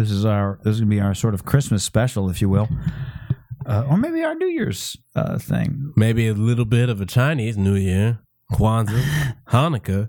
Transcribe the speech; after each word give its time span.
this 0.00 0.10
is 0.10 0.24
our 0.24 0.58
this 0.62 0.74
is 0.74 0.80
gonna 0.80 0.90
be 0.90 1.00
our 1.00 1.14
sort 1.14 1.34
of 1.34 1.44
Christmas 1.44 1.84
special, 1.84 2.30
if 2.30 2.40
you 2.40 2.48
will, 2.48 2.68
uh, 3.66 3.84
or 3.88 3.96
maybe 3.96 4.22
our 4.22 4.34
New 4.34 4.48
Year's 4.48 4.96
uh, 5.14 5.38
thing. 5.38 5.92
Maybe 5.96 6.26
a 6.28 6.34
little 6.34 6.64
bit 6.64 6.88
of 6.88 7.00
a 7.00 7.06
Chinese 7.06 7.58
New 7.58 7.76
Year, 7.76 8.20
Kwanzaa, 8.52 9.36
Hanukkah, 9.48 10.08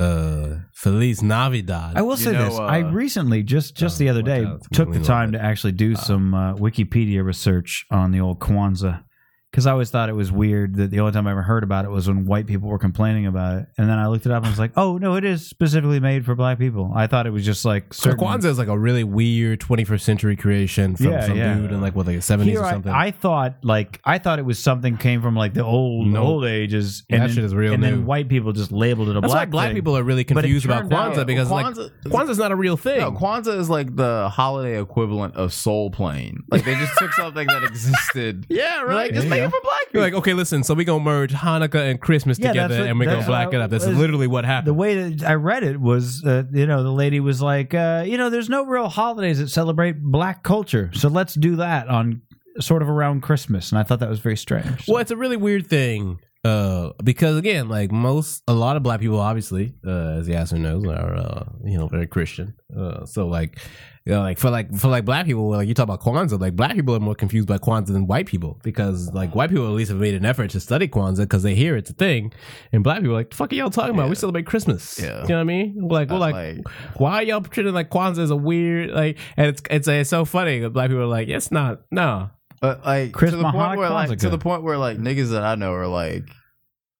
uh, 0.00 0.60
Feliz 0.72 1.22
Navidad. 1.22 1.96
I 1.96 2.02
will 2.02 2.16
say 2.16 2.32
know, 2.32 2.44
this: 2.44 2.58
I 2.58 2.82
uh, 2.82 2.90
recently 2.90 3.42
just 3.42 3.76
just 3.76 3.96
oh, 3.96 3.98
the 3.98 4.08
other 4.08 4.22
day 4.22 4.46
took 4.72 4.92
the 4.92 5.02
time 5.02 5.32
to 5.32 5.40
actually 5.40 5.72
do 5.72 5.94
some 5.94 6.34
uh, 6.34 6.54
Wikipedia 6.54 7.24
research 7.24 7.84
on 7.90 8.12
the 8.12 8.20
old 8.20 8.40
Kwanzaa 8.40 9.04
because 9.52 9.66
I 9.66 9.70
always 9.72 9.90
thought 9.90 10.08
it 10.08 10.14
was 10.14 10.32
weird 10.32 10.76
that 10.76 10.90
the 10.90 10.98
only 11.00 11.12
time 11.12 11.26
I 11.26 11.30
ever 11.30 11.42
heard 11.42 11.62
about 11.62 11.84
it 11.84 11.90
was 11.90 12.08
when 12.08 12.24
white 12.24 12.46
people 12.46 12.68
were 12.70 12.78
complaining 12.78 13.26
about 13.26 13.58
it, 13.60 13.66
and 13.78 13.86
then 13.88 13.98
I 13.98 14.06
looked 14.08 14.24
it 14.26 14.32
up 14.32 14.42
and 14.42 14.50
was 14.50 14.58
like, 14.58 14.72
oh 14.78 14.96
no, 14.98 15.14
it 15.16 15.24
is 15.24 15.46
specifically 15.46 16.00
made 16.00 16.24
for 16.24 16.34
black 16.34 16.58
people. 16.58 16.90
I 16.94 17.06
thought 17.06 17.26
it 17.26 17.30
was 17.30 17.44
just 17.44 17.64
like 17.64 17.92
So 17.92 18.10
certain. 18.10 18.26
Kwanzaa 18.26 18.46
is 18.46 18.58
like 18.58 18.68
a 18.68 18.78
really 18.78 19.04
weird 19.04 19.60
21st 19.60 20.00
century 20.00 20.36
creation 20.36 20.96
from 20.96 21.06
Yeah, 21.12 21.26
some 21.26 21.36
yeah. 21.36 21.54
dude 21.54 21.70
in 21.70 21.80
like 21.82 21.94
what 21.94 22.06
like 22.06 22.16
the 22.16 22.22
70s 22.22 22.44
Here 22.44 22.62
or 22.62 22.70
something. 22.70 22.90
I 22.92 23.10
thought 23.10 23.56
like 23.62 24.00
I 24.04 24.18
thought 24.18 24.38
it 24.38 24.44
was 24.46 24.58
something 24.58 24.96
came 24.96 25.20
from 25.20 25.36
like 25.36 25.52
the 25.54 25.64
old 25.64 26.06
Nope. 26.08 26.24
old 26.26 26.44
ages. 26.46 27.04
That 27.10 27.18
then, 27.18 27.28
shit 27.30 27.44
is 27.44 27.54
real 27.54 27.74
And 27.74 27.82
new. 27.82 27.90
then 27.90 28.06
white 28.06 28.28
people 28.30 28.52
just 28.52 28.72
labeled 28.72 29.10
it 29.10 29.16
a 29.16 29.20
That's 29.20 29.32
why 29.32 29.40
black. 29.40 29.50
black 29.50 29.68
thing. 29.68 29.74
people 29.76 29.96
are 29.98 30.02
really 30.02 30.24
confused 30.24 30.64
about 30.64 30.82
turned 30.82 30.94
out- 30.94 31.12
Kwanzaa 31.14 31.26
because 31.26 31.48
Kwanzaa- 31.48 31.90
like 32.04 32.12
Kwanzaa's 32.12 32.38
not 32.38 32.52
a 32.52 32.56
real 32.56 32.76
thing. 32.78 33.00
No, 33.00 33.12
Kwanzaa 33.12 33.58
is 33.58 33.68
like 33.68 33.94
the 33.96 34.30
holiday 34.30 34.80
equivalent 34.80 35.36
of 35.36 35.52
Soul 35.52 35.90
Plane. 35.90 36.42
Like 36.50 36.64
they 36.64 36.74
just 36.74 36.96
took 36.96 37.12
something 37.12 37.46
that 37.48 37.62
existed. 37.64 38.46
yeah, 38.48 38.82
They're 38.86 38.94
Like 38.94 39.12
just 39.12 39.28
There 39.28 39.30
make 39.30 39.41
you 39.42 39.48
it 39.48 39.50
for 39.50 39.60
black 39.62 39.80
people. 39.86 40.00
You're 40.00 40.02
like, 40.02 40.14
okay, 40.14 40.34
listen, 40.34 40.62
so 40.64 40.74
we're 40.74 40.84
gonna 40.84 41.04
merge 41.04 41.32
Hanukkah 41.32 41.90
and 41.90 42.00
Christmas 42.00 42.38
Yeah, 42.38 42.48
together 42.48 42.78
what- 42.80 42.88
and 42.88 42.98
we're 42.98 43.04
gonna 43.06 43.16
that's 43.18 43.28
black 43.28 43.52
it 43.52 43.60
up. 43.60 43.70
That's 43.70 43.86
literally 43.86 44.26
what 44.26 44.44
happened. 44.44 44.76
the 44.76 44.84
happened. 44.84 45.10
way 45.10 45.10
that 45.16 45.28
I 45.30 45.34
read 45.34 45.62
it 45.62 45.80
was, 45.80 46.24
uh, 46.24 46.44
you 46.52 46.66
know, 46.66 46.82
the 46.82 46.90
lady 46.92 47.20
was 47.20 47.42
like, 47.42 47.74
uh, 47.74 48.04
you 48.06 48.16
know, 48.18 48.30
there's 48.30 48.48
no 48.48 48.64
real 48.64 48.88
holidays 48.88 49.38
that 49.38 49.48
celebrate 49.48 50.00
black 50.02 50.42
culture, 50.42 50.90
so 50.94 51.08
let's 51.08 51.34
do 51.34 51.56
that 51.56 51.88
on 51.88 52.22
sort 52.60 52.82
of 52.82 52.88
around 52.88 53.22
Christmas. 53.22 53.70
And 53.72 53.78
I 53.78 53.82
thought 53.82 54.00
that 54.00 54.08
was 54.10 54.18
very 54.20 54.36
strange. 54.36 54.86
Well, 54.86 54.98
it's 54.98 55.10
a 55.10 55.16
really 55.16 55.36
weird 55.38 55.66
thing 55.66 56.18
uh, 56.44 56.90
because 57.02 57.36
again, 57.38 57.68
like 57.68 57.90
most, 57.92 58.42
a 58.48 58.52
lot 58.52 58.76
of 58.76 58.82
black 58.82 59.00
people, 59.00 59.20
obviously, 59.20 59.72
uh, 59.86 60.18
as 60.18 60.28
Yassir 60.28 60.58
knows, 60.58 60.84
are 60.86 61.14
uh, 61.14 61.44
you 61.64 61.78
know 61.78 61.86
very 61.86 62.06
Christian. 62.06 62.54
Uh, 62.76 63.06
so 63.06 63.26
like, 63.26 63.58
you 64.04 64.12
know, 64.12 64.20
like 64.20 64.38
for 64.38 64.50
like 64.50 64.74
for 64.76 64.88
like 64.88 65.04
black 65.04 65.26
people, 65.26 65.48
like 65.50 65.68
you 65.68 65.74
talk 65.74 65.84
about 65.84 66.00
Kwanzaa, 66.00 66.40
like 66.40 66.56
black 66.56 66.74
people 66.74 66.94
are 66.96 67.00
more 67.00 67.14
confused 67.14 67.46
by 67.46 67.58
Kwanzaa 67.58 67.92
than 67.92 68.06
white 68.08 68.26
people 68.26 68.58
because 68.64 69.12
like 69.12 69.34
white 69.34 69.50
people 69.50 69.64
at 69.66 69.72
least 69.72 69.90
have 69.90 70.00
made 70.00 70.14
an 70.14 70.24
effort 70.24 70.50
to 70.50 70.60
study 70.60 70.88
Kwanzaa 70.88 71.18
because 71.18 71.42
they 71.44 71.54
hear 71.54 71.76
it's 71.76 71.90
a 71.90 71.92
thing, 71.92 72.32
and 72.72 72.82
black 72.82 72.98
people 72.98 73.12
are 73.12 73.18
like, 73.18 73.30
the 73.30 73.36
fuck 73.36 73.52
are 73.52 73.54
y'all 73.54 73.70
talking 73.70 73.94
about? 73.94 74.08
We 74.10 74.16
celebrate 74.16 74.46
Christmas. 74.46 74.98
Yeah. 75.00 75.22
you 75.22 75.28
know 75.28 75.34
what 75.36 75.40
I 75.40 75.44
mean? 75.44 75.88
Like, 75.88 76.10
we're 76.10 76.18
like, 76.18 76.34
like- 76.34 76.68
why 76.96 77.12
are 77.16 77.22
y'all 77.22 77.40
treating 77.42 77.72
like 77.74 77.90
Kwanzaa 77.90 78.18
is 78.18 78.30
a 78.30 78.36
weird 78.36 78.90
like? 78.90 79.18
And 79.36 79.46
it's 79.46 79.62
it's 79.70 79.86
it's 79.86 80.10
so 80.10 80.24
funny. 80.24 80.60
'cause 80.60 80.70
Black 80.72 80.88
people 80.88 81.02
are 81.02 81.06
like, 81.06 81.28
it's 81.28 81.52
not. 81.52 81.82
No, 81.92 82.30
But 82.60 82.84
like 82.84 83.12
Chris 83.12 83.30
to 83.30 83.36
the 83.36 83.42
point 83.44 83.56
Mahoney 83.56 83.78
where 83.78 83.90
like 83.90 84.18
to 84.18 84.30
the 84.30 84.38
point 84.38 84.62
where 84.64 84.78
like 84.78 84.98
niggas 84.98 85.30
that 85.30 85.44
I 85.44 85.54
know 85.54 85.72
are 85.74 85.86
like, 85.86 86.24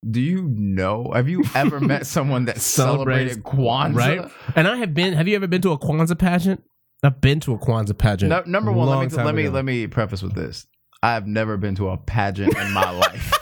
do 0.08 0.20
you 0.20 0.42
know? 0.56 1.10
Have 1.14 1.28
you 1.28 1.44
ever 1.54 1.78
met 1.92 2.06
someone 2.06 2.44
that 2.46 2.58
celebrated 2.60 3.42
Kwanzaa? 3.42 3.94
right? 3.96 4.30
And 4.56 4.68
I 4.68 4.76
have 4.76 4.94
been. 4.94 5.14
Have 5.14 5.26
you 5.26 5.34
ever 5.36 5.46
been 5.46 5.62
to 5.62 5.72
a 5.72 5.78
Kwanzaa 5.78 6.18
pageant? 6.18 6.62
I've 7.02 7.20
been 7.20 7.40
to 7.40 7.54
a 7.54 7.58
Kwanzaa 7.58 7.98
pageant. 7.98 8.30
No, 8.30 8.42
number 8.46 8.70
one, 8.70 8.88
let 8.88 9.10
me 9.10 9.22
let 9.24 9.34
me 9.34 9.42
ago. 9.44 9.52
let 9.52 9.64
me 9.64 9.86
preface 9.88 10.22
with 10.22 10.34
this. 10.34 10.66
I 11.02 11.14
have 11.14 11.26
never 11.26 11.56
been 11.56 11.74
to 11.76 11.88
a 11.88 11.96
pageant 11.96 12.56
in 12.56 12.72
my 12.72 12.90
life. 12.98 13.32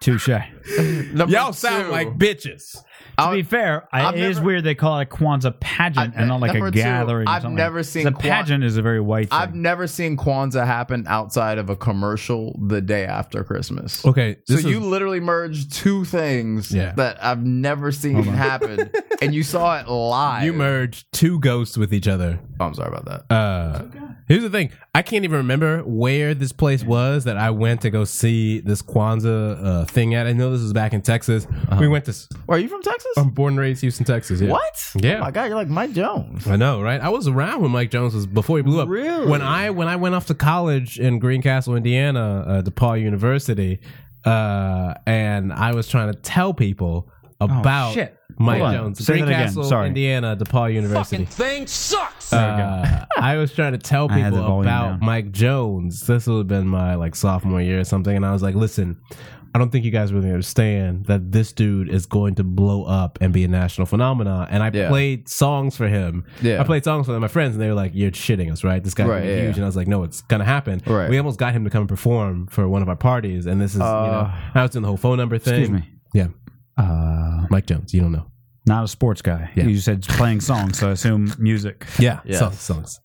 Touche. 0.00 0.26
to 0.76 1.26
Y'all 1.28 1.52
sound 1.52 1.86
two, 1.86 1.90
like 1.90 2.16
bitches. 2.16 2.76
I'll- 3.18 3.34
be 3.34 3.42
fair, 3.42 3.86
I, 3.92 4.06
I've 4.06 4.14
it 4.14 4.22
is 4.22 4.36
never- 4.36 4.46
weird 4.46 4.64
they 4.64 4.74
call 4.74 4.98
it 4.98 5.02
a 5.02 5.06
Kwanzaa 5.14 5.60
pageant 5.60 6.14
I- 6.16 6.18
and 6.20 6.28
not 6.28 6.40
like 6.40 6.54
a 6.54 6.60
two, 6.60 6.70
gathering. 6.70 7.28
or 7.28 7.30
I've 7.30 7.42
something. 7.42 7.56
never 7.56 7.82
seen 7.82 8.04
the 8.04 8.12
Kwan- 8.12 8.22
pageant 8.22 8.64
is 8.64 8.78
a 8.78 8.82
very 8.82 9.00
white 9.00 9.28
thing. 9.28 9.38
I've 9.38 9.54
never 9.54 9.86
seen 9.86 10.16
Kwanzaa 10.16 10.64
happen 10.64 11.04
outside 11.06 11.58
of 11.58 11.68
a 11.68 11.76
commercial 11.76 12.58
the 12.66 12.80
day 12.80 13.04
after 13.04 13.44
Christmas. 13.44 14.02
Okay, 14.06 14.36
So 14.46 14.54
this 14.56 14.64
you 14.64 14.80
literally 14.80 15.20
merged 15.20 15.72
two 15.74 16.06
things 16.06 16.72
Yeah. 16.72 16.92
that 16.92 17.22
I've 17.22 17.44
never 17.44 17.92
seen 17.92 18.22
happen, 18.22 18.90
and 19.20 19.34
you 19.34 19.42
saw 19.42 19.78
it 19.80 19.86
live. 19.88 20.44
you 20.44 20.54
merged 20.54 21.12
two 21.12 21.38
ghosts 21.40 21.76
with 21.76 21.92
each 21.92 22.08
other. 22.08 22.40
Oh, 22.58 22.64
I'm 22.66 22.74
sorry 22.74 22.88
about 22.96 23.04
that. 23.28 23.34
Uh, 23.34 23.82
here's 24.30 24.42
the 24.42 24.50
thing: 24.50 24.70
I 24.94 25.02
can't 25.02 25.24
even 25.24 25.38
remember 25.38 25.82
where 25.82 26.34
this 26.34 26.52
place 26.52 26.84
was 26.84 27.24
that 27.24 27.36
I 27.36 27.50
went 27.50 27.82
to 27.82 27.90
go 27.90 28.04
see 28.04 28.60
this 28.60 28.80
Kwanzaa 28.80 29.64
uh, 29.64 29.84
thing 29.84 30.14
at. 30.14 30.26
I 30.26 30.32
know 30.32 30.50
this 30.52 30.62
was 30.62 30.72
back 30.72 30.94
in 30.94 31.02
Texas. 31.02 31.46
We 31.78 31.88
went 31.88 32.04
to. 32.06 32.16
Are 32.48 32.58
you 32.58 32.68
from 32.68 32.82
Texas? 32.82 33.12
I'm 33.16 33.30
born 33.30 33.54
and 33.54 33.60
raised 33.60 33.80
Houston, 33.82 34.06
Texas. 34.06 34.40
Yeah. 34.40 34.50
what? 34.50 34.92
Yeah. 34.94 35.16
Oh 35.16 35.20
my 35.20 35.30
god, 35.30 35.44
you're 35.44 35.56
like 35.56 35.68
Mike 35.68 35.92
Jones. 35.92 36.46
I 36.46 36.56
know, 36.56 36.80
right? 36.80 37.00
I 37.00 37.08
was 37.08 37.26
around 37.28 37.62
when 37.62 37.72
Mike 37.72 37.90
Jones 37.90 38.14
was 38.14 38.26
before 38.26 38.56
he 38.56 38.62
blew 38.62 38.80
up. 38.80 38.88
Really? 38.88 39.26
When 39.26 39.42
I 39.42 39.70
when 39.70 39.88
I 39.88 39.96
went 39.96 40.14
off 40.14 40.26
to 40.26 40.34
college 40.34 40.98
in 40.98 41.18
Greencastle, 41.18 41.74
Indiana, 41.76 42.44
uh, 42.46 42.62
DePauw 42.62 43.00
University, 43.00 43.80
uh, 44.24 44.94
and 45.06 45.52
I 45.52 45.72
was 45.72 45.88
trying 45.88 46.12
to 46.12 46.18
tell 46.18 46.54
people 46.54 47.10
about 47.40 47.94
shit. 47.94 48.16
Mike 48.40 48.58
Hold 48.62 48.68
on. 48.68 48.74
Jones, 48.74 49.04
Say 49.04 49.12
that 49.12 49.16
again. 49.16 49.26
Greencastle, 49.28 49.64
Sorry. 49.64 49.88
Indiana, 49.88 50.36
DePauw 50.36 50.72
University. 50.72 51.24
Fucking 51.24 51.26
thing 51.26 51.66
sucks. 51.66 52.32
Uh, 52.32 53.04
I 53.18 53.36
was 53.36 53.52
trying 53.52 53.72
to 53.72 53.78
tell 53.78 54.10
I 54.10 54.18
had 54.18 54.32
the 54.32 54.38
people 54.38 54.46
volume 54.48 54.62
about 54.66 54.88
down. 54.92 55.00
Mike 55.02 55.30
Jones. 55.30 56.06
This 56.06 56.26
would 56.26 56.38
have 56.38 56.48
been 56.48 56.66
my 56.68 56.94
like 56.94 57.14
sophomore 57.14 57.60
year 57.60 57.80
or 57.80 57.84
something, 57.84 58.16
and 58.16 58.24
I 58.24 58.32
was 58.32 58.42
like, 58.42 58.54
"Listen, 58.54 58.96
I 59.54 59.58
don't 59.58 59.70
think 59.70 59.84
you 59.84 59.90
guys 59.90 60.12
really 60.12 60.28
understand 60.30 61.06
that 61.06 61.32
this 61.32 61.52
dude 61.52 61.88
is 61.90 62.06
going 62.06 62.36
to 62.36 62.44
blow 62.44 62.84
up 62.84 63.18
and 63.20 63.32
be 63.32 63.44
a 63.44 63.48
national 63.48 63.86
phenomenon." 63.86 64.46
And 64.50 64.62
I 64.62 64.70
Yeah. 64.72 64.88
played 64.88 65.28
songs 65.28 65.76
for 65.76 65.88
him. 65.88 66.24
Yeah. 66.40 66.60
I 66.60 66.64
played 66.64 66.84
songs 66.84 67.06
for 67.06 67.18
my 67.20 67.28
friends, 67.28 67.56
and 67.56 67.62
they 67.62 67.68
were 67.68 67.74
like, 67.74 67.92
"You're 67.94 68.12
shitting 68.12 68.50
us, 68.50 68.62
right? 68.64 68.82
This 68.82 68.94
guy's 68.94 69.08
Right, 69.08 69.18
gonna 69.20 69.32
be 69.32 69.36
yeah. 69.36 69.42
huge." 69.46 69.56
And 69.56 69.64
I 69.64 69.68
was 69.68 69.76
like, 69.76 69.88
"No, 69.88 70.02
it's 70.04 70.22
gonna 70.22 70.44
happen." 70.44 70.80
Right. 70.86 71.10
We 71.10 71.18
almost 71.18 71.38
got 71.38 71.52
him 71.52 71.64
to 71.64 71.70
come 71.70 71.80
and 71.82 71.88
perform 71.88 72.46
for 72.46 72.68
one 72.68 72.80
of 72.80 72.88
our 72.88 72.96
parties, 72.96 73.44
and 73.46 73.60
this 73.60 73.72
is 73.72 73.80
you 73.80 73.84
know, 73.84 74.30
I 74.54 74.62
was 74.62 74.70
doing 74.70 74.82
the 74.82 74.88
whole 74.88 74.96
phone 74.96 75.18
number 75.18 75.36
thing. 75.36 75.52
Uh, 75.54 75.58
Excuse 75.58 75.80
me. 75.82 75.88
Yeah, 76.14 76.26
Uh, 76.80 77.46
Mike 77.50 77.66
Jones. 77.66 77.92
You 77.94 78.00
don't 78.02 78.12
know. 78.12 78.26
not 78.66 78.84
a 78.84 78.88
sports 78.88 79.22
guy. 79.22 79.50
Yeah. 79.54 79.64
You 79.64 79.78
said 79.78 80.02
playing 80.02 80.40
songs, 80.40 80.78
so 80.78 80.88
I 80.88 80.92
assume 80.92 81.32
music. 81.38 81.86
Yeah, 81.98 82.20
Yes. 82.24 82.38
songs, 82.38 82.60
songs, 82.60 83.00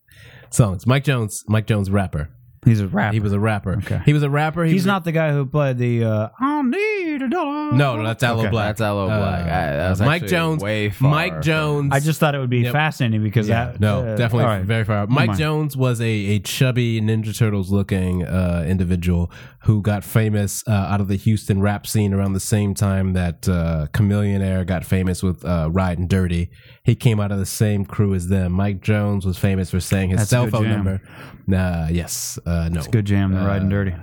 songs. 0.50 0.86
Mike 0.86 1.04
Jones. 1.04 1.42
Mike 1.48 1.66
Jones, 1.66 1.90
rapper. 1.90 2.28
He's 2.64 2.80
a 2.80 2.88
rapper. 2.88 3.12
He 3.14 3.20
was 3.20 3.32
a 3.32 3.38
rapper. 3.40 3.74
Okay. 3.78 4.00
He 4.04 4.12
was 4.12 4.22
a 4.24 4.30
rapper. 4.30 4.64
He 4.64 4.72
He's 4.72 4.80
was- 4.82 4.86
not 4.86 5.04
the 5.04 5.12
guy 5.12 5.30
who 5.32 5.46
played 5.46 5.78
the 5.78 6.04
uh, 6.04 6.28
"I 6.40 6.62
Need 6.62 6.74
a 6.74 6.74
Dollar." 6.74 7.05
No, 7.18 8.02
that's 8.04 8.22
Aloe 8.22 8.40
Okay. 8.42 8.50
Black. 8.50 8.68
That's 8.68 8.80
Aloe 8.80 9.08
Blacc. 9.08 9.12
Uh, 9.12 9.44
I- 9.44 9.76
that's 9.76 10.00
Mike 10.00 10.22
actually 10.22 10.28
Jones. 10.28 10.62
way 10.62 10.90
far 10.90 11.10
Mike 11.10 11.42
Jones. 11.42 11.90
I 11.92 12.00
just 12.00 12.20
thought 12.20 12.34
it 12.34 12.38
would 12.38 12.50
be 12.50 12.60
Yep. 12.60 12.72
fascinating 12.72 13.22
because 13.22 13.48
Yeah, 13.48 13.66
that. 13.72 13.80
no, 13.80 14.00
uh, 14.06 14.16
definitely 14.16 14.64
very 14.64 14.84
far. 14.84 15.06
Mike 15.06 15.28
mind. 15.28 15.38
Jones 15.38 15.76
was 15.76 16.00
a, 16.00 16.04
a 16.04 16.38
chubby 16.40 17.00
Ninja 17.00 17.36
Turtles 17.36 17.70
looking 17.70 18.24
uh, 18.24 18.64
individual 18.66 19.30
who 19.60 19.82
got 19.82 20.04
famous 20.04 20.62
uh, 20.68 20.70
out 20.70 21.00
of 21.00 21.08
the 21.08 21.16
Houston 21.16 21.60
rap 21.60 21.86
scene 21.86 22.14
around 22.14 22.34
the 22.34 22.40
same 22.40 22.74
time 22.74 23.14
that 23.14 23.48
uh, 23.48 23.86
Chamillionaire 23.92 24.64
got 24.66 24.84
famous 24.84 25.22
with 25.22 25.44
uh, 25.44 25.68
Riding 25.72 26.06
Dirty. 26.06 26.50
He 26.84 26.94
came 26.94 27.18
out 27.18 27.32
of 27.32 27.38
the 27.38 27.46
same 27.46 27.84
crew 27.84 28.14
as 28.14 28.28
them. 28.28 28.52
Mike 28.52 28.80
Jones 28.80 29.26
was 29.26 29.38
famous 29.38 29.70
for 29.70 29.80
saying 29.80 30.10
his 30.10 30.20
That's 30.20 30.30
cell 30.30 30.46
phone 30.48 30.64
jam. 30.64 30.72
number. 30.84 31.02
Nah, 31.48 31.88
yes, 31.88 32.38
uh, 32.46 32.68
no. 32.70 32.82
Good 32.82 33.06
jam, 33.06 33.32
the 33.32 33.40
riding 33.40 33.68
dirty. 33.68 33.94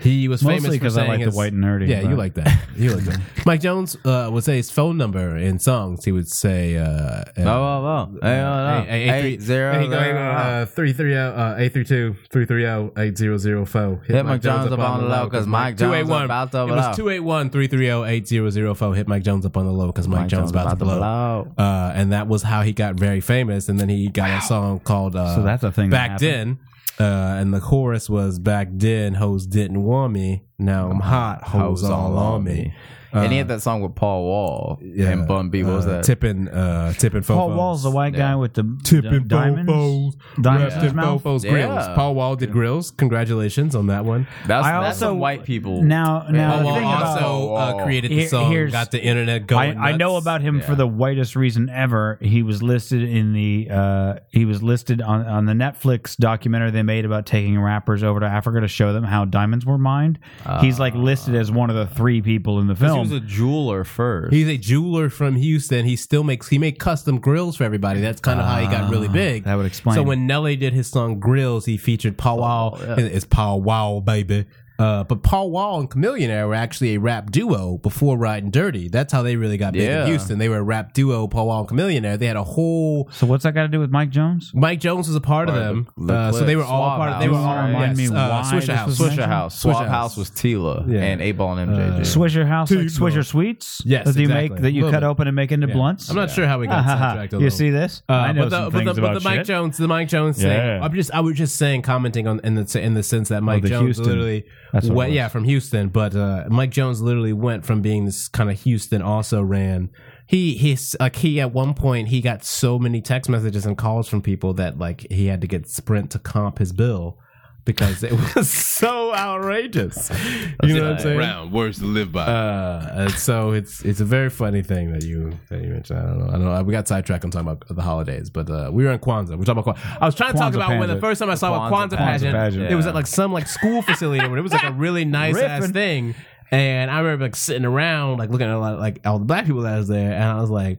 He 0.00 0.28
was 0.28 0.42
Mostly 0.42 0.56
famous 0.60 0.66
for 0.68 0.72
because 0.80 0.96
I 0.98 1.06
saying 1.06 1.20
like 1.20 1.30
the 1.30 1.36
white 1.36 1.52
and 1.52 1.62
nerdy. 1.62 1.88
Yeah, 1.88 2.00
you 2.00 2.16
like 2.16 2.34
that. 2.34 2.58
You 2.76 2.94
like 2.94 3.04
that. 3.04 3.20
Mike 3.46 3.60
Jones 3.60 3.96
uh, 4.04 4.30
would 4.32 4.44
say 4.44 4.56
his 4.56 4.70
phone 4.70 4.96
number 4.96 5.36
in 5.36 5.58
songs. 5.58 6.04
He 6.04 6.12
would 6.12 6.28
say, 6.28 6.76
uh, 6.76 6.84
uh, 6.84 7.24
Oh, 7.38 7.44
oh, 7.44 7.86
oh. 7.86 8.18
Hey, 8.22 8.40
oh, 8.40 8.78
no. 8.80 8.84
Hey, 8.88 9.06
hey, 9.06 9.22
Eight, 9.26 9.42
zero, 9.42 9.72
Hey, 9.74 9.86
go, 9.88 9.98
zero, 10.02 10.32
uh, 10.32 10.66
330, 10.66 11.14
uh, 11.16 11.56
832 11.58 12.16
330 12.30 13.02
8004. 13.02 14.02
Hit 14.06 14.24
Mike 14.24 14.40
Jones 14.40 14.72
up 14.72 14.78
on 14.78 15.02
the 15.02 15.06
low 15.08 15.24
because 15.24 15.46
Mike 15.46 15.76
Jones 15.76 15.90
281. 15.92 16.24
about 16.24 16.52
to 16.52 16.58
It 16.58 16.62
was 16.62 16.70
blow. 16.70 16.92
281 16.94 17.50
330 17.50 18.10
8004. 18.10 18.94
Hit 18.94 19.08
Mike 19.08 19.22
Jones 19.22 19.44
up 19.46 19.56
on 19.56 19.66
the 19.66 19.72
low 19.72 19.86
because 19.88 20.08
Mike, 20.08 20.28
Jones 20.28 20.50
about, 20.50 20.70
to 20.70 20.76
blow. 20.76 21.52
Uh, 21.58 21.92
and 21.94 22.12
that 22.12 22.26
was 22.26 22.42
how 22.42 22.62
he 22.62 22.72
got 22.72 22.94
very 22.94 23.20
famous. 23.20 23.68
And 23.68 23.78
then 23.78 23.88
he 23.88 24.08
got 24.08 24.30
a 24.30 24.46
song 24.46 24.80
called 24.80 25.16
uh, 25.16 25.34
So 25.36 25.42
that's 25.42 25.62
a 25.62 25.72
thing 25.72 25.90
that 25.90 25.96
Back 25.96 26.10
happened. 26.12 26.58
Then. 26.58 26.58
Uh, 27.00 27.38
and 27.40 27.54
the 27.54 27.60
chorus 27.60 28.10
was 28.10 28.38
Back 28.38 28.68
then, 28.72 29.14
hoes 29.14 29.46
didn't 29.46 29.82
want 29.82 30.12
me. 30.12 30.42
Now 30.58 30.90
I'm 30.90 31.00
hot, 31.00 31.42
hoes 31.44 31.82
all 31.82 32.18
on 32.18 32.44
me. 32.44 32.74
And 33.12 33.32
he 33.32 33.38
had 33.38 33.48
that 33.48 33.62
song 33.62 33.80
with 33.82 33.94
Paul 33.94 34.24
Wall 34.24 34.78
Yeah, 34.82 35.10
and 35.10 35.26
Bun 35.28 35.50
B. 35.50 35.62
What 35.62 35.74
was 35.76 35.86
uh, 35.86 35.90
that? 35.98 36.04
Tipping, 36.04 36.48
uh, 36.48 36.92
tipping 36.94 37.22
Paul. 37.22 37.50
Wall's 37.50 37.82
the 37.82 37.90
white 37.90 38.14
guy 38.14 38.36
with 38.36 38.54
the 38.54 38.78
Tipping 38.84 39.22
d- 39.22 39.28
diamonds. 39.28 39.70
fofos. 39.70 40.42
Diamonds 40.42 40.74
in 40.74 40.80
his 40.80 40.90
Tipping 40.92 40.96
mouth. 40.96 41.22
fofos 41.24 41.44
Yeah. 41.44 41.50
grills. 41.50 41.86
Paul 41.94 42.14
Wall 42.14 42.36
did 42.36 42.52
grills. 42.52 42.90
Congratulations 42.92 43.74
on 43.74 43.86
that 43.88 44.04
one. 44.04 44.26
That's, 44.46 44.66
I 44.66 44.72
that's 44.72 44.84
also- 45.02 45.06
some 45.10 45.18
white 45.18 45.44
people. 45.44 45.82
Now, 45.82 46.26
now 46.30 46.62
Paul 46.62 46.64
Wall 46.64 46.84
also 46.94 47.54
uh, 47.54 47.84
created 47.84 48.10
the 48.10 48.26
song, 48.26 48.50
here's- 48.52 48.72
got 48.72 48.90
the 48.90 49.02
internet 49.02 49.42
I, 49.42 49.44
going. 49.44 49.78
I 49.78 49.96
know 49.96 50.16
about 50.16 50.40
him 50.42 50.60
for 50.60 50.74
the 50.74 50.86
whitest 50.86 51.36
reason 51.36 51.68
ever. 51.68 52.18
He 52.20 52.42
was 52.42 52.62
listed 52.62 53.02
in 53.02 53.32
the 53.32 53.68
uh, 53.70 54.14
he 54.30 54.44
was 54.44 54.62
listed 54.62 55.00
on, 55.02 55.26
on 55.26 55.46
the 55.46 55.52
Netflix 55.52 56.16
documentary 56.16 56.70
they 56.70 56.82
made 56.82 57.04
about 57.04 57.26
taking 57.26 57.60
rappers 57.60 58.02
over 58.02 58.20
to 58.20 58.26
Africa 58.26 58.60
to 58.60 58.68
show 58.68 58.92
them 58.92 59.04
how 59.04 59.24
diamonds 59.24 59.66
were 59.66 59.78
mined. 59.78 60.18
He's 60.60 60.78
like 60.78 60.94
listed 60.94 61.34
as 61.34 61.50
one 61.50 61.70
of 61.70 61.76
the 61.76 61.86
three 61.86 62.22
people 62.22 62.60
in 62.60 62.66
the 62.66 62.74
Does 63.02 63.10
film. 63.10 63.20
was 63.20 63.30
a 63.30 63.34
jeweler 63.34 63.84
first. 63.84 64.32
He's 64.32 64.48
a 64.48 64.56
jeweler 64.56 65.08
from 65.10 65.36
Houston. 65.36 65.84
He 65.84 65.96
still 65.96 66.24
makes 66.24 66.48
he 66.48 66.58
make 66.58 66.78
custom 66.78 67.18
grills 67.18 67.56
for 67.56 67.64
everybody. 67.64 68.00
That's 68.00 68.20
kind 68.20 68.40
of 68.40 68.46
how 68.46 68.58
he 68.60 68.66
got 68.66 68.90
really 68.90 69.08
Ah, 69.08 69.12
big. 69.12 69.44
that 69.44 69.54
would 69.56 69.66
explain 69.66 69.94
So 69.96 70.02
when 70.02 70.26
Nelly 70.26 70.56
did 70.56 70.72
his 70.72 70.86
song 70.88 71.18
Grills, 71.20 71.64
he 71.66 71.76
featured 71.76 72.16
Paul 72.18 72.38
Wall. 72.38 72.78
yeah. 72.80 72.96
It's 72.98 73.24
Wall, 73.62 74.00
baby. 74.00 74.46
Uh, 74.80 75.04
but 75.04 75.22
Paul 75.22 75.50
Wall 75.50 75.80
and 75.80 75.90
Chamillionaire 75.90 76.48
were 76.48 76.54
actually 76.54 76.94
a 76.94 77.00
rap 77.00 77.30
duo 77.30 77.78
before 77.78 78.16
Riding 78.16 78.50
Dirty. 78.50 78.88
That's 78.88 79.12
how 79.12 79.22
they 79.22 79.36
really 79.36 79.56
got 79.58 79.74
big 79.74 79.82
Yeah. 79.82 80.02
in 80.02 80.06
Houston. 80.08 80.38
They 80.38 80.48
were 80.48 80.56
a 80.58 80.62
rap 80.62 80.94
duo, 80.94 81.26
Paul 81.28 81.48
Wall 81.48 81.60
and 81.60 81.68
Chamillionaire. 81.68 82.18
They 82.18 82.26
had 82.26 82.36
a 82.36 82.44
whole 82.44 83.08
So 83.12 83.26
what's 83.26 83.44
that 83.44 83.54
got 83.54 83.62
to 83.62 83.68
do 83.68 83.78
with 83.80 83.90
Mike 83.90 84.10
Jones? 84.10 84.50
Mike 84.54 84.80
Jones 84.80 85.06
was 85.06 85.16
a 85.16 85.20
part 85.20 85.48
of 85.48 85.54
Part 85.54 85.58
of 85.66 85.74
them, 85.74 85.88
the- 85.96 86.12
the 86.12 86.18
uh, 86.18 86.32
so 86.32 86.44
they 86.44 86.56
were 86.56 86.64
all 86.64 86.84
Swab 86.86 86.98
part 86.98 87.12
of. 87.14 87.20
They 87.20 87.28
were 87.28 87.36
House. 87.36 87.44
all 87.46 87.66
Remind 87.66 87.98
yes, 87.98 88.10
me 88.10 88.16
uh, 88.16 88.28
why 88.30 88.42
Swishahouse. 88.52 88.86
was 88.86 88.98
Swisher? 88.98 89.26
House. 89.26 89.56
Swisher 89.56 89.60
Swap 89.60 89.76
House. 89.76 89.88
House 89.90 90.16
was 90.16 90.30
Tila 90.30 90.90
Yeah. 90.90 91.00
and 91.00 91.20
8 91.20 91.32
Ball 91.32 91.58
and 91.58 91.70
MJG. 91.70 91.96
Uh, 91.96 92.00
Swisher 92.00 92.46
House, 92.46 92.70
like 92.70 92.88
T-Bone. 92.88 93.10
Swisher 93.10 93.26
Sweets? 93.26 93.82
Yes, 93.84 94.06
that 94.06 94.16
you 94.16 94.22
exactly. 94.22 94.48
make 94.50 94.62
that 94.62 94.72
you 94.72 94.84
cut 94.84 95.00
bit. 95.00 95.02
open 95.04 95.26
and 95.28 95.36
make 95.36 95.52
into 95.52 95.66
Yeah. 95.68 95.74
blunts. 95.74 96.08
I'm 96.08 96.16
not 96.16 96.30
sure 96.30 96.46
how 96.46 96.58
we 96.58 96.66
got 96.66 96.84
ha, 96.84 96.96
ha. 96.96 97.14
sidetracked. 97.14 97.42
You 97.42 97.50
see 97.50 97.70
this? 97.70 98.02
Uh, 98.08 98.12
I 98.12 98.32
know 98.32 98.48
some 98.48 98.70
but 98.70 98.78
things 98.78 98.94
the, 98.94 99.00
but 99.00 99.10
about 99.10 99.22
the 99.22 99.28
Mike. 99.28 99.44
Jones, 99.44 99.76
the 99.76 99.88
Mike 99.88 100.08
Jones 100.08 100.40
thing. 100.40 100.82
I'm 100.82 100.94
just, 100.94 101.10
I 101.12 101.20
was 101.20 101.36
just 101.36 101.56
saying, 101.56 101.82
commenting 101.82 102.26
on 102.26 102.40
in 102.44 102.54
the 102.54 102.80
in 102.80 102.94
the 102.94 103.02
sense 103.02 103.28
that 103.28 103.42
Mike 103.42 103.64
Jones 103.64 103.84
Houston. 103.96 104.06
literally, 104.06 104.44
That's 104.72 104.86
what 104.86 105.08
was. 105.08 105.14
yeah, 105.14 105.28
from 105.28 105.44
Houston, 105.44 105.88
but 105.88 106.14
uh, 106.14 106.44
Mike 106.48 106.70
Jones 106.70 107.00
literally 107.00 107.32
went 107.32 107.64
from 107.64 107.82
being 107.82 108.04
this 108.04 108.28
kind 108.28 108.50
of 108.50 108.60
Houston 108.62 109.02
also 109.02 109.42
ran. 109.42 109.90
He 110.26 110.54
he's 110.54 110.94
like 111.00 111.16
he 111.16 111.40
at 111.40 111.52
one 111.52 111.74
point 111.74 112.08
he 112.08 112.20
got 112.20 112.44
so 112.44 112.78
many 112.78 113.00
text 113.00 113.28
messages 113.28 113.66
and 113.66 113.76
calls 113.76 114.08
from 114.08 114.22
people 114.22 114.54
that 114.54 114.78
like 114.78 115.06
he 115.10 115.26
had 115.26 115.40
to 115.40 115.46
get 115.46 115.68
Sprint 115.68 116.12
to 116.12 116.18
comp 116.18 116.58
his 116.58 116.72
bill 116.72 117.18
because 117.64 118.02
it 118.02 118.12
was 118.34 118.50
so 118.50 119.14
outrageous. 119.14 120.10
you 120.62 120.74
know 120.74 120.82
what 120.82 120.92
I'm 120.92 120.98
saying? 120.98 121.18
Round 121.18 121.52
words 121.52 121.78
to 121.78 121.84
live 121.84 122.12
by. 122.12 122.26
Uh, 122.26 122.88
and 122.92 123.12
so 123.12 123.52
it's 123.52 123.84
it's 123.84 124.00
a 124.00 124.04
very 124.04 124.30
funny 124.30 124.62
thing 124.62 124.92
that 124.92 125.04
you 125.04 125.32
that 125.48 125.62
you 125.62 125.68
mentioned. 125.68 125.98
I 125.98 126.02
don't 126.02 126.18
know. 126.18 126.28
I 126.28 126.32
don't 126.32 126.44
know. 126.44 126.62
We 126.62 126.72
got 126.72 126.88
sidetracked 126.88 127.24
on 127.24 127.30
talking 127.30 127.48
about 127.48 127.66
the 127.68 127.82
holidays, 127.82 128.30
but 128.30 128.50
uh, 128.50 128.70
we 128.72 128.84
were 128.84 128.92
in 128.92 128.98
Kwanzaa. 128.98 129.36
We're 129.36 129.44
talking 129.44 129.62
about 129.62 129.76
Kwanzaa. 129.76 129.98
I 130.00 130.06
was 130.06 130.14
trying 130.14 130.32
to 130.32 130.38
talk 130.38 130.52
Kwanzaa 130.52 130.56
about 130.56 130.78
when 130.78 130.88
the 130.88 131.00
first 131.00 131.20
time 131.20 131.30
I 131.30 131.34
saw 131.34 131.66
a 131.66 131.70
Kwanzaa 131.70 131.90
Kwanzaa 131.90 131.96
pageant, 131.98 132.34
pageant. 132.34 132.70
it 132.70 132.74
was 132.74 132.86
at 132.86 132.94
like 132.94 133.06
some 133.06 133.32
like 133.32 133.46
school 133.46 133.82
facility, 133.82 134.24
or 134.24 134.36
it 134.38 134.42
was 134.42 134.52
like 134.52 134.64
a 134.64 134.72
really 134.72 135.04
nice 135.20 135.36
ass 135.36 135.70
thing. 135.70 136.14
And 136.52 136.90
I 136.90 136.98
remember 136.98 137.26
like 137.26 137.36
sitting 137.36 137.64
around, 137.64 138.18
like 138.18 138.30
looking 138.30 138.48
at 138.48 138.54
a 138.54 138.58
lot 138.58 138.74
of, 138.74 138.80
like 138.80 139.00
all 139.06 139.18
the 139.18 139.24
black 139.24 139.46
people 139.46 139.62
that 139.62 139.76
was 139.76 139.88
there, 139.88 140.12
and 140.12 140.24
I 140.24 140.40
was 140.40 140.50
like. 140.50 140.78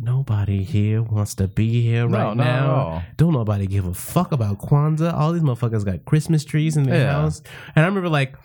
Nobody 0.00 0.62
here 0.62 1.02
wants 1.02 1.34
to 1.36 1.48
be 1.48 1.82
here 1.82 2.06
right 2.06 2.30
at 2.30 2.36
now. 2.36 3.02
Don't 3.16 3.32
nobody 3.32 3.66
give 3.66 3.84
a 3.86 3.94
fuck 3.94 4.30
about 4.32 4.58
Kwanzaa. 4.60 5.12
All 5.12 5.32
these 5.32 5.42
motherfuckers 5.42 5.84
got 5.84 6.04
Christmas 6.04 6.44
trees 6.44 6.76
in 6.76 6.84
their 6.84 7.00
Yeah. 7.00 7.12
house. 7.12 7.42
And 7.74 7.84
I 7.84 7.88
remember 7.88 8.08
like 8.08 8.36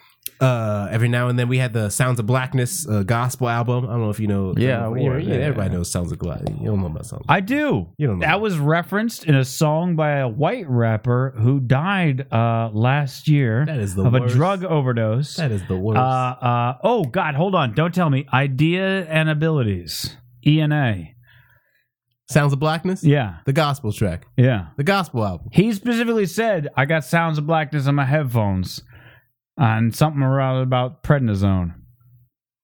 uh 0.41 0.87
every 0.89 1.09
now 1.09 1.27
and 1.27 1.37
then 1.37 1.47
we 1.47 1.57
had 1.59 1.73
the 1.73 1.89
Sounds 1.89 2.19
of 2.19 2.25
Blackness 2.25 2.87
uh, 2.89 3.03
gospel 3.03 3.47
album. 3.49 3.85
I 3.85 3.89
don't 3.89 4.01
know 4.01 4.09
if 4.09 4.19
you 4.19 4.25
know. 4.27 4.53
Yeah, 4.57 4.89
you 4.89 4.95
know, 4.95 5.11
or- 5.11 5.19
yeah, 5.19 5.35
yeah, 5.35 5.41
everybody 5.41 5.75
knows 5.75 5.91
Sounds 5.91 6.11
of 6.11 6.17
Blackness. 6.17 6.59
You 6.59 6.65
don't 6.67 6.79
know 6.79 6.87
about 6.87 7.05
Sounds. 7.05 7.23
I 7.29 7.39
do. 7.39 7.87
You 7.97 8.07
don't 8.07 8.19
know. 8.19 8.25
That 8.25 8.41
was 8.41 8.57
referenced 8.57 9.25
in 9.25 9.35
a 9.35 9.45
song 9.45 9.95
by 9.95 10.17
a 10.17 10.27
white 10.27 10.67
rapper 10.67 11.35
who 11.37 11.59
died 11.59 12.25
uh, 12.33 12.71
last 12.73 13.27
year 13.27 13.65
That 13.65 13.77
is 13.77 13.93
the 13.93 14.05
of 14.05 14.13
worst. 14.13 14.33
a 14.33 14.37
drug 14.37 14.63
overdose. 14.63 15.35
that 15.35 15.51
is 15.51 15.61
the 15.67 15.77
worst. 15.77 15.97
Uh, 15.99 16.01
uh, 16.01 16.77
oh 16.83 17.03
God, 17.03 17.35
hold 17.35 17.53
on! 17.53 17.73
Don't 17.73 17.93
tell 17.93 18.09
me. 18.09 18.25
Eyedea 18.33 19.05
and 19.07 19.29
Abilities. 19.29 20.17
ENA. 20.45 21.09
Sounds 22.33 22.51
of 22.53 22.59
Blackness. 22.59 23.03
Yeah, 23.03 23.35
The 23.45 23.53
gospel 23.53 23.91
track. 23.93 24.25
yeah. 24.35 24.67
The 24.77 24.83
gospel 24.83 25.23
album. 25.25 25.49
He 25.51 25.71
specifically 25.73 26.25
said, 26.25 26.67
"I 26.75 26.85
got 26.85 27.05
sounds 27.05 27.37
of 27.37 27.45
blackness 27.47 27.87
in 27.87 27.95
my 27.95 28.05
headphones," 28.05 28.81
and 29.57 29.95
something 29.95 30.21
around 30.23 30.61
about 30.63 31.03
prednisone. 31.03 31.75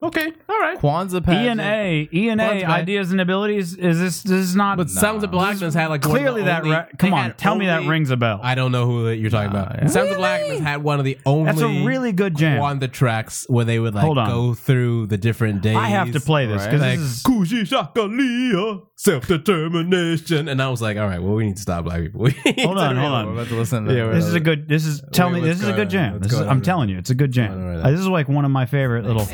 Okay. 0.01 0.31
All 0.47 0.59
right. 0.59 0.79
Kwanzaa 0.79 1.21
pageant. 1.21 1.59
ENA, 1.59 2.07
ENA, 2.13 2.43
Kwanzaa. 2.43 2.69
ideas 2.69 3.11
and 3.11 3.19
abilities. 3.19 3.75
Is 3.75 3.99
this? 3.99 4.23
This 4.23 4.31
is 4.49 4.55
not. 4.55 4.77
But 4.77 4.89
Sounds 4.89 5.25
of 5.25 5.31
Blackness 5.31 5.73
had 5.73 5.87
like 5.89 6.05
one 6.05 6.11
of 6.15 6.23
the 6.23 6.29
clearly 6.29 6.43
that. 6.45 6.61
only- 6.63 6.73
Ra- 6.73 6.85
come 6.97 7.13
on, 7.13 7.23
had 7.23 7.37
tell 7.37 7.55
me 7.55 7.65
that 7.65 7.85
rings 7.85 8.09
a 8.09 8.15
bell. 8.15 8.39
I 8.41 8.55
don't 8.55 8.71
know 8.71 8.85
who 8.85 9.09
you're 9.09 9.29
talking 9.29 9.51
Nah, 9.51 9.63
about. 9.63 9.75
yeah. 9.81 9.87
Sounds 9.87 10.11
of 10.11 10.15
Blackness 10.17 10.61
had 10.61 10.83
one 10.83 10.99
of 10.99 11.05
the 11.05 11.17
only. 11.25 11.45
That's 11.51 11.59
a 11.61 11.83
really 11.85 12.13
good 12.13 12.37
jam. 12.37 12.61
on 12.61 12.79
the 12.79 12.87
tracks 12.87 13.45
where 13.49 13.65
they 13.65 13.77
would 13.77 13.93
like 13.93 14.05
Hold 14.05 14.17
on. 14.19 14.29
go 14.29 14.53
through 14.53 15.07
the 15.07 15.17
different 15.17 15.61
days. 15.61 15.75
I 15.75 15.87
have 15.89 16.13
to 16.13 16.21
play 16.21 16.45
this 16.45 16.63
because 16.65 16.79
like 16.79 16.97
this 16.97 17.17
is. 17.17 17.23
Kujichagulia, 17.23 18.83
self 18.95 19.27
determination, 19.27 20.47
and 20.47 20.61
I 20.61 20.69
was 20.69 20.81
like, 20.81 20.95
all 20.97 21.07
right, 21.07 21.21
well, 21.21 21.35
we 21.35 21.47
need 21.47 21.57
to 21.57 21.61
stop 21.61 21.83
black 21.83 22.03
people. 22.03 22.21
Hold 22.63 22.77
on, 22.77 22.95
hold 22.95 23.11
on. 23.13 23.25
We're 23.27 23.33
about 23.33 23.47
to 23.49 23.55
listen 23.55 23.83
to 23.85 23.93
Yeah, 23.93 24.07
This 24.11 24.23
is 24.23 24.33
a 24.33 24.39
good. 24.39 24.69
This 24.69 24.85
is. 24.85 25.01
Tell 25.11 25.29
Wait, 25.29 25.41
me. 25.41 25.49
This 25.49 25.61
is 25.61 25.67
a 25.67 25.73
good 25.73 25.89
jam. 25.89 26.19
This 26.19 26.31
is, 26.31 26.39
I'm 26.39 26.61
telling 26.61 26.87
you, 26.87 26.97
it's 26.97 27.09
a 27.09 27.15
good 27.15 27.33
jam. 27.33 27.61
right 27.61 27.79
Uh, 27.79 27.83
now? 27.83 27.91
this 27.91 27.99
is 27.99 28.07
like 28.07 28.29
one 28.29 28.45
of 28.45 28.51
my 28.51 28.65
favorite 28.65 29.03
little. 29.05 29.27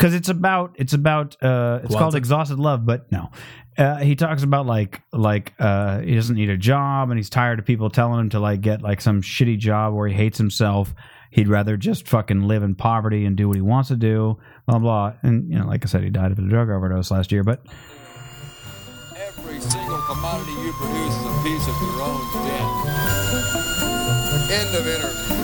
Because 0.00 0.14
it's 0.14 0.30
about. 0.30 0.76
It's 0.78 0.94
about. 0.94 1.36
Uh, 1.42 1.80
it's 1.84 1.94
called 1.94 2.14
exhausted 2.14 2.58
love, 2.58 2.86
but 2.86 3.12
no. 3.12 3.28
Uh, 3.76 3.96
he 3.96 4.16
talks 4.16 4.42
about 4.42 4.64
like 4.64 5.02
like 5.12 5.52
uh, 5.58 6.00
he 6.00 6.14
doesn't 6.14 6.36
need 6.36 6.48
a 6.48 6.56
job 6.56 7.10
and 7.10 7.18
he's 7.18 7.28
tired 7.28 7.58
of 7.58 7.66
people 7.66 7.90
telling 7.90 8.18
him 8.18 8.30
to 8.30 8.40
like 8.40 8.62
get 8.62 8.80
like 8.80 9.02
some 9.02 9.20
shitty 9.20 9.58
job 9.58 9.92
where 9.92 10.08
he 10.08 10.14
hates 10.14 10.38
himself. 10.38 10.94
He'd 11.30 11.48
rather 11.48 11.76
just 11.76 12.08
fucking 12.08 12.48
live 12.48 12.62
in 12.62 12.76
poverty 12.76 13.26
and 13.26 13.36
do 13.36 13.46
what 13.48 13.56
he 13.56 13.60
wants 13.60 13.90
to 13.90 13.96
do. 13.96 14.38
Blah 14.66 14.78
blah. 14.78 15.12
And 15.22 15.52
you 15.52 15.58
know, 15.58 15.66
like 15.66 15.84
I 15.84 15.86
said, 15.86 16.02
he 16.02 16.08
died 16.08 16.32
of 16.32 16.38
a 16.38 16.42
drug 16.42 16.70
overdose 16.70 17.10
last 17.10 17.30
year. 17.30 17.44
But 17.44 17.60
Every 19.14 19.60
single 19.60 19.98
commodity 19.98 20.52
you 20.52 20.72
produce 20.72 21.14
is 21.14 21.26
a 21.26 21.42
piece 21.42 21.68
of 21.68 21.76
your 21.82 22.00
own 22.00 22.20
debt. 22.46 22.68
End 24.50 24.74
of 24.74 24.86
interview. 24.88 25.36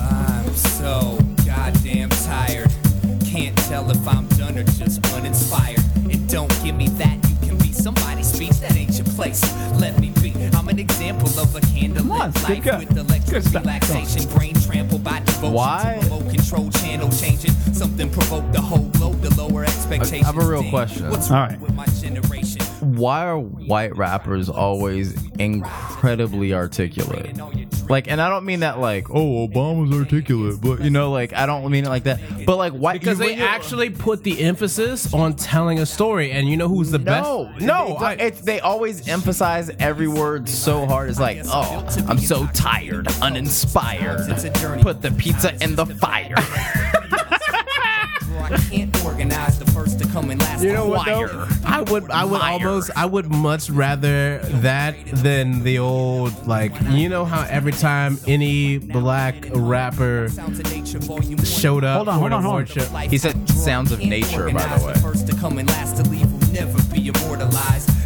I'm 0.00 0.54
so 0.54 1.18
goddamn 1.44 2.08
tired. 2.08 2.13
Can't 3.34 3.58
tell 3.66 3.90
if 3.90 4.06
I'm 4.06 4.28
done 4.38 4.56
or 4.56 4.62
just 4.62 5.04
uninspired. 5.12 5.80
And 5.96 6.30
don't 6.30 6.48
give 6.62 6.76
me 6.76 6.86
that. 6.90 7.18
You 7.28 7.48
can 7.48 7.58
be 7.58 7.72
somebody's 7.72 8.32
speech. 8.32 8.60
That 8.60 8.76
ain't 8.76 8.96
your 8.96 9.06
place. 9.16 9.42
Let 9.80 9.98
me 9.98 10.12
an 10.74 10.80
example 10.80 11.28
of 11.38 11.54
a 11.54 11.60
candlelit 11.60 12.10
on, 12.10 12.32
life 12.32 12.46
good, 12.46 12.62
good. 12.64 12.88
with 12.88 12.98
electric 12.98 13.44
relaxation. 13.54 14.28
Brain 14.36 14.54
trampled 14.54 15.04
by 15.04 15.20
devotion 15.20 15.52
Why? 15.52 15.98
to 16.00 16.06
remote 16.06 16.30
control 16.34 16.70
channel 16.70 17.08
changing. 17.10 17.52
Something 17.72 18.10
provoked 18.10 18.52
the 18.52 18.60
whole 18.60 18.88
globe 18.90 19.22
to 19.22 19.30
lower 19.40 19.62
expectations. 19.62 20.26
have 20.26 20.36
a 20.36 20.44
real 20.44 20.68
question. 20.70 21.08
What's 21.10 21.30
All 21.30 21.36
wrong 21.38 21.50
right. 21.50 21.60
with 21.60 21.74
my 21.74 21.86
generation? 21.86 22.60
Why 22.80 23.24
are 23.24 23.38
white 23.38 23.96
rappers 23.96 24.48
always 24.48 25.14
incredibly 25.38 26.52
articulate? 26.54 27.38
Like, 27.88 28.08
and 28.10 28.20
I 28.20 28.28
don't 28.30 28.44
mean 28.46 28.60
that 28.60 28.78
like, 28.80 29.10
oh, 29.10 29.46
Obama's 29.46 29.94
articulate, 29.96 30.60
but 30.60 30.80
you 30.80 30.90
know, 30.90 31.10
like, 31.12 31.34
I 31.34 31.44
don't 31.46 31.70
mean 31.70 31.84
it 31.84 31.88
like 31.88 32.04
that. 32.04 32.18
But 32.46 32.56
like, 32.56 32.72
why? 32.72 32.94
because 32.94 33.20
you- 33.20 33.26
they 33.26 33.36
actually 33.36 33.90
put 33.90 34.22
the 34.24 34.40
emphasis 34.42 35.12
on 35.14 35.34
telling 35.34 35.78
a 35.78 35.86
story, 35.86 36.32
and 36.32 36.48
you 36.48 36.56
know 36.56 36.66
who's 36.68 36.90
the 36.90 36.98
No, 36.98 37.44
best? 37.52 37.60
No, 37.64 37.96
they, 38.00 38.06
I, 38.06 38.12
it's, 38.14 38.40
they 38.40 38.60
always 38.60 39.06
emphasize 39.06 39.70
every 39.78 40.08
word 40.08 40.48
so 40.64 40.86
hard. 40.86 41.10
It's 41.10 41.20
like, 41.20 41.42
oh, 41.46 41.86
I'm 42.08 42.18
so 42.18 42.46
tired, 42.54 43.08
uninspired. 43.20 44.30
It's 44.30 44.44
a 44.44 44.50
journey. 44.50 44.82
Put 44.82 45.02
the 45.02 45.10
pizza 45.12 45.54
in 45.62 45.76
the 45.76 45.86
fire. 45.86 46.34
I 48.44 48.58
can't 48.70 49.04
organize 49.04 49.58
the 49.58 49.64
first 49.70 49.98
to 50.00 50.08
come 50.08 50.30
and 50.30 50.40
last. 50.40 50.62
You 50.62 50.72
know 50.74 50.84
to 50.84 50.90
what 50.90 51.06
though? 51.06 51.48
I 51.64 51.80
would 51.82 52.10
I 52.10 52.24
would 52.24 52.40
Wire. 52.40 52.52
almost 52.52 52.90
I 52.94 53.06
would 53.06 53.30
much 53.30 53.70
rather 53.70 54.38
that 54.38 54.96
than 55.06 55.62
the 55.62 55.78
old 55.78 56.46
like 56.46 56.72
you 56.90 57.08
know 57.08 57.24
how 57.24 57.46
every 57.48 57.72
time 57.72 58.18
any 58.26 58.76
black 58.78 59.34
rapper 59.54 60.28
Sounds 60.28 60.58
of 60.60 60.70
Nature, 60.70 60.98
Volume 60.98 61.36
One. 61.36 61.44
showed 61.46 61.84
up 61.84 61.96
Hold 61.96 62.08
on, 62.08 62.18
hold 62.18 62.32
on, 62.32 62.42
hold 62.42 62.78
on. 62.94 63.08
He 63.08 63.16
said 63.18 63.48
sounds 63.48 63.92
of 63.92 64.00
nature, 64.00 64.50
by 64.50 64.66
the 64.78 64.84
way. 64.84 64.94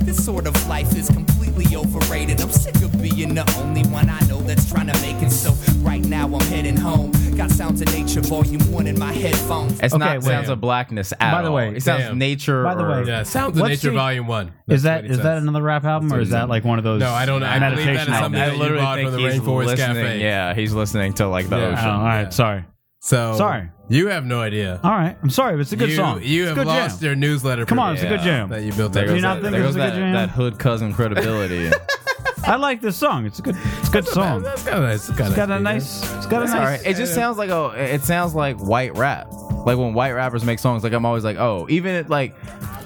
First 0.09 0.25
to 0.27 0.33
come 0.33 0.39
and 0.39 0.47
last 0.47 0.49
to 0.49 0.49
leave 0.49 0.49
will 0.49 0.49
never 0.49 0.49
be 0.49 0.49
immortalized. 0.49 0.49
This 0.49 0.49
sort 0.49 0.49
of 0.49 0.69
life 0.69 0.97
is 0.97 1.09
completely 1.11 1.77
overrated. 1.77 2.41
I'm 2.41 2.51
sick 2.51 2.77
of 2.77 3.03
being 3.03 3.35
the 3.35 3.55
only 3.59 3.83
one 3.91 4.09
I 4.09 4.21
know 4.27 4.41
that's 4.41 4.71
trying 4.71 4.87
to 4.87 5.01
make 5.01 5.23
it. 5.23 5.31
So 5.31 5.53
right 5.83 6.05
now 6.05 6.27
I'm 6.27 6.41
heading 6.47 6.77
home. 6.77 7.13
Got 7.37 7.51
Sounds 7.53 7.81
of 7.83 7.93
Nature 7.93 8.21
Volume 8.23 8.61
One 8.73 8.87
in 8.87 8.99
my 8.99 9.13
headphones. 9.13 9.79
It's 9.81 9.95
Okay, 9.95 9.99
not 10.05 10.15
wait. 10.17 10.23
sounds 10.25 10.49
of 10.49 10.61
blackness 10.61 11.13
at 11.13 11.33
By 11.33 11.43
the 11.43 11.49
all. 11.49 11.55
way, 11.55 11.77
it 11.77 11.83
sounds 11.83 12.05
damn. 12.05 12.19
nature. 12.19 12.65
By 12.65 12.75
the 12.75 12.85
or- 12.85 13.03
way, 13.03 13.05
Yeah, 13.07 13.23
Sounds 13.23 13.57
of 13.57 13.61
What's 13.61 13.71
Nature 13.71 13.91
the- 13.91 13.97
Volume 13.97 14.27
One. 14.27 14.47
is 14.69 14.83
That's 14.83 14.83
that 14.83 14.95
what 14.97 15.05
he 15.05 15.11
is 15.11 15.17
says. 15.19 15.25
that 15.25 15.37
another 15.39 15.63
rap 15.63 15.85
album 15.85 16.13
or 16.13 16.21
is 16.21 16.31
that 16.31 16.49
like 16.49 16.65
one 16.65 16.79
of 16.79 16.85
those? 16.85 17.01
No, 17.01 17.13
I 17.13 17.27
don't. 17.27 17.43
I 17.45 17.59
believe 17.59 17.77
meditation 17.87 17.95
that 17.95 18.01
is 18.09 18.19
something 18.19 18.41
I 18.41 18.45
albums? 18.45 18.51
that 18.51 18.53
you 18.57 18.59
literally 18.63 18.83
bought 18.83 18.97
think 18.97 19.11
from 19.11 19.23
the 19.23 19.31
he's 19.31 19.41
Rainforest 19.41 19.67
listening. 19.67 19.95
Cafe. 20.05 20.21
Yeah, 20.23 20.55
he's 20.55 20.73
listening 20.73 21.13
to 21.15 21.29
like 21.29 21.49
the 21.49 21.57
Yeah. 21.59 21.63
Oh, 21.67 21.73
ocean. 21.73 21.89
all 21.89 22.05
right, 22.05 22.33
sorry. 22.35 22.65
So 23.09 23.33
Sorry. 23.39 23.71
you 23.89 24.09
have 24.09 24.27
no 24.27 24.39
idea. 24.43 24.79
All 24.85 24.91
right, 24.91 25.17
I'm 25.23 25.31
sorry, 25.31 25.55
but 25.55 25.61
it's 25.63 25.73
a 25.73 25.77
good 25.77 25.89
you, 25.89 25.97
song. 25.97 26.21
You 26.23 26.43
It's 26.43 26.49
have 26.49 26.57
good 26.59 26.67
lost 26.67 27.01
jam. 27.01 27.07
your 27.07 27.17
newsletter. 27.17 27.65
Come 27.65 27.79
on, 27.79 27.95
it's 27.95 28.03
a 28.03 28.07
good 28.07 28.21
jam. 28.21 28.51
that 28.51 28.63
you 28.63 28.73
built. 28.75 28.93
There 28.93 29.05
up. 29.05 29.07
Do 29.09 29.13
goes, 29.15 29.17
you 29.17 29.23
not 29.23 29.35
that, 29.37 29.41
think 29.45 29.53
there 29.53 29.65
it's 29.65 29.69
goes 29.69 29.77
a 29.77 29.79
good 29.79 29.93
that, 29.93 29.99
jam? 29.99 30.13
that 30.13 30.29
hood 30.29 30.59
cousin 30.59 30.93
credibility. 30.93 31.71
I 32.45 32.57
like 32.57 32.83
this 32.83 32.99
song. 32.99 33.25
It's 33.25 33.39
a 33.39 33.43
good. 33.43 33.57
It's 33.79 33.89
a 33.89 33.93
good 33.93 34.09
song. 34.09 34.43
That's 34.43 34.63
kind 34.65 34.77
of 34.77 34.83
nice. 34.83 35.09
It's 35.09 35.17
got 35.35 35.51
a 35.51 35.59
nice. 35.59 36.03
It's 36.17 36.27
got 36.27 36.43
a 36.43 36.45
nice. 36.45 36.55
all 36.55 36.61
right. 36.61 36.81
It 36.85 36.97
just 36.97 37.15
sounds 37.15 37.39
like 37.39 37.49
a. 37.49 37.95
It 37.95 38.03
sounds 38.03 38.35
like 38.35 38.59
white 38.59 38.95
rap. 38.95 39.33
Like 39.33 39.79
when 39.79 39.95
white 39.95 40.13
rappers 40.13 40.45
make 40.45 40.59
songs, 40.59 40.85
like 40.85 40.93
I'm 40.93 41.07
always 41.07 41.25
like, 41.25 41.39
oh, 41.39 41.67
even 41.71 41.95
it, 41.95 42.11
like 42.11 42.37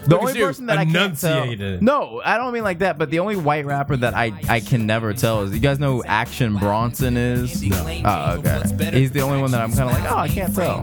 The 0.06 0.18
only 0.18 0.34
person 0.34 0.66
that 0.66 0.78
I 0.78 0.84
can't 0.84 1.18
tell. 1.18 1.42
enunciated. 1.42 1.82
No, 1.82 2.20
I 2.24 2.36
don't 2.36 2.52
mean 2.52 2.64
like 2.64 2.80
that. 2.80 2.98
But 2.98 3.10
the 3.10 3.20
only 3.20 3.36
white 3.36 3.64
rapper 3.66 3.96
that 3.96 4.14
I 4.14 4.32
I 4.48 4.60
can 4.60 4.86
never 4.86 5.12
tell 5.12 5.42
is 5.42 5.52
you 5.52 5.60
guys 5.60 5.78
know 5.78 5.96
who 5.96 6.04
Action 6.04 6.56
Bronson 6.56 7.16
is. 7.16 7.62
Oh, 8.04 8.36
okay. 8.38 8.98
He's 8.98 9.12
the 9.12 9.20
only 9.20 9.40
one 9.40 9.50
that 9.52 9.60
I'm 9.60 9.72
kind 9.72 9.90
of 9.90 9.98
like, 10.00 10.10
oh, 10.10 10.16
I 10.16 10.28
can't 10.28 10.54
tell. 10.54 10.80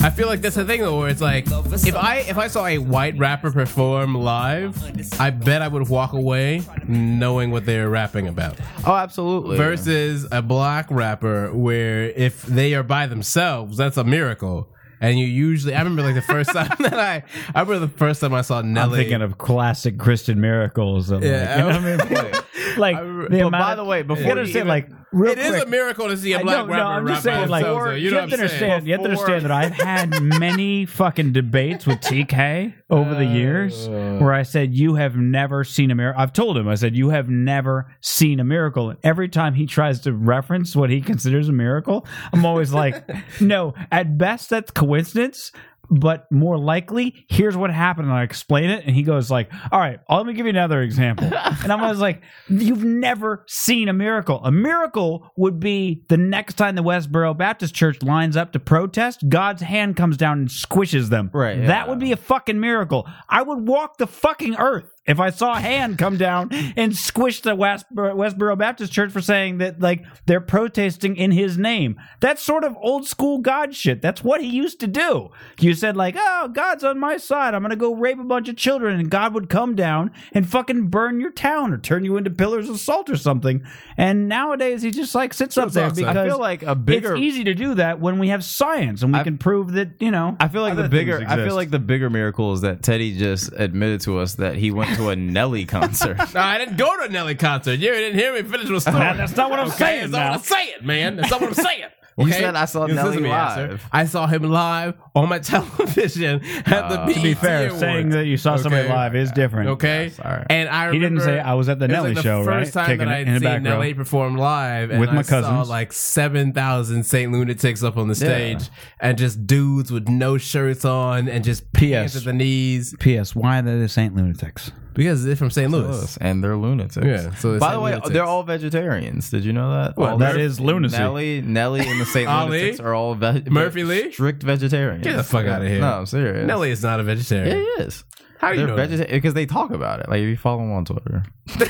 I 0.00 0.10
feel 0.10 0.26
like 0.28 0.40
that's 0.40 0.56
the 0.56 0.64
thing 0.64 0.80
though, 0.80 0.98
where 0.98 1.08
it's 1.08 1.20
like 1.20 1.46
if 1.46 1.94
I 1.94 2.24
if 2.28 2.38
I 2.38 2.48
saw 2.48 2.66
a 2.66 2.78
white 2.78 3.16
rapper 3.18 3.50
perform 3.50 4.14
live, 4.14 4.76
I 5.20 5.30
bet 5.30 5.62
I 5.62 5.68
would 5.68 5.88
walk 5.88 6.12
away 6.12 6.62
knowing 6.88 7.50
what 7.50 7.66
they're 7.66 7.88
rapping 7.88 8.28
about. 8.28 8.58
Oh, 8.86 8.94
absolutely. 8.94 9.56
Versus 9.56 10.26
a 10.32 10.42
black 10.42 10.90
rapper, 10.90 11.52
where 11.52 12.04
if 12.10 12.42
they 12.42 12.74
are 12.74 12.82
by 12.82 13.06
themselves, 13.06 13.76
that's 13.76 13.96
a 13.96 14.04
miracle. 14.04 14.68
And 15.04 15.18
you 15.18 15.26
usually, 15.26 15.74
I 15.74 15.78
remember 15.78 16.02
like 16.02 16.14
the 16.14 16.22
first 16.22 16.50
time 16.52 16.68
that 16.80 16.94
I, 16.98 17.22
I 17.54 17.60
remember 17.60 17.86
the 17.86 17.92
first 17.92 18.20
time 18.20 18.32
I 18.34 18.42
saw 18.42 18.58
I'm 18.60 18.72
Nelly. 18.72 18.98
thinking 19.00 19.22
of 19.22 19.38
classic 19.38 19.98
Christian 19.98 20.40
miracles. 20.40 21.10
Of 21.10 21.22
Yeah, 21.22 21.40
like, 21.40 21.50
you 21.50 21.56
know 21.58 21.66
what 21.66 22.12
I 22.14 22.22
mean? 22.32 22.42
like, 22.78 22.96
I- 22.96 23.02
the 23.02 23.26
but 23.28 23.40
amount 23.40 23.52
by 23.52 23.70
of- 23.72 23.76
the 23.78 23.84
way, 23.84 24.02
before 24.02 24.22
you 24.22 24.28
gotta 24.28 24.40
you 24.40 24.40
understand, 24.40 24.56
even- 24.56 24.68
like, 24.68 24.88
real 25.14 25.32
it 25.32 25.38
is 25.38 25.50
quick, 25.50 25.66
a 25.66 25.66
miracle 25.66 26.08
to 26.08 26.16
see 26.16 26.32
a 26.32 26.40
black 26.40 26.66
know, 26.66 26.72
rapper 26.72 26.84
no, 26.84 26.86
I'm 26.86 27.06
just 27.06 27.22
saying, 27.22 27.48
like, 27.48 27.64
themselves, 27.64 27.84
though. 27.84 27.94
you 27.94 28.04
you, 28.04 28.10
know 28.10 28.20
have 28.20 28.30
to 28.30 28.34
I'm 28.34 28.48
saying? 28.48 28.72
understand. 28.72 28.86
You 28.86 28.92
have 28.92 29.02
to 29.02 29.08
understand 29.08 29.44
that 29.44 29.50
I've 29.50 29.72
had 29.72 30.22
many 30.40 30.86
fucking 30.86 31.32
debates 31.32 31.86
with 31.86 32.00
TK 32.00 32.74
over 32.90 33.14
the 33.14 33.24
years 33.24 33.88
uh. 33.88 34.18
where 34.20 34.32
I 34.32 34.42
said 34.42 34.74
you 34.74 34.94
have 34.96 35.16
never 35.16 35.64
seen 35.64 35.90
a 35.90 35.94
miracle. 35.94 36.20
I've 36.20 36.32
told 36.32 36.56
him 36.56 36.68
I 36.68 36.74
said 36.74 36.96
you 36.96 37.10
have 37.10 37.28
never 37.28 37.92
seen 38.00 38.40
a 38.40 38.44
miracle, 38.44 38.90
and 38.90 38.98
every 39.02 39.28
time 39.28 39.54
he 39.54 39.66
tries 39.66 40.00
to 40.00 40.12
reference 40.12 40.74
what 40.76 40.90
he 40.90 41.00
considers 41.00 41.48
a 41.48 41.52
miracle, 41.52 42.06
I'm 42.32 42.44
always 42.44 42.72
like, 42.72 43.08
no. 43.40 43.74
At 43.90 44.18
best, 44.18 44.50
that's 44.50 44.70
coincidence. 44.70 45.52
But 45.90 46.30
more 46.30 46.58
likely, 46.58 47.26
here's 47.28 47.56
what 47.56 47.70
happened, 47.70 48.08
and 48.08 48.16
I 48.16 48.22
explain 48.22 48.70
it, 48.70 48.84
and 48.86 48.94
he 48.94 49.02
goes 49.02 49.30
like, 49.30 49.50
"All 49.70 49.80
right, 49.80 50.00
let 50.08 50.26
me 50.26 50.32
give 50.32 50.46
you 50.46 50.50
another 50.50 50.82
example." 50.82 51.26
and 51.26 51.72
I'm 51.72 51.82
always 51.82 52.00
like, 52.00 52.22
"You've 52.48 52.84
never 52.84 53.44
seen 53.46 53.88
a 53.88 53.92
miracle. 53.92 54.40
A 54.44 54.50
miracle 54.50 55.30
would 55.36 55.60
be 55.60 56.04
the 56.08 56.16
next 56.16 56.54
time 56.54 56.74
the 56.74 56.82
Westboro 56.82 57.36
Baptist 57.36 57.74
Church 57.74 58.02
lines 58.02 58.36
up 58.36 58.52
to 58.52 58.60
protest, 58.60 59.28
God's 59.28 59.62
hand 59.62 59.96
comes 59.96 60.16
down 60.16 60.38
and 60.38 60.48
squishes 60.48 61.08
them. 61.08 61.30
Right, 61.32 61.66
That 61.66 61.88
would 61.88 61.98
be 61.98 62.12
a 62.12 62.16
fucking 62.16 62.60
miracle. 62.60 63.06
I 63.28 63.42
would 63.42 63.66
walk 63.68 63.98
the 63.98 64.06
fucking 64.06 64.56
earth 64.56 64.93
if 65.06 65.20
I 65.20 65.30
saw 65.30 65.52
a 65.54 65.60
hand 65.60 65.98
come 65.98 66.16
down 66.16 66.50
and 66.76 66.96
squish 66.96 67.42
the 67.42 67.54
Westboro, 67.54 68.14
Westboro 68.14 68.56
Baptist 68.56 68.92
Church 68.92 69.12
for 69.12 69.20
saying 69.20 69.58
that 69.58 69.80
like 69.80 70.04
they're 70.26 70.40
protesting 70.40 71.16
in 71.16 71.30
His 71.30 71.58
name. 71.58 72.00
That's 72.20 72.42
sort 72.42 72.64
of 72.64 72.76
old 72.80 73.06
school 73.06 73.38
God 73.38 73.74
shit. 73.74 74.00
That's 74.00 74.24
what 74.24 74.40
He 74.40 74.48
used 74.48 74.80
to 74.80 74.86
do. 74.86 75.30
You 75.60 75.74
said 75.74 75.96
like, 75.96 76.14
"Oh, 76.18 76.48
God's 76.48 76.84
on 76.84 76.98
my 76.98 77.18
side. 77.18 77.54
I'm 77.54 77.62
gonna 77.62 77.76
go 77.76 77.94
rape 77.94 78.18
a 78.18 78.24
bunch 78.24 78.48
of 78.48 78.56
children," 78.56 78.98
and 78.98 79.10
God 79.10 79.34
would 79.34 79.48
come 79.48 79.74
down 79.74 80.10
and 80.32 80.48
fucking 80.48 80.88
burn 80.88 81.20
your 81.20 81.32
town 81.32 81.72
or 81.72 81.78
turn 81.78 82.04
you 82.04 82.16
into 82.16 82.30
pillars 82.30 82.70
of 82.70 82.80
salt 82.80 83.10
or 83.10 83.16
something. 83.16 83.62
And 83.98 84.28
nowadays 84.28 84.80
He 84.82 84.90
just 84.90 85.14
like 85.14 85.34
sits 85.34 85.58
up 85.58 85.72
there. 85.72 85.90
Because 85.90 86.16
I 86.16 86.26
feel 86.26 86.38
like 86.38 86.62
a 86.62 86.74
bigger. 86.74 87.14
it's 87.14 87.20
easy 87.20 87.44
to 87.44 87.54
do 87.54 87.74
that 87.74 88.00
when 88.00 88.18
we 88.18 88.28
have 88.28 88.42
science 88.42 89.02
and 89.02 89.12
we 89.12 89.18
I- 89.18 89.24
can 89.24 89.36
prove 89.36 89.72
that 89.72 90.00
you 90.00 90.10
know. 90.10 90.36
I 90.40 90.48
feel 90.48 90.62
like 90.62 90.76
the 90.76 90.88
bigger. 90.88 91.22
I 91.26 91.36
feel 91.36 91.54
like 91.54 91.70
the 91.70 91.78
bigger 91.78 92.08
miracle 92.08 92.54
is 92.54 92.62
that 92.62 92.82
Teddy 92.82 93.16
just 93.18 93.52
admitted 93.54 94.00
to 94.02 94.18
us 94.18 94.36
that 94.36 94.56
he 94.56 94.70
went 94.70 94.93
to 94.96 95.10
a 95.10 95.16
Nelly 95.16 95.64
concert. 95.66 96.16
No, 96.34 96.40
I 96.40 96.58
didn't 96.58 96.76
go 96.76 96.96
to 96.98 97.04
a 97.04 97.08
Nelly 97.08 97.34
concert. 97.34 97.74
You 97.78 97.90
didn't 97.90 98.18
hear 98.18 98.32
me 98.34 98.42
finish 98.42 98.68
my 98.68 98.78
story. 98.78 98.96
That's 98.98 99.36
not 99.36 99.50
what 99.50 99.60
I'm 99.60 99.68
Okay, 99.68 99.76
saying 99.76 100.10
That's 100.10 100.12
not 100.12 100.30
what 100.30 100.38
I'm 100.38 100.42
saying, 100.44 100.74
man. 100.82 101.16
That's 101.16 101.30
not 101.30 101.40
what 101.40 101.48
I'm 101.58 101.64
saying. 101.64 101.84
You 102.16 102.30
said 102.30 102.54
I 102.54 102.66
saw 102.66 102.86
Just 102.86 102.94
Nelly 102.94 103.08
listen 103.08 103.22
me, 103.24 103.28
live. 103.28 103.70
Asher. 103.72 103.80
I 103.90 104.04
saw 104.04 104.28
him 104.28 104.44
live 104.44 104.94
on 105.16 105.28
my 105.28 105.38
television 105.78 106.44
at 106.44 106.88
the 106.88 107.00
Uh, 107.00 107.06
BET 107.06 107.16
to 107.16 107.22
be 107.22 107.34
fair, 107.34 107.66
Awards. 107.66 107.80
saying 107.80 108.08
that 108.10 108.26
you 108.26 108.36
saw 108.36 108.54
somebody 108.54 108.88
live 108.88 109.16
is 109.16 109.32
different. 109.32 109.70
Okay, 109.70 110.10
Sorry. 110.10 110.46
and 110.48 110.68
I 110.68 110.92
He 110.92 111.00
didn't 111.00 111.22
say, 111.22 111.40
"I 111.40 111.54
was 111.54 111.68
at 111.68 111.80
the 111.80 111.86
it 111.86 111.88
was 111.88 111.94
Nelly 111.96 112.08
like 112.10 112.16
the 112.18 112.22
show," 112.22 112.44
First 112.44 112.76
right? 112.76 112.86
time 112.86 112.86
Kicking 112.98 113.08
that 113.08 113.16
I'd 113.16 113.26
in 113.26 113.34
the 113.34 113.40
seen 113.40 113.44
back 113.48 113.64
row. 113.64 113.70
Nelly 113.78 113.94
perform 113.94 114.36
live, 114.36 114.90
and 114.90 115.00
With 115.00 115.10
my 115.10 115.18
I 115.18 115.22
saw 115.22 115.40
cousins. 115.40 115.68
like 115.68 115.92
seven 115.92 116.52
thousand 116.52 117.02
Saint 117.02 117.32
lunatics 117.32 117.82
up 117.82 117.96
on 117.96 118.06
the 118.06 118.14
stage, 118.14 118.68
and 119.00 119.18
just 119.18 119.44
dudes 119.44 119.90
with 119.90 120.06
no 120.08 120.38
shirts 120.38 120.84
on 120.84 121.28
and 121.28 121.42
just 121.44 121.64
pants 121.72 122.14
P.S. 122.14 122.16
at 122.16 122.22
the 122.22 122.32
knees 122.32 122.94
P.S. 123.00 123.34
Why 123.34 123.58
are 123.58 123.62
they 123.62 123.76
the 123.76 123.88
Saint 123.88 124.14
lunatics? 124.14 124.70
Because 124.94 125.24
they're 125.24 125.36
from 125.36 125.50
St. 125.50 125.70
Louis. 125.70 125.88
Louis, 125.88 126.16
and 126.20 126.42
they're 126.42 126.56
lunatics. 126.56 126.96
Yeah, 126.96 127.34
so 127.34 127.58
by 127.58 127.72
the 127.74 127.80
way, 127.80 127.90
lunatics. 127.92 128.12
they're 128.12 128.24
all 128.24 128.42
vegetarians. 128.42 129.30
Did 129.30 129.44
you 129.44 129.52
know 129.52 129.70
that? 129.72 129.96
Well, 129.96 130.12
all 130.12 130.18
that 130.18 130.36
lunacy. 130.60 130.96
Nelly, 130.96 131.42
Nelly, 131.42 131.80
and 131.86 132.00
the 132.00 132.06
Saint 132.06 132.28
Ali? 132.30 132.50
lunatics 132.58 132.80
are 132.80 132.94
all 132.94 133.14
ve- 133.14 133.42
Murphy 133.50 133.82
ve- 133.82 134.02
Lee? 134.04 134.12
strict 134.12 134.42
vegetarians. 134.42 135.04
Get 135.04 135.16
the 135.16 135.22
fuck 135.24 135.46
outta 135.46 135.68
here. 135.68 135.80
No, 135.80 135.98
I'm 135.98 136.06
serious. 136.06 136.46
Nelly 136.46 136.70
is 136.70 136.82
not 136.82 137.00
a 137.00 137.02
yeah, 137.02 137.06
vegetarian. 137.06 137.56
he 137.58 137.62
is. 137.82 138.04
How 138.38 138.48
do 138.52 138.54
you 138.54 138.58
They're 138.60 138.66
know? 138.68 138.76
that? 138.76 138.88
vegetarian 138.90 139.16
because 139.16 139.34
they 139.34 139.46
talk 139.46 139.70
about 139.70 140.00
it. 140.00 140.08
Like 140.08 140.20
if 140.20 140.28
you 140.28 140.36
follow 140.36 140.58
them 140.58 140.72
on 140.72 140.84
Twitter. 140.84 141.24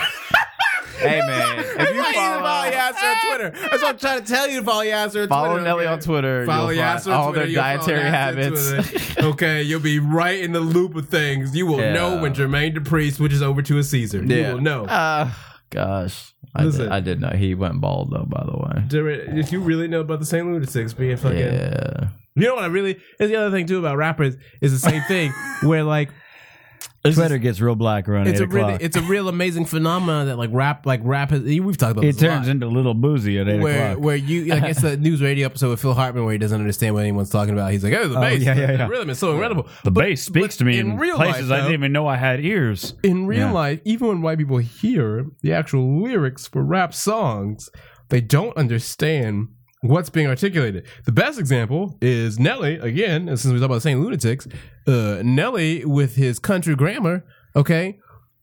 hey 0.98 1.20
man, 1.20 1.58
if 1.78 1.88
you 1.90 1.94
you 2.02 2.12
follow 2.14 2.40
follow, 2.42 2.70
Yassir 2.70 3.10
on 3.10 3.26
Twitter? 3.28 3.50
That's 3.50 3.82
what 3.82 3.90
I'm 3.92 3.98
trying 3.98 4.20
to 4.22 4.26
tell 4.26 4.48
you 4.48 4.60
to 4.60 4.64
follow 4.64 4.84
Yassir 4.84 5.22
on 5.22 5.28
follow 5.28 5.48
Twitter. 5.50 5.64
Nelly 5.64 5.84
okay? 5.84 5.92
on 5.92 6.00
Twitter, 6.00 6.46
Follow 6.46 6.70
you'll 6.70 6.82
Yassir 6.84 7.06
on 7.08 7.12
all 7.12 7.32
Twitter, 7.32 7.46
their 7.46 7.54
dietary 7.54 8.02
habits. 8.10 8.72
Okay, 9.24 9.62
you'll 9.62 9.80
be 9.80 9.98
right 9.98 10.38
in 10.40 10.52
the 10.52 10.60
loop 10.60 10.94
of 10.96 11.08
things. 11.08 11.56
You 11.56 11.66
will 11.66 11.78
Yeah. 11.80 11.92
know 11.94 12.20
when 12.20 12.34
Jermaine 12.34 12.76
Dupri 12.76 13.10
switches 13.12 13.40
over 13.42 13.62
to 13.62 13.78
a 13.78 13.82
Caesar. 13.82 14.22
Yeah. 14.22 14.36
You 14.48 14.54
will 14.54 14.60
know. 14.60 14.84
Uh, 14.84 15.30
gosh, 15.70 16.34
I 16.54 16.64
Listen. 16.64 16.82
did, 16.84 16.92
I 16.92 17.00
did 17.00 17.20
know 17.20 17.30
he 17.30 17.54
went 17.54 17.80
bald 17.80 18.10
though. 18.10 18.24
By 18.26 18.44
the 18.44 18.56
way. 18.56 18.82
Jermaine, 18.88 19.38
If 19.38 19.50
you 19.52 19.60
really 19.60 19.88
know 19.88 20.00
about 20.00 20.20
the 20.20 20.26
St. 20.26 20.46
Lunatics 20.46 20.92
being 20.92 21.16
fucking 21.16 21.38
Yeah. 21.38 22.08
You 22.36 22.48
know 22.48 22.54
what 22.56 22.64
I 22.64 22.66
really 22.66 22.98
is 23.20 23.30
the 23.30 23.36
other 23.36 23.50
thing 23.56 23.66
too 23.66 23.78
about 23.78 23.96
rappers 23.96 24.36
is 24.60 24.72
the 24.72 24.90
same 24.90 25.02
thing 25.04 25.32
where 25.62 25.84
like 25.84 26.10
it's 27.04 27.16
Twitter 27.16 27.36
gets 27.38 27.60
real 27.60 27.74
black 27.74 28.08
around 28.08 28.28
it's 28.28 28.40
eight 28.40 28.44
a 28.44 28.46
really 28.46 28.64
o'clock. 28.74 28.82
it's 28.82 28.96
a 28.96 29.02
real 29.02 29.28
amazing 29.28 29.66
phenomenon 29.66 30.26
that 30.26 30.36
like 30.38 30.50
rap 30.52 30.86
like 30.86 31.00
rap 31.04 31.30
has, 31.30 31.42
we've 31.42 31.76
talked 31.76 31.92
about 31.92 32.04
it 32.04 32.14
this 32.14 32.16
a 32.22 32.26
turns 32.26 32.46
lot. 32.46 32.52
into 32.52 32.66
little 32.66 32.94
boozy 32.94 33.38
at 33.38 33.48
eight 33.48 33.60
where 33.60 33.90
o'clock. 33.92 34.04
where 34.04 34.16
you 34.16 34.46
like 34.46 34.62
it's 34.64 34.82
a 34.82 34.96
NewsRadio 34.96 35.44
episode 35.44 35.70
with 35.70 35.80
Phil 35.82 35.92
Hartman 35.94 36.24
where 36.24 36.32
he 36.32 36.38
doesn't 36.38 36.58
understand 36.58 36.94
what 36.94 37.00
anyone's 37.02 37.30
talking 37.30 37.52
about. 37.52 37.72
He's 37.72 37.84
like, 37.84 37.92
"Oh, 37.92 38.08
the 38.08 38.16
Oh, 38.16 38.20
bass, 38.20 38.42
yeah, 38.42 38.54
yeah, 38.54 38.66
the 38.68 38.72
yeah. 38.74 38.86
rhythm 38.88 39.10
is 39.10 39.18
so 39.18 39.32
incredible." 39.32 39.68
the 39.84 39.90
But- 39.90 40.00
bass 40.04 40.22
speaks 40.22 40.56
but 40.56 40.58
to 40.58 40.64
me 40.64 40.78
in 40.78 40.92
in, 40.92 40.96
real 40.98 41.16
places 41.16 41.50
life, 41.50 41.58
I 41.58 41.62
didn't 41.62 41.74
even 41.74 41.92
know 41.92 42.06
I 42.06 42.16
had 42.16 42.40
ears. 42.44 42.94
in 43.02 43.26
real 43.26 43.38
Yeah. 43.48 43.52
life, 43.52 43.80
even 43.84 44.08
when 44.08 44.22
white 44.22 44.38
people 44.38 44.58
hear 44.58 45.26
the 45.42 45.52
actual 45.52 46.02
lyrics 46.02 46.46
for 46.46 46.62
rap 46.64 46.94
songs, 46.94 47.68
they 48.08 48.20
don't 48.22 48.56
understand 48.56 49.48
what's 49.84 50.08
being 50.08 50.26
articulated. 50.26 50.86
The 51.04 51.12
best 51.12 51.38
example 51.38 51.96
is 52.00 52.38
Nelly, 52.38 52.76
again, 52.76 53.26
since 53.36 53.52
we 53.52 53.58
talk 53.58 53.66
about 53.66 53.74
the 53.76 53.80
St. 53.82 54.00
Lunatics, 54.00 54.48
uh, 54.86 55.20
Nelly 55.22 55.84
with 55.84 56.16
his 56.16 56.38
country 56.38 56.74
grammar, 56.74 57.24
okay? 57.54 57.98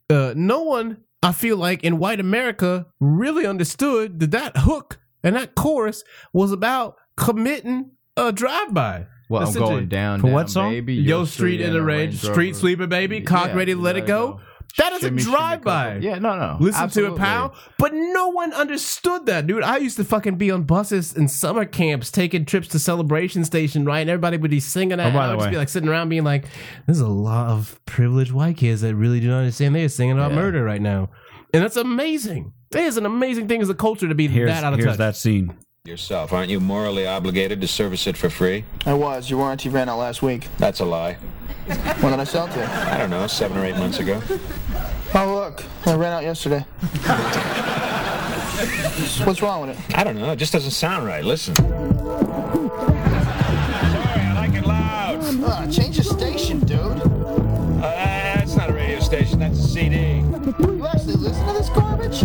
Uh, 0.10 0.34
no 0.36 0.62
one, 0.62 0.98
I 1.24 1.32
feel 1.32 1.58
like, 1.58 1.84
in 1.84 1.98
white 1.98 2.20
America 2.20 2.86
really 3.00 3.46
understood 3.46 4.20
that 4.20 4.32
that 4.32 4.58
hook 4.58 5.00
and 5.24 5.36
that 5.36 5.56
chorus 5.56 6.04
was 6.32 6.52
about 6.52 6.96
committing 7.18 7.92
a 8.16 8.32
drive-by. 8.32 9.08
Well, 9.30 9.48
I'm 9.48 9.54
going 9.54 9.88
down. 9.88 10.20
For 10.20 10.28
what 10.28 10.50
song? 10.50 10.72
Baby. 10.72 10.96
Yo, 10.96 11.24
street 11.26 11.62
in 11.62 11.74
the 11.74 11.82
range, 11.82 12.20
street 12.20 12.56
sweeper, 12.56 12.86
baby, 12.86 13.22
cock 13.22 13.56
ready 13.56 13.74
to 13.74 13.80
let 13.80 13.96
it 13.96 14.06
go. 14.06 14.42
That 14.78 14.94
is 14.94 15.00
a 15.04 15.08
Shimmy, 15.08 15.22
shimmy, 15.22 15.34
drive-by. 15.36 15.98
Yeah, 15.98 16.20
no, 16.20 16.36
no. 16.38 16.58
Listen 16.60 16.84
Absolutely. 16.84 17.18
to 17.18 17.24
it, 17.24 17.26
pal. 17.26 17.56
But 17.78 17.94
no 17.94 18.30
one 18.30 18.54
understood 18.54 19.26
that, 19.26 19.46
dude. 19.48 19.64
I 19.64 19.78
used 19.78 19.98
to 19.98 20.04
fucking 20.04 20.36
be 20.36 20.50
on 20.52 20.64
buses 20.64 21.16
and 21.16 21.30
summer 21.30 21.66
camps, 21.66 22.10
taking 22.12 22.46
trips 22.46 22.68
to 22.70 22.80
Celebration 22.80 23.44
Station, 23.44 23.86
right? 23.86 24.00
And 24.00 24.10
everybody 24.10 24.38
would 24.38 24.52
be 24.52 24.60
singing 24.60 24.98
that. 24.98 25.08
Oh, 25.08 25.12
by 25.12 25.24
and 25.24 25.24
I 25.24 25.28
the 25.28 25.36
would 25.36 25.40
just 25.44 25.52
be 25.52 25.58
like 25.58 25.70
sitting 25.70 25.90
around 25.90 26.10
being 26.10 26.24
like, 26.24 26.46
"There's 26.86 27.00
a 27.02 27.08
lot 27.08 27.50
of 27.50 27.80
privileged 27.86 28.32
white 28.32 28.58
kids 28.58 28.82
that 28.82 28.96
really 28.96 29.20
do 29.20 29.28
not 29.28 29.40
understand 29.40 29.76
they're 29.76 29.90
singing 29.90 30.14
about 30.18 30.32
Yeah. 30.32 30.38
murder 30.38 30.64
right 30.64 30.82
now," 30.82 31.10
and 31.54 31.62
that's 31.64 31.78
amazing. 31.78 32.54
That 32.72 32.84
is 32.84 32.96
an 32.98 33.06
amazing 33.06 33.48
thing 33.50 33.62
as 33.62 33.70
a 33.70 33.74
culture 33.76 34.08
to 34.08 34.16
be 34.16 34.28
Here's, 34.28 34.50
that 34.50 34.64
out 34.64 34.74
of 34.74 34.80
here's 34.80 34.92
touch. 34.92 34.98
that 35.00 35.16
scene. 35.18 35.54
Yourself, 35.92 36.32
aren't 36.32 36.52
you 36.52 36.60
morally 36.60 37.08
obligated 37.08 37.60
to 37.60 37.68
service 37.68 38.06
it 38.06 38.16
for 38.16 38.30
free? 38.30 38.66
I 38.86 38.94
was. 38.94 39.32
Your 39.32 39.40
warranty 39.40 39.68
ran 39.68 39.90
out 39.90 39.98
last 39.98 40.22
week. 40.22 40.48
That's 40.60 40.80
a 40.80 40.86
lie. 40.86 41.16
When 42.02 42.12
did 42.12 42.20
I 42.20 42.24
sell 42.24 42.46
it 42.46 42.52
to? 42.52 42.64
I 42.94 43.00
don't 43.00 43.10
know, 43.10 43.26
seven 43.26 43.58
or 43.58 43.66
eight 43.66 43.76
months 43.78 43.98
ago. 43.98 44.22
Oh, 45.16 45.34
look. 45.34 45.64
I 45.88 45.96
ran 45.96 46.14
out 46.14 46.22
yesterday. 46.22 46.60
What's 49.26 49.42
wrong 49.42 49.62
with 49.68 49.72
it? 49.72 49.98
I 49.98 50.04
don't 50.04 50.18
know, 50.18 50.32
it 50.32 50.36
just 50.36 50.54
doesn't 50.54 50.70
sound 50.70 51.08
right. 51.08 51.26
Listen. 51.26 51.56
Sorry, 51.56 51.72
I 54.22 54.34
like 54.36 54.54
it 54.54 54.68
loud. 54.68 55.20
Uh, 55.44 55.72
change 55.72 55.98
the 55.98 56.04
station, 56.04 56.60
dude. 56.60 56.78
Uh, 56.80 57.82
that's 57.82 58.56
not 58.56 58.70
a 58.70 58.74
radio 58.74 59.00
station, 59.00 59.40
that's 59.40 59.58
a 59.58 59.68
CD. 59.68 59.96
You 60.60 60.86
actually 60.86 61.16
listen 61.16 61.48
to 61.48 61.54
this 61.54 61.70
garbage? 61.70 62.24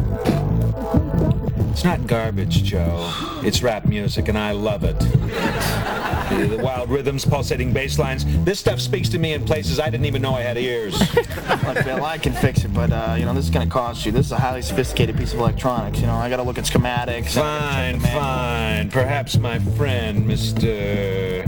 It's 1.76 1.84
not 1.84 2.06
garbage, 2.06 2.62
Joe. 2.62 3.12
It's 3.44 3.62
rap 3.62 3.84
music, 3.84 4.28
and 4.28 4.38
I 4.38 4.52
love 4.52 4.82
it. 4.82 4.98
The, 4.98 6.58
wild 6.62 6.88
rhythms, 6.88 7.26
pulsating 7.26 7.70
bass 7.70 7.98
lines. 7.98 8.24
This 8.46 8.58
stuff 8.58 8.80
speaks 8.80 9.10
to 9.10 9.18
me 9.18 9.34
in 9.34 9.44
places 9.44 9.78
I 9.78 9.90
didn't 9.90 10.06
even 10.06 10.22
know 10.22 10.32
I 10.32 10.40
had 10.40 10.56
ears. 10.56 10.98
Look, 11.14 11.84
Bill, 11.84 12.02
I 12.02 12.16
can 12.16 12.32
fix 12.32 12.64
it, 12.64 12.72
but, 12.72 12.90
uh, 12.90 13.16
you 13.18 13.26
know, 13.26 13.34
this 13.34 13.44
is 13.44 13.50
gonna 13.50 13.66
cost 13.66 14.06
you. 14.06 14.10
This 14.10 14.24
is 14.24 14.32
a 14.32 14.38
highly 14.38 14.62
sophisticated 14.62 15.18
piece 15.18 15.34
of 15.34 15.38
electronics. 15.38 16.00
You 16.00 16.06
know, 16.06 16.14
I 16.14 16.30
gotta 16.30 16.44
look 16.44 16.56
at 16.56 16.64
schematics. 16.64 17.34
Fine, 17.34 18.00
fine. 18.00 18.88
Perhaps 18.88 19.36
my 19.36 19.58
friend, 19.58 20.26
Mr. 20.26 21.44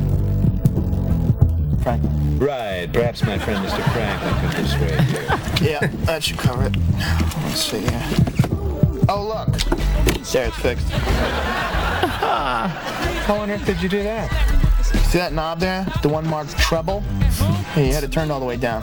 Frank. 1.82 2.02
Right. 2.38 2.86
Perhaps 2.92 3.24
my 3.24 3.38
friend 3.38 3.66
Mr. 3.66 3.82
Franklin 3.94 4.34
could 4.40 4.56
persuade 4.56 5.62
you. 5.62 5.70
Yeah, 5.70 5.86
that 6.04 6.22
should 6.22 6.36
cover 6.36 6.66
it. 6.66 6.76
Let's 7.44 7.64
see 7.64 7.80
here. 7.80 8.38
Oh, 9.10 9.26
look. 9.26 9.97
There, 10.32 10.46
it's 10.48 10.56
fixed. 10.58 10.86
How 13.28 13.36
on 13.36 13.50
earth 13.50 13.64
did 13.64 13.80
you 13.82 13.88
do 13.88 14.02
that? 14.02 14.30
See 14.82 15.18
that 15.18 15.32
knob 15.32 15.58
there? 15.58 15.86
The 16.02 16.08
one 16.08 16.28
marked 16.28 16.56
treble? 16.58 17.00
Hey, 17.72 17.86
you 17.88 17.94
had 17.94 18.04
it 18.04 18.12
turned 18.12 18.30
all 18.30 18.38
the 18.38 18.46
way 18.46 18.56
down. 18.58 18.82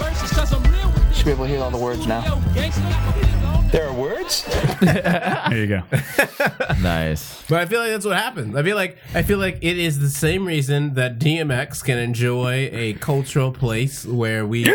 Should 1.13 1.25
be 1.25 1.31
able 1.31 1.45
to 1.45 1.49
hear 1.49 1.61
all 1.61 1.69
the 1.69 1.77
words 1.77 2.07
now. 2.07 2.41
There 3.71 3.87
are 3.87 3.93
words? 3.93 4.43
There 4.81 5.55
you 5.57 5.67
go. 5.67 5.83
Nice. 6.81 7.43
But 7.47 7.59
I 7.61 7.65
feel 7.65 7.79
like 7.79 7.91
that's 7.91 8.05
what 8.05 8.17
happens. 8.17 8.55
I 8.55 8.63
feel 8.63 8.75
like 8.75 8.97
I 9.13 9.21
feel 9.21 9.37
like 9.37 9.59
it 9.61 9.77
is 9.77 9.99
the 9.99 10.09
same 10.09 10.45
reason 10.45 10.95
that 10.95 11.19
DMX 11.19 11.83
can 11.83 11.97
enjoy 11.97 12.69
a 12.71 12.93
cultural 12.93 13.51
place 13.51 14.05
where 14.05 14.45
we 14.45 14.65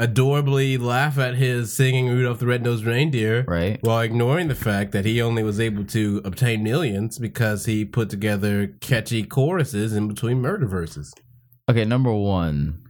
adorably 0.00 0.78
laugh 0.78 1.18
at 1.18 1.34
his 1.36 1.72
singing 1.72 2.08
Rudolph 2.08 2.38
the 2.40 2.46
Red-Nosed 2.46 2.84
Reindeer, 2.84 3.44
Right. 3.46 3.78
While 3.82 4.00
ignoring 4.00 4.48
the 4.48 4.54
fact 4.54 4.92
that 4.92 5.04
he 5.04 5.20
only 5.20 5.42
was 5.42 5.60
able 5.60 5.84
to 5.84 6.22
obtain 6.24 6.62
millions 6.64 7.18
because 7.18 7.66
he 7.66 7.84
put 7.84 8.08
together 8.10 8.68
catchy 8.80 9.22
choruses 9.22 9.92
in 9.92 10.08
between 10.08 10.40
murder 10.40 10.66
verses. 10.66 11.12
Okay, 11.70 11.84
number 11.84 12.12
one, 12.12 12.82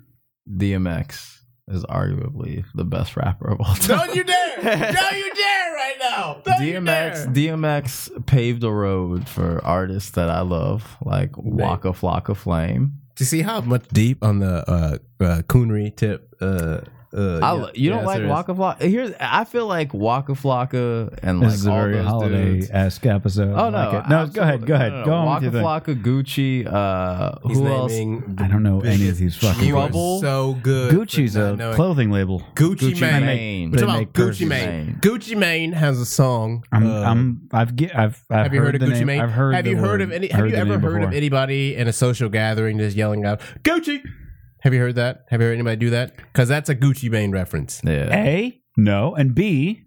DMX 0.49 1.39
is 1.69 1.85
arguably 1.85 2.65
the 2.75 2.85
best 2.85 3.17
rapper 3.17 3.49
of 3.51 3.61
all 3.61 3.75
time. 3.75 3.99
Don't 3.99 4.15
you 4.17 4.25
dare! 4.25 4.57
Don't 4.63 5.17
you 5.19 5.35
dare 5.35 5.75
right 5.75 5.97
now! 6.01 6.41
Don't 6.45 6.63
you 6.65 6.75
DMX 6.75 7.35
dare! 7.35 7.57
DMX 7.57 8.27
paved 8.27 8.65
a 8.65 8.71
road 8.71 9.29
for 9.29 9.61
artists 9.65 10.11
that 10.13 10.31
I 10.31 10.41
love, 10.41 10.97
like 11.05 11.31
Waka 11.37 11.89
Flocka 11.91 12.37
Flame. 12.37 12.93
Do 13.17 13.23
you 13.23 13.27
see 13.27 13.43
how 13.43 13.61
much 13.61 13.87
deep 13.89 14.25
on 14.25 14.39
the 14.39 14.65
uh, 14.71 14.99
uh, 15.23 15.43
coonery 15.43 15.95
tip? 15.95 16.35
Uh, 16.41 16.81
uh, 17.13 17.39
I, 17.43 17.55
yeah, 17.57 17.67
you 17.75 17.91
don't 17.91 18.01
yeah, 18.01 18.07
like 18.07 18.17
there 18.19 18.27
is. 18.27 18.31
Waka 18.31 18.55
Flocka? 18.55 18.83
Here's 18.83 19.13
I 19.19 19.45
feel 19.45 19.67
like 19.67 19.93
Waka 19.93 20.33
Flocka 20.33 21.19
and 21.23 21.43
This 21.43 21.47
like 21.47 21.55
is 21.55 21.67
a 21.67 21.71
all 21.71 21.81
very 21.81 21.95
those 21.95 22.07
holiday 22.07 22.69
esque 22.71 23.07
episode. 23.07 23.53
Oh 23.53 23.71
no! 23.71 23.79
like 23.79 24.05
it. 24.05 24.09
no, 24.09 24.27
go 24.27 24.43
ahead, 24.43 24.67
go 24.67 24.75
ahead. 24.75 24.93
No, 24.93 24.99
no, 25.01 25.05
go 25.05 25.11
no. 25.11 25.17
on 25.17 25.27
Waka 25.27 25.45
with 25.47 25.55
your 25.55 25.63
thing. 25.63 25.97
Flocka, 25.97 26.03
Gucci. 26.03 26.67
Uh, 26.73 27.49
He's 27.49 27.59
who 27.59 27.67
else? 27.67 27.93
I 27.93 28.49
don't 28.49 28.63
know 28.63 28.81
any 28.81 29.09
of 29.09 29.17
these 29.17 29.37
fucking 29.37 29.65
You 29.65 29.79
are 29.79 29.91
so 29.91 30.57
good. 30.63 30.93
Gucci's 30.93 31.37
a 31.37 31.57
knowing- 31.57 31.75
clothing 31.75 32.11
label. 32.11 32.41
Gucci, 32.55 32.93
Gucci 32.93 33.01
Mane. 33.01 33.27
Mane. 33.27 33.71
We're 33.73 33.79
talking 33.79 34.03
about 34.03 34.13
Gucci 34.13 34.27
purses. 34.27 34.49
Mane. 34.49 34.99
Gucci 35.01 35.37
Mane 35.37 35.73
has 35.73 35.99
a 35.99 36.07
song. 36.07 36.65
I'm, 36.71 36.87
uh, 36.87 37.03
I'm, 37.03 37.49
I've, 37.53 37.75
get, 37.75 37.97
I've, 37.97 38.25
I've 38.31 38.45
have 38.45 38.55
you 38.55 38.61
heard 38.61 38.77
of 38.77 38.83
Gucci 38.83 38.91
name. 38.91 39.07
Mane? 39.07 39.21
I've 39.21 39.33
heard. 39.33 39.55
Have 39.55 39.67
you 39.67 39.77
heard 39.77 40.01
word, 40.01 40.03
of 40.03 40.13
any? 40.13 40.29
Have 40.29 40.49
you 40.49 40.55
ever 40.55 40.79
heard 40.79 41.03
of 41.03 41.13
anybody 41.13 41.75
in 41.75 41.89
a 41.89 41.93
social 41.93 42.29
gathering 42.29 42.79
just 42.79 42.97
yelling 42.97 43.25
out 43.25 43.41
Gucci? 43.65 44.01
Have 44.63 44.75
you 44.75 44.81
heard 44.81 44.97
that? 44.97 45.25
Have 45.31 45.41
you 45.41 45.47
heard 45.47 45.55
anybody 45.55 45.77
do 45.77 45.91
that? 45.91 46.17
Because 46.17 46.49
that's 46.49 46.69
a 46.69 46.75
Gucci 46.77 47.11
Mane 47.11 47.31
reference. 47.31 47.81
Yeah. 47.85 48.15
A, 48.15 48.61
no, 48.77 49.15
and 49.15 49.35
B, 49.35 49.85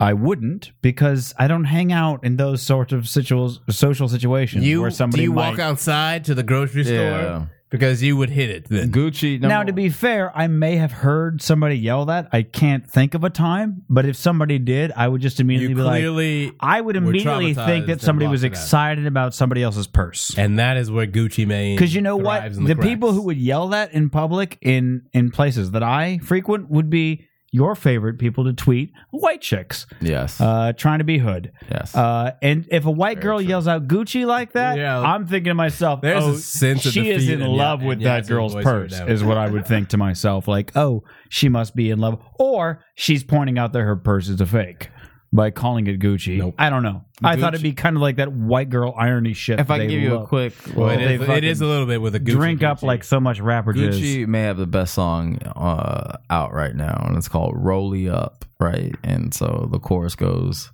I 0.00 0.12
wouldn't 0.12 0.72
because 0.82 1.32
I 1.38 1.46
don't 1.48 1.64
hang 1.64 1.92
out 1.92 2.24
in 2.24 2.36
those 2.36 2.60
sorts 2.62 2.92
of 2.92 3.08
situ- 3.08 3.50
social 3.70 4.08
situations 4.08 4.64
You 4.66 4.80
where 4.82 4.90
somebody 4.90 5.20
do 5.22 5.24
you 5.24 5.32
might. 5.32 5.50
walk 5.50 5.58
outside 5.60 6.24
to 6.26 6.34
the 6.34 6.42
grocery 6.42 6.84
store 6.84 6.94
Yeah. 6.96 7.46
Because 7.72 8.02
you 8.02 8.18
would 8.18 8.28
hit 8.30 8.50
it. 8.50 8.68
Then. 8.68 8.92
Gucci. 8.92 9.40
now, 9.40 9.48
number- 9.48 9.66
to 9.68 9.72
be 9.72 9.88
fair, 9.88 10.30
I 10.36 10.46
may 10.46 10.76
have 10.76 10.92
heard 10.92 11.40
somebody 11.40 11.76
yell 11.76 12.04
that. 12.04 12.28
I 12.30 12.42
can't 12.42 12.88
think 12.88 13.14
of 13.14 13.24
a 13.24 13.30
time, 13.30 13.82
but 13.88 14.04
if 14.04 14.14
somebody 14.14 14.58
did, 14.58 14.92
I 14.94 15.08
would 15.08 15.22
just 15.22 15.40
immediately 15.40 15.70
You 15.70 15.76
be 15.76 15.82
like, 15.82 16.00
clearly, 16.02 16.52
I 16.60 16.80
would 16.80 16.96
immediately 16.96 17.54
think 17.54 17.86
that 17.86 18.02
somebody 18.02 18.26
was 18.28 18.42
blocked 18.42 18.54
it 18.54 18.58
out. 18.58 18.62
excited 18.62 19.06
about 19.06 19.34
somebody 19.34 19.62
else's 19.62 19.86
purse. 19.86 20.36
and 20.36 20.58
that 20.58 20.76
is 20.76 20.90
where 20.90 21.06
Gucci 21.06 21.46
Mane. 21.46 21.74
Because 21.74 21.94
you 21.94 22.02
know 22.02 22.16
what, 22.16 22.52
the, 22.54 22.74
the, 22.74 22.76
people 22.76 23.12
who 23.12 23.22
would 23.22 23.38
yell 23.38 23.68
that 23.68 23.92
in 23.94 24.10
public 24.10 24.58
in 24.60 25.02
in 25.14 25.30
places 25.30 25.70
that 25.70 25.82
I 25.82 26.18
frequent 26.18 26.68
would 26.68 26.90
be 26.90 27.26
your 27.54 27.74
favorite 27.74 28.18
people 28.18 28.44
to 28.46 28.52
tweet 28.54 28.90
white 29.10 29.42
chicks 29.42 29.86
yes. 30.00 30.40
uh, 30.40 30.72
trying 30.74 30.98
to 30.98 31.04
be 31.04 31.18
hood. 31.18 31.52
yes. 31.70 31.94
Uh, 31.94 32.32
and 32.40 32.66
if 32.70 32.86
a 32.86 32.90
white 32.90 33.20
girl 33.20 33.40
yells 33.40 33.68
out 33.68 33.86
Gucci 33.86 34.24
like 34.26 34.52
that, 34.52 34.78
Yeah. 34.78 34.98
I'm 34.98 35.26
thinking 35.26 35.50
to 35.50 35.54
myself, 35.54 36.00
There's 36.00 36.24
a 36.24 36.28
oh, 36.28 36.36
sense 36.36 36.86
of 36.86 36.92
she 36.94 37.10
is 37.10 37.28
in 37.28 37.42
in 37.42 37.50
love 37.52 37.82
Ya- 37.82 37.88
with 37.88 37.98
in 37.98 38.04
that 38.04 38.26
girl's 38.26 38.54
purse, 38.54 38.92
now. 38.98 39.06
is 39.06 39.22
what 39.22 39.36
I 39.36 39.50
would 39.50 39.66
think 39.66 39.90
to 39.90 39.98
myself. 39.98 40.48
Like, 40.48 40.72
oh, 40.76 41.04
she 41.28 41.50
must 41.50 41.76
be 41.76 41.90
in 41.90 41.98
love. 41.98 42.18
Or 42.38 42.82
she's 42.94 43.22
pointing 43.22 43.58
out 43.58 43.72
that 43.74 43.80
her 43.80 43.96
purse 43.96 44.28
is 44.30 44.40
a 44.40 44.46
fake 44.46 44.88
by 45.32 45.50
calling 45.50 45.86
it 45.86 45.98
Gucci. 45.98 46.36
Nope. 46.38 46.54
I 46.58 46.68
don't 46.70 46.82
know. 46.82 47.04
I 47.22 47.36
thought 47.36 47.54
it'd 47.54 47.62
be 47.62 47.72
kind 47.72 47.96
of 47.96 48.02
like 48.02 48.16
that 48.16 48.32
white 48.32 48.68
girl 48.68 48.94
irony 48.96 49.32
shit. 49.32 49.60
if 49.60 49.70
I 49.70 49.78
they 49.78 49.84
can 49.84 49.90
give 49.90 50.02
you 50.02 50.16
a 50.16 50.26
quick, 50.26 50.52
Well, 50.74 50.88
Well, 50.88 50.90
it, 50.90 50.98
they 50.98 51.14
is, 51.14 51.20
it 51.22 51.26
fucking 51.26 51.44
is 51.44 51.60
a 51.60 51.66
little 51.66 51.86
bit 51.86 52.02
with 52.02 52.14
a 52.14 52.20
Gucci, 52.20 52.32
drink 52.32 52.62
up 52.62 52.82
like 52.82 53.02
so 53.04 53.18
much 53.20 53.40
rapper 53.40 53.72
jizz. 53.72 54.00
Gucci 54.00 54.26
may 54.26 54.42
have 54.42 54.56
the 54.58 54.66
best 54.66 54.92
song 54.94 55.38
uh, 55.56 56.18
out 56.28 56.52
right 56.52 56.74
now, 56.74 57.04
and 57.06 57.16
it's 57.16 57.28
called 57.28 57.54
"Rolly 57.56 58.08
Up." 58.08 58.44
Right, 58.60 58.94
and 59.02 59.32
so 59.32 59.68
the 59.72 59.78
chorus 59.78 60.14
goes, 60.14 60.70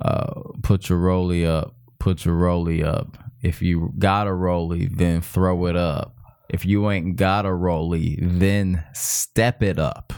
uh, 0.00 0.40
"Put 0.62 0.88
your 0.88 0.98
rolly 0.98 1.46
up, 1.46 1.74
put 2.00 2.24
your 2.24 2.34
rolly 2.34 2.82
up. 2.82 3.16
If 3.42 3.62
you 3.62 3.92
got 3.98 4.26
a 4.26 4.32
rolly, 4.32 4.86
then 4.86 5.20
throw 5.20 5.66
it 5.66 5.76
up. 5.76 6.16
If 6.48 6.66
you 6.66 6.90
ain't 6.90 7.16
got 7.16 7.46
a 7.46 7.52
rolly, 7.52 8.18
then 8.20 8.82
step 8.94 9.62
it 9.62 9.78
up." 9.78 10.12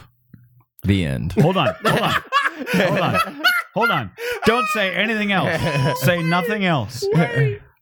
The 0.83 1.03
end. 1.05 1.31
Hold 1.33 1.57
on, 1.57 1.73
hold 1.83 1.99
on, 1.99 2.13
hold 2.73 2.99
on, 2.99 3.34
hold 3.75 3.91
on. 3.91 4.11
Don't 4.45 4.65
say 4.69 4.95
anything 4.95 5.31
else. 5.31 5.99
Say 6.01 6.23
nothing 6.23 6.65
else. 6.65 7.05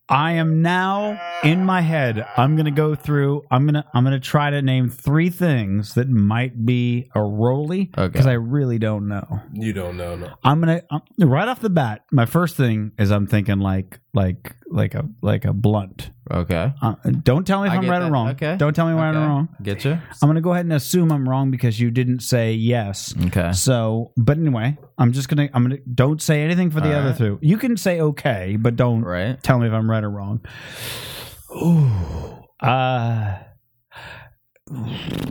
I 0.09 0.33
am 0.33 0.61
now 0.61 1.19
in 1.43 1.63
my 1.63 1.79
head. 1.79 2.25
I'm 2.35 2.57
gonna 2.57 2.71
go 2.71 2.93
through. 2.93 3.43
I'm 3.49 3.65
gonna. 3.65 3.85
I'm 3.93 4.03
gonna 4.03 4.19
try 4.19 4.49
to 4.49 4.61
name 4.61 4.89
three 4.89 5.29
things 5.29 5.93
that 5.93 6.09
might 6.09 6.65
be 6.65 7.09
a 7.15 7.21
roly 7.23 7.89
Okay. 7.97 8.09
because 8.11 8.27
I 8.27 8.33
really 8.33 8.77
don't 8.79 9.07
know. 9.07 9.39
You 9.53 9.71
don't 9.71 9.95
know, 9.95 10.15
no. 10.17 10.33
I'm 10.43 10.59
gonna 10.59 10.81
um, 10.89 11.01
right 11.19 11.47
off 11.47 11.61
the 11.61 11.69
bat. 11.69 12.03
My 12.11 12.25
first 12.25 12.57
thing 12.57 12.91
is 12.99 13.11
I'm 13.11 13.27
thinking 13.27 13.59
like 13.59 14.01
like 14.13 14.55
like 14.67 14.93
a 14.93 15.07
like 15.21 15.45
a 15.45 15.53
blunt. 15.53 16.11
Okay. 16.31 16.73
Uh, 16.81 16.95
don't 17.23 17.45
tell 17.45 17.61
me 17.61 17.67
if 17.67 17.73
I 17.73 17.75
I'm 17.77 17.81
get 17.81 17.89
right 17.89 18.01
or 18.01 18.09
wrong. 18.11 18.29
Okay. 18.29 18.55
Don't 18.57 18.73
tell 18.73 18.87
me 18.87 18.93
right 18.93 19.13
or 19.13 19.17
Okay. 19.17 19.27
wrong. 19.27 19.49
Get 19.61 19.83
you? 19.83 19.91
I'm 19.91 20.29
gonna 20.29 20.39
go 20.41 20.53
ahead 20.53 20.65
and 20.65 20.71
assume 20.73 21.11
I'm 21.11 21.27
wrong 21.27 21.51
because 21.51 21.79
you 21.79 21.91
didn't 21.91 22.21
say 22.21 22.53
yes. 22.53 23.13
Okay. 23.27 23.51
So, 23.51 24.13
but 24.15 24.37
anyway, 24.37 24.77
I'm 24.97 25.11
just 25.11 25.27
gonna 25.27 25.49
I'm 25.53 25.63
gonna 25.63 25.77
don't 25.93 26.21
say 26.21 26.41
anything 26.43 26.71
for 26.71 26.79
the 26.79 26.93
All 26.93 26.99
other 27.01 27.09
right. 27.09 27.17
two. 27.17 27.39
You 27.41 27.57
can 27.57 27.75
say 27.75 27.99
okay, 27.99 28.55
but 28.57 28.75
don't 28.77 29.01
Right. 29.03 29.41
tell 29.43 29.59
me 29.59 29.67
if 29.67 29.73
I'm 29.73 29.89
right 29.89 30.03
or 30.03 30.09
wrong. 30.09 30.39
Ooh, 31.55 31.87
uh, 32.65 33.37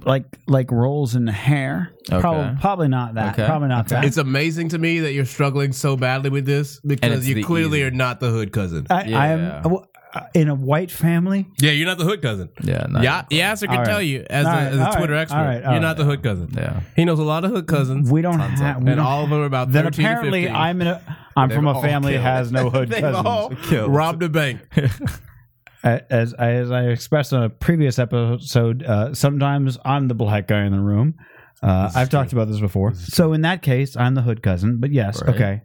like 0.04 0.24
like 0.46 0.70
rolls 0.70 1.14
in 1.14 1.24
the 1.24 1.32
hair. 1.32 1.92
Okay. 2.10 2.20
Probably 2.20 2.60
probably 2.60 2.88
not 2.88 3.14
that. 3.14 3.32
Okay. 3.34 3.46
Probably 3.46 3.68
not 3.68 3.86
Okay. 3.86 3.96
that. 3.96 4.04
It's 4.04 4.18
amazing 4.18 4.68
to 4.70 4.78
me 4.78 5.00
that 5.00 5.12
you're 5.14 5.24
struggling 5.24 5.72
so 5.72 5.96
badly 5.96 6.30
with 6.30 6.44
this 6.44 6.80
because 6.80 7.26
you 7.28 7.42
clearly 7.44 7.78
easy- 7.78 7.86
are 7.86 7.90
not 7.90 8.20
the 8.20 8.28
hood 8.30 8.52
cousin. 8.52 8.86
I, 8.90 9.12
I 9.12 9.26
am 9.28 9.64
uh, 9.66 9.78
in 10.34 10.48
a 10.48 10.54
white 10.54 10.90
family. 10.90 11.48
yeah, 11.58 11.70
you're 11.70 11.86
not 11.86 11.98
the 11.98 12.04
hood 12.04 12.20
cousin. 12.22 12.50
Yeah. 12.62 12.86
Not, 12.88 13.02
Yeah, 13.02 13.22
Yasser 13.30 13.60
can 13.62 13.70
All 13.70 13.76
right. 13.78 13.86
tell 13.86 14.02
you 14.02 14.24
as, 14.28 14.46
All 14.46 14.52
a, 14.52 14.54
right, 14.56 14.66
as 14.72 14.78
a 14.78 14.86
all 14.88 14.92
Twitter 14.96 15.12
right, 15.14 15.20
expert. 15.22 15.36
all 15.38 15.44
right, 15.44 15.64
all 15.64 15.72
you're 15.72 15.80
not 15.80 15.88
right. 15.88 15.96
the 15.98 16.04
hood 16.04 16.22
cousin. 16.22 16.50
Yeah. 16.54 16.80
He 16.96 17.04
knows 17.04 17.18
a 17.18 17.22
lot 17.22 17.44
of 17.44 17.50
hood 17.50 17.66
cousins, 17.66 18.10
We 18.10 18.20
don't 18.22 18.38
Tons 18.38 18.60
of 18.60 18.66
have. 18.66 18.76
them. 18.76 18.84
we 18.84 18.90
and 18.92 18.98
don't- 18.98 19.06
all 19.06 19.24
of 19.24 19.30
them 19.30 19.40
are 19.40 19.44
about 19.44 19.72
then 19.72 19.84
13 19.84 20.04
apparently 20.04 20.40
to 20.42 20.46
15. 20.48 20.56
I'm 20.62 20.80
in 20.82 20.86
a. 20.88 21.16
I'm 21.36 21.48
They've 21.48 21.56
from 21.56 21.66
a 21.66 21.72
all 21.72 21.82
family 21.82 22.12
that 22.12 22.18
killed. 22.18 22.24
has 22.26 22.52
no 22.52 22.68
hood 22.70 22.88
They've 22.90 23.00
cousins. 23.00 23.26
all 23.26 23.50
Killed. 23.50 23.90
robbed 23.94 24.22
a 24.22 24.28
bank. 24.28 24.60
as 25.82 26.32
as 26.34 26.70
I 26.70 26.84
expressed 26.88 27.32
on 27.32 27.42
a 27.44 27.50
previous 27.50 27.98
episode, 27.98 28.82
uh, 28.82 29.14
sometimes 29.14 29.78
I'm 29.84 30.08
the 30.08 30.14
black 30.14 30.46
guy 30.48 30.64
in 30.64 30.72
the 30.72 30.80
room. 30.80 31.14
Uh, 31.62 31.90
I've 31.94 32.10
talked 32.10 32.32
about 32.32 32.48
this 32.48 32.60
before. 32.60 32.92
So 32.94 33.32
in 33.32 33.42
that 33.42 33.62
case, 33.62 33.96
I'm 33.96 34.14
the 34.14 34.22
hood 34.22 34.42
cousin. 34.42 34.78
But 34.78 34.90
yes, 34.92 35.22
Right. 35.22 35.34
okay. 35.34 35.62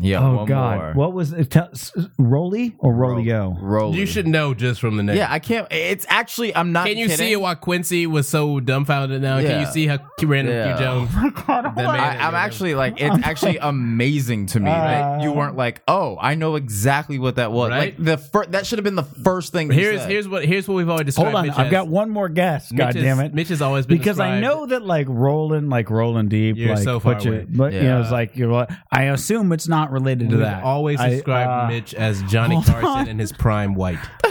Yeah. 0.00 0.26
oh 0.26 0.36
one 0.36 0.46
God, 0.46 0.78
more. 0.78 0.92
what 0.94 1.12
was 1.12 1.32
it? 1.32 1.50
Tell, 1.50 1.68
s- 1.72 1.92
Rolly 2.18 2.74
or 2.78 2.92
Rolio? 2.94 3.56
Rolly. 3.60 3.98
You 3.98 4.06
should 4.06 4.26
know 4.26 4.54
just 4.54 4.80
from 4.80 4.96
the 4.96 5.02
name. 5.02 5.16
Yeah, 5.16 5.28
I 5.30 5.38
can't. 5.38 5.66
It's 5.70 6.06
actually. 6.08 6.54
I'm 6.54 6.72
not. 6.72 6.86
Can 6.86 6.96
you 6.96 7.06
kidding. 7.08 7.26
see 7.26 7.36
why 7.36 7.54
Quincy 7.54 8.06
was 8.06 8.28
so 8.28 8.60
dumbfounded 8.60 9.20
now? 9.22 9.40
Can 9.40 9.60
you 9.60 9.66
see 9.66 9.86
how 9.86 9.98
random 10.22 10.54
Yeah. 10.54 10.76
Q 10.76 10.84
Jones? 10.84 11.10
Oh 11.50 11.62
that 11.62 11.74
man 11.76 11.88
I, 11.88 12.26
I'm 12.26 12.34
actually 12.34 12.74
like 12.74 13.00
it's 13.00 13.24
actually 13.26 13.58
amazing 13.58 14.46
to 14.46 14.60
me 14.60 14.66
that 14.70 15.22
you 15.22 15.30
uh, 15.30 15.34
weren't 15.34 15.56
like, 15.56 15.82
oh, 15.88 16.16
I 16.20 16.34
know 16.34 16.54
exactly 16.56 17.18
what 17.18 17.36
that 17.36 17.50
was. 17.52 17.70
Right? 17.70 17.96
Like 17.98 18.04
the 18.04 18.18
fir- 18.18 18.46
that 18.46 18.66
should 18.66 18.78
have 18.78 18.84
been 18.84 18.94
the 18.94 19.02
first 19.02 19.52
thing. 19.52 19.68
you 19.68 19.74
Here's 19.78 20.00
said. 20.00 20.10
here's 20.10 20.28
what 20.28 20.44
here's 20.44 20.66
what 20.68 20.74
we've 20.76 20.88
already 20.88 21.04
described. 21.04 21.30
Hold 21.32 21.40
on, 21.40 21.46
Mitch 21.48 21.58
I've 21.58 21.66
as. 21.66 21.70
got 21.72 21.88
one 21.88 22.10
more 22.10 22.28
guess. 22.28 22.70
Mitch 22.72 22.78
God 22.78 22.96
is- 22.96 23.02
damn 23.02 23.20
it! 23.20 23.34
Mitch 23.34 23.48
has 23.48 23.60
always 23.62 23.86
been 23.86 23.98
because 23.98 24.20
I 24.20 24.40
know 24.40 24.66
that 24.66 24.82
like 24.82 25.06
rolling, 25.08 25.68
like 25.68 25.90
rolling 25.90 26.28
deep, 26.28 26.56
You're 26.56 26.74
like 26.74 26.84
so 26.84 27.00
far 27.00 27.14
put 27.14 27.24
you, 27.24 27.32
away. 27.32 27.46
but 27.48 27.72
you 27.72 27.82
know, 27.82 28.00
it's 28.00 28.10
like 28.12 28.36
you're. 28.36 28.50
like- 28.52 28.70
I 28.92 29.04
assume 29.04 29.52
it's 29.52 29.68
not 29.68 29.89
not 29.90 29.92
related 29.92 30.30
to 30.30 30.36
We 30.36 30.42
that. 30.42 30.62
always 30.62 31.00
I- 31.00 31.10
describe 31.10 31.48
uh, 31.48 31.68
Mitch 31.68 31.94
as 31.94 32.22
Johnny 32.24 32.62
Carson 32.62 32.84
on. 32.84 33.08
in 33.08 33.18
his 33.18 33.32
prime 33.32 33.74
white. 33.74 33.98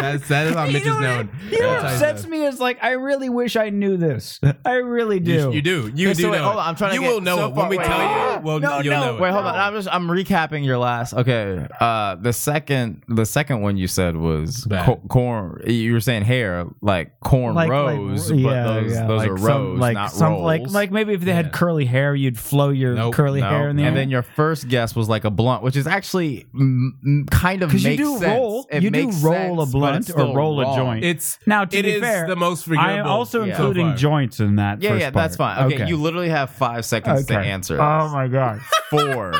That's, 0.00 0.28
that 0.28 0.46
is 0.46 0.54
how 0.54 0.66
Mitch 0.66 0.76
is 0.82 0.86
known. 0.86 1.28
You 1.50 1.58
know 1.60 1.68
what 1.68 1.82
That's 1.82 2.00
how 2.00 2.08
upsets 2.10 2.26
me 2.28 2.44
is 2.44 2.60
like 2.60 2.78
I 2.84 2.92
really 2.92 3.28
wish 3.28 3.56
I 3.56 3.70
knew 3.70 3.96
this. 3.96 4.38
I 4.64 4.74
really 4.74 5.18
do. 5.18 5.32
You, 5.32 5.52
you 5.54 5.62
do. 5.62 5.90
You 5.92 6.08
Okay, 6.10 6.14
do 6.14 6.22
so 6.22 6.30
wait, 6.30 6.38
know. 6.38 6.44
hold 6.44 6.56
on, 6.56 6.68
I'm 6.68 6.76
trying 6.76 6.90
to 6.90 6.94
You 6.96 7.00
get 7.00 7.12
will 7.14 7.20
know 7.20 7.36
so 7.36 7.44
it 7.46 7.48
when 7.48 7.54
far- 7.56 7.68
we 7.70 7.78
wait. 7.78 7.86
tell 7.86 8.00
you. 8.36 8.40
Well, 8.42 8.60
No, 8.60 8.78
you'll 8.80 8.92
no. 8.94 9.00
know. 9.06 9.16
it. 9.16 9.20
Wait, 9.20 9.32
hold 9.32 9.44
on. 9.44 9.54
I'm 9.56 9.72
just 9.74 9.88
I'm 9.92 10.06
recapping 10.06 10.64
your 10.64 10.78
last. 10.78 11.14
Okay, 11.14 11.66
uh, 11.80 12.14
the 12.14 12.32
second 12.32 13.02
the 13.08 13.26
second 13.26 13.60
one 13.62 13.76
you 13.76 13.88
said 13.88 14.16
was 14.16 14.68
co- 14.70 15.02
corn. 15.08 15.62
You 15.66 15.94
were 15.94 16.00
saying 16.00 16.22
hair 16.22 16.66
like 16.80 17.18
corn 17.18 17.56
Like, 17.56 17.68
rows, 17.68 18.30
like, 18.30 18.42
but 18.44 18.50
yeah, 18.50 18.62
those 18.64 18.92
yeah, 18.92 19.06
those 19.06 19.18
like 19.18 19.30
are 19.30 19.38
some- 19.38 19.46
rows, 19.46 19.78
like 19.80 19.94
not 19.94 20.12
some, 20.12 20.32
rolls. 20.34 20.44
Like, 20.44 20.70
like 20.70 20.90
maybe 20.92 21.14
if 21.14 21.22
they 21.22 21.28
Yeah. 21.32 21.36
had 21.42 21.52
curly 21.52 21.86
hair, 21.86 22.14
you'd 22.14 22.38
flow 22.38 22.68
your 22.68 22.94
Nope. 22.94 23.14
curly 23.14 23.40
No. 23.40 23.48
hair 23.48 23.68
in 23.68 23.74
the 23.76 23.82
and 23.82 23.96
air. 23.96 24.02
then 24.02 24.10
your 24.10 24.22
first 24.22 24.68
guess 24.68 24.77
was 24.96 25.08
like 25.08 25.24
a 25.24 25.30
blunt, 25.30 25.62
which 25.62 25.76
is 25.76 25.86
actually 25.86 26.46
mm, 26.54 26.90
mm, 27.06 27.30
kind 27.30 27.62
of 27.62 27.68
because 27.70 27.84
makes 27.84 27.98
you 27.98 28.04
do 28.04 28.18
sense. 28.18 28.24
roll, 28.38 28.66
It 28.70 28.82
you 28.82 28.90
do 28.90 29.06
makes 29.06 29.22
roll 29.22 29.34
sense, 29.34 29.52
a 29.70 29.72
but 29.72 29.78
blunt 29.78 29.96
it's 29.98 30.10
or 30.10 30.12
still 30.12 30.34
roll 30.34 30.60
wrong. 30.60 30.72
a 30.72 30.76
joint. 30.76 31.04
It's 31.04 31.38
now 31.46 31.64
to 31.64 31.76
it 31.78 31.82
be 31.82 31.90
is 31.92 32.00
fair, 32.00 32.26
the 32.26 32.36
most 32.36 32.68
I 32.68 32.72
am 32.72 32.76
forgivable. 32.78 33.10
also 33.10 33.44
Yeah. 33.44 33.50
including 33.52 33.86
So 33.86 33.90
far. 33.90 33.96
joints 33.96 34.40
in 34.40 34.56
that. 34.56 34.82
Yeah, 34.82 34.90
first 34.90 35.00
yeah, 35.00 35.10
that's 35.10 35.36
part. 35.36 35.56
fine. 35.58 35.72
Okay, 35.72 35.86
you 35.88 35.96
literally 35.96 36.28
have 36.30 36.50
five 36.50 36.84
seconds 36.84 37.26
to 37.26 37.38
Okay. 37.38 37.48
answer. 37.50 37.80
Oh 37.80 38.08
my 38.12 38.28
god, 38.28 38.60
Four, 38.90 39.34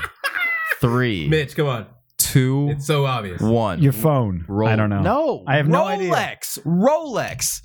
three, 0.81 1.29
Mitch, 1.29 1.57
come 1.57 1.66
on. 1.68 1.87
two, 2.18 2.68
It's 2.72 2.87
so 2.87 3.07
obvious. 3.07 3.40
one. 3.40 3.81
your 3.83 3.92
phone. 3.92 4.44
Roll. 4.48 4.68
I 4.68 4.77
don't 4.77 4.90
know. 4.90 5.03
No, 5.03 5.44
I 5.46 5.57
have 5.57 5.68
no 5.68 5.85
Rolex. 5.85 6.59
idea. 6.59 6.64
Rolex. 6.66 7.62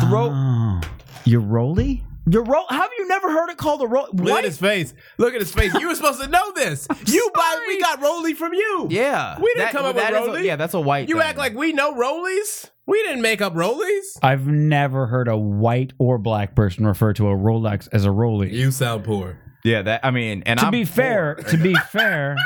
Throw 0.00 0.30
Oh. 0.32 0.80
your 1.24 1.40
rolly. 1.40 2.04
Your 2.30 2.44
roll. 2.44 2.64
Have 2.68 2.90
you 2.98 3.08
never 3.08 3.30
heard 3.30 3.50
it 3.50 3.56
called 3.58 3.82
a 3.82 3.86
roll? 3.86 4.08
Look 4.12 4.28
What? 4.28 4.38
at 4.38 4.44
his 4.44 4.58
face. 4.58 4.94
Look 5.18 5.34
at 5.34 5.40
his 5.40 5.52
face. 5.52 5.72
You 5.74 5.88
were 5.88 5.94
supposed 5.94 6.20
to 6.20 6.28
know 6.28 6.52
this. 6.52 6.86
You 7.06 7.30
buy. 7.34 7.64
We 7.66 7.80
got 7.80 8.00
Rolly 8.00 8.34
from 8.34 8.54
you. 8.54 8.86
Yeah, 8.90 9.38
We 9.38 9.52
didn't 9.54 9.70
come 9.72 9.84
up 9.84 9.94
with 9.94 10.04
that 10.04 10.12
is 10.14 10.20
a- 10.20 10.26
Rolly. 10.26 10.46
yeah, 10.46 10.56
that's 10.56 10.74
a 10.74 10.80
white. 10.80 11.08
You 11.08 11.16
thing. 11.16 11.24
act 11.24 11.38
like 11.38 11.54
we 11.54 11.72
know 11.72 11.94
Rollies. 11.94 12.70
We 12.86 13.02
didn't 13.02 13.22
make 13.22 13.40
up 13.40 13.54
Rollies. 13.54 14.18
I've 14.22 14.46
never 14.46 15.06
heard 15.06 15.28
a 15.28 15.36
white 15.36 15.92
or 15.98 16.18
black 16.18 16.54
person 16.54 16.86
refer 16.86 17.12
to 17.14 17.28
a 17.28 17.34
Rolex 17.36 17.88
as 17.92 18.04
a 18.04 18.10
rolly. 18.10 18.52
You 18.54 18.70
sound 18.72 19.04
poor. 19.04 19.38
yeah. 19.64 19.82
That 19.82 20.00
I 20.04 20.10
mean, 20.10 20.42
and 20.46 20.58
to 20.58 20.66
I'm 20.66 20.72
be 20.72 20.84
fair, 20.84 21.34
to 21.34 21.56
be 21.56 21.74
fair, 21.90 22.36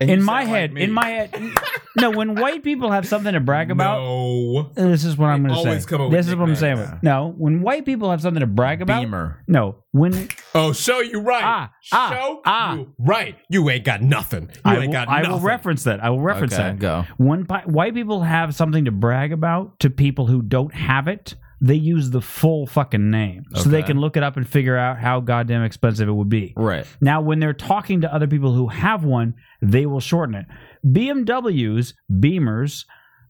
And 0.00 0.10
in 0.10 0.22
my 0.22 0.42
sound 0.42 0.52
like 0.52 0.60
head, 0.60 0.72
me. 0.72 0.82
in 0.82 0.92
my 0.92 1.06
head, 1.08 1.34
no. 1.96 2.10
When 2.10 2.34
white 2.34 2.62
people 2.62 2.90
have 2.90 3.06
something 3.06 3.32
to 3.32 3.40
brag 3.40 3.70
about, 3.70 4.00
No. 4.00 4.70
this 4.74 5.04
is 5.04 5.16
what 5.16 5.28
I'm 5.28 5.42
going 5.46 5.54
to 5.64 5.80
say. 5.80 5.88
come 5.88 6.00
up 6.02 6.10
with 6.10 6.18
This 6.18 6.28
is 6.28 6.34
what 6.36 6.48
I'm 6.48 6.56
saying. 6.56 6.78
nicknames. 6.78 7.02
No, 7.02 7.34
when 7.36 7.62
white 7.62 7.84
people 7.86 8.10
have 8.10 8.20
something 8.20 8.40
to 8.40 8.46
brag 8.46 8.82
about, 8.82 9.00
Beamer. 9.02 9.42
no. 9.46 9.76
When 9.92 10.28
Oh, 10.54 10.72
show 10.72 11.00
you 11.00 11.20
right. 11.20 11.42
Ah, 11.44 11.72
ah, 11.92 12.10
show 12.10 12.42
ah. 12.44 12.74
you 12.74 12.92
right. 12.98 13.36
You 13.48 13.68
ain't 13.70 13.84
got 13.84 14.02
nothing. 14.02 14.50
You 14.52 14.60
I 14.64 14.74
ain't 14.76 14.86
will, 14.88 14.92
got 14.92 15.08
I 15.08 15.26
will 15.30 15.40
reference 15.40 15.84
that. 15.84 16.04
I 16.04 16.10
will 16.10 16.20
reference 16.20 16.52
Okay, 16.52 16.62
that. 16.62 16.78
go. 16.78 17.04
When 17.16 17.42
white 17.44 17.94
people 17.94 18.22
have 18.22 18.54
something 18.54 18.84
to 18.84 18.90
brag 18.90 19.32
about 19.32 19.78
to 19.80 19.88
people 19.90 20.26
who 20.26 20.42
don't 20.42 20.74
have 20.74 21.08
it, 21.08 21.34
they 21.60 21.74
use 21.74 22.10
the 22.10 22.20
full 22.20 22.66
fucking 22.66 23.10
name 23.10 23.44
so 23.54 23.68
they 23.70 23.78
Okay. 23.78 23.86
can 23.88 23.98
look 24.00 24.16
it 24.16 24.22
up 24.22 24.36
and 24.36 24.46
figure 24.46 24.76
out 24.76 24.98
how 24.98 25.20
goddamn 25.20 25.62
expensive 25.64 26.08
it 26.08 26.12
would 26.12 26.28
be. 26.28 26.52
Right. 26.56 26.84
Now, 27.00 27.22
when 27.22 27.38
they're 27.40 27.54
talking 27.54 28.02
to 28.02 28.12
other 28.14 28.26
people 28.26 28.52
who 28.52 28.68
have 28.68 29.04
one, 29.04 29.34
they 29.62 29.86
will 29.86 30.00
shorten 30.00 30.34
it. 30.34 30.46
BMWs, 30.86 31.94
Beamers, 32.12 32.84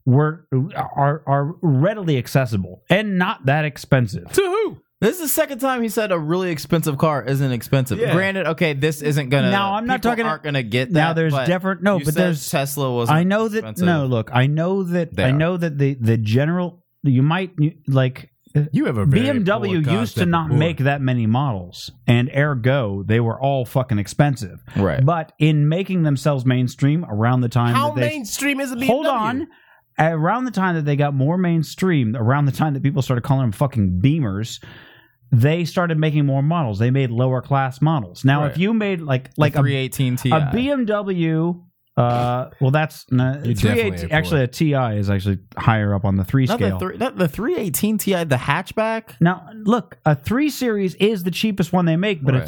were 0.04 0.46
are 0.74 1.22
are 1.26 1.54
readily 1.62 2.16
accessible 2.16 2.82
and 2.88 3.18
not 3.18 3.46
that 3.46 3.64
expensive. 3.64 4.30
To 4.32 4.40
who? 4.42 4.78
This 5.00 5.16
is 5.16 5.22
the 5.22 5.28
second 5.28 5.58
time 5.58 5.82
he 5.82 5.88
said 5.90 6.10
a 6.10 6.18
really 6.18 6.50
expensive 6.50 6.96
car 6.96 7.22
isn't 7.22 7.52
expensive. 7.52 7.98
Yeah. 7.98 8.12
Granted, 8.14 8.46
okay, 8.48 8.72
this 8.72 9.02
isn't 9.02 9.28
gonna. 9.28 9.50
Now, 9.50 9.74
I'm 9.74 9.86
not 9.86 9.98
people 9.98 10.12
talking- 10.12 10.26
Aren't 10.26 10.42
gonna 10.42 10.62
get 10.62 10.88
that. 10.92 10.98
Now, 10.98 11.12
there's 11.12 11.34
but 11.34 11.46
different- 11.46 11.82
no, 11.82 11.98
you 11.98 12.04
but 12.06 12.14
said 12.14 12.22
there's- 12.22 12.48
Tesla 12.50 12.92
was. 12.94 13.10
I 13.10 13.24
know 13.24 13.46
that 13.48 13.58
expensive. 13.58 13.84
no, 13.86 14.06
look, 14.06 14.30
I 14.32 14.46
know 14.46 14.84
that 14.84 15.08
I 15.10 15.14
There. 15.14 15.32
know 15.32 15.56
that 15.58 15.76
the 15.78 15.94
the 16.00 16.16
general 16.16 16.82
you 17.10 17.22
might 17.22 17.52
like 17.88 18.30
You 18.72 18.86
have 18.86 18.98
a 18.98 19.06
BMW 19.06 19.84
used 19.90 20.16
to 20.16 20.26
not 20.26 20.46
of 20.46 20.50
poor. 20.50 20.58
make 20.58 20.78
that 20.78 21.00
many 21.00 21.26
models, 21.26 21.90
and 22.06 22.30
ergo 22.34 23.02
they 23.02 23.20
were 23.20 23.40
all 23.40 23.64
fucking 23.64 23.98
expensive. 23.98 24.62
Right. 24.76 25.04
But 25.04 25.32
in 25.38 25.68
making 25.68 26.02
themselves 26.04 26.44
mainstream 26.46 27.04
around 27.08 27.40
the 27.42 27.48
time 27.48 27.74
How 27.74 27.90
that 27.90 28.00
they 28.00 28.08
mainstream 28.08 28.60
is 28.60 28.72
a 28.72 28.76
BMW? 28.76 28.86
hold 28.86 29.06
on, 29.06 29.48
around 29.98 30.44
the 30.44 30.50
time 30.50 30.74
that 30.76 30.84
they 30.84 30.96
got 30.96 31.14
more 31.14 31.36
mainstream, 31.38 32.16
around 32.16 32.46
the 32.46 32.52
time 32.52 32.74
that 32.74 32.82
people 32.82 33.02
started 33.02 33.22
calling 33.22 33.42
them 33.44 33.52
fucking 33.52 34.00
Beamers. 34.02 34.62
They 35.32 35.64
started 35.64 35.98
making 35.98 36.24
more 36.24 36.40
models. 36.40 36.78
They 36.78 36.92
made 36.92 37.10
lower 37.10 37.42
class 37.42 37.82
models. 37.82 38.24
Now, 38.24 38.44
if 38.44 38.56
you 38.58 38.72
made 38.72 39.00
like 39.00 39.30
like 39.36 39.56
a, 39.56 39.58
318 39.58 40.16
Ti. 40.16 40.30
a 40.30 40.34
BMW, 40.54 41.60
uh, 41.96 42.50
well, 42.60 42.70
that's 42.70 43.06
no, 43.10 43.40
318 43.42 44.10
actually 44.12 44.42
a 44.42 44.46
TI 44.46 44.98
is 44.98 45.08
actually 45.08 45.38
higher 45.56 45.94
up 45.94 46.04
on 46.04 46.16
the 46.16 46.24
three 46.24 46.44
Not 46.44 46.58
scale. 46.58 46.78
the, 46.78 46.86
three, 46.86 46.96
not 46.98 47.16
the 47.16 47.28
318 47.28 47.98
Ti, 47.98 48.24
the 48.24 48.36
hatchback. 48.36 49.14
Now, 49.20 49.48
look, 49.64 49.96
a 50.04 50.14
three 50.14 50.50
series 50.50 50.94
is 50.96 51.22
the 51.22 51.30
cheapest 51.30 51.72
one 51.72 51.86
they 51.86 51.96
make, 51.96 52.22
but 52.22 52.34
Right. 52.34 52.42
a 52.42 52.46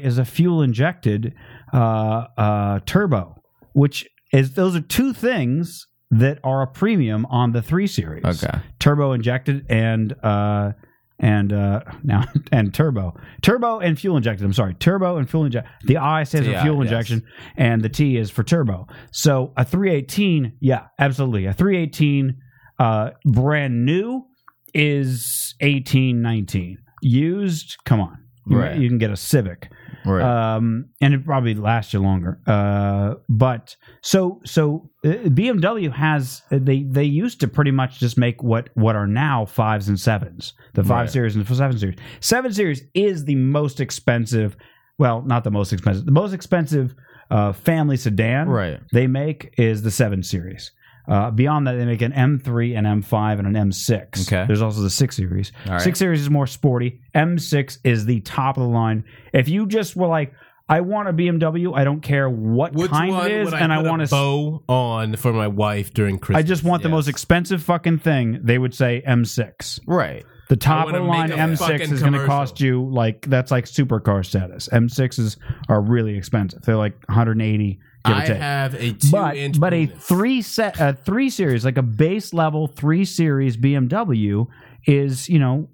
TI 0.00 0.06
is 0.06 0.18
a 0.18 0.24
fuel 0.24 0.62
injected 0.62 1.34
uh, 1.72 2.26
uh, 2.38 2.80
turbo, 2.86 3.42
which 3.72 4.06
is 4.32 4.52
those 4.52 4.76
are 4.76 4.80
two 4.80 5.12
things 5.12 5.86
that 6.12 6.38
are 6.44 6.62
a 6.62 6.66
premium 6.68 7.26
on 7.26 7.50
the 7.52 7.62
three 7.62 7.88
series. 7.88 8.24
Okay. 8.24 8.58
turbo 8.78 9.12
injected 9.12 9.66
and 9.68 10.14
uh, 10.22 10.70
and 11.18 11.52
uh, 11.52 11.80
now 12.02 12.24
and 12.52 12.74
turbo, 12.74 13.14
turbo 13.42 13.78
and 13.78 13.98
fuel 13.98 14.16
injected. 14.16 14.44
I'm 14.44 14.52
sorry, 14.52 14.74
turbo 14.74 15.16
and 15.16 15.28
fuel 15.28 15.44
injected. 15.44 15.70
The 15.84 15.98
I 15.98 16.24
stands 16.24 16.48
for 16.48 16.60
fuel 16.62 16.84
yes. 16.84 16.92
injection, 16.92 17.22
and 17.56 17.82
the 17.82 17.88
T 17.88 18.16
is 18.16 18.30
for 18.30 18.42
turbo. 18.42 18.86
So 19.12 19.52
a 19.56 19.64
318, 19.64 20.58
yeah, 20.60 20.86
absolutely, 20.98 21.46
a 21.46 21.52
318 21.52 22.36
uh, 22.78 23.10
brand 23.24 23.84
new 23.84 24.26
is 24.74 25.54
1819. 25.60 26.78
Used, 27.02 27.76
come 27.84 28.00
on, 28.00 28.18
you, 28.46 28.82
you 28.82 28.88
can 28.88 28.98
get 28.98 29.10
a 29.10 29.16
Civic 29.16 29.70
Right. 30.06 30.54
um, 30.56 30.86
and 31.00 31.12
it 31.14 31.24
probably 31.24 31.54
lasts 31.54 31.92
you 31.92 32.00
longer. 32.00 32.40
Uh, 32.46 33.14
but 33.28 33.76
so 34.02 34.40
so 34.44 34.88
uh, 35.04 35.08
BMW 35.08 35.92
has 35.92 36.42
they 36.50 36.82
they 36.84 37.04
used 37.04 37.40
to 37.40 37.48
pretty 37.48 37.72
much 37.72 37.98
just 37.98 38.16
make 38.16 38.42
what 38.42 38.70
what 38.74 38.96
are 38.96 39.06
now 39.06 39.44
fives 39.44 39.88
and 39.88 39.98
sevens, 39.98 40.54
the 40.74 40.82
five 40.84 40.90
Right. 41.06 41.10
series 41.10 41.36
and 41.36 41.44
the 41.44 41.54
seven 41.54 41.78
series. 41.78 41.96
Seven 42.20 42.52
series 42.52 42.82
is 42.94 43.24
the 43.24 43.34
most 43.34 43.80
expensive. 43.80 44.56
Well, 44.98 45.22
not 45.22 45.44
the 45.44 45.50
most 45.50 45.72
expensive. 45.72 46.06
The 46.06 46.12
most 46.12 46.32
expensive 46.32 46.94
uh, 47.30 47.52
family 47.52 47.96
sedan 47.96 48.48
Right. 48.48 48.80
they 48.92 49.06
make 49.06 49.52
is 49.58 49.82
the 49.82 49.90
seven 49.90 50.22
series. 50.22 50.70
Uh, 51.08 51.30
beyond 51.30 51.66
that, 51.66 51.74
they 51.74 51.84
make 51.84 52.02
an 52.02 52.12
M3, 52.12 52.76
an 52.76 52.84
M5, 53.02 53.38
and 53.38 53.56
an 53.56 53.70
M6. 53.70 54.26
Okay. 54.26 54.44
There's 54.46 54.62
also 54.62 54.80
the 54.80 54.90
six 54.90 55.16
series. 55.16 55.52
All 55.66 55.72
right. 55.72 55.80
Six 55.80 55.98
series 55.98 56.20
is 56.20 56.30
more 56.30 56.46
sporty. 56.46 57.00
M6 57.14 57.78
is 57.84 58.06
the 58.06 58.20
top 58.20 58.56
of 58.56 58.62
the 58.64 58.68
line. 58.68 59.04
If 59.32 59.48
you 59.48 59.66
just 59.66 59.94
were 59.96 60.08
like, 60.08 60.32
I 60.68 60.80
want 60.80 61.08
a 61.08 61.12
BMW, 61.12 61.76
I 61.76 61.84
don't 61.84 62.00
care 62.00 62.28
what 62.28 62.72
Which 62.72 62.90
kind 62.90 63.12
one 63.12 63.30
it 63.30 63.40
is, 63.46 63.52
I 63.52 63.60
and 63.60 63.72
I 63.72 63.82
want 63.82 64.02
a 64.02 64.06
to. 64.06 64.10
bow 64.10 64.62
on 64.68 65.14
for 65.14 65.32
my 65.32 65.46
wife 65.46 65.94
during 65.94 66.18
Christmas? 66.18 66.40
I 66.40 66.42
just 66.46 66.64
want 66.64 66.82
the 66.82 66.88
most 66.88 67.06
expensive 67.06 67.62
fucking 67.62 67.98
thing. 67.98 68.40
They 68.42 68.58
would 68.58 68.74
say 68.74 69.02
M6. 69.06 69.80
right. 69.86 70.24
The 70.48 70.56
top 70.56 70.86
of 70.86 70.92
the 70.92 71.00
line 71.00 71.30
make 71.30 71.38
a 71.38 71.42
M6 71.42 71.92
is 71.92 72.00
going 72.00 72.12
to 72.12 72.24
cost 72.24 72.60
you 72.60 72.88
like 72.88 73.26
that's 73.28 73.50
like 73.50 73.64
supercar 73.64 74.24
status. 74.24 74.68
M6s 74.72 75.38
are 75.68 75.80
really 75.80 76.16
expensive. 76.16 76.62
They're 76.62 76.76
like 76.76 76.94
180 77.08 77.68
give 77.68 77.80
or 77.80 77.95
I 78.14 78.26
have 78.26 78.74
a 78.74 78.92
two 78.92 79.10
but 79.10 79.36
inch 79.36 79.60
but 79.60 79.74
a 79.74 79.86
three 79.86 80.42
set 80.42 80.80
a 80.80 80.92
three 80.94 81.30
series 81.30 81.64
like 81.64 81.78
a 81.78 81.82
base 81.82 82.32
level 82.32 82.66
three 82.66 83.04
series 83.04 83.56
BMW 83.56 84.46
is 84.86 85.28
you 85.28 85.38
know 85.38 85.68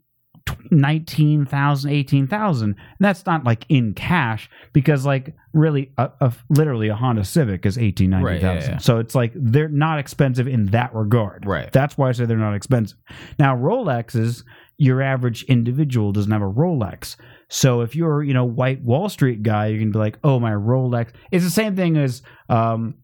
tw- 0.46 0.72
19,000 0.72 1.90
18,000 1.90 2.64
and 2.70 2.76
that's 3.00 3.26
not 3.26 3.44
like 3.44 3.64
in 3.68 3.94
cash 3.94 4.50
because 4.72 5.04
like 5.04 5.34
really 5.52 5.92
a, 5.98 6.10
a 6.20 6.32
literally 6.48 6.88
a 6.88 6.94
Honda 6.94 7.24
Civic 7.24 7.66
is 7.66 7.76
18 7.78 8.14
Right, 8.14 8.40
yeah, 8.40 8.54
yeah. 8.54 8.78
so 8.78 8.98
it's 8.98 9.14
like 9.14 9.32
they're 9.34 9.68
not 9.68 9.98
expensive 9.98 10.48
in 10.48 10.66
that 10.66 10.94
regard. 10.94 11.44
Right. 11.46 11.70
that's 11.72 11.96
why 11.98 12.08
I 12.08 12.12
say 12.12 12.24
they're 12.24 12.36
not 12.36 12.54
expensive. 12.54 12.98
Now 13.38 13.56
Rolexes 13.56 14.44
your 14.78 15.02
average 15.02 15.44
individual 15.44 16.12
doesn't 16.12 16.32
have 16.32 16.42
a 16.42 16.50
Rolex. 16.50 17.16
So 17.48 17.82
if 17.82 17.94
you're 17.94 18.22
you 18.22 18.34
know 18.34 18.44
white 18.44 18.82
Wall 18.82 19.08
Street 19.08 19.42
guy 19.42 19.68
you 19.68 19.78
can 19.78 19.92
be 19.92 19.98
like 19.98 20.18
oh 20.24 20.40
my 20.40 20.52
Rolex. 20.52 21.10
It's 21.30 21.44
the 21.44 21.50
same 21.50 21.76
thing 21.76 21.96
as 21.96 22.22
um 22.48 22.94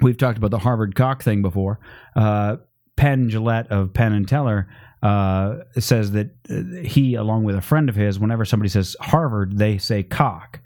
we've 0.00 0.16
talked 0.16 0.38
about 0.38 0.50
the 0.50 0.58
Harvard 0.58 0.94
cock 0.94 1.22
thing 1.22 1.42
before. 1.42 1.80
Uh, 2.14 2.56
Penn 2.96 3.30
Jillette 3.30 3.68
of 3.68 3.92
Penn 3.92 4.12
and 4.12 4.28
Teller 4.28 4.68
uh, 5.02 5.58
says 5.78 6.12
that 6.12 6.30
uh, 6.50 6.82
he, 6.84 7.14
along 7.14 7.44
with 7.44 7.54
a 7.54 7.60
friend 7.60 7.88
of 7.88 7.94
his, 7.94 8.18
whenever 8.18 8.44
somebody 8.44 8.68
says 8.68 8.96
Harvard, 9.00 9.58
they 9.58 9.78
say 9.78 10.02
cock 10.02 10.60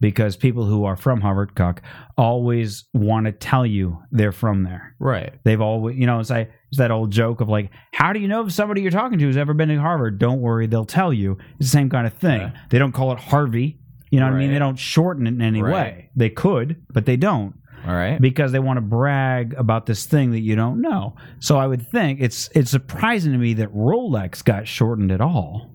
because 0.00 0.36
people 0.36 0.64
who 0.64 0.84
are 0.84 0.96
from 0.96 1.20
Harvard 1.20 1.54
cock 1.54 1.82
always 2.16 2.84
want 2.92 3.26
to 3.26 3.32
tell 3.32 3.64
you 3.64 3.98
they're 4.10 4.32
from 4.32 4.62
there. 4.64 4.94
Right. 4.98 5.34
They've 5.44 5.60
always, 5.60 5.96
you 5.96 6.06
know, 6.06 6.20
it's 6.20 6.30
like 6.30 6.50
it's 6.68 6.78
that 6.78 6.90
old 6.90 7.10
joke 7.10 7.40
of 7.40 7.48
like, 7.48 7.70
how 7.92 8.12
do 8.12 8.20
you 8.20 8.28
know 8.28 8.44
if 8.46 8.52
somebody 8.52 8.82
you're 8.82 8.90
talking 8.90 9.18
to 9.18 9.26
has 9.26 9.36
ever 9.36 9.54
been 9.54 9.68
to 9.68 9.76
Harvard? 9.76 10.18
Don't 10.18 10.40
worry, 10.40 10.66
they'll 10.66 10.84
tell 10.84 11.12
you. 11.12 11.38
It's 11.58 11.70
the 11.70 11.76
same 11.78 11.88
kind 11.90 12.06
of 12.06 12.12
thing. 12.14 12.52
They 12.70 12.78
don't 12.78 12.92
call 12.92 13.12
it 13.12 13.18
Harvey. 13.18 13.78
You 14.10 14.20
know 14.20 14.26
what 14.26 14.34
I 14.34 14.38
mean? 14.38 14.52
They 14.52 14.58
don't 14.58 14.78
shorten 14.78 15.26
it 15.26 15.30
in 15.30 15.42
any 15.42 15.62
Right. 15.62 15.72
way. 15.72 16.10
They 16.14 16.30
could, 16.30 16.82
but 16.92 17.06
they 17.06 17.16
don't 17.16 17.54
All 17.86 17.94
right. 17.94 18.20
because 18.20 18.52
they 18.52 18.58
want 18.60 18.76
to 18.76 18.80
brag 18.82 19.54
about 19.54 19.86
this 19.86 20.06
thing 20.06 20.30
that 20.30 20.40
you 20.40 20.54
don't 20.56 20.80
know. 20.80 21.16
So 21.40 21.58
I 21.58 21.66
would 21.66 21.86
think 21.88 22.20
it's 22.20 22.48
it's 22.54 22.70
surprising 22.70 23.32
to 23.32 23.38
me 23.38 23.54
that 23.54 23.74
Rolex 23.74 24.44
got 24.44 24.68
shortened 24.68 25.10
at 25.10 25.20
all. 25.20 25.72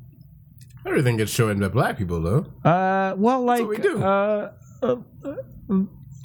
Everything 0.91 1.17
gets 1.17 1.31
shortened 1.31 1.61
by 1.61 1.69
black 1.69 1.97
people, 1.97 2.21
though. 2.21 2.45
Uh, 2.69 3.15
well, 3.17 3.43
like, 3.43 3.61
what 3.61 3.69
we 3.69 3.77
do. 3.77 4.01
Uh, 4.03 4.51
uh, 4.83 4.95
uh, 5.23 5.35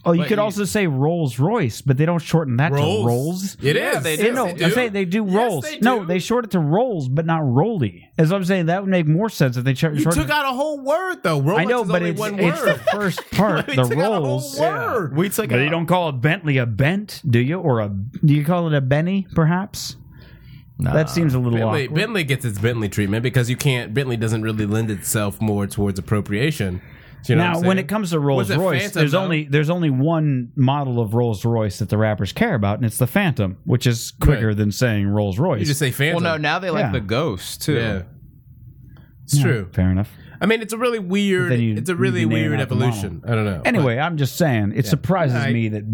oh, 0.05 0.13
you 0.13 0.21
But 0.21 0.29
could 0.29 0.39
you- 0.39 0.43
also 0.43 0.65
say 0.65 0.87
Rolls 0.87 1.39
Royce, 1.39 1.81
but 1.83 1.97
they 1.97 2.05
don't 2.07 2.21
shorten 2.21 2.57
that 2.59 2.73
Rolls. 2.73 3.03
to 3.03 3.07
Rolls. 3.07 3.57
It 3.63 3.77
Yeah, 3.77 3.99
they 4.01 4.13
You 4.17 4.23
do. 4.25 4.33
know, 4.33 4.47
Yes, 4.49 4.63
I 4.63 4.75
say 4.75 4.89
they 4.89 5.05
do 5.05 5.25
Yes, 5.25 5.35
rolls. 5.35 5.65
they 5.65 5.79
no, 5.81 6.01
do. 6.01 6.07
they 6.07 6.19
short 6.19 6.45
it 6.47 6.51
to 6.53 6.59
rolls, 6.61 7.09
but 7.09 7.27
not 7.27 7.41
rolly. 7.45 8.09
As 8.19 8.33
I'm 8.33 8.45
saying, 8.45 8.67
that 8.67 8.83
would 8.83 8.91
make 8.91 9.07
more 9.07 9.29
sense 9.29 9.57
if 9.57 9.65
they 9.65 9.75
short. 9.75 9.95
You 9.95 10.01
shorten 10.03 10.23
took 10.23 10.31
out 10.31 10.45
a 10.45 10.57
whole 10.57 10.81
word, 10.81 11.23
though. 11.23 11.41
Rolex 11.41 11.59
I 11.59 11.65
know, 11.65 11.83
is 11.83 11.89
but 11.89 11.97
only 12.03 12.11
it's, 12.11 12.21
one 12.21 12.39
it's 12.41 12.61
word. 12.61 12.75
the 12.75 12.79
first 12.93 13.31
part, 13.33 13.67
We 13.69 13.77
the 13.77 13.83
took 13.85 13.99
out 13.99 14.13
a 14.13 14.15
whole 14.17 14.25
rolls. 14.25 14.59
word. 14.61 15.17
We 15.17 15.29
took 15.29 15.49
But 15.51 15.59
out- 15.61 15.63
you 15.65 15.71
don't 15.71 15.87
call 15.87 16.09
a 16.09 16.13
Bentley 16.13 16.59
a 16.59 16.67
bent, 16.67 17.23
do 17.29 17.39
you? 17.39 17.59
Or 17.61 17.81
a 17.81 17.89
do 17.89 18.35
you 18.35 18.45
call 18.45 18.67
it 18.69 18.75
a 18.75 18.81
Benny, 18.81 19.27
perhaps? 19.35 19.97
Nah. 20.79 20.93
that 20.93 21.09
seems 21.09 21.33
a 21.33 21.39
little 21.39 21.59
Bentley, 21.59 21.85
awkward. 21.87 21.97
Bentley 21.97 22.25
gets 22.25 22.45
its 22.45 22.59
Bentley 22.59 22.89
treatment 22.91 23.23
because 23.23 23.49
you 23.49 23.57
can't. 23.57 23.95
Bentley 23.95 24.17
doesn't 24.19 24.43
really 24.43 24.67
lend 24.67 24.91
itself 24.91 25.41
more 25.41 25.67
towards 25.67 25.99
appropriation. 25.99 26.83
You 27.27 27.35
know 27.35 27.55
now, 27.55 27.61
when 27.61 27.79
it 27.79 27.89
comes 27.89 28.11
to 28.11 28.21
Rolls 28.21 28.55
Royce, 28.55 28.83
Phantom, 28.83 29.01
there's 29.01 29.13
though? 29.13 29.21
only 29.23 29.45
there's 29.45 29.71
only 29.71 29.91
one 29.91 30.53
model 30.55 31.01
of 31.01 31.15
Rolls 31.15 31.45
Royce 31.45 31.81
that 31.81 31.89
the 31.89 31.99
rappers 31.99 32.33
care 32.33 32.55
about, 32.55 32.77
and 32.77 32.85
it's 32.87 32.99
the 32.99 33.07
Phantom, 33.09 33.57
which 33.65 33.85
is 33.87 34.13
quicker 34.21 34.49
Right. 34.49 34.57
than 34.57 34.71
saying 34.71 35.09
Rolls 35.09 35.37
Royce. 35.39 35.59
you 35.61 35.65
just 35.67 35.81
say 35.81 35.91
Phantom. 35.91 36.23
Well, 36.23 36.35
no, 36.35 36.41
now 36.41 36.59
they 36.61 36.71
like 36.71 36.85
Yeah. 36.85 36.93
the 36.93 37.01
ghost 37.01 37.63
too. 37.63 37.75
yeah, 37.75 38.03
it's 39.25 39.41
true. 39.41 39.69
Fair 39.73 39.91
enough. 39.91 40.11
I 40.41 40.47
mean, 40.47 40.63
it's 40.63 40.73
a 40.73 40.79
really 40.79 40.99
weird. 40.99 41.59
you- 41.61 41.77
It's 41.77 41.91
a 41.91 41.97
really 41.97 42.25
weird 42.27 42.61
evolution. 42.61 43.23
I 43.27 43.35
don't 43.35 43.45
know. 43.45 43.63
Anyway, 43.65 43.99
I'm 43.99 44.17
just 44.17 44.37
saying 44.37 44.73
it 44.77 44.87
surprises 44.87 45.37
I- 45.37 45.53
me 45.53 45.69
that 45.69 45.85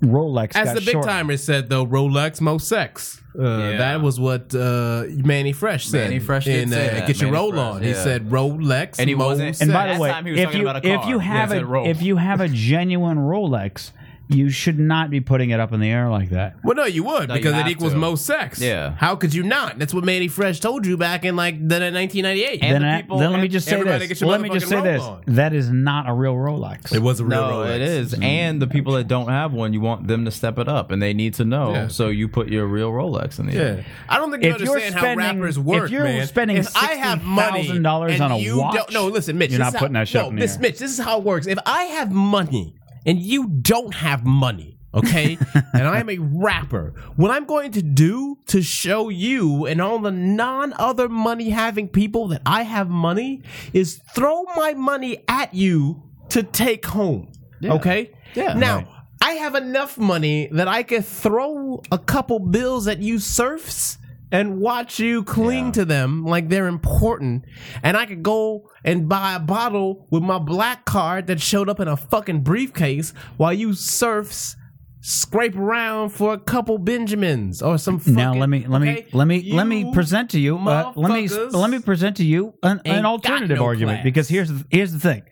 Rolex 0.00 0.52
As 0.54 0.66
got 0.66 0.74
the 0.74 0.80
big 0.80 0.90
shortened. 0.92 1.10
timers 1.10 1.42
said, 1.42 1.68
though, 1.68 1.86
Rolex 1.86 2.40
mo 2.40 2.58
sex. 2.58 3.20
Uh, 3.38 3.42
Yeah. 3.42 3.76
That 3.78 4.00
was 4.02 4.18
what 4.18 4.54
uh, 4.54 5.04
Mannie 5.08 5.52
Fresh 5.52 5.86
said. 5.86 6.04
Mannie 6.04 6.20
Fresh 6.20 6.46
did 6.46 6.62
in, 6.64 6.68
say 6.70 6.88
uh, 6.88 6.94
that. 6.94 7.06
Get 7.06 7.20
your 7.20 7.30
Manny 7.30 7.42
roll 7.42 7.50
Fresh, 7.52 7.60
on. 7.62 7.82
He 7.82 7.94
said 7.94 8.30
Rolex. 8.30 8.98
And 8.98 9.08
he 9.08 9.14
mo 9.14 9.26
wasn't- 9.26 9.60
And 9.60 9.72
by 9.72 9.92
the 9.94 10.00
way, 10.00 10.10
time 10.10 10.24
he 10.24 10.32
was 10.32 10.40
if 10.40 10.54
you 10.54 10.68
if 10.68 11.06
you 11.06 11.18
have 11.18 11.52
it 11.52 11.62
a 11.62 11.66
said 11.66 11.86
if 11.96 12.02
you 12.02 12.16
have 12.16 12.40
a 12.40 12.48
genuine 12.48 13.18
Rolex, 13.18 13.92
you 14.28 14.50
should 14.50 14.78
not 14.78 15.08
be 15.10 15.20
putting 15.20 15.50
it 15.50 15.60
up 15.60 15.72
in 15.72 15.78
the 15.80 15.88
air 15.88 16.08
like 16.08 16.30
that. 16.30 16.56
Well, 16.64 16.74
no, 16.74 16.84
you 16.84 17.04
would 17.04 17.28
No, 17.28 17.34
because 17.34 17.52
you 17.54 17.60
it 17.60 17.62
have 17.62 17.70
equals 17.70 17.92
to. 17.92 17.98
mo 17.98 18.16
sex. 18.16 18.60
Yeah. 18.60 18.94
How 18.96 19.14
could 19.14 19.32
you 19.32 19.42
not? 19.44 19.78
That's 19.78 19.94
what 19.94 20.04
Mannie 20.04 20.26
Fresh 20.28 20.60
told 20.60 20.84
you 20.84 20.96
back 20.96 21.24
in 21.24 21.36
like 21.36 21.56
the 21.58 21.78
1998. 21.78 22.62
And 22.62 22.74
then, 22.74 22.82
the 22.82 22.88
I- 22.88 23.00
people- 23.02 23.18
then 23.18 23.30
let 23.32 23.40
me 23.40 23.48
just 23.48 23.66
say 23.68 23.74
everybody 23.76 24.06
this. 24.06 24.18
get 24.18 24.20
your 24.22 24.30
Let 24.30 24.40
me 24.40 24.48
just 24.48 24.66
motherfucking 24.66 24.68
say 24.68 24.74
roll 24.74 24.84
this. 24.84 25.02
on. 25.02 25.22
That 25.36 25.52
is 25.52 25.70
not 25.70 26.08
a 26.08 26.12
real 26.12 26.34
Rolex. 26.34 26.92
it 26.94 27.00
was 27.02 27.20
a 27.20 27.24
real 27.24 27.40
No, 27.40 27.50
Rolex. 27.58 27.74
it 27.76 27.80
is. 27.82 28.12
Mm-hmm. 28.14 28.22
And 28.24 28.62
the 28.62 28.66
people 28.66 28.94
that 28.94 29.06
don't 29.06 29.28
have 29.28 29.52
one, 29.52 29.72
you 29.72 29.80
want 29.80 30.08
them 30.08 30.24
to 30.24 30.30
step 30.32 30.58
it 30.58 30.66
up, 30.68 30.90
and 30.90 31.00
they 31.00 31.14
need 31.14 31.34
to 31.34 31.44
know. 31.44 31.72
Yeah. 31.72 31.88
So 31.88 32.08
you 32.08 32.26
put 32.28 32.48
your 32.48 32.66
real 32.66 32.90
Rolex 32.90 33.38
in 33.38 33.46
the 33.46 33.52
Yeah, 33.52 33.60
air. 33.60 33.84
I 34.08 34.16
don't 34.18 34.30
think 34.32 34.42
you 34.42 34.50
If 34.50 34.60
you're 34.60 34.68
understand 34.70 34.94
spending- 34.98 35.26
how 35.26 35.32
rappers 35.34 35.56
if 35.58 35.90
you're 35.92 36.04
man. 36.04 36.26
spending 36.26 36.56
if 36.56 36.76
I 36.76 36.94
have 36.94 37.22
money 37.22 37.68
$60,000 37.68 38.10
and 38.14 38.22
on 38.22 38.32
a 38.32 38.38
you 38.38 38.58
watch, 38.58 38.74
don't, 38.74 38.92
no, 38.92 39.06
listen, 39.06 39.38
Mitch, 39.38 39.50
you're 39.50 39.58
this 39.58 39.64
not 39.66 39.74
is 39.74 39.78
putting 39.78 39.94
that 39.94 40.08
shit 40.08 40.20
no, 40.20 40.26
up 40.26 40.30
in 40.30 40.36
the 40.36 40.40
this, 40.42 40.54
air. 40.56 40.60
Mitch, 40.62 40.78
this 40.78 40.90
is 40.90 40.98
how 40.98 41.18
it 41.18 41.24
works. 41.24 41.46
If 41.46 41.58
I 41.64 41.84
have 41.84 42.10
money 42.10 42.74
and 43.06 43.18
you 43.20 43.48
don't 43.48 43.94
have 43.94 44.24
money. 44.26 44.72
Okay, 44.94 45.36
and 45.74 45.86
I'm 45.86 46.08
a 46.08 46.16
rapper. 46.18 46.94
What 47.16 47.30
I'm 47.30 47.44
going 47.44 47.72
to 47.72 47.82
do 47.82 48.38
to 48.46 48.62
show 48.62 49.10
you 49.10 49.66
and 49.66 49.80
all 49.80 49.98
the 49.98 50.10
non 50.10 50.72
other 50.78 51.08
money 51.08 51.50
having 51.50 51.88
people 51.88 52.28
that 52.28 52.40
I 52.46 52.62
have 52.62 52.88
money 52.88 53.42
is 53.74 54.00
throw 54.14 54.44
my 54.56 54.72
money 54.74 55.18
at 55.28 55.52
you 55.52 56.02
to 56.30 56.42
take 56.42 56.86
home. 56.86 57.30
Okay? 57.62 58.10
Yeah. 58.34 58.54
Now, 58.54 58.76
Right. 58.76 58.86
I 59.22 59.30
have 59.32 59.54
enough 59.54 59.98
money 59.98 60.48
that 60.52 60.68
I 60.68 60.82
could 60.82 61.04
throw 61.04 61.82
a 61.90 61.98
couple 61.98 62.38
bills 62.38 62.86
at 62.86 62.98
you 63.00 63.18
serfs 63.18 63.98
and 64.32 64.58
watch 64.58 64.98
you 64.98 65.22
cling 65.22 65.66
Yeah. 65.66 65.72
to 65.72 65.84
them 65.84 66.24
like 66.24 66.48
they're 66.48 66.66
important. 66.66 67.44
And 67.82 67.96
I 67.96 68.06
could 68.06 68.22
go 68.22 68.68
and 68.84 69.08
buy 69.08 69.34
a 69.34 69.40
bottle 69.40 70.06
with 70.10 70.22
my 70.22 70.38
black 70.38 70.84
card 70.84 71.26
that 71.28 71.40
showed 71.40 71.68
up 71.68 71.80
in 71.80 71.88
a 71.88 71.96
fucking 71.96 72.40
briefcase 72.40 73.12
while 73.36 73.52
you 73.52 73.72
serfs 73.74 74.56
scrape 75.00 75.54
around 75.56 76.08
for 76.08 76.32
a 76.32 76.38
couple 76.38 76.78
Benjamins 76.78 77.62
or 77.62 77.78
some 77.78 78.00
fucking, 78.00 78.14
now 78.14 78.34
let 78.34 78.48
me 78.48 78.66
let 78.66 78.82
me 78.82 78.90
okay? 78.90 79.06
let 79.12 79.28
me 79.28 79.52
let 79.52 79.64
me 79.68 79.92
present 79.92 80.30
to 80.30 80.40
you 80.40 80.58
uh, 80.58 80.92
let 80.96 81.12
me 81.12 81.28
let 81.28 81.70
me 81.70 81.78
present 81.78 82.16
to 82.16 82.24
you 82.24 82.54
an, 82.64 82.80
an 82.84 83.06
alternative 83.06 83.58
no 83.58 83.64
argument 83.64 83.98
class. 83.98 84.04
because 84.04 84.28
here's 84.28 84.48
the, 84.48 84.64
here's 84.68 84.92
the 84.92 84.98
thing 84.98 85.22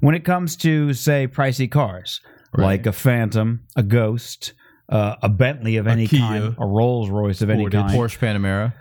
when 0.00 0.14
it 0.14 0.26
comes 0.26 0.54
to 0.56 0.92
say 0.92 1.26
pricey 1.26 1.70
cars 1.70 2.20
like 2.54 2.84
a 2.84 2.92
Phantom, 2.92 3.64
a 3.74 3.82
Ghost, 3.82 4.52
uh, 4.88 5.16
a 5.22 5.28
Bentley 5.28 5.76
of 5.76 5.86
any 5.86 6.06
Kia. 6.06 6.20
kind, 6.20 6.56
a 6.58 6.66
Rolls 6.66 7.08
Royce 7.10 7.40
of 7.42 7.50
any 7.50 7.64
Or 7.66 7.70
the 7.70 7.82
kind, 7.82 7.96
Porsche 7.98 8.18
Panamera. 8.18 8.72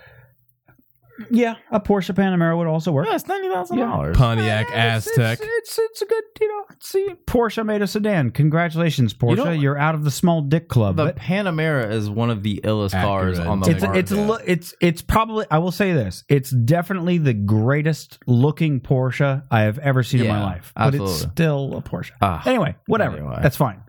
yeah, 1.30 1.56
a 1.72 1.80
Porsche 1.80 2.16
Panamera 2.16 2.58
would 2.58 2.66
also 2.68 2.92
work. 2.92 3.06
Yeah, 3.08 3.14
it's 3.16 3.28
ninety 3.28 3.48
thousand 3.50 3.78
dollars. 3.78 4.18
Pontiac 4.18 4.68
It's- 4.70 5.08
Aztec. 5.08 5.40
It's, 5.42 5.78
it's 5.78 5.80
it's 5.80 6.02
a 6.02 6.06
good 6.08 6.24
you 6.40 6.48
know. 6.48 6.66
See, 6.80 7.10
Porsche 7.28 7.64
made 7.64 7.84
a 7.84 7.88
sedan. 7.88 8.32
Congratulations, 8.32 9.14
Porsche. 9.14 9.38
know- 9.38 9.52
You 9.52 9.70
are 9.72 9.78
out 9.78 9.94
of 9.94 10.04
the 10.04 10.10
small 10.10 10.42
dick 10.42 10.68
club. 10.68 10.96
The 10.96 11.06
But 11.06 11.18
Panamera 11.18 11.92
is 11.92 12.10
one 12.10 12.32
of 12.32 12.42
the 12.42 12.60
illest 12.64 12.92
cars 13.00 13.38
on 13.38 13.60
the 13.60 13.70
it's 13.70 13.84
market. 13.84 14.00
it's 14.00 14.12
a 14.12 14.16
lo- 14.16 14.40
it's 14.46 14.74
it's 14.82 15.02
probably 15.04 15.46
I 15.52 15.60
will 15.60 15.72
say 15.72 15.94
this. 15.94 16.24
It's 16.28 16.50
definitely 16.50 17.20
the 17.20 17.34
greatest 17.36 18.18
looking 18.26 18.80
Porsche 18.80 19.44
I 19.52 19.62
have 19.62 19.78
ever 19.78 20.02
seen 20.02 20.22
in 20.22 20.28
my 20.28 20.44
life. 20.44 20.74
But 20.76 20.96
it's 20.96 21.20
still 21.22 21.76
a 21.78 21.82
Porsche. 21.84 22.12
Ah, 22.20 22.42
anyway, 22.48 22.76
whatever. 22.88 23.18
anyway. 23.18 23.38
That's 23.44 23.58
fine. 23.58 23.84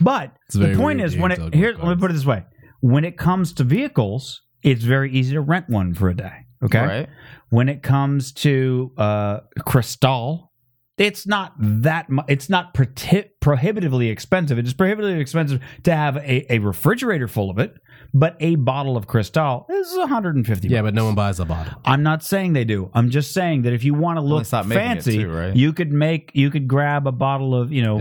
But 0.00 0.36
the 0.52 0.74
point 0.76 1.00
is 1.00 1.16
when 1.16 1.32
it 1.32 1.54
here 1.54 1.74
let 1.74 1.96
me 1.96 2.00
put 2.00 2.10
it 2.10 2.14
this 2.14 2.26
way. 2.26 2.44
When 2.80 3.04
it 3.04 3.18
comes 3.18 3.52
to 3.54 3.64
vehicles, 3.64 4.42
it's 4.62 4.82
very 4.82 5.12
easy 5.12 5.34
to 5.34 5.40
rent 5.40 5.68
one 5.68 5.94
for 5.94 6.08
a 6.08 6.14
day. 6.16 6.46
Okay. 6.62 6.80
Right. 6.80 7.08
When 7.50 7.68
it 7.68 7.82
comes 7.82 8.32
to 8.32 8.92
uh 8.96 9.40
Cristal, 9.66 10.49
it's 11.00 11.26
not 11.26 11.54
that 11.58 12.10
mu- 12.10 12.22
it's 12.28 12.48
not 12.50 12.74
prohi- 12.74 13.30
prohibitively 13.40 14.08
expensive. 14.10 14.58
It 14.58 14.66
is 14.66 14.74
prohibitively 14.74 15.18
expensive 15.20 15.60
to 15.84 15.96
have 15.96 16.16
a, 16.18 16.52
a 16.52 16.58
refrigerator 16.58 17.26
full 17.26 17.48
of 17.48 17.58
it, 17.58 17.74
but 18.12 18.36
a 18.38 18.56
bottle 18.56 18.96
of 18.98 19.06
Cristal 19.06 19.66
is 19.70 19.96
150 19.96 20.68
Yeah, 20.68 20.82
bucks. 20.82 20.86
but 20.88 20.94
no 20.94 21.06
one 21.06 21.14
buys 21.14 21.40
a 21.40 21.46
bottle. 21.46 21.72
I'm 21.86 22.02
not 22.02 22.22
saying 22.22 22.52
they 22.52 22.64
do. 22.64 22.90
I'm 22.92 23.08
just 23.08 23.32
saying 23.32 23.62
that 23.62 23.72
if 23.72 23.82
you 23.82 23.94
want 23.94 24.18
to 24.18 24.20
look 24.20 24.44
stop 24.44 24.66
making 24.66 24.82
it 24.82 24.86
fancy, 24.94 25.18
too, 25.24 25.30
right? 25.32 25.56
you 25.56 25.72
could 25.72 25.90
make 25.90 26.30
you 26.34 26.50
could 26.50 26.68
grab 26.68 27.06
a 27.06 27.12
bottle 27.12 27.54
of 27.54 27.72
you 27.72 27.82
know 27.82 27.98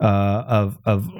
uh, 0.00 0.04
of 0.48 0.78
of 0.86 1.10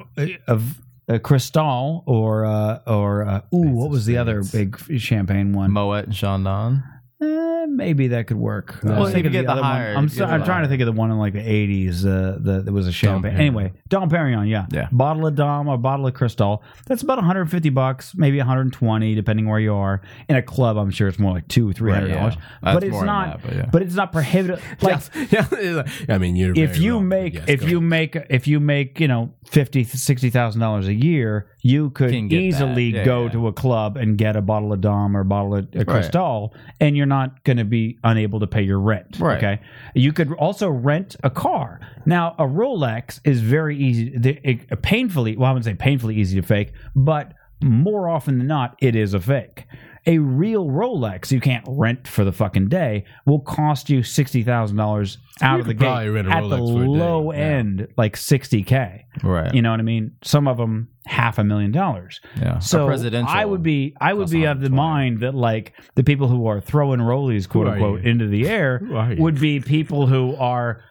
of 0.49 0.81
uh, 1.09 1.19
Cristal 1.19 2.05
or 2.07 2.47
uh, 2.47 2.79
or 2.87 3.23
uh, 3.29 3.41
ooh, 3.55 3.69
what 3.69 3.91
was 3.91 4.07
the 4.07 4.17
other 4.17 4.43
big 4.51 4.79
champagne 4.99 5.53
one? 5.53 5.71
Moet 5.73 6.05
and 6.07 6.15
Chandon. 6.15 6.83
Eh, 7.23 7.67
maybe 7.69 8.09
that 8.09 8.27
could 8.27 8.37
work. 8.37 8.81
I 8.83 8.89
Well, 8.89 9.01
was 9.01 9.09
if 9.11 9.15
thinking 9.15 9.33
you 9.33 9.39
get 9.41 9.47
the 9.47 9.53
other 9.53 9.61
one. 9.63 9.71
higher- 9.71 9.95
I'm, 9.97 10.03
you 10.05 10.09
so, 10.09 10.25
get 10.27 10.31
I'm 10.33 10.41
the 10.41 10.47
trying 10.47 10.63
to 10.63 10.67
higher. 10.67 10.69
think 10.69 10.81
of 10.83 10.87
the 10.87 10.93
one 11.01 11.11
in 11.11 11.19
like 11.19 11.33
the 11.35 11.41
80s. 11.41 12.05
Uh, 12.05 12.39
the 12.41 12.63
that 12.65 12.73
was 12.73 12.87
a 12.89 12.93
champagne. 12.93 13.33
Perignon. 13.33 13.41
Anyway, 13.41 13.73
Dom 13.89 14.11
Perignon. 14.11 14.49
Yeah, 14.49 14.67
Yeah. 14.73 14.89
Bottle 14.91 15.27
of 15.27 15.35
Dom 15.37 15.69
or 15.69 15.79
bottle 15.79 16.07
of 16.07 16.15
Cristal. 16.15 16.63
That's 16.87 17.03
about 17.03 17.19
150 17.19 17.69
bucks, 17.71 18.15
maybe 18.17 18.39
120, 18.39 19.15
depending 19.15 19.47
where 19.49 19.61
you 19.61 19.75
are. 19.75 20.03
In 20.29 20.37
a 20.37 20.43
club, 20.43 20.77
I'm 20.77 20.91
sure 20.91 21.07
it's 21.09 21.19
more 21.19 21.33
like 21.33 21.47
two, 21.49 21.73
three 21.73 21.93
hundred 21.93 22.13
dollars. 22.15 22.35
yeah. 22.37 22.43
That's 22.63 22.75
But 22.75 22.85
it's 22.85 22.93
more 22.93 23.01
than 23.03 23.07
not. 23.07 23.43
that, 23.43 23.47
but 23.49 23.57
yeah. 23.57 23.69
But 23.73 23.83
it's 23.83 23.95
not 23.95 24.13
prohibitive. 24.13 24.63
Like 24.83 25.01
yeah, 25.33 25.85
I 26.09 26.19
mean, 26.19 26.35
you're 26.37 26.53
if 26.57 26.73
very 26.73 26.85
you 26.85 26.95
wrong, 26.95 27.09
but 27.09 27.17
make 27.17 27.35
yes, 27.35 27.45
if 27.47 27.61
go 27.61 27.67
you 27.69 27.77
ahead. 27.79 27.89
make 27.89 28.17
if 28.31 28.49
you 28.49 28.59
make 28.61 28.99
you 29.01 29.07
know 29.09 29.33
fifty 29.45 29.85
sixty 29.85 30.31
thousand 30.31 30.61
dollars 30.61 30.89
a 30.89 30.95
year 30.95 31.47
you 31.65 31.91
could 31.91 32.11
Can 32.11 32.27
get 32.27 32.41
easily. 32.41 32.87
Yeah, 32.93 33.05
go 33.05 33.25
yeah. 33.25 33.31
to 33.31 33.47
a 33.47 33.53
club 33.53 33.97
and 33.97 34.19
get 34.19 34.35
a 34.35 34.43
bottle 34.43 34.73
of 34.73 34.81
dom 34.81 35.17
or 35.17 35.21
a 35.21 35.25
bottle 35.25 35.55
of 35.55 35.69
uh, 35.77 35.85
cristal 35.85 36.53
and 36.81 36.97
you're 36.97 37.07
not 37.17 37.45
going 37.45 37.57
to 37.59 37.65
be 37.65 37.99
unable 38.05 38.41
to 38.41 38.47
pay 38.47 38.63
your 38.63 38.81
rent 38.81 39.19
Right. 39.21 39.37
okay? 39.39 39.61
You 39.95 40.13
could 40.13 40.33
also 40.35 40.69
rent 40.69 41.17
a 41.23 41.31
car. 41.31 41.81
Now 42.07 42.35
a 42.39 42.45
rolex 42.45 43.21
is 43.25 43.41
very 43.41 43.77
easy 43.79 44.05
it- 44.51 44.83
painfully 44.83 45.37
well 45.37 45.49
i 45.51 45.53
wouldn't 45.53 45.65
say 45.71 45.75
painfully 45.75 46.17
easy 46.17 46.41
to 46.41 46.47
fake 46.47 46.73
but 46.97 47.27
more 47.63 48.09
often 48.09 48.39
than 48.39 48.47
not 48.49 48.69
it 48.81 48.95
is 48.97 49.15
a 49.15 49.21
fake 49.21 49.65
a 50.07 50.19
real 50.19 50.67
Rolex 50.67 51.31
you 51.31 51.41
can't 51.41 51.65
rent 51.69 52.09
for 52.09 52.25
the 52.25 52.33
fucking 52.33 52.69
day 52.69 53.05
will 53.27 53.41
cost 53.41 53.89
you 53.89 54.03
sixty 54.03 54.43
thousand 54.43 54.77
dollars 54.77 55.19
out 55.41 55.57
You 55.57 55.61
of 55.61 55.67
the 55.67 55.75
gate 55.75 56.09
rent 56.09 56.29
a 56.29 56.31
at 56.31 56.41
the 56.43 56.57
Rolex 56.57 56.73
for 56.73 56.83
a 56.83 56.87
day, 56.87 56.91
low 56.91 57.33
yeah. 57.33 57.39
end, 57.39 57.89
like 57.97 58.17
sixty 58.17 58.63
k. 58.63 59.07
Right. 59.23 59.55
You 59.55 59.63
know 59.63 59.71
what 59.71 59.81
I 59.81 59.85
mean? 59.85 60.13
Some 60.23 60.49
of 60.49 60.57
them 60.57 60.89
half 61.07 61.39
a 61.39 61.45
million 61.45 61.73
dollars. 61.73 62.21
Yeah. 62.37 62.59
So 62.59 62.87
presidential 62.87 63.33
I 63.33 63.45
would 63.45 63.63
be 63.63 63.95
I 64.01 64.13
would 64.13 64.31
be 64.31 64.45
of 64.45 64.61
the 64.61 64.71
mind 64.71 65.21
that 65.21 65.35
like 65.35 65.75
the 65.95 66.05
people 66.05 66.29
who 66.29 66.47
are 66.47 66.61
throwing 66.61 67.01
rollies 67.01 67.49
quote 67.49 67.69
unquote 67.69 68.03
you? 68.03 68.11
into 68.11 68.27
the 68.27 68.49
air 68.49 68.79
Who 68.79 68.97
are 68.97 69.13
you? 69.13 69.23
would 69.23 69.41
be 69.41 69.61
people 69.61 70.07
who 70.07 70.35
are 70.37 70.83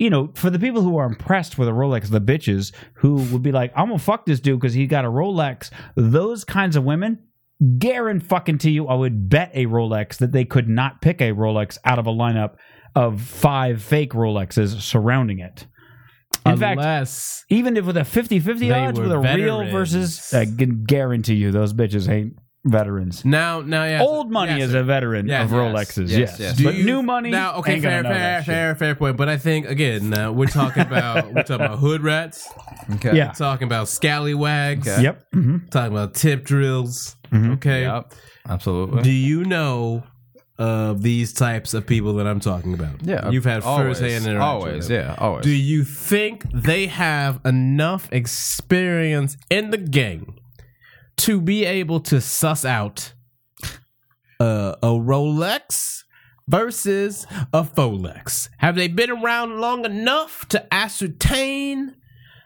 you 0.00 0.08
know, 0.08 0.30
for 0.34 0.48
the 0.48 0.58
people 0.58 0.80
who 0.80 0.96
are 0.96 1.04
impressed 1.04 1.58
with 1.58 1.68
a 1.68 1.72
Rolex, 1.72 2.08
the 2.08 2.22
bitches 2.22 2.72
who 2.94 3.16
would 3.32 3.42
be 3.42 3.52
like, 3.52 3.70
I'm 3.76 3.88
gonna 3.88 3.98
fuck 3.98 4.24
this 4.24 4.40
dude 4.40 4.58
because 4.58 4.72
he 4.72 4.86
got 4.86 5.04
a 5.04 5.08
Rolex. 5.08 5.70
Those 5.94 6.42
kinds 6.42 6.74
of 6.74 6.84
women, 6.84 7.18
guarantee 7.78 8.20
fucking 8.20 8.58
to 8.58 8.70
you, 8.70 8.86
I 8.88 8.94
would 8.94 9.28
bet 9.28 9.50
a 9.54 9.66
Rolex 9.66 10.16
that 10.18 10.32
they 10.32 10.44
could 10.44 10.68
not 10.68 11.02
pick 11.02 11.20
a 11.20 11.32
Rolex 11.32 11.78
out 11.84 11.98
of 11.98 12.06
a 12.06 12.12
lineup 12.12 12.56
of 12.94 13.20
five 13.20 13.82
fake 13.82 14.12
Rolexes 14.12 14.80
surrounding 14.80 15.40
it. 15.40 15.66
In 16.46 16.56
fact, 16.56 16.80
even 17.50 17.76
if 17.76 17.84
with 17.84 17.96
a 17.96 18.00
50-50 18.00 18.88
odds 18.88 18.98
with 18.98 19.12
a 19.12 19.18
real 19.18 19.64
versus, 19.70 20.32
I 20.32 20.46
can 20.46 20.84
guarantee 20.84 21.34
you 21.34 21.50
those 21.50 21.74
bitches 21.74 22.08
ain't 22.08 22.34
veterans. 22.64 23.24
now, 23.24 23.60
now, 23.62 23.84
yeah, 23.84 24.02
Old 24.02 24.30
money 24.30 24.58
yes, 24.58 24.68
is 24.68 24.74
a 24.74 24.82
veteran 24.82 25.26
Yes, 25.26 25.44
of 25.44 25.50
yes, 25.50 25.58
Rolexes, 25.58 26.08
yes, 26.08 26.18
yes. 26.18 26.40
yes. 26.40 26.56
Do 26.56 26.64
But 26.64 26.74
you- 26.74 26.84
new 26.84 27.02
money, 27.02 27.30
Now, 27.30 27.54
okay, 27.56 27.74
ain't 27.74 27.82
gonna 27.82 27.94
fair, 27.94 28.02
know 28.02 28.08
fair, 28.10 28.18
that 28.18 28.38
shit. 28.44 28.46
fair, 28.54 28.74
fair 28.74 28.94
point. 28.94 29.16
But 29.16 29.28
I 29.28 29.36
think 29.38 29.66
again, 29.68 30.10
now 30.10 30.32
we're 30.32 30.46
talking 30.46 30.82
about 30.82 31.32
we're 31.32 31.42
talking 31.42 31.66
about 31.66 31.78
hood 31.78 32.02
rats. 32.02 32.46
Okay. 32.96 33.16
Yeah. 33.16 33.32
Talking 33.32 33.66
about 33.66 33.88
scallywags. 33.88 34.86
Okay. 34.86 35.02
Yep. 35.02 35.24
hmm 35.32 35.56
Talking 35.70 35.92
about 35.92 36.14
tip 36.14 36.44
drills. 36.44 37.16
Mhm. 37.32 37.54
Okay. 37.54 37.82
Yep. 37.82 38.12
Absolutely. 38.48 39.02
Do 39.02 39.10
you 39.12 39.44
know 39.44 40.02
of 40.58 41.00
these 41.02 41.32
types 41.32 41.72
of 41.72 41.86
people 41.86 42.12
that 42.14 42.26
I'm 42.26 42.40
talking 42.40 42.74
about? 42.74 43.02
yeah. 43.02 43.30
You've 43.30 43.44
had 43.44 43.62
always, 43.62 43.98
first-hand 44.00 44.26
interaction. 44.26 44.42
Always. 44.42 44.88
them. 44.88 45.06
Yeah. 45.06 45.14
Always. 45.16 45.44
Do 45.44 45.50
you 45.50 45.84
think 45.84 46.44
they 46.52 46.86
have 46.88 47.40
enough 47.46 48.08
experience 48.12 49.38
in 49.48 49.70
the 49.70 49.78
game 49.78 50.34
to 51.20 51.40
be 51.40 51.64
able 51.64 52.00
to 52.00 52.20
suss 52.20 52.64
out 52.64 53.12
uh, 54.40 54.74
a 54.82 54.88
Rolex 54.88 56.04
versus 56.48 57.26
a 57.52 57.62
Folex? 57.62 58.48
Have 58.58 58.74
they 58.76 58.88
been 58.88 59.10
around 59.10 59.60
long 59.60 59.84
enough 59.84 60.46
to 60.48 60.72
ascertain 60.72 61.96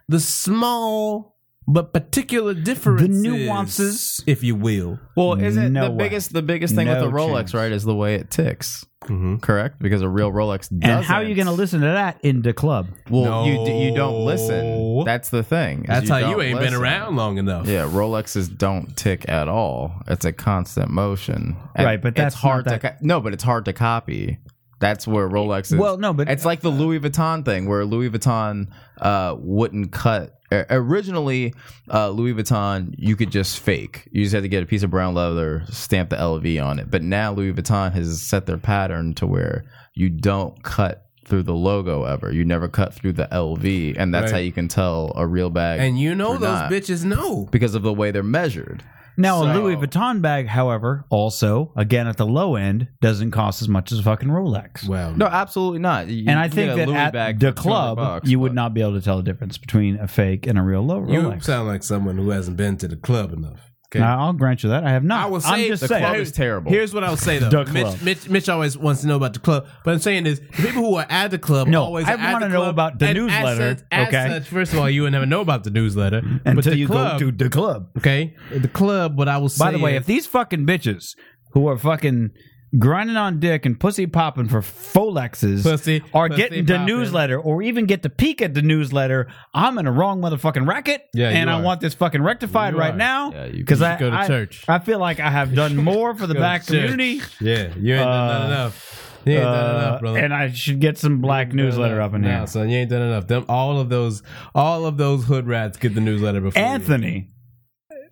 the 0.08 0.20
small 0.20 1.33
but 1.66 1.92
particular 1.92 2.52
differences, 2.54 3.22
the 3.22 3.28
nuances. 3.28 4.22
if 4.26 4.42
you 4.42 4.54
will? 4.54 4.98
well, 5.16 5.40
isn't 5.40 5.72
No 5.72 5.84
the 5.86 5.90
way. 5.92 5.96
biggest 6.08 6.32
the 6.32 6.42
biggest 6.42 6.74
thing 6.74 6.86
No 6.86 6.94
with 7.02 7.10
the 7.12 7.16
Rolex, 7.16 7.36
chance. 7.36 7.54
right, 7.54 7.72
is 7.72 7.84
the 7.84 7.94
way 7.94 8.14
it 8.16 8.30
ticks. 8.30 8.84
Mm-hmm. 9.04 9.36
Correct, 9.36 9.80
because 9.80 10.00
a 10.00 10.08
real 10.08 10.32
Rolex. 10.32 10.60
Doesn't. 10.70 10.82
And 10.82 11.04
how 11.04 11.16
are 11.16 11.24
you 11.24 11.34
going 11.34 11.46
to 11.46 11.52
listen 11.52 11.80
to 11.80 11.86
that 11.88 12.18
in 12.22 12.40
the 12.40 12.54
club? 12.54 12.88
Well, 13.10 13.46
you 13.46 13.54
No. 13.56 13.80
you 13.82 13.94
don't 13.94 14.24
listen. 14.24 15.04
That's 15.04 15.28
the 15.28 15.42
thing. 15.42 15.82
is 15.82 15.86
That's 15.88 16.08
how 16.08 16.16
you 16.18 16.36
don't 16.36 16.42
ain't 16.42 16.60
been 16.60 16.74
around 16.74 17.16
long 17.16 17.36
enough. 17.36 17.66
Yeah, 17.66 17.82
Rolexes 17.86 18.56
don't 18.56 18.96
tick 18.96 19.28
at 19.28 19.46
all. 19.48 19.92
It's 20.06 20.24
a 20.24 20.32
constant 20.32 20.90
motion. 20.90 21.56
And 21.74 21.84
Right, 21.86 22.00
but 22.00 22.14
that's 22.14 22.34
it's 22.34 22.42
hard 22.42 22.64
not 22.64 22.80
to 22.80 22.90
co- 22.90 22.96
no, 23.02 23.20
but 23.20 23.34
it's 23.34 23.42
hard 23.44 23.66
to 23.66 23.72
copy. 23.74 24.38
That's 24.80 25.06
where 25.06 25.28
Rolex 25.28 25.66
is. 25.72 25.76
Well, 25.76 25.98
no, 25.98 26.12
but- 26.14 26.28
it's 26.30 26.44
like 26.46 26.60
the 26.60 26.70
Louis 26.70 26.98
Vuitton 27.00 27.44
thing, 27.44 27.68
where 27.68 27.84
Louis 27.84 28.08
Vuitton 28.10 28.68
uh, 29.00 29.34
wouldn't 29.38 29.92
cut. 29.92 30.34
Originally, 30.70 31.52
uh, 31.92 32.08
Louis 32.10 32.34
Vuitton 32.34 32.94
you 32.96 33.16
could 33.16 33.30
just 33.30 33.58
fake. 33.60 34.08
You 34.12 34.22
just 34.22 34.34
had 34.34 34.42
to 34.42 34.48
get 34.48 34.62
a 34.62 34.66
piece 34.66 34.82
of 34.82 34.90
brown 34.90 35.14
leather, 35.14 35.64
stamp 35.70 36.10
the 36.10 36.16
LV 36.16 36.64
on 36.64 36.78
it. 36.78 36.90
But 36.90 37.02
now 37.02 37.32
Louis 37.32 37.52
Vuitton 37.52 37.92
has 37.92 38.20
set 38.22 38.46
their 38.46 38.58
pattern 38.58 39.14
to 39.14 39.26
where 39.26 39.64
you 39.94 40.08
don't 40.10 40.62
cut 40.62 41.06
through 41.24 41.42
the 41.42 41.54
logo 41.54 42.04
ever. 42.04 42.30
You 42.32 42.44
never 42.44 42.68
cut 42.68 42.92
through 42.94 43.12
the 43.12 43.26
LV, 43.32 43.96
and 43.98 44.12
that's 44.14 44.24
Right. 44.30 44.32
how 44.32 44.38
you 44.44 44.52
can 44.52 44.68
tell 44.68 45.12
a 45.16 45.26
real 45.26 45.48
bag. 45.50 45.80
And 45.80 45.98
you 45.98 46.14
know 46.14 46.32
those 46.34 46.42
not 46.60 46.70
bitches 46.70 47.04
know. 47.04 47.46
because 47.50 47.74
of 47.74 47.82
the 47.82 47.94
way 47.94 48.10
they're 48.10 48.22
measured. 48.22 48.82
Now, 49.16 49.42
a 49.42 49.54
Louis 49.54 49.76
Vuitton 49.76 50.20
bag, 50.22 50.46
however, 50.48 51.04
also, 51.08 51.72
again, 51.76 52.06
at 52.06 52.16
the 52.16 52.26
low 52.26 52.56
end, 52.56 52.88
doesn't 53.00 53.30
cost 53.30 53.62
as 53.62 53.68
much 53.68 53.92
as 53.92 54.00
a 54.00 54.02
fucking 54.02 54.28
Rolex. 54.28 54.88
Well, 54.88 55.14
No, 55.14 55.26
absolutely 55.26 55.78
not. 55.80 56.08
You 56.08 56.24
and 56.28 56.38
I 56.38 56.48
think 56.48 56.74
that 56.76 56.88
Louis 56.88 56.96
at 56.96 57.12
bag 57.12 57.38
the 57.38 57.52
club, 57.52 57.96
bucks, 57.96 58.28
you 58.28 58.38
would 58.40 58.54
not 58.54 58.74
be 58.74 58.80
able 58.80 58.94
to 58.94 59.00
tell 59.00 59.16
the 59.16 59.22
difference 59.22 59.58
between 59.58 59.96
a 59.98 60.08
fake 60.08 60.46
and 60.46 60.58
a 60.58 60.62
real 60.62 60.82
low 60.82 61.00
Rolex. 61.00 61.34
You 61.34 61.40
sound 61.40 61.68
like 61.68 61.82
someone 61.82 62.16
who 62.16 62.30
hasn't 62.30 62.56
been 62.56 62.76
to 62.78 62.88
the 62.88 62.96
club 62.96 63.32
enough. 63.32 63.70
Okay. 63.92 64.00
Now, 64.00 64.24
I'll 64.26 64.32
grant 64.32 64.62
you 64.64 64.70
that. 64.70 64.82
I 64.82 64.90
have 64.90 65.04
not. 65.04 65.24
I 65.24 65.26
will 65.28 65.36
I'm 65.36 65.42
say 65.42 65.68
just 65.68 65.82
the 65.82 65.88
saying. 65.88 66.02
club 66.04 66.16
is 66.16 66.32
terrible. 66.32 66.70
Here's 66.72 66.92
what 66.92 67.04
I'll 67.04 67.16
say 67.16 67.38
though. 67.38 67.48
The 67.50 67.64
club. 67.64 67.92
Mitch, 67.94 68.02
Mitch, 68.02 68.28
Mitch 68.28 68.48
always 68.48 68.76
wants 68.76 69.02
to 69.02 69.06
know 69.06 69.14
about 69.16 69.34
the 69.34 69.38
club, 69.38 69.68
but 69.84 69.92
I'm 69.94 70.00
saying 70.00 70.26
is 70.26 70.40
the 70.40 70.46
people 70.48 70.82
who 70.82 70.96
are 70.96 71.06
at 71.08 71.30
the 71.30 71.38
club 71.38 71.68
No, 71.68 71.84
always 71.84 72.06
I 72.06 72.14
are 72.14 72.18
at 72.18 72.32
wanna 72.32 72.46
the 72.46 72.52
know 72.52 72.60
club, 72.62 72.70
about 72.74 72.98
the 72.98 73.06
and 73.06 73.18
as 73.18 73.22
newsletter, 73.24 73.76
such- 73.78 73.86
as 73.92 74.08
okay? 74.08 74.28
such, 74.28 74.48
first 74.48 74.72
of 74.72 74.78
all, 74.80 74.90
you 74.90 75.02
would 75.02 75.12
never 75.12 75.26
know 75.26 75.40
about 75.42 75.62
the 75.64 75.70
newsletter 75.70 76.22
but 76.22 76.56
until 76.56 76.72
the 76.72 76.78
you 76.78 76.86
club, 76.88 77.20
go 77.20 77.30
to 77.30 77.36
the 77.36 77.48
club. 77.50 77.88
okay, 77.98 78.34
the 78.50 78.68
club. 78.68 79.16
What 79.16 79.28
I 79.28 79.36
will 79.38 79.48
say. 79.48 79.64
By 79.64 79.70
the 79.70 79.78
way, 79.78 79.92
is- 79.94 80.00
if 80.00 80.06
these 80.06 80.26
fucking 80.26 80.66
bitches 80.66 81.14
who 81.52 81.68
are 81.68 81.78
fucking 81.78 82.30
grinding 82.78 83.16
on 83.16 83.40
dick 83.40 83.66
and 83.66 83.78
pussy 83.78 84.06
popping 84.06 84.48
for 84.48 84.60
Folexes 84.60 85.62
Pussy, 85.62 86.02
are 86.12 86.28
pussy 86.28 86.42
getting 86.42 86.64
the 86.64 86.74
popping. 86.74 86.86
newsletter 86.86 87.38
or 87.40 87.62
even 87.62 87.86
get 87.86 88.02
to 88.02 88.08
peek 88.10 88.40
at 88.42 88.54
the 88.54 88.62
newsletter, 88.62 89.28
I'm 89.52 89.78
in 89.78 89.86
a 89.86 89.92
wrong 89.92 90.20
motherfucking 90.20 90.66
racket. 90.66 91.02
Yeah, 91.14 91.30
you 91.30 91.36
and 91.36 91.50
I 91.50 91.58
are. 91.60 91.62
want 91.62 91.80
this 91.80 91.94
fucking 91.94 92.22
rectified 92.22 92.74
You 92.74 92.80
right 92.80 92.94
are. 92.94 92.96
now. 92.96 93.30
Because 93.30 93.80
you 93.80 93.86
I 93.86 93.98
go 93.98 94.10
to 94.10 94.16
I- 94.16 94.26
church. 94.26 94.64
I 94.68 94.78
feel 94.78 94.98
like 94.98 95.20
I 95.20 95.30
have 95.30 95.54
done 95.54 95.76
more 95.84 96.14
for 96.14 96.26
the 96.26 96.34
black 96.34 96.66
community. 96.66 97.20
yeah, 97.40 97.72
you 97.76 97.94
ain't 97.94 98.04
done, 98.04 98.08
Uh, 98.08 98.38
done 98.38 98.46
enough. 98.50 99.00
You 99.26 99.32
ain't 99.34 99.42
done 99.42 99.54
uh, 99.74 99.78
enough, 99.78 100.00
brother. 100.00 100.18
and 100.18 100.34
I 100.34 100.50
should 100.52 100.80
get 100.80 100.98
some 100.98 101.20
black 101.22 101.46
You 101.46 101.50
ain't 101.52 101.56
done 101.58 101.66
newsletter 101.66 101.94
enough. 101.94 102.10
up 102.10 102.14
in 102.16 102.20
Nah, 102.22 102.28
here. 102.38 102.46
son. 102.46 102.68
You 102.68 102.76
ain't 102.78 102.90
done 102.90 103.02
enough. 103.02 103.26
Them, 103.26 103.46
all 103.48 103.78
of 103.80 103.88
those, 103.88 104.22
all 104.54 104.84
of 104.84 104.98
those 104.98 105.24
hood 105.24 105.46
rats 105.46 105.78
get 105.78 105.94
the 105.94 106.00
newsletter 106.02 106.40
before 106.42 106.60
you. 106.60 106.68
Anthony, 106.68 107.30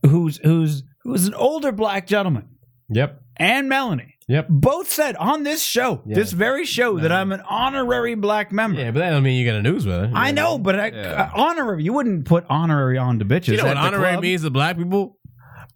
who's 0.06 0.38
who's 0.38 0.82
who's 1.02 1.26
an 1.26 1.34
older 1.34 1.70
black 1.72 2.06
gentleman, 2.06 2.48
Yep. 2.88 3.20
and 3.36 3.68
Melanie 3.68 4.11
Yep. 4.32 4.46
both 4.48 4.90
said 4.90 5.14
on 5.16 5.42
this 5.44 5.62
show, 5.62 6.02
Yeah. 6.06 6.14
this 6.16 6.32
very 6.32 6.64
show, 6.64 6.98
that 6.98 7.12
I'm 7.12 7.32
an 7.32 7.42
honorary 7.48 8.14
black 8.14 8.50
member. 8.52 8.80
Yeah, 8.80 8.90
but 8.90 9.00
that 9.00 9.10
don't 9.10 9.22
mean 9.22 9.38
you 9.38 9.46
got 9.46 9.56
a 9.56 9.62
newsletter. 9.62 10.10
I 10.14 10.32
know, 10.32 10.58
but 10.58 10.78
I, 10.80 10.86
Yeah. 10.88 11.30
uh, 11.34 11.40
honorary. 11.40 11.84
You 11.84 11.92
wouldn't 11.92 12.24
put 12.24 12.44
honorary 12.48 12.98
on 12.98 13.18
to 13.18 13.24
bitches. 13.24 13.48
You 13.48 13.56
know 13.58 13.64
what 13.66 13.76
honorary 13.76 14.12
club. 14.12 14.22
means 14.22 14.42
to 14.42 14.50
black 14.50 14.76
people? 14.76 15.18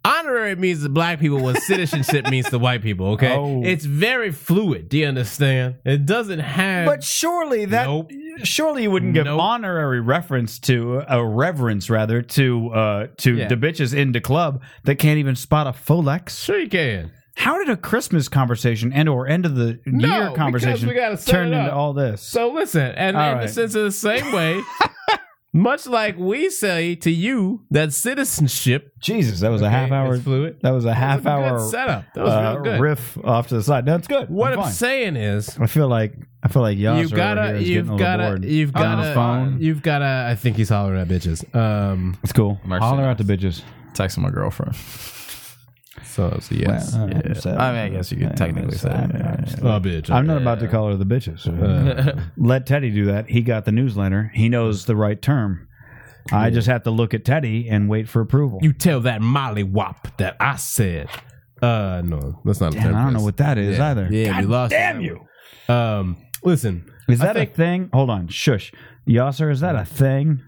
Honorary 0.05 0.55
means 0.55 0.85
to 0.85 0.89
black 0.89 1.19
people 1.19 1.41
what 1.41 1.57
citizenship 1.63 2.27
means 2.31 2.49
to 2.51 2.59
white 2.61 2.81
people, 2.81 3.07
okay? 3.15 3.33
Oh. 3.35 3.63
It's 3.65 3.85
very 3.85 4.31
fluid. 4.31 4.89
Do 4.89 4.99
you 4.99 5.07
understand? 5.07 5.77
It 5.85 6.07
doesn't 6.07 6.39
have. 6.39 6.87
But 6.87 7.03
surely 7.03 7.65
that 7.65 7.87
Nope. 7.89 8.13
surely 8.45 8.85
you 8.85 8.91
wouldn't 8.93 9.15
give 9.15 9.25
Nope. 9.25 9.41
honorary 9.41 10.01
reference 10.01 10.61
to 10.61 11.03
a 11.09 11.27
reverence 11.27 11.91
rather 11.91 12.23
to 12.23 12.69
uh 12.71 13.07
to 13.19 13.35
Yeah. 13.35 13.49
the 13.49 13.57
bitches 13.57 13.93
in 13.93 14.13
the 14.13 14.21
club 14.21 14.63
that 14.85 14.95
can't 15.01 15.19
even 15.19 15.35
spot 15.35 15.67
a 15.67 15.73
Folex. 15.73 16.45
sure 16.45 16.59
you 16.61 16.69
can. 16.69 17.11
How 17.37 17.59
did 17.59 17.69
a 17.69 17.77
Christmas 17.77 18.29
conversation 18.29 18.93
and 18.93 19.09
or 19.09 19.27
end 19.29 19.45
of 19.47 19.55
the 19.57 19.79
No, 19.87 20.09
year 20.09 20.33
conversation 20.35 20.89
we 20.89 20.95
turn 21.27 21.53
into 21.53 21.73
all 21.73 21.93
this? 21.93 22.23
So 22.23 22.53
listen, 22.53 22.93
and 22.97 23.17
All 23.17 23.33
in 23.33 23.41
the 23.43 23.49
sense 23.49 23.75
of 23.75 23.85
the 23.85 23.93
same 23.93 24.33
way, 24.33 24.61
much 25.53 25.87
like 25.87 26.17
we 26.19 26.49
say 26.51 26.95
to 26.97 27.11
you 27.11 27.65
that 27.71 27.93
citizenship 27.93 28.93
Jesus, 29.01 29.41
that 29.41 29.51
was 29.51 29.63
a 29.63 29.69
half 29.71 29.91
hour. 29.93 30.19
fluid. 30.19 30.59
That 30.63 30.71
was 30.71 30.85
a 30.87 30.95
half 30.95 31.23
That 31.23 31.37
was 31.39 31.45
a 31.45 31.51
good 31.51 31.61
hour 31.61 31.71
setup. 31.71 32.05
That 32.15 32.25
was 32.25 32.33
uh, 32.33 32.53
real 32.55 32.63
good. 32.65 32.81
riff 32.81 33.19
off 33.25 33.49
to 33.49 33.57
the 33.57 33.63
side. 33.63 33.85
That's 33.87 34.07
good. 34.09 34.29
What 34.31 34.55
I'm 34.55 34.61
I'm 34.61 34.73
saying 34.73 35.17
is, 35.17 35.59
I 35.59 35.67
feel 35.67 35.89
like 35.89 36.15
I 36.43 36.49
feel 36.49 36.63
like 36.63 36.79
Yassir 36.79 37.01
you've 37.03 37.13
gotta, 37.13 37.47
here 37.49 37.55
is 37.57 37.69
you've 37.69 37.87
getting 37.87 37.91
a 37.91 37.97
little 38.25 38.37
gotta, 38.39 38.49
you've 38.53 38.77
on 38.77 38.83
gotta, 38.83 39.15
phone. 39.15 39.61
you've 39.61 39.83
gotta. 39.83 40.27
I 40.31 40.35
think 40.37 40.57
he's 40.57 40.69
hollering 40.71 41.01
at 41.01 41.09
bitches. 41.09 41.55
Um, 41.55 42.17
It's 42.23 42.33
cool. 42.33 42.59
I'm 42.65 42.73
actually 42.73 42.87
Holler 42.89 43.03
not. 43.03 43.11
out 43.11 43.19
the 43.19 43.25
bitches. 43.37 43.63
Texting 43.93 44.19
my 44.19 44.31
girlfriend. 44.31 44.75
So 46.07 46.29
it's 46.37 46.51
a 46.51 46.55
yes. 46.57 46.95
Well, 46.95 47.11
Yeah. 47.11 47.33
so- 47.35 47.57
I 47.57 47.73
mean, 47.73 47.81
I 47.81 47.89
guess 47.97 48.11
you 48.11 48.19
could 48.19 48.29
yeah, 48.29 48.35
technically 48.35 48.77
say 48.79 48.91
it. 48.91 49.11
yeah, 49.15 49.37
yeah. 49.49 49.55
oh, 49.63 49.81
bitch. 49.81 50.11
I'm 50.11 50.27
not 50.27 50.39
about 50.39 50.61
to 50.61 50.69
call 50.69 50.89
her 50.89 50.97
the 50.97 51.05
bitches. 51.05 51.47
Uh, 51.47 52.21
Let 52.37 52.67
Teddy 52.67 52.91
do 52.91 53.07
that. 53.07 53.29
He 53.29 53.43
got 53.43 53.65
the 53.65 53.73
newsletter. 53.73 54.31
He 54.35 54.49
knows 54.49 54.87
the 54.87 54.97
right 54.97 55.21
term. 55.21 55.69
I 56.33 56.51
just 56.51 56.67
have 56.67 56.83
to 56.85 56.91
look 56.91 57.15
at 57.15 57.25
Teddy 57.25 57.69
and 57.69 57.89
wait 57.89 58.09
for 58.09 58.21
approval. 58.21 58.59
you 58.63 58.73
tell 58.73 59.01
that 59.03 59.23
Molly 59.23 59.63
Wop 59.63 60.09
that 60.17 60.37
I 60.41 60.57
said. 60.57 61.09
Uh, 61.63 62.03
no, 62.05 62.41
that's 62.45 62.61
not. 62.61 62.73
a 62.75 62.77
Damn, 62.77 62.83
term 62.85 62.95
I 62.97 63.03
don't 63.05 63.13
for 63.13 63.19
know 63.19 63.25
what 63.25 63.37
that 63.39 63.59
is 63.59 63.79
Yeah. 63.79 63.91
either. 63.91 64.09
Yeah, 64.11 64.37
we 64.39 64.43
God 64.43 64.45
lost 64.51 64.71
damn 64.73 64.97
that 64.97 65.03
you. 65.05 65.21
Um, 65.73 66.17
listen, 66.43 66.91
Is 67.09 67.21
I 67.21 67.27
that 67.27 67.37
think- 67.37 67.51
a 67.51 67.55
thing? 67.55 67.91
Hold 67.93 68.11
on. 68.11 68.27
Shush. 68.29 68.73
Yassir, 69.09 69.51
is 69.53 69.61
that 69.61 69.77
a 69.77 69.85
thing? 69.85 70.41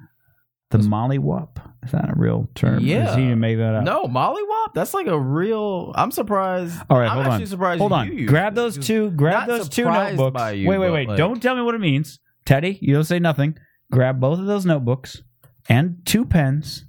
The 0.70 0.78
mollywop? 0.78 1.57
Is 1.85 1.92
that 1.92 2.11
a 2.11 2.14
real 2.14 2.48
term? 2.54 2.81
Yeah. 2.81 3.16
He 3.16 3.35
make 3.35 3.57
that 3.57 3.74
up? 3.76 3.85
No, 3.85 4.04
Mollywop. 4.04 4.74
That's 4.74 4.92
like 4.92 5.07
a 5.07 5.18
real. 5.18 5.92
I'm 5.94 6.11
surprised. 6.11 6.78
All 6.90 6.98
right, 6.98 7.09
I'm 7.11 7.22
hold 7.22 7.26
on. 7.40 7.46
surprised. 7.46 7.78
Hold 7.81 7.92
on. 7.92 8.26
Grab 8.26 8.54
those 8.54 8.76
two. 8.76 9.11
Grab 9.12 9.48
those 9.48 9.68
two 9.70 9.85
notebooks. 9.85 10.54
you, 10.54 10.68
wait, 10.68 10.78
wait, 10.78 10.90
wait. 10.90 11.09
like- 11.09 11.16
Don't 11.16 11.42
tell 11.42 11.57
me 11.57 11.62
what 11.62 11.74
it 11.74 11.81
means, 11.81 12.20
Teddy. 12.44 12.78
You 12.83 12.94
don't 12.94 13.04
say 13.04 13.18
nothing. 13.18 13.57
Grab 13.90 14.20
both 14.20 14.38
of 14.38 14.44
those 14.46 14.66
notebooks 14.66 15.22
and 15.70 15.96
two 16.04 16.26
pens. 16.26 16.85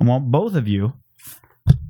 I 0.00 0.04
want 0.04 0.30
both 0.30 0.54
of 0.54 0.66
you 0.66 0.94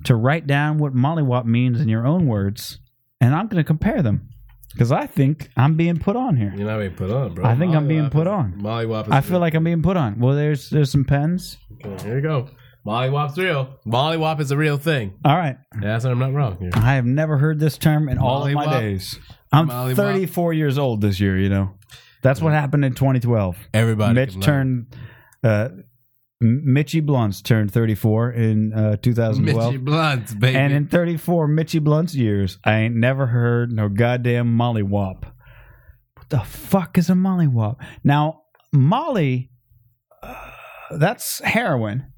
to 0.04 0.16
write 0.16 0.46
down 0.48 0.78
what 0.78 0.94
mollywop 0.94 1.44
means 1.44 1.80
in 1.80 1.88
your 1.88 2.04
own 2.06 2.26
words, 2.26 2.80
and 3.20 3.34
I'm 3.34 3.46
going 3.46 3.62
to 3.62 3.66
compare 3.66 4.02
them 4.02 4.30
because 4.78 4.92
I 4.92 5.06
think 5.06 5.50
I'm 5.56 5.74
being 5.74 5.98
put 5.98 6.14
on 6.14 6.36
here. 6.36 6.52
you're 6.56 6.66
not 6.68 6.78
being 6.78 6.94
put 6.94 7.10
on, 7.10 7.34
bro. 7.34 7.44
I 7.44 7.56
think 7.56 7.74
I'm 7.74 7.88
being 7.88 8.10
put 8.10 8.28
is- 8.28 8.32
on. 8.32 8.52
Mollywop. 8.60 9.06
Is 9.06 9.12
I 9.12 9.20
feel 9.22 9.40
like 9.40 9.54
I'm 9.54 9.64
being 9.64 9.82
put 9.82 9.96
on. 9.96 10.20
Well, 10.20 10.36
there's 10.36 10.70
there's 10.70 10.92
some 10.92 11.04
pens. 11.04 11.56
Okay, 11.84 12.04
here 12.04 12.16
you 12.16 12.22
go. 12.22 12.48
Mollywop's 12.86 13.36
real. 13.36 13.74
Mollywop 13.84 14.40
is 14.40 14.52
a 14.52 14.56
real 14.56 14.78
thing. 14.78 15.14
All 15.24 15.36
right. 15.36 15.56
Yeah, 15.82 15.98
so 15.98 16.10
I'm 16.12 16.18
not 16.20 16.32
wrong. 16.32 16.58
Here. 16.58 16.70
I 16.74 16.94
have 16.94 17.04
never 17.04 17.36
heard 17.36 17.58
this 17.58 17.76
term 17.76 18.08
in 18.08 18.18
all 18.18 18.46
of 18.46 18.52
my 18.52 18.66
Mollywop? 18.66 18.80
days. 18.80 19.18
I'm 19.52 19.68
Mollywop? 19.68 19.96
34 19.96 20.52
years 20.54 20.78
old 20.78 21.00
this 21.00 21.18
year, 21.20 21.36
you 21.36 21.48
know. 21.48 21.74
That's 22.22 22.40
what 22.40 22.52
happened 22.52 22.84
in 22.84 22.94
2012. 22.94 23.58
Everybody. 23.74 24.14
Mitch 24.14 24.30
can 24.30 24.40
learn. 24.40 24.46
turned 24.46 24.96
uh 25.44 25.68
M- 26.42 26.62
Mitchy 26.72 27.00
Blunts 27.00 27.42
turned 27.42 27.72
34 27.72 28.30
in 28.32 28.72
uh 28.72 28.96
2012. 28.96 29.72
Mitchy 29.72 29.76
Blunt, 29.82 30.38
baby. 30.40 30.56
and 30.56 30.72
in 30.72 30.86
34 30.88 31.48
Mitchy 31.48 31.78
Blunt's 31.78 32.14
years, 32.14 32.58
I 32.64 32.78
ain't 32.80 32.94
never 32.94 33.26
heard 33.26 33.72
no 33.72 33.88
goddamn 33.88 34.54
Molly 34.54 34.82
Wop. 34.82 35.26
What 36.16 36.28
the 36.30 36.40
fuck 36.40 36.96
is 36.98 37.10
a 37.10 37.14
Molly 37.14 37.48
Wop? 37.48 37.80
Now, 38.04 38.42
Molly, 38.72 39.50
uh, 40.22 40.34
that's 40.98 41.40
heroin. 41.40 42.12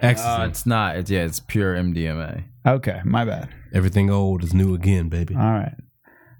Ecstasy. 0.00 0.28
Uh, 0.28 0.46
it's 0.46 0.66
not. 0.66 0.96
It's 0.96 1.10
yeah. 1.10 1.24
It's 1.24 1.40
pure 1.40 1.74
MDMA. 1.74 2.44
Okay, 2.66 3.00
my 3.04 3.24
bad. 3.24 3.48
Everything 3.72 4.10
old 4.10 4.42
is 4.44 4.54
new 4.54 4.74
again, 4.74 5.08
baby. 5.08 5.34
All 5.34 5.40
right. 5.42 5.74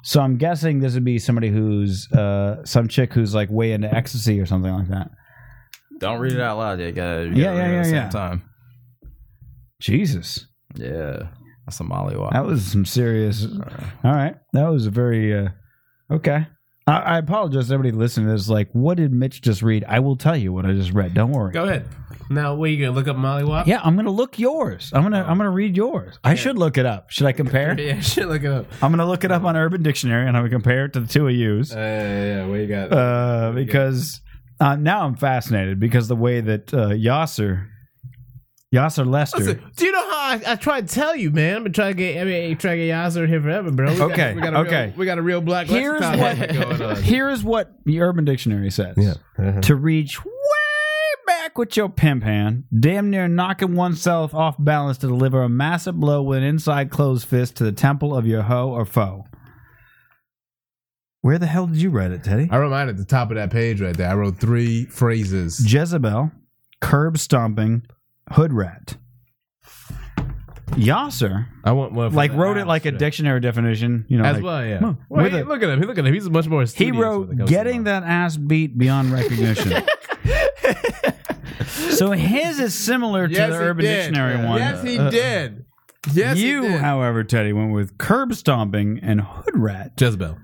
So 0.03 0.21
I'm 0.21 0.37
guessing 0.37 0.81
this 0.81 0.95
would 0.95 1.05
be 1.05 1.19
somebody 1.19 1.49
who's 1.49 2.11
uh, 2.13 2.63
some 2.65 2.89
chick 2.89 3.15
who's 3.15 3.35
like 3.35 3.51
way 3.51 3.73
into 3.73 3.93
ecstasy 3.93 4.39
or 4.39 4.45
something 4.47 4.71
like 4.73 4.89
that. 4.89 5.11
Don't 5.99 6.19
read 6.21 6.33
it 6.33 6.41
out 6.41 6.59
loud. 6.59 6.81
You 6.81 6.93
gotta. 6.93 7.25
You 7.25 7.33
Yeah, 7.35 7.45
gotta 7.45 7.57
yeah, 7.57 7.65
read 7.65 7.73
yeah, 7.73 7.77
at 7.79 7.83
the 7.83 7.85
same 7.85 7.95
yeah. 7.95 8.09
Time. 8.11 8.43
Jesus, 9.81 10.47
Yeah, 10.77 11.29
that's 11.67 11.81
a 11.81 11.85
mollywop. 11.85 12.33
that 12.33 12.45
was 12.45 12.65
some 12.65 12.85
serious. 12.85 13.45
All 13.47 14.13
right, 14.13 14.37
that 14.53 14.69
was 14.69 14.87
a 14.87 14.91
very 14.91 15.37
uh, 15.37 15.49
okay. 16.11 16.47
I, 16.87 16.99
I 16.99 17.19
apologize 17.19 17.69
to 17.69 17.75
everybody 17.75 17.97
listening. 17.97 18.27
to 18.27 18.33
this. 18.35 18.49
like, 18.49 18.69
what 18.73 18.99
did 18.99 19.11
Mitch 19.13 19.41
just 19.41 19.63
read? 19.63 19.85
I 19.89 20.01
will 20.01 20.17
tell 20.17 20.37
you 20.37 20.53
what 20.53 20.67
I 20.67 20.73
just 20.73 20.93
read. 20.93 21.15
Don't 21.15 21.31
worry. 21.33 21.53
Go 21.53 21.65
ahead. 21.65 21.89
Now, 22.31 22.55
what 22.55 22.67
are 22.67 22.73
you 22.73 22.85
gonna 22.85 22.97
look 22.97 23.09
up 23.09 23.17
Molly 23.17 23.45
Wop? 23.45 23.67
Yeah, 23.67 23.81
I'm 23.83 23.97
gonna 23.97 24.11
look 24.11 24.39
yours. 24.39 24.91
I'm 24.95 25.03
gonna 25.03 25.23
I'm 25.23 25.37
gonna 25.37 25.51
read 25.51 25.77
yours. 25.77 26.19
I 26.25 26.35
should 26.35 26.57
look 26.59 26.79
it 26.79 26.87
up. 26.87 27.11
Should 27.11 27.27
I 27.27 27.33
compare? 27.33 27.75
Yeah, 27.79 28.01
shit, 28.01 28.29
look 28.29 28.43
it 28.43 28.51
up. 28.51 28.67
I'm 28.83 28.91
gonna 28.93 29.07
look 29.07 29.25
it 29.25 29.31
up 29.33 29.45
on 29.45 29.57
Urban 29.57 29.83
Dictionary 29.83 30.27
and 30.27 30.37
I'm 30.37 30.43
gonna 30.45 30.51
compare 30.51 30.87
it 30.87 30.95
to 30.95 31.01
the 31.01 31.07
two 31.07 31.27
of 31.29 31.35
yous. 31.35 31.73
Uh, 31.75 31.79
yeah, 31.79 32.47
what 32.47 32.61
you 32.61 32.67
got? 32.67 32.93
Uh, 32.93 33.53
because 33.55 34.21
uh, 34.65 34.77
now 34.77 35.05
I'm 35.05 35.17
fascinated 35.17 35.79
because 35.79 36.09
the 36.09 36.17
way 36.17 36.41
that 36.41 36.73
uh, 36.73 36.89
Yassir, 36.91 37.69
Yassir 38.75 39.07
Lester. 39.07 39.39
Listen, 39.39 39.73
do 39.77 39.85
you 39.87 39.93
know 39.93 40.11
how 40.11 40.17
I, 40.17 40.43
I 40.49 40.57
tried 40.57 40.89
to 40.89 40.95
tell 40.95 41.15
you, 41.15 41.31
man? 41.31 41.57
I've 41.59 41.63
been 41.65 41.73
trying 41.73 41.93
to 41.93 41.97
get, 41.97 42.21
I 42.21 42.25
mean, 42.25 42.57
trying 42.57 42.79
to 42.79 42.87
get 42.87 42.93
Yassir 42.95 43.29
here 43.29 43.41
forever, 43.41 43.71
bro. 43.71 43.93
We 43.93 43.99
got- 43.99 44.11
Okay, 44.13 44.35
we 44.35 44.41
got 44.41 44.55
a 44.55 44.59
okay. 44.59 44.87
Real, 44.87 44.95
we 44.97 45.07
got 45.07 45.19
a 45.19 45.23
real 45.23 45.41
black 45.41 45.67
Here's 45.67 46.01
what, 46.01 46.39
going 46.39 46.83
on. 46.83 46.97
here's 47.03 47.45
what 47.45 47.73
the 47.85 48.01
Urban 48.01 48.25
Dictionary 48.25 48.71
says. 48.71 48.97
Uh-huh. 48.99 49.61
To 49.61 49.75
reach 49.77 50.25
way 50.25 50.31
back 51.27 51.57
with 51.59 51.77
your 51.77 51.89
pimp 51.89 52.25
hand, 52.25 52.65
damn 52.77 53.11
near 53.11 53.29
knocking 53.29 53.75
oneself 53.77 54.35
off 54.35 54.57
balance 54.59 54.99
to 54.99 55.07
deliver 55.07 55.43
a 55.43 55.49
massive 55.49 55.95
blow 55.97 56.23
with 56.23 56.39
an 56.39 56.45
inside 56.45 56.91
closed 56.91 57.29
fist 57.29 57.57
to 57.57 57.65
the 57.65 57.73
temple 57.73 58.17
of 58.17 58.27
your 58.27 58.43
hoe 58.43 58.71
or 58.71 58.85
foe. 58.85 59.25
Where 61.25 61.39
the 61.39 61.47
hell 61.47 61.67
did 61.67 61.81
you 61.81 61.89
write 61.89 62.11
it, 62.11 62.23
Teddy? 62.23 62.49
I 62.51 62.59
wrote 62.59 62.69
mine 62.71 62.91
at 62.91 62.99
the 62.99 63.05
top 63.07 63.31
of 63.31 63.37
that 63.37 63.49
page 63.51 63.81
right 63.81 63.97
there. 63.97 64.11
I 64.11 64.15
wrote 64.15 64.37
three 64.37 64.85
phrases. 64.85 65.59
Jezebel, 65.73 66.31
curb 66.83 67.17
stomping, 67.17 67.87
hood 68.33 68.53
rat. 68.53 68.99
Yassir, 70.73 71.47
I 71.65 71.73
want 71.73 71.93
one 71.93 72.13
like 72.13 72.33
the 72.33 72.37
wrote 72.37 72.59
it 72.59 72.61
house 72.61 72.69
like 72.69 72.85
a 72.85 72.91
today. 72.91 73.07
dictionary 73.07 73.41
definition, 73.41 74.05
you 74.11 74.19
know, 74.19 74.25
As 74.25 74.35
like- 74.35 74.45
well, 74.45 74.67
yeah. 74.67 74.81
Well, 74.83 74.99
with 75.09 75.33
hey, 75.33 75.41
a- 75.41 75.45
look 75.47 75.63
at 75.63 75.71
him. 75.71 75.81
He- 75.81 75.87
Look 75.87 75.97
at 75.97 76.05
him. 76.05 76.13
He's 76.13 76.27
a 76.27 76.31
much 76.31 76.47
more. 76.47 76.61
He 76.61 76.67
studious 76.67 76.93
when 76.95 77.03
it 77.03 77.07
wrote 77.07 77.29
comes 77.29 77.39
to 77.39 77.47
getting 77.47 77.85
that 77.85 78.03
ass 78.03 78.37
beat 78.37 78.77
beyond 78.77 79.11
recognition. 79.19 79.83
so 81.71 82.11
his 82.11 82.59
is 82.61 82.75
similar 82.75 83.29
to 83.29 83.33
Yes, 83.33 83.51
the 83.51 83.57
he 83.59 83.65
Urban 83.65 83.85
did. 83.87 83.97
Dictionary 83.97 84.45
one. 84.47 84.59
Yes, 84.59 84.83
he 84.83 84.99
Uh, 84.99 85.09
did. 85.11 85.65
Yes, 86.13 86.37
you, 86.37 86.63
he 86.65 86.69
did. 86.69 86.81
however, 86.83 87.25
Teddy 87.25 87.55
went 87.55 87.73
with 87.73 87.97
curb 87.97 88.35
stomping 88.35 88.99
and 89.03 89.23
hood 89.23 89.57
rat 89.57 89.93
Jezebel. 89.99 90.37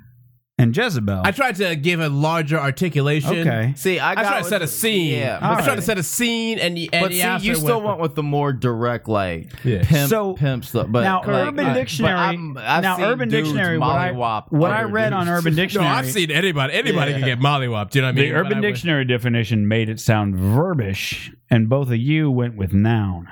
And 0.63 0.77
Jezebel. 0.77 1.23
I 1.25 1.31
tried 1.33 1.57
to 1.57 1.75
give 1.77 2.01
a 2.01 2.09
larger 2.09 2.59
articulation. 2.59 3.39
Okay. 3.47 3.73
See, 3.77 3.99
I 3.99 4.13
I, 4.13 4.15
got 4.15 4.23
tried 4.29 4.43
to 4.43 4.49
set 4.49 4.63
a 4.63 4.67
scene. 4.67 5.19
Yeah, 5.19 5.39
I 5.41 5.51
was 5.51 5.59
All 5.59 5.65
trying 5.65 5.77
to 5.77 5.83
set 5.83 5.99
a 5.99 6.03
scene, 6.03 6.59
and, 6.59 6.77
and 6.79 6.91
But 6.93 7.13
see, 7.13 7.47
you 7.47 7.55
still 7.55 7.77
went- 7.79 7.87
went 7.87 8.01
with 8.01 8.15
the 8.15 8.23
more 8.23 8.53
direct, 8.53 9.09
like 9.09 9.51
Yeah. 9.65 9.83
pimp, 9.85 10.09
So- 10.11 10.35
pimp 10.35 10.65
stuff. 10.65 10.87
But 10.91 11.03
now, 11.03 11.19
like, 11.21 11.29
Urban 11.49 11.67
I- 11.67 11.75
Dictionary. 11.75 12.15
I'm- 12.15 12.53
now, 12.55 13.01
Urban 13.03 13.29
dudes 13.29 13.49
Dictionary. 13.49 13.79
What 13.79 13.89
I, 13.97 14.13
what 14.13 14.71
I 14.71 14.83
other 14.85 14.93
read 14.93 15.13
on 15.13 15.27
dudes. 15.27 15.39
Urban 15.39 15.55
No, 15.57 15.63
Dictionary. 15.63 15.89
I've 15.91 16.07
seen 16.11 16.31
anybody. 16.31 16.75
Anybody 16.75 17.13
Yeah. 17.13 17.19
can 17.19 17.27
get 17.27 17.41
mollywopped. 17.41 17.95
You 17.95 18.03
know 18.03 18.09
what 18.09 18.13
I 18.13 18.21
mean? 18.21 18.25
the 18.27 18.33
But 18.33 18.39
Urban 18.39 18.53
I 18.53 18.55
went- 18.57 18.63
Dictionary 18.63 19.05
definition 19.05 19.67
made 19.69 19.89
it 19.89 19.99
sound 20.01 20.35
verbish, 20.37 21.31
and 21.51 21.69
both 21.69 21.89
of 21.89 21.97
you 21.97 22.31
went 22.31 22.57
with 22.57 22.73
noun. 22.73 23.27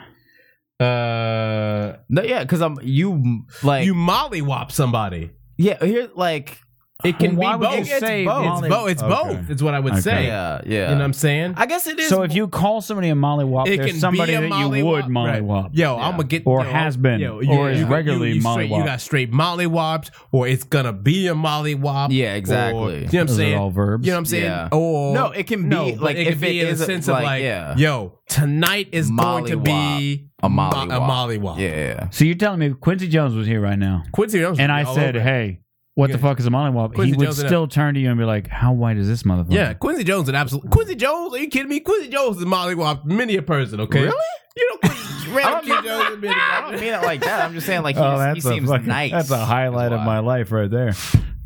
Uh, 0.81 1.97
No, 2.09 2.23
yeah, 2.23 2.41
because 2.43 2.61
I'm 2.63 2.79
you 2.83 3.45
like 3.63 3.85
you 3.85 3.95
mollywop 3.95 4.71
somebody. 4.71 5.31
yeah. 5.57 5.85
Here, 5.85 6.09
like 6.15 6.59
It 7.05 7.17
can 7.21 7.37
Why 7.37 7.53
be 7.57 7.61
would 7.61 7.71
you 7.87 7.93
both. 7.93 8.01
say 8.01 8.23
it's 8.25 8.29
both. 8.29 8.59
It's 8.65 8.69
both. 8.69 8.89
It's 8.91 9.03
Okay. 9.05 9.09
both. 9.39 9.51
It's 9.51 9.63
what 9.63 9.73
I 9.73 9.79
would 9.79 9.93
Okay. 9.93 10.01
say. 10.01 10.27
yeah, 10.27 10.61
yeah. 10.67 10.73
You 10.73 10.87
know 10.87 10.95
what 10.97 11.05
I'm 11.05 11.13
saying? 11.13 11.55
I 11.57 11.67
guess 11.67 11.87
it 11.87 11.97
is. 11.97 12.09
So 12.09 12.23
if 12.23 12.35
you 12.35 12.49
call 12.49 12.81
somebody 12.81 13.09
a 13.09 13.15
mollywop, 13.15 13.69
It 13.69 13.77
there's 13.77 13.93
can 13.93 14.01
somebody 14.01 14.33
be 14.33 14.35
a 14.35 14.41
that 14.49 14.59
you 14.59 14.69
would 14.85 15.05
mollywop. 15.05 15.09
mollywop. 15.45 15.63
Right. 15.67 15.75
Yo, 15.75 15.97
I'm 15.97 16.11
gonna 16.17 16.25
get 16.25 16.43
Or 16.45 16.65
yo, 16.65 16.69
has 16.73 16.97
been, 16.97 17.21
yo, 17.21 17.37
or 17.37 17.43
yeah, 17.45 17.67
is 17.67 17.79
you 17.79 17.85
got- 17.85 17.93
regularly 17.93 18.29
you, 18.31 18.35
you 18.35 18.41
straight, 18.41 18.69
mollywop. 18.73 18.79
You 18.79 18.85
got 18.85 19.01
straight 19.01 19.33
mollywopped, 19.33 20.11
or 20.33 20.49
it's 20.49 20.65
gonna 20.65 20.93
be 20.93 21.29
a 21.29 21.35
mollywop. 21.37 22.09
Yeah, 22.11 22.33
or- 22.33 22.37
exactly. 22.37 22.81
you 22.81 23.01
know 23.01 23.05
what 23.05 23.15
I'm 23.21 23.29
saying? 23.29 23.59
all 23.59 23.71
verbs. 23.71 24.05
You 24.05 24.11
know 24.11 24.17
what 24.17 24.19
I'm 24.19 24.25
saying? 24.25 24.45
Yeah. 24.45 24.69
Or 24.73 25.15
No, 25.15 25.27
it 25.31 25.47
can 25.47 25.63
be, 25.63 25.69
no, 25.69 25.85
like, 26.01 26.17
it 26.17 26.27
if 26.27 26.29
can 26.31 26.41
be 26.41 26.61
in 26.63 26.67
the 26.67 26.73
a- 26.73 26.77
sense 26.79 27.07
of 27.07 27.13
like, 27.15 27.23
like, 27.25 27.43
yeah. 27.45 27.77
yo, 27.77 28.15
tonight 28.29 28.89
is 28.91 29.09
going 29.09 29.45
to 29.45 29.57
be 29.57 29.71
Mollywop. 29.71 30.29
a 30.43 30.49
mo- 30.49 30.71
mollywop. 30.71 30.97
a 30.97 31.01
mollywop. 31.39 31.59
Yeah, 31.61 31.69
yeah. 31.77 32.09
So 32.11 32.25
you're 32.25 32.35
telling 32.35 32.59
me 32.59 32.71
Quincy 32.71 33.07
Jones 33.07 33.37
was 33.37 33.47
here 33.47 33.61
right 33.61 33.79
now, 33.79 34.03
Quincy 34.11 34.41
Jones, 34.41 34.59
and 34.59 34.73
I 34.73 34.83
said, 34.83 35.15
over 35.15 35.25
"Hey, 35.25 35.61
what 35.99 36.13
the 36.13 36.19
fuck 36.19 36.39
is 36.41 36.47
a 36.47 36.51
mollywop?" 36.51 36.95
Quincy 36.95 37.13
he 37.13 37.17
would 37.19 37.25
Jones 37.27 37.39
and 37.41 37.49
still 37.49 37.69
turn 37.69 37.95
to 37.95 38.01
you 38.01 38.09
and 38.11 38.19
be 38.19 38.25
like, 38.25 38.49
"How 38.49 38.73
white 38.73 38.97
is 38.97 39.07
this 39.09 39.23
motherfucker?" 39.25 39.53
Yeah, 39.53 39.75
Quincy 39.75 40.05
Jones 40.05 40.27
would 40.27 40.35
absolutely. 40.35 40.71
Quincy 40.71 40.95
Jones, 40.97 41.35
are 41.35 41.39
you 41.39 41.49
kidding 41.49 41.69
me? 41.69 41.81
Quincy 41.81 42.09
Jones 42.09 42.39
is 42.39 42.45
mollywop 42.45 43.05
many 43.05 43.37
a 43.37 43.43
person. 43.43 43.81
Okay, 43.81 44.03
Really? 44.05 44.17
You 44.57 44.69
know, 44.71 44.77
Quincy, 44.89 45.31
random 45.33 45.53
don't, 45.53 45.65
Quincy 45.67 45.89
Jones 45.89 46.11
would 46.11 46.21
be 46.21 46.29
I 46.29 46.61
don't 46.63 46.81
mean 46.81 46.95
it 46.95 47.03
like 47.03 47.21
that. 47.21 47.45
I'm 47.45 47.55
just 47.55 47.67
saying, 47.67 47.83
like, 47.83 47.97
Oh, 47.97 48.33
he's, 48.35 48.43
he 48.45 48.51
seems 48.51 48.69
fucking, 48.69 48.87
nice. 48.87 49.11
That's 49.13 49.31
a 49.31 49.45
highlight 49.45 49.93
of 49.93 50.01
my 50.01 50.19
life 50.21 50.51
right 50.53 50.71
there. 50.71 50.95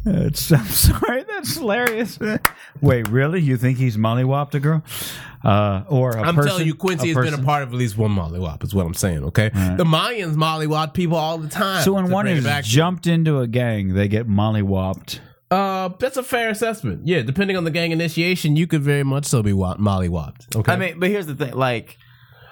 It's, 0.04 0.50
I'm 0.52 0.64
sorry, 0.66 1.24
that's 1.24 1.56
hilarious. 1.56 2.18
Wait, 2.80 3.08
really? 3.08 3.40
You 3.40 3.56
think 3.56 3.78
he's 3.78 3.96
mollywopped 3.96 4.54
a 4.54 4.60
girl? 4.60 4.82
Uh, 5.44 5.84
or 5.88 6.12
a 6.16 6.22
I'm 6.22 6.34
person? 6.34 6.48
telling 6.50 6.66
you, 6.66 6.74
Quincy 6.74 7.08
has 7.12 7.16
been 7.16 7.34
a 7.34 7.42
part 7.42 7.62
of 7.62 7.70
at 7.70 7.74
least 7.74 7.96
one 7.96 8.10
mollywop. 8.12 8.62
Is 8.64 8.74
what 8.74 8.86
I'm 8.86 8.94
saying. 8.94 9.24
Okay, 9.24 9.48
the 9.50 9.84
Mayans 9.84 10.34
mollywop 10.34 10.94
people 10.94 11.16
all 11.16 11.38
the 11.38 11.48
time. 11.48 11.82
So 11.84 11.92
when 11.94 12.10
one 12.10 12.24
bring 12.26 12.36
it 12.36 12.38
is 12.40 12.44
back. 12.44 12.64
jumped 12.64 13.06
into 13.06 13.38
a 13.40 13.46
gang, 13.48 13.94
they 13.94 14.06
get 14.08 14.28
mollywopped. 14.28 15.18
uh, 15.50 15.88
that's 15.98 16.16
a 16.16 16.22
fair 16.22 16.48
assessment. 16.50 17.06
Yeah, 17.06 17.22
depending 17.22 17.56
on 17.56 17.64
the 17.64 17.70
gang 17.72 17.90
initiation, 17.92 18.56
you 18.56 18.66
could 18.66 18.82
very 18.82 19.02
much 19.04 19.24
so 19.24 19.42
be 19.42 19.52
wa- 19.52 19.76
mollywopped. 19.76 20.54
Okay, 20.56 20.72
I 20.72 20.76
mean, 20.76 20.98
but 21.00 21.08
here's 21.10 21.26
the 21.26 21.34
thing, 21.34 21.54
like, 21.54 21.98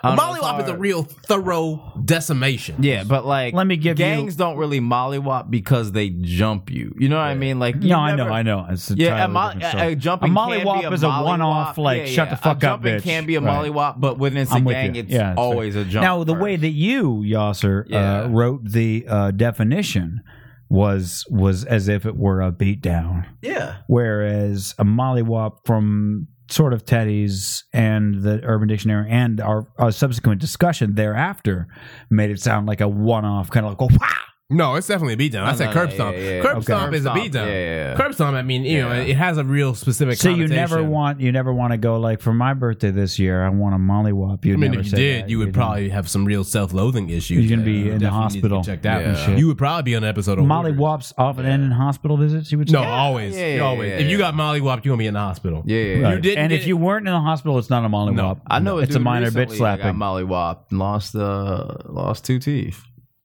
I 0.03 0.12
a 0.14 0.16
don't 0.16 0.26
know, 0.26 0.34
it's 0.34 0.44
mollywop 0.44 0.62
is 0.64 0.68
a 0.70 0.76
real 0.76 1.03
thorough 1.03 1.92
decimation. 2.03 2.76
Yeah, 2.82 3.05
but 3.05 3.26
like, 3.26 3.53
Let 3.55 3.66
me 3.66 3.76
give 3.76 3.98
you- 3.98 4.05
gangs 4.05 4.34
don't 4.36 4.57
really 4.57 4.80
mollywop 4.80 5.51
because 5.51 5.92
they 5.92 6.09
jump 6.11 6.70
you. 6.70 6.94
You 6.98 7.09
know 7.09 7.16
what 7.16 7.22
I 7.24 7.34
mean? 7.34 7.59
Like, 7.59 7.76
you 7.82 7.90
No, 7.90 7.98
I 7.98 8.14
never- 8.14 8.30
know, 8.30 8.34
I 8.34 8.42
know. 8.42 8.66
It's 8.70 8.90
a 8.90 8.94
Yeah, 8.96 9.09
a, 9.09 9.26
entirely 9.26 9.32
mo- 9.34 9.40
different 9.53 9.62
a, 9.64 9.68
story. 9.78 9.92
a 9.92 9.96
jumping 9.96 10.32
a 10.32 10.34
can 10.34 10.51
be 10.51 10.64
mollywop 10.64 10.92
is 10.92 11.03
a 11.03 11.07
mollywop. 11.07 11.24
one-off, 11.24 11.78
like 11.78 11.98
Yeah, 11.98 12.05
shut 12.07 12.28
yeah. 12.28 12.34
the 12.34 12.36
fuck 12.36 12.46
a 12.46 12.51
up, 12.51 12.61
jumping 12.82 12.94
bitch. 12.94 13.03
can 13.03 13.26
be 13.26 13.34
a 13.36 13.40
Right. 13.40 13.70
mollywop, 13.70 14.01
but 14.01 14.18
when 14.18 14.36
it's 14.36 14.51
a 14.53 14.55
I'm 14.55 14.64
with 14.64 14.74
gang, 14.74 14.94
you. 14.94 15.03
it's 15.03 15.12
Yeah, 15.12 15.32
it's 15.32 15.38
always 15.38 15.76
a 15.76 15.84
jump. 15.84 16.03
Now, 16.03 16.24
the 16.24 16.34
way 16.34 16.57
that 16.57 16.68
you, 16.70 17.22
Yassir, 17.26 17.84
Yeah. 17.88 18.22
uh, 18.22 18.28
wrote 18.28 18.64
the 18.64 19.05
uh, 19.09 19.30
definition 19.32 20.22
was 20.70 21.26
was 21.30 21.64
as 21.64 21.88
if 21.88 22.07
it 22.07 22.16
were 22.16 22.40
a 22.40 22.53
beatdown, 22.53 23.26
yeah, 23.42 23.78
whereas 23.88 24.74
a 24.78 24.84
mollywop 24.84 25.57
from 25.66 26.28
sort 26.53 26.72
of 26.72 26.84
Teddy's 26.84 27.64
and 27.72 28.22
the 28.22 28.40
Urban 28.44 28.68
Dictionary 28.68 29.11
and 29.11 29.40
our, 29.40 29.66
our 29.78 29.92
subsequent 29.92 30.40
discussion 30.40 30.94
thereafter 30.94 31.68
made 32.11 32.30
it 32.30 32.40
sound 32.40 32.66
like 32.66 32.80
a 32.80 32.88
one-off, 32.88 33.51
kind 33.51 33.66
of 33.66 33.72
like, 33.72 33.82
oh, 33.82 33.96
wow. 34.01 34.19
No, 34.51 34.74
it's 34.74 34.86
definitely 34.88 35.14
a 35.14 35.30
beatdown. 35.30 35.44
I 35.44 35.55
said 35.55 35.66
no, 35.66 35.72
curb 35.72 35.88
no, 35.90 35.94
stomp. 35.94 36.16
yeah, 36.16 36.22
yeah, 36.22 36.30
yeah. 36.36 36.42
Curb 36.42 36.57
Okay. 36.57 36.62
stomp 36.64 36.84
Curb 36.86 36.94
is 36.94 37.01
a 37.01 37.05
stomp, 37.05 37.20
beatdown. 37.20 37.34
yeah, 37.34 37.46
yeah, 37.46 37.88
yeah. 37.90 37.96
Curb 37.96 38.14
stomp. 38.14 38.36
I 38.36 38.42
mean, 38.42 38.64
you 38.64 38.80
know, 38.82 38.88
Yeah. 38.92 39.01
it 39.03 39.16
has 39.16 39.38
a 39.38 39.44
real 39.44 39.74
specific. 39.74 40.16
So 40.18 40.28
you 40.30 40.48
never 40.48 40.76
connotation. 40.76 40.90
want 40.90 41.20
you 41.20 41.30
never 41.32 41.53
want 41.53 41.72
to 41.72 41.76
go 41.76 42.01
like 42.01 42.20
for 42.20 42.32
my 42.34 42.53
birthday 42.55 42.90
this 42.90 43.18
year. 43.18 43.44
I 43.44 43.48
want 43.48 43.74
a 43.76 43.78
mollywop. 43.78 44.44
You 44.44 44.55
I 44.55 44.57
mean, 44.57 44.70
never 44.72 44.80
if 44.80 44.86
you 44.86 44.90
say 44.90 44.96
did, 44.96 45.24
that. 45.24 45.30
you 45.30 45.38
would 45.38 45.44
didn't. 45.46 45.55
probably 45.57 45.88
have 45.90 46.09
some 46.09 46.24
real 46.24 46.42
self-loathing 46.42 47.11
issues. 47.11 47.48
You're 47.48 47.57
gonna 47.57 47.64
be 47.66 47.84
that 47.84 47.88
in 47.90 47.92
the 47.94 47.98
definitely 48.01 48.18
need 48.18 48.22
hospital. 48.42 48.64
checked 48.64 48.86
out 48.86 49.03
and 49.03 49.16
shit. 49.16 49.38
You 49.38 49.46
would 49.46 49.59
probably 49.59 49.82
be 49.84 49.94
on 49.96 50.03
an 50.03 50.09
episode 50.09 50.38
of 50.38 50.46
Hoarders. 50.46 50.74
mollywops 50.76 51.12
often 51.16 51.46
end 51.46 51.62
in 51.62 51.70
hospital 51.70 52.16
visits. 52.16 52.51
You 52.51 52.59
would 52.59 52.68
say 52.68 52.72
No, 52.72 52.82
always, 52.82 53.36
yeah, 53.36 53.55
yeah, 53.55 53.61
always. 53.61 53.90
yeah, 53.90 53.96
if 53.98 54.11
you 54.11 54.18
yeah. 54.18 54.32
got 54.32 54.34
mollywopped, 54.34 54.84
you're 54.84 54.92
gonna 54.92 54.96
be 54.98 55.07
in 55.07 55.14
the 55.14 55.20
hospital. 55.20 55.62
yeah, 55.64 55.76
yeah. 55.80 56.03
Right. 56.03 56.14
You 56.16 56.20
didn't 56.22 56.38
and 56.38 56.51
get 56.51 56.61
if 56.61 56.66
you 56.66 56.76
weren't 56.76 57.07
in 57.07 57.12
the 57.14 57.20
hospital, 57.20 57.57
it's 57.59 57.70
not 57.70 57.84
a 57.84 57.88
mollywop. 57.88 58.14
No. 58.16 58.40
I 58.48 58.59
know 58.59 58.78
it's 58.78 58.90
a 58.96 58.98
dude 58.98 59.05
minor 59.05 59.26
recently 59.26 59.46
bitch 59.46 59.48
that 59.51 59.57
slapping. 59.57 59.84
Got 59.84 59.94
mollywop 59.94 60.59
and 60.70 60.78
lost 60.80 61.14
uh 61.14 61.76
lost 61.86 62.24
two 62.24 62.38
teeth. 62.40 62.82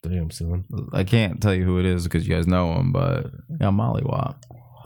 Damn, 0.07 0.29
son. 0.31 0.65
I 0.93 1.03
can't 1.03 1.41
tell 1.41 1.53
you 1.53 1.63
who 1.65 1.79
it 1.79 1.85
is 1.85 2.03
because 2.03 2.27
you 2.27 2.35
guys 2.35 2.47
know 2.47 2.73
him, 2.73 2.91
but 2.91 3.31
got 3.59 3.73
mollywop. 3.73 4.35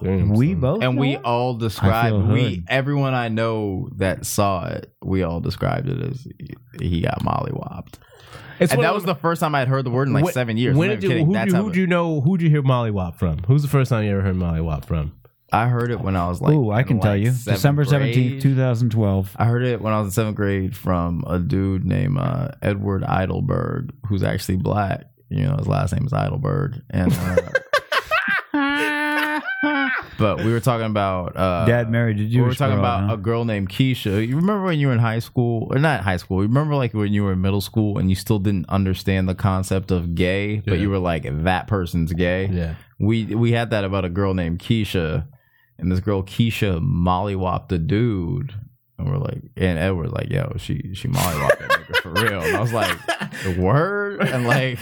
Damn, 0.02 0.30
we 0.30 0.54
son. 0.54 0.60
both 0.62 0.84
And 0.84 0.98
we 0.98 1.18
all 1.18 1.56
described 1.56 2.30
we 2.30 2.64
everyone 2.70 3.14
I 3.14 3.28
know 3.28 3.90
that 3.98 4.26
saw 4.26 4.66
it, 4.68 4.94
we 5.04 5.24
all 5.24 5.42
described 5.42 5.90
it 5.90 6.02
as 6.02 6.26
he 6.80 7.02
got 7.02 7.20
mollywopped. 7.22 7.96
It's 8.60 8.74
And 8.74 8.84
that 8.84 8.94
was 8.94 9.06
the- 9.06 9.16
first 9.16 9.40
time 9.40 9.56
I'd 9.56 9.68
heard 9.68 9.86
the 9.86 9.90
word 9.90 10.08
in 10.08 10.14
like 10.14 10.34
seven 10.34 10.58
years. 10.58 10.76
When 10.76 10.90
did 10.90 11.04
you, 11.04 11.26
who'd, 11.26 11.36
That's 11.36 11.52
you, 11.54 11.58
who'd 11.62 11.76
you 11.76 11.88
know? 11.88 12.22
Who'd 12.22 12.42
you 12.42 12.50
hear 12.50 12.62
mollywop 12.64 13.16
from? 13.16 13.40
Who's 13.48 13.62
the 13.62 13.68
first 13.70 13.90
time 13.90 14.04
you 14.04 14.12
ever 14.12 14.22
heard 14.22 14.36
mollywop 14.36 14.86
from? 14.86 15.14
I 15.52 15.68
heard 15.68 15.92
it 15.92 16.00
when 16.00 16.16
I 16.16 16.28
was 16.28 16.42
like, 16.42 16.54
Ooh, 16.54 16.72
I 16.72 16.84
can 16.84 17.00
tell 17.00 17.18
you, 17.18 17.32
December 17.32 17.86
seventeenth, 17.86 18.42
two 18.42 18.56
thousand 18.56 18.92
twelve. 18.92 19.36
I 19.36 19.46
heard 19.46 19.64
it 19.66 19.82
when 19.82 19.94
I 19.94 20.00
was 20.00 20.08
in 20.08 20.12
seventh 20.12 20.36
grade 20.36 20.76
from 20.76 21.24
a 21.28 21.40
dude 21.40 21.86
named 21.86 22.18
uh, 22.20 22.50
Edward 22.62 23.04
Eidelberg, 23.04 23.92
who's 24.08 24.24
actually 24.24 24.58
black. 24.58 25.06
You 25.30 25.46
know, 25.46 25.56
his 25.58 25.68
last 25.68 25.94
name 25.94 26.06
is 26.06 26.14
Eidelberg, 26.14 26.82
and 26.90 27.14
uh, 27.14 27.36
but 30.18 30.44
we 30.44 30.52
were 30.52 30.60
talking 30.60 30.86
about 30.86 31.36
uh, 31.38 31.66
Dad 31.66 31.90
married 31.90 32.20
a 32.20 32.24
We 32.24 32.42
were 32.42 32.54
talking 32.54 32.76
girl, 32.76 32.86
about 32.86 33.08
huh? 33.08 33.14
a 33.14 33.18
girl 33.18 33.46
named 33.46 33.70
Keisha. 33.70 34.28
You 34.28 34.36
remember 34.36 34.64
when 34.64 34.80
you 34.80 34.88
were 34.88 34.94
in 34.94 35.00
high 35.00 35.20
school, 35.20 35.68
or 35.72 35.80
not 35.80 36.02
high 36.02 36.18
school? 36.18 36.38
You 36.42 36.48
remember 36.48 36.76
like 36.76 36.94
when 36.94 37.14
you 37.14 37.24
were 37.24 37.34
in 37.34 37.42
middle 37.42 37.62
school 37.62 37.98
and 37.98 38.10
you 38.10 38.16
still 38.16 38.40
didn't 38.40 38.68
understand 38.70 39.30
the 39.30 39.36
concept 39.36 39.92
of 39.92 40.16
gay, 40.16 40.58
but 40.66 40.80
you 40.80 40.90
were 40.90 41.00
like 41.00 41.26
that 41.44 41.68
person's 41.68 42.14
gay. 42.14 42.48
Yeah. 42.48 42.76
We 43.00 43.26
we 43.26 43.52
had 43.52 43.70
that 43.70 43.84
about 43.84 44.06
a 44.06 44.10
girl 44.10 44.34
named 44.34 44.60
Keisha, 44.60 45.26
and 45.80 45.92
this 45.92 46.00
girl 46.00 46.24
Keisha 46.24 46.80
mollywopped 46.82 47.72
a 47.72 47.78
dude, 47.78 48.54
and 48.98 49.10
we're 49.10 49.18
like, 49.18 49.42
and 49.58 49.80
Ed 49.80 49.92
was 49.92 50.12
like, 50.12 50.30
"Yo, 50.30 50.54
she 50.58 50.92
she 50.94 51.08
mollywopped 51.08 51.60
that 51.60 51.70
nigga 51.70 51.96
for 52.02 52.10
real." 52.12 52.42
And 52.42 52.56
I 52.58 52.60
was 52.62 52.74
like, 52.74 52.98
"The 53.44 53.56
word," 53.62 54.22
and 54.22 54.46
like, 54.48 54.80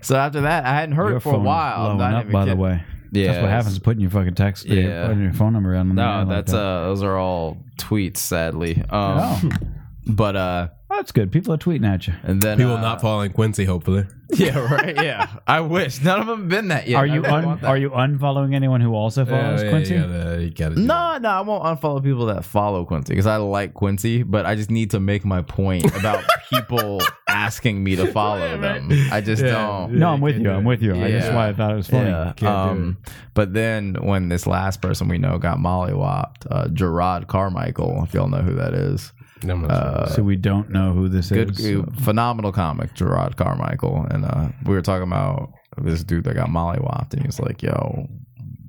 so 0.00 0.16
after 0.16 0.42
that, 0.42 0.64
I 0.64 0.74
hadn't 0.74 0.94
heard 0.96 1.08
Your 1.08 1.16
it 1.18 1.20
for 1.20 1.34
a 1.34 1.38
while. 1.38 1.84
Blowing 1.94 1.98
not 1.98 2.14
up, 2.26 2.30
by 2.32 2.44
the 2.46 2.56
way. 2.56 2.82
Yeah, 3.14 3.26
That's 3.26 3.42
what 3.42 3.50
happens 3.50 3.78
putting 3.78 4.00
your 4.00 4.10
fucking 4.10 4.34
text, 4.36 4.64
Yeah. 4.64 5.06
putting 5.06 5.22
your 5.22 5.34
phone 5.34 5.52
number 5.52 5.76
on 5.76 5.94
No, 5.94 6.20
like 6.20 6.28
that's 6.28 6.52
that. 6.52 6.58
uh, 6.58 6.84
those 6.86 7.02
are 7.02 7.18
all 7.18 7.58
tweets, 7.78 8.16
sadly. 8.16 8.82
Um, 8.88 8.88
Oh. 8.90 9.50
but 10.06 10.34
uh, 10.34 10.68
that's 11.02 11.10
good. 11.12 11.32
People 11.32 11.52
are 11.52 11.58
tweeting 11.58 11.84
at 11.86 12.06
you. 12.06 12.14
and 12.22 12.40
then 12.40 12.56
People 12.58 12.76
uh, 12.76 12.80
not 12.80 13.00
following 13.00 13.32
Quincy, 13.32 13.64
hopefully. 13.64 14.06
Yeah, 14.34 14.58
right. 14.60 14.96
Yeah, 14.96 15.28
I 15.46 15.60
wish 15.60 16.00
none 16.02 16.18
of 16.18 16.26
them 16.26 16.40
have 16.40 16.48
been 16.48 16.68
that 16.68 16.88
yet. 16.88 16.96
are 16.96 17.02
I 17.04 17.06
you 17.14 17.20
really 17.20 17.34
un- 17.34 17.44
want 17.44 17.60
that. 17.60 17.66
are 17.68 17.76
you 17.76 17.90
unfollowing 17.90 18.54
anyone 18.54 18.80
who 18.80 18.94
also 18.94 19.26
follows 19.26 19.60
Yeah, 19.60 19.66
yeah, 19.66 19.70
Quincy? 19.70 19.94
You 19.94 20.00
gotta, 20.00 20.42
you 20.44 20.50
gotta 20.50 20.74
do 20.76 20.80
No, 20.80 21.18
no, 21.18 21.28
I 21.28 21.40
won't 21.42 21.62
unfollow 21.64 22.02
people 22.02 22.24
that 22.26 22.42
follow 22.42 22.86
Quincy 22.86 23.12
because 23.12 23.26
I 23.26 23.36
like 23.36 23.74
Quincy, 23.74 24.22
but 24.22 24.46
I 24.46 24.54
just 24.54 24.70
need 24.70 24.92
to 24.92 25.00
make 25.00 25.26
my 25.26 25.42
point 25.42 25.84
about 25.96 26.24
people 26.50 27.02
asking 27.28 27.84
me 27.84 27.94
to 27.96 28.06
follow 28.10 28.56
them. 28.58 28.88
I 29.12 29.20
just 29.20 29.42
Yeah. 29.42 29.50
don't. 29.50 29.92
No, 29.98 30.08
I'm 30.14 30.22
with 30.22 30.38
you. 30.38 30.50
I'm 30.50 30.64
with 30.64 30.80
you. 30.80 30.94
I 30.94 31.10
just 31.10 31.26
Yeah. 31.26 31.34
why 31.34 31.48
I 31.48 31.52
thought 31.52 31.72
it 31.72 31.76
was 31.76 31.88
funny. 31.88 32.08
Yeah. 32.08 32.32
Can't 32.34 32.38
do 32.38 32.46
Um, 32.48 32.96
but 33.34 33.52
then 33.52 33.96
when 34.00 34.30
this 34.30 34.46
last 34.46 34.80
person 34.80 35.08
we 35.08 35.18
know 35.18 35.36
got 35.36 35.58
mollywopped, 35.58 36.46
uh, 36.50 36.68
Jerrod 36.68 37.26
Carmichael, 37.26 38.02
if 38.04 38.14
y'all 38.14 38.28
know 38.28 38.40
who 38.40 38.54
that 38.54 38.72
is, 38.72 39.12
it. 39.12 39.12
I'm 39.12 39.18
not 39.18 39.21
uh. 39.50 40.06
So 40.08 40.22
we 40.22 40.36
don't 40.36 40.70
know 40.70 40.92
who 40.92 41.08
this 41.08 41.28
good, 41.30 41.50
is. 41.58 41.64
so- 41.64 41.86
phenomenal 42.02 42.52
comic, 42.52 42.94
Jerrod 42.94 43.36
Carmichael, 43.36 44.06
and 44.10 44.24
uh, 44.24 44.48
we 44.64 44.74
were 44.74 44.82
talking 44.82 45.06
about 45.06 45.52
this 45.78 46.04
dude 46.04 46.24
that 46.24 46.34
got 46.34 46.48
mollywopped, 46.48 47.14
and 47.14 47.24
he's 47.24 47.40
like, 47.40 47.62
"Yo, 47.62 48.06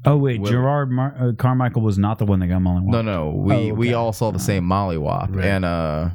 Oh 0.06 0.18
wait, 0.18 0.42
Will- 0.42 0.52
Jerrod 0.52 0.90
Mar- 0.90 1.16
uh, 1.20 1.32
Carmichael 1.38 1.82
was 1.82 1.98
not 1.98 2.18
the 2.20 2.26
one 2.26 2.40
that 2.40 2.48
got 2.48 2.60
Molly. 2.62 2.84
no, 2.86 3.02
no, 3.02 3.30
we 3.30 3.54
Oh, 3.54 3.58
okay. 3.58 3.72
we 3.72 3.94
all 3.94 4.12
saw 4.14 4.32
the 4.32 4.40
same 4.40 4.64
mollywop, 4.66 5.36
Right. 5.36 5.46
and 5.46 5.64
uh, 5.66 6.10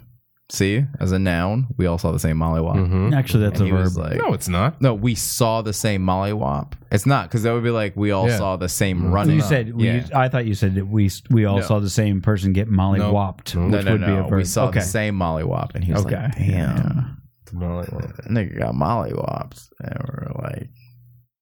see, 0.50 0.84
as 0.98 1.12
a 1.12 1.18
noun, 1.18 1.66
we 1.76 1.86
all 1.86 1.98
saw 1.98 2.10
the 2.12 2.18
same 2.18 2.38
mollywop. 2.38 2.76
Mhm. 2.76 3.14
Actually, 3.14 3.44
that's 3.44 3.60
And 3.60 3.68
a 3.68 3.72
he 3.72 3.76
verb. 3.76 3.84
was 3.84 3.98
like, 3.98 4.16
No, 4.16 4.32
it's 4.32 4.48
not. 4.48 4.80
no, 4.80 4.94
we 4.94 5.14
saw 5.14 5.60
the 5.62 5.72
same 5.72 6.02
mollywop. 6.04 6.72
It's 6.90 7.04
not 7.06 7.28
because 7.28 7.42
that 7.42 7.52
would 7.52 7.64
be 7.64 7.70
like 7.70 7.94
we 7.96 8.10
all 8.12 8.28
Yeah. 8.28 8.38
saw 8.38 8.56
the 8.56 8.68
same 8.68 9.02
Mhm. 9.02 9.12
running. 9.12 9.36
you 9.36 9.42
said 9.42 9.74
we, 9.74 9.86
yeah. 9.86 10.06
I 10.14 10.28
thought 10.28 10.46
you 10.46 10.54
said 10.54 10.74
that 10.76 10.86
we 10.86 11.10
we 11.30 11.44
all 11.44 11.56
No. 11.56 11.62
saw 11.62 11.80
the 11.80 11.90
same 11.90 12.22
person 12.22 12.52
get 12.54 12.68
Molly 12.68 12.98
No. 12.98 13.12
whopped, 13.12 13.54
No. 13.54 13.64
which 13.64 13.72
no, 13.72 13.80
no, 13.82 13.92
would 13.92 14.00
be 14.00 14.12
a 14.12 14.22
no. 14.22 14.28
verb. 14.28 14.38
We 14.38 14.44
saw 14.44 14.66
okay. 14.68 14.78
the 14.80 14.84
same 14.86 15.18
mollywop, 15.18 15.74
and 15.74 15.84
he 15.84 15.92
was 15.92 16.06
Okay. 16.06 16.16
like, 16.16 16.36
"Damn, 16.36 17.18
Molly 17.52 17.86
that 17.90 18.28
nigga 18.30 18.58
got 18.58 18.74
mollywops," 18.74 19.68
and 19.80 19.94
we 19.98 20.26
are 20.26 20.32
like, 20.42 20.70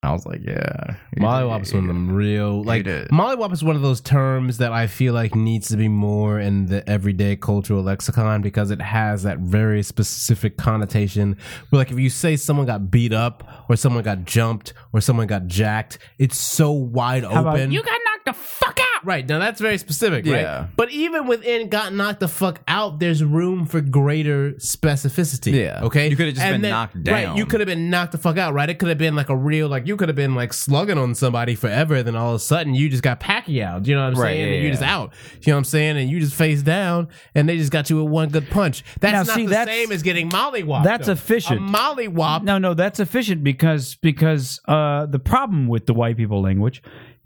"I 0.07 0.12
was 0.12 0.24
like, 0.24 0.40
yeah, 0.44 0.96
he 1.14 1.20
Mollywop 1.20 1.62
is 1.62 1.74
one 1.74 1.82
of 1.84 1.88
them 1.88 2.11
real 2.12 2.62
like 2.62 2.84
did. 2.84 3.09
Mollywop 3.09 3.52
is 3.52 3.62
one 3.62 3.76
of 3.76 3.82
those 3.82 4.00
terms 4.00 4.59
that 4.59 4.72
I 4.72 4.86
feel 4.86 5.12
like 5.12 5.34
needs 5.34 5.68
to 5.68 5.76
be 5.76 5.88
more 5.88 6.40
in 6.40 6.66
the 6.66 6.88
everyday 6.88 7.36
cultural 7.36 7.82
lexicon 7.82 8.40
because 8.42 8.70
it 8.70 8.80
has 8.80 9.24
that 9.24 9.38
very 9.40 9.82
specific 9.82 10.57
connotation. 10.57 11.36
Where 11.70 11.78
like 11.80 11.90
if 11.90 11.98
you 11.98 12.11
say 12.11 12.36
someone 12.36 12.66
got 12.66 12.90
beat 12.90 13.12
up 13.12 13.66
or 13.68 13.76
someone 13.76 14.02
got 14.04 14.24
jumped 14.24 14.72
or 14.92 15.00
someone 15.00 15.26
got 15.26 15.46
jacked, 15.46 15.98
it's 16.18 16.38
so 16.38 16.70
wide 16.72 17.24
about- 17.24 17.46
open. 17.57 17.72
You 17.72 17.82
got 17.82 17.90
knocked 17.92 18.05
the 18.27 18.33
fuck 18.35 18.79
out. 18.79 19.05
Right 19.05 19.27
now, 19.29 19.39
that's 19.39 19.61
very 19.61 19.79
specific, 19.79 20.24
Yeah. 20.27 20.59
right? 20.61 20.68
But 20.77 20.91
even 20.91 21.27
within 21.27 21.68
got 21.68 21.93
knocked 21.95 22.20
the 22.20 22.29
fuck 22.29 22.61
out, 22.68 22.99
there's 22.99 23.22
room 23.24 23.64
for 23.66 23.81
greater 23.81 24.53
specificity. 24.53 25.53
Yeah. 25.55 25.81
Okay. 25.85 26.09
You 26.09 26.16
could've 26.16 26.35
just 26.35 26.45
And 26.47 26.62
been 26.62 26.70
knocked 26.70 27.03
down. 27.03 27.14
Right. 27.29 27.37
You 27.37 27.47
could 27.47 27.61
have 27.61 27.66
been 27.66 27.91
knocked 27.91 28.12
the 28.12 28.18
fuck 28.18 28.37
out, 28.39 28.55
right? 28.55 28.68
It 28.68 28.79
could 28.79 28.89
have 28.89 28.99
been 28.99 29.14
like 29.14 29.29
a 29.29 29.37
real, 29.37 29.68
like 29.68 29.87
you 29.87 29.97
could 29.97 30.09
have 30.09 30.16
been 30.16 30.35
like 30.35 30.53
slugging 30.53 30.99
on 30.99 31.14
somebody 31.14 31.55
forever, 31.55 32.03
then 32.03 32.16
all 32.16 32.31
of 32.31 32.37
a 32.37 32.39
sudden 32.39 32.74
you 32.74 32.89
just 32.89 33.03
got 33.03 33.20
Pacquiao. 33.20 33.87
You 33.87 33.95
know 33.95 34.05
what 34.05 34.14
I'm 34.16 34.20
Right, 34.20 34.29
saying? 34.33 34.41
yeah, 34.41 34.55
and 34.55 34.57
you 34.62 34.68
yeah. 34.68 34.70
just 34.70 34.83
out. 34.83 35.12
You 35.43 35.53
know 35.53 35.57
what 35.57 35.59
I'm 35.59 35.64
saying? 35.64 35.97
And 35.99 36.11
you 36.11 36.20
just 36.20 36.35
face 36.35 36.62
down, 36.62 37.09
and 37.35 37.49
they 37.49 37.57
just 37.59 37.72
got 37.72 37.89
you 37.91 38.03
with 38.03 38.11
one 38.12 38.29
good 38.31 38.51
punch. 38.51 38.85
That's 39.01 39.12
Now, 39.12 39.22
not 39.22 39.29
see, 39.35 39.45
the 39.45 39.51
that's- 39.51 39.77
same 39.77 39.93
as 39.93 40.03
getting 40.03 40.31
mollywop. 40.31 40.85
that's 40.85 41.07
though. 41.07 41.12
efficient. 41.12 41.61
A 41.61 41.62
mollywop. 41.72 42.43
No, 42.43 42.59
no, 42.59 42.74
that's 42.74 42.99
efficient 43.01 43.45
because 43.45 43.95
because 43.97 44.61
uh, 44.66 45.07
the 45.07 45.18
problem 45.18 45.68
with 45.68 45.87
the 45.87 45.95
white 45.95 46.16
people 46.16 46.41
language 46.43 46.83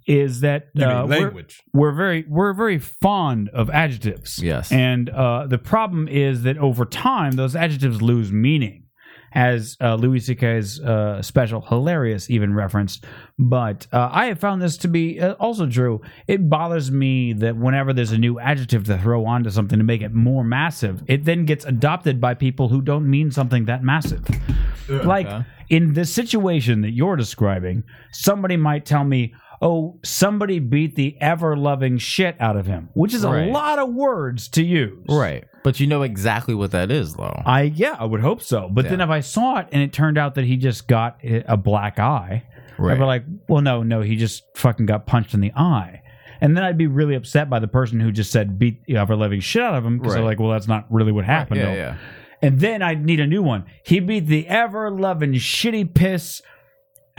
is 0.06 0.40
that 0.40 0.68
You 0.74 0.86
mean 0.86 0.96
uh, 0.96 1.06
we're- 1.06 1.44
We're, 1.72 1.92
very 1.92 2.24
we're 2.28 2.52
very 2.54 2.78
fond 2.78 3.48
of 3.50 3.70
adjectives. 3.70 4.38
Yes. 4.42 4.70
and 4.72 5.08
uh, 5.10 5.46
the 5.46 5.58
problem 5.58 6.08
is 6.08 6.42
that 6.42 6.58
over 6.58 6.84
time 6.84 7.32
those 7.32 7.54
adjectives 7.56 8.00
lose 8.02 8.30
meaning. 8.32 8.84
As 9.32 9.76
uh, 9.80 9.94
Louis 9.94 10.18
C.K.'s 10.18 10.80
uh, 10.80 11.22
special 11.22 11.60
hilarious 11.60 12.28
even 12.30 12.52
referenced, 12.52 13.04
but 13.38 13.86
uh, 13.92 14.08
I 14.10 14.26
have 14.26 14.40
found 14.40 14.60
this 14.60 14.76
to 14.78 14.88
be 14.88 15.20
uh, 15.20 15.34
also 15.34 15.68
true. 15.68 16.00
It 16.26 16.50
bothers 16.50 16.90
me 16.90 17.32
that 17.34 17.56
whenever 17.56 17.92
there's 17.92 18.10
a 18.10 18.18
new 18.18 18.40
adjective 18.40 18.82
to 18.86 18.98
throw 18.98 19.24
onto 19.26 19.50
something 19.50 19.78
to 19.78 19.84
make 19.84 20.02
it 20.02 20.12
more 20.12 20.42
massive, 20.42 21.04
it 21.06 21.24
then 21.26 21.44
gets 21.44 21.64
adopted 21.64 22.20
by 22.20 22.34
people 22.34 22.70
who 22.70 22.82
don't 22.82 23.08
mean 23.08 23.30
something 23.30 23.66
that 23.66 23.84
massive. 23.84 24.24
Like 24.88 25.28
in 25.68 25.94
the 25.94 26.04
situation 26.06 26.80
that 26.80 26.90
you're 26.90 27.14
describing, 27.14 27.84
somebody 28.10 28.56
might 28.56 28.84
tell 28.84 29.04
me, 29.04 29.32
"Oh, 29.60 29.98
somebody 30.02 30.58
beat 30.58 30.96
the 30.96 31.16
ever-loving 31.20 31.98
shit 31.98 32.36
out 32.40 32.56
of 32.56 32.66
him," 32.66 32.88
which 32.94 33.14
is 33.14 33.24
Right. 33.24 33.48
a 33.48 33.52
lot 33.52 33.78
of 33.78 33.92
words 33.92 34.48
to 34.50 34.64
use. 34.64 35.04
right, 35.08 35.44
but 35.62 35.80
you 35.80 35.86
know 35.86 36.02
exactly 36.02 36.54
what 36.54 36.70
that 36.70 36.90
is, 36.90 37.14
though. 37.14 37.42
I 37.44 37.62
yeah, 37.62 37.96
I 37.98 38.04
would 38.04 38.20
hope 38.20 38.40
so. 38.42 38.68
But 38.72 38.88
then 38.88 39.00
if 39.00 39.10
I 39.10 39.20
saw 39.20 39.58
it 39.58 39.66
and 39.72 39.82
it 39.82 39.92
turned 39.92 40.18
out 40.18 40.34
that 40.36 40.44
he 40.44 40.56
just 40.56 40.88
got 40.88 41.18
a 41.24 41.56
black 41.56 41.98
eye, 41.98 42.44
Right. 42.78 42.92
I'd 42.94 42.98
be 42.98 43.04
like, 43.04 43.24
"Well, 43.48 43.60
no, 43.60 43.82
no, 43.82 44.00
he 44.00 44.16
just 44.16 44.44
fucking 44.56 44.86
got 44.86 45.06
punched 45.06 45.34
in 45.34 45.40
the 45.40 45.52
eye." 45.54 46.00
And 46.40 46.56
then 46.56 46.64
I'd 46.64 46.78
be 46.78 46.86
really 46.86 47.14
upset 47.14 47.50
by 47.50 47.58
the 47.58 47.68
person 47.68 48.00
who 48.00 48.10
just 48.10 48.30
said 48.30 48.58
beat 48.58 48.82
the 48.86 48.96
ever-loving 48.96 49.40
shit 49.40 49.60
out 49.62 49.74
of 49.74 49.84
him 49.84 49.98
because 49.98 50.14
they're 50.14 50.24
like, 50.24 50.40
"Well, 50.40 50.50
that's 50.50 50.66
not 50.68 50.86
really 50.90 51.12
what 51.12 51.26
happened." 51.26 51.60
yeah, 51.60 51.66
though." 51.66 51.74
yeah. 51.74 51.94
And 52.40 52.58
then 52.58 52.80
I'd 52.80 53.04
need 53.04 53.20
a 53.20 53.26
new 53.26 53.42
one. 53.42 53.64
He 53.84 54.00
beat 54.00 54.26
the 54.26 54.48
ever 54.48 54.90
loving 54.90 55.32
shitty 55.34 55.92
piss 55.92 56.40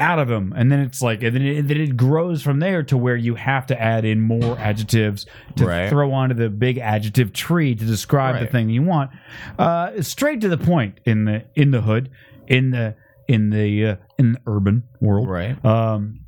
out 0.01 0.19
of 0.19 0.27
them 0.27 0.53
And 0.57 0.71
then 0.71 0.79
it's 0.79 1.01
like, 1.01 1.23
and 1.23 1.35
then 1.35 1.41
it, 1.43 1.61
then 1.67 1.77
it 1.79 1.95
grows 1.95 2.41
from 2.41 2.59
there 2.59 2.83
to 2.83 2.97
where 2.97 3.15
you 3.15 3.35
have 3.35 3.67
to 3.67 3.79
add 3.81 4.03
in 4.03 4.19
more 4.19 4.57
adjectives 4.57 5.25
to 5.57 5.65
Right. 5.65 5.89
throw 5.89 6.11
onto 6.11 6.35
the 6.35 6.49
big 6.49 6.77
adjective 6.79 7.31
tree 7.31 7.75
to 7.75 7.85
describe 7.85 8.39
the 8.39 8.47
thing 8.47 8.69
you 8.69 8.81
want. 8.83 9.11
Uh, 9.57 10.01
straight 10.01 10.41
to 10.41 10.49
the 10.49 10.57
point 10.57 10.99
in 11.05 11.25
the 11.25 11.45
in 11.55 11.71
the 11.71 11.81
hood, 11.81 12.09
in 12.47 12.71
the 12.71 12.95
in 13.27 13.49
the 13.51 13.85
uh, 13.85 13.95
in 14.17 14.33
the 14.33 14.39
urban 14.47 14.83
world. 14.99 15.29
Right. 15.29 15.63
Um, 15.63 16.21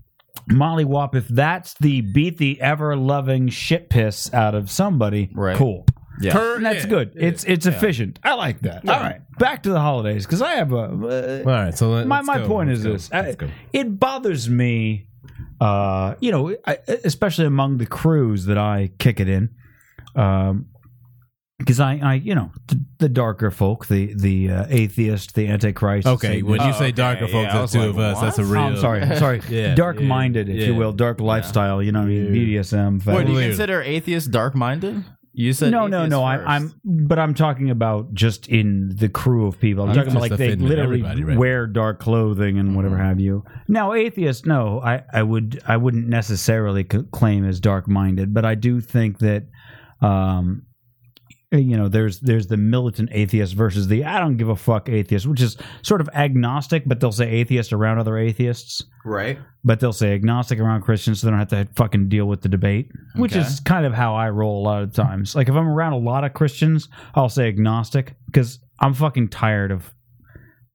Molly 0.47 0.86
Wop, 0.86 1.15
if 1.15 1.28
that's 1.28 1.74
the 1.76 2.01
beat 2.01 2.38
the 2.38 2.59
ever 2.61 2.95
loving 2.95 3.47
shit 3.49 3.89
piss 3.89 4.34
out 4.34 4.55
of 4.55 4.69
somebody, 4.69 5.30
Right. 5.34 5.55
cool. 5.57 5.86
Yeah. 6.22 6.34
Per- 6.34 6.55
And 6.57 6.66
that's 6.66 6.84
yeah, 6.86 6.89
good. 6.89 7.14
yeah. 7.16 7.26
It's 7.28 7.43
it's 7.43 7.66
efficient. 7.66 8.20
I 8.24 8.36
like 8.36 8.59
that. 8.61 8.88
All 8.88 8.99
right, 8.99 9.22
back 9.39 9.64
to 9.64 9.70
the 9.72 9.80
holidays 9.80 10.26
because 10.26 10.41
I 10.41 10.53
have 10.55 10.72
a. 10.72 11.41
All 11.45 11.45
right, 11.45 11.76
so 11.78 11.89
let, 11.89 12.07
my 12.07 12.18
let's 12.18 12.28
my 12.28 12.38
go. 12.39 12.47
point 12.47 12.70
Let's 12.70 12.80
is 12.80 12.86
go. 12.86 12.91
this: 12.93 13.09
I- 13.11 13.22
Let's 13.22 13.36
go. 13.38 13.49
it 13.74 13.99
bothers 13.99 14.47
me, 14.49 15.07
uh, 15.59 16.16
you 16.20 16.32
know, 16.32 16.55
I, 16.68 16.78
especially 17.03 17.45
among 17.45 17.78
the 17.78 17.86
crews 17.88 18.45
that 18.45 18.57
I 18.59 18.91
kick 18.99 19.20
it 19.20 19.28
in, 19.28 19.49
um, 20.16 20.68
because 21.59 21.80
I, 21.80 21.97
I, 22.03 22.14
you 22.16 22.36
know, 22.36 22.51
the, 22.68 22.84
the 22.99 23.09
darker 23.09 23.49
folk, 23.49 23.88
the 23.88 24.14
the 24.16 24.51
uh, 24.51 24.66
atheist, 24.70 25.34
the 25.34 25.47
antichrist. 25.47 26.05
Okay, 26.07 26.28
Satanist. 26.41 26.45
when 26.45 26.61
you 26.61 26.68
Oh, 26.68 26.72
say 26.74 26.78
okay, 26.86 26.91
darker 26.91 27.28
folks, 27.28 27.34
yeah, 27.34 27.39
I 27.39 27.53
that's 27.59 27.74
was 27.74 27.84
two 27.84 27.89
of 27.89 27.95
like, 27.97 28.16
us. 28.16 28.22
That's 28.22 28.38
a 28.39 28.45
real. 28.45 28.61
Oh, 28.61 28.66
I'm 28.68 28.78
sorry, 28.78 29.01
I'm 29.01 29.18
sorry. 29.18 29.41
Yeah, 29.49 29.74
dark-minded, 29.76 30.47
yeah, 30.47 30.53
if 30.55 30.68
you 30.68 30.74
yeah. 30.74 30.80
will, 30.80 30.91
dark 30.91 31.20
lifestyle. 31.22 31.82
You 31.82 31.91
know, 31.91 32.01
what 32.01 32.05
I 32.09 32.30
mean, 32.30 32.34
BDSM. 32.34 33.05
What 33.05 33.26
do 33.26 33.32
you 33.32 33.38
Weird. 33.38 33.49
consider 33.51 33.82
atheists 33.82 34.28
dark-minded? 34.30 35.03
You 35.36 35.51
said 35.51 35.71
no, 35.71 35.88
no, 35.88 36.05
no. 36.05 36.23
I, 36.23 36.38
I'm, 36.55 36.79
but 36.86 37.17
I'm 37.17 37.34
talking 37.34 37.71
about 37.71 38.13
just 38.13 38.47
in 38.47 38.95
the 38.95 39.09
crew 39.09 39.47
of 39.47 39.59
people. 39.59 39.84
I'm, 39.84 39.89
I'm 39.89 39.95
talking 39.95 40.11
about 40.11 40.21
like 40.29 40.38
they 40.38 40.55
literally 40.55 41.01
right 41.01 41.36
wear 41.38 41.65
dark 41.65 41.99
clothing 41.99 42.59
and 42.59 42.75
whatever 42.75 42.97
have 42.97 43.19
you. 43.19 43.43
Now, 43.67 43.93
atheists, 43.93 44.45
no, 44.45 44.79
I, 44.79 45.03
I 45.11 45.23
would, 45.23 45.59
I 45.65 45.77
wouldn't 45.77 46.07
necessarily 46.07 46.86
c- 46.89 47.03
claim 47.11 47.45
as 47.45 47.59
dark 47.59 47.88
minded, 47.88 48.31
but 48.34 48.45
I 48.45 48.53
do 48.53 48.79
think 48.79 49.17
that, 49.19 49.45
um, 50.01 50.67
you 51.60 51.78
know, 51.78 51.88
there's 51.88 52.20
there's 52.20 52.47
the 52.47 52.58
militant 52.58 53.10
atheist 53.12 53.54
versus 53.54 53.88
the 53.88 54.04
I 54.06 54.20
don't 54.20 54.38
give 54.38 54.49
a 54.49 54.56
fuck 54.56 54.89
atheist, 54.89 55.28
which 55.28 55.41
is 55.41 55.56
sort 55.84 56.01
of 56.01 56.10
agnostic, 56.14 56.84
but 56.88 56.99
they'll 56.99 57.12
say 57.12 57.30
atheist 57.30 57.72
around 57.74 57.99
other 57.99 58.18
atheists 58.18 58.84
right. 59.06 59.38
but 59.64 59.80
they'll 59.80 59.93
say 59.93 60.14
agnostic 60.14 60.60
around 60.60 60.82
Christians, 60.82 61.22
so 61.22 61.28
they 61.28 61.32
don't 61.32 61.39
have 61.39 61.49
to 61.49 61.68
fucking 61.76 62.10
deal 62.10 62.26
with 62.26 62.41
the 62.41 62.49
debate, 62.49 62.89
which 63.16 63.36
is 63.36 63.60
kind 63.60 63.86
of 63.86 63.93
how 63.93 64.16
I 64.16 64.30
roll 64.30 64.62
a 64.62 64.64
lot 64.64 64.84
of 64.84 64.93
times. 64.93 65.36
Like 65.36 65.47
if 65.47 65.56
I'm 65.56 65.68
around 65.68 65.93
a 65.93 65.97
lot 65.97 66.24
of 66.24 66.34
Christians, 66.34 66.89
I'll 67.16 67.30
say 67.30 67.47
agnostic 67.47 68.16
because 68.26 68.60
I'm 68.80 68.93
fucking 68.93 69.30
tired 69.30 69.72
of 69.72 69.93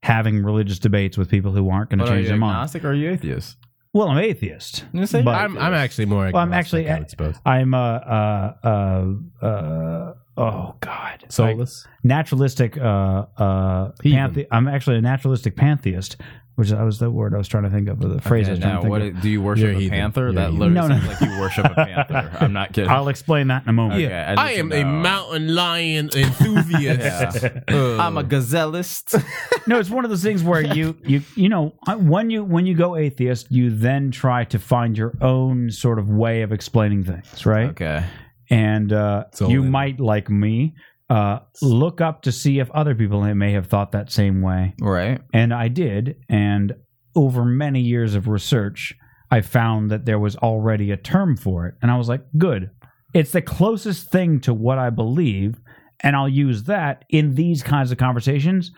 having 0.01 0.43
religious 0.43 0.79
debates 0.79 1.17
with 1.17 1.29
people 1.29 1.51
who 1.51 1.69
aren't 1.69 1.89
going 1.89 1.99
to 1.99 2.05
change 2.07 2.27
their 2.27 2.37
mind. 2.37 2.55
agnostic 2.55 2.85
or 2.85 2.91
are 2.91 2.93
you 2.93 3.11
atheist? 3.11 3.57
Well, 3.91 4.07
I'm 4.07 4.19
atheist. 4.19 4.85
You 4.93 5.05
say 5.07 5.23
I'm 5.25 5.57
I'm 5.57 5.73
actually 5.73 6.05
more. 6.05 6.29
Well, 6.31 6.43
I'm 6.43 6.53
actually- 6.53 6.89
I 6.89 6.99
would 6.99 7.09
suppose. 7.09 7.35
I'm 7.45 7.73
uh 7.73 7.77
uh 7.79 8.53
uh 8.63 9.45
uh 9.45 10.13
oh 10.39 10.75
god 10.79 11.25
Soulless. 11.29 11.85
naturalistic 12.03 12.77
uh 12.77 13.25
uh 13.37 13.91
panthe- 14.03 14.47
I'm 14.51 14.67
actually 14.67 14.97
a 14.97 15.01
naturalistic 15.01 15.55
pantheist, 15.55 16.17
which 16.55 16.69
that 16.69 16.81
was 16.83 16.99
the 16.99 17.09
word 17.11 17.33
I 17.35 17.37
was 17.37 17.47
trying 17.47 17.63
to 17.63 17.69
think 17.69 17.87
of, 17.89 18.03
or 18.03 18.07
the 18.09 18.21
phrase 18.21 18.47
I 18.47 18.51
was 18.51 18.59
trying 18.59 18.73
now, 18.75 18.81
to 18.81 18.89
what 18.89 19.01
of. 19.01 19.21
do 19.21 19.29
you 19.29 19.41
worship 19.41 19.63
You're 19.63 19.71
a 19.73 19.79
heathen. 19.79 19.97
panther? 19.99 20.21
You're 20.23 20.33
that 20.33 20.51
heathen. 20.51 20.73
literally 20.73 20.89
No, 20.89 20.95
no. 20.95 20.99
sounds 21.05 21.21
like 21.21 21.29
you 21.29 21.39
worship 21.39 21.65
a 21.65 21.75
panther. 21.75 22.37
I'm 22.41 22.53
not 22.53 22.73
kidding. 22.73 22.89
I'll 22.89 23.07
explain 23.09 23.47
that 23.47 23.63
in 23.63 23.69
a 23.69 23.73
moment. 23.73 24.03
Okay, 24.03 24.13
I, 24.13 24.51
need 24.53 24.59
am 24.59 24.69
to 24.71 24.81
a 24.81 24.85
mountain 24.85 25.53
lion 25.55 26.09
enthusiast. 26.15 27.45
Uh, 27.69 27.97
I'm 27.97 28.17
a 28.17 28.23
gazellist. 28.23 29.21
No, 29.67 29.77
it's 29.77 29.89
one 29.91 30.03
of 30.03 30.09
those 30.09 30.23
things 30.23 30.41
where 30.43 30.61
you 30.61 30.97
you 31.03 31.21
you 31.35 31.47
know 31.47 31.75
when 31.97 32.31
you 32.31 32.43
when 32.43 32.65
you 32.65 32.73
go 32.73 32.95
atheist, 32.95 33.51
you 33.51 33.69
then 33.69 34.09
try 34.09 34.43
to 34.45 34.57
find 34.57 34.97
your 34.97 35.13
own 35.21 35.69
sort 35.69 35.99
of 35.99 36.09
way 36.09 36.41
of 36.41 36.51
explaining 36.51 37.03
things, 37.03 37.45
right? 37.45 37.69
okay. 37.69 38.03
And 38.49 38.91
uh, 38.91 39.25
you 39.39 39.61
then- 39.61 39.71
might, 39.71 39.99
like 39.99 40.29
me, 40.29 40.75
uh, 41.09 41.39
look 41.61 42.01
up 42.01 42.21
to 42.23 42.31
see 42.31 42.59
if 42.59 42.69
other 42.71 42.93
people 42.95 43.21
may 43.33 43.51
have 43.53 43.67
thought 43.67 43.91
that 43.93 44.11
same 44.11 44.41
way. 44.41 44.75
Right. 44.79 45.21
And 45.33 45.53
I 45.53 45.67
did. 45.67 46.17
And 46.29 46.75
over 47.15 47.43
many 47.43 47.81
years 47.81 48.15
of 48.15 48.27
research, 48.27 48.95
I 49.31 49.41
found 49.41 49.91
that 49.91 50.05
there 50.05 50.19
was 50.19 50.35
already 50.35 50.91
a 50.91 50.97
term 50.97 51.35
for 51.35 51.67
it. 51.67 51.75
And 51.81 51.91
I 51.91 51.97
was 51.97 52.09
like, 52.09 52.21
good. 52.37 52.71
It's 53.13 53.31
the 53.31 53.41
closest 53.41 54.11
thing 54.11 54.39
to 54.41 54.53
what 54.53 54.77
I 54.77 54.91
believe. 54.91 55.59
And 56.01 56.15
I'll 56.15 56.29
use 56.29 56.63
that 56.63 57.05
in 57.09 57.35
these 57.35 57.63
kinds 57.63 57.91
of 57.91 57.97
conversations. 57.97 58.71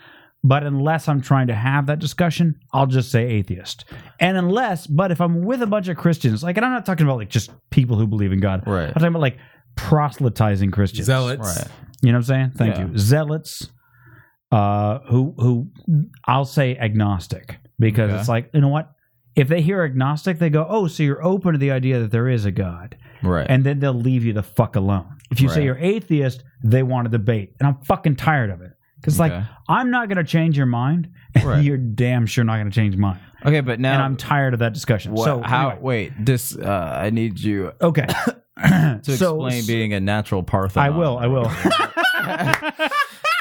But 0.43 0.63
unless 0.63 1.07
I'm 1.07 1.21
trying 1.21 1.47
to 1.47 1.53
have 1.53 1.85
that 1.85 1.99
discussion, 1.99 2.55
I'll 2.73 2.87
just 2.87 3.11
say 3.11 3.27
atheist. 3.27 3.85
And 4.19 4.37
unless, 4.37 4.87
but 4.87 5.11
if 5.11 5.21
I'm 5.21 5.43
with 5.43 5.61
a 5.61 5.67
bunch 5.67 5.87
of 5.87 5.97
Christians, 5.97 6.43
like, 6.43 6.57
and 6.57 6.65
I'm 6.65 6.71
not 6.71 6.85
talking 6.85 7.05
about 7.05 7.17
like 7.17 7.29
just 7.29 7.51
people 7.69 7.95
who 7.97 8.07
believe 8.07 8.31
in 8.31 8.39
God. 8.39 8.63
Right. 8.65 8.87
I'm 8.87 8.93
talking 8.93 9.09
about 9.09 9.21
like 9.21 9.37
proselytizing 9.87 10.71
Christians. 10.71 11.05
zealots. 11.07 11.57
Right. 11.57 11.67
You 12.01 12.11
know 12.11 12.17
what 12.17 12.29
I'm 12.29 12.35
saying? 12.35 12.51
Thank 12.55 12.77
Yeah. 12.77 12.87
you. 12.87 12.97
Zealots, 12.97 13.69
uh, 14.51 14.99
who 15.07 15.33
who 15.37 15.67
I'll 16.25 16.45
say 16.45 16.75
agnostic 16.77 17.57
because 17.79 18.09
Okay. 18.11 18.19
it's 18.19 18.29
like 18.29 18.49
you 18.53 18.61
know 18.61 18.67
what? 18.69 18.91
If 19.35 19.47
they 19.47 19.61
hear 19.61 19.83
agnostic, 19.83 20.39
they 20.39 20.49
go, 20.49 20.65
"Oh, 20.67 20.87
so 20.87 21.03
you're 21.03 21.23
open 21.23 21.53
to 21.53 21.57
the 21.57 21.71
idea 21.71 21.99
that 21.99 22.11
there 22.11 22.27
is 22.27 22.45
a 22.45 22.51
God," 22.51 22.97
Right. 23.23 23.45
and 23.49 23.63
then 23.63 23.79
they'll 23.79 23.93
leave 23.93 24.25
you 24.25 24.33
the 24.33 24.43
fuck 24.43 24.75
alone. 24.75 25.05
If 25.31 25.39
you 25.39 25.47
say 25.47 25.63
you're 25.63 25.77
atheist, 25.77 26.43
they 26.63 26.83
want 26.83 27.05
to 27.05 27.09
debate, 27.09 27.53
and 27.59 27.67
I'm 27.67 27.75
fucking 27.85 28.17
tired 28.17 28.49
of 28.49 28.61
it 28.61 28.71
because 28.99 29.17
like 29.19 29.31
I'm 29.69 29.89
not 29.89 30.09
going 30.09 30.17
to 30.17 30.25
change 30.25 30.57
your 30.57 30.65
mind, 30.65 31.07
and 31.35 31.43
Right. 31.45 31.63
you're 31.63 31.77
damn 31.77 32.25
sure 32.25 32.43
not 32.43 32.55
going 32.57 32.69
to 32.69 32.75
change 32.75 32.97
mine, 32.97 33.19
okay, 33.45 33.61
but 33.61 33.79
now 33.79 33.93
and 33.93 34.03
I'm 34.03 34.17
tired 34.17 34.53
of 34.53 34.59
that 34.59 34.73
discussion. 34.73 35.13
what, 35.13 35.23
so 35.23 35.41
how? 35.41 35.69
anyway, 35.69 35.81
Wait, 35.81 36.25
this. 36.25 36.57
Uh, 36.57 36.99
I 37.01 37.09
need 37.11 37.39
you 37.39 37.71
okay, 37.81 38.07
to 38.61 39.01
So- 39.17 39.45
explain 39.45 39.65
being 39.67 39.93
a 39.93 39.99
natural 39.99 40.43
Parthenon. 40.43 40.85
I 40.85 40.89
will. 40.97 41.17
I 41.17 41.27
will. 41.27 41.51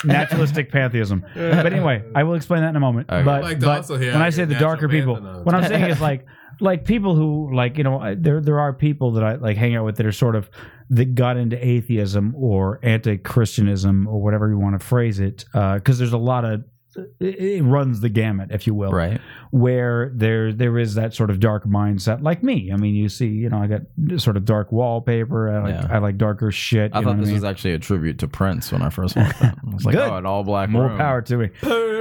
Naturalistic 0.04 0.72
pantheism. 0.72 1.24
But 1.34 1.66
anyway, 1.66 2.02
I 2.14 2.22
will 2.22 2.34
explain 2.34 2.62
that 2.62 2.70
in 2.70 2.76
a 2.76 2.80
moment. 2.80 3.10
Okay. 3.10 3.22
But, 3.22 3.42
like 3.42 3.60
but 3.60 3.86
when 3.88 4.16
I 4.16 4.30
say 4.30 4.46
the 4.46 4.54
darker 4.54 4.88
people, 4.88 5.14
pantheon. 5.16 5.44
what 5.44 5.54
I'm 5.54 5.68
saying 5.68 5.90
is 5.90 6.00
like 6.00 6.24
like 6.60 6.86
people 6.86 7.14
who 7.14 7.54
like 7.54 7.76
you 7.76 7.84
know 7.84 7.98
I- 8.00 8.14
there 8.14 8.40
there 8.40 8.58
are 8.60 8.72
people 8.72 9.12
that 9.12 9.24
I 9.24 9.34
like 9.34 9.58
hang 9.58 9.76
out 9.76 9.84
with 9.84 9.96
that 9.96 10.06
are 10.06 10.12
sort 10.12 10.36
of 10.36 10.48
that 10.88 11.14
got 11.14 11.36
into 11.36 11.62
atheism 11.64 12.34
or 12.34 12.80
anti-Christianism 12.82 14.06
or 14.08 14.22
whatever 14.22 14.48
you 14.48 14.58
want 14.58 14.80
to 14.80 14.84
phrase 14.84 15.20
it 15.20 15.44
uh, 15.54 15.74
because 15.74 15.98
there's 15.98 16.14
a 16.14 16.18
lot 16.18 16.44
of 16.46 16.64
it 16.96 17.14
it 17.20 17.62
runs 17.62 18.00
the 18.00 18.08
gamut, 18.08 18.50
if 18.50 18.66
you 18.66 18.74
will 18.74 18.90
Right. 18.92 19.20
where 19.50 20.10
there 20.14 20.52
there 20.52 20.78
is 20.78 20.94
that 20.94 21.14
sort 21.14 21.30
of 21.30 21.38
dark 21.40 21.64
mindset 21.64 22.22
like 22.22 22.42
me. 22.42 22.70
I 22.72 22.76
mean, 22.76 22.94
you 22.94 23.08
see, 23.08 23.28
you 23.28 23.48
know, 23.48 23.58
I 23.62 23.66
got 23.66 23.82
sort 24.20 24.36
of 24.36 24.44
dark 24.44 24.72
wallpaper. 24.72 25.50
I 25.50 25.62
like, 25.62 25.82
Yeah. 25.84 25.88
I 25.90 25.98
like 25.98 26.16
darker 26.18 26.50
shit. 26.50 26.92
I 26.94 27.02
thought 27.02 27.16
this 27.18 27.24
I 27.26 27.32
mean? 27.32 27.34
was 27.34 27.44
actually 27.44 27.74
a 27.74 27.78
tribute 27.78 28.18
to 28.20 28.28
Prince 28.28 28.72
when 28.72 28.82
I 28.82 28.90
first 28.90 29.16
walked 29.16 29.40
in. 29.40 29.48
I 29.48 29.74
was 29.74 29.84
like, 29.84 29.94
Good. 29.94 30.08
oh, 30.10 30.16
an 30.16 30.26
all 30.26 30.42
black 30.44 30.68
More 30.70 30.88
room. 30.88 30.98
power 30.98 31.22
to 31.22 31.36
me. 31.36 31.50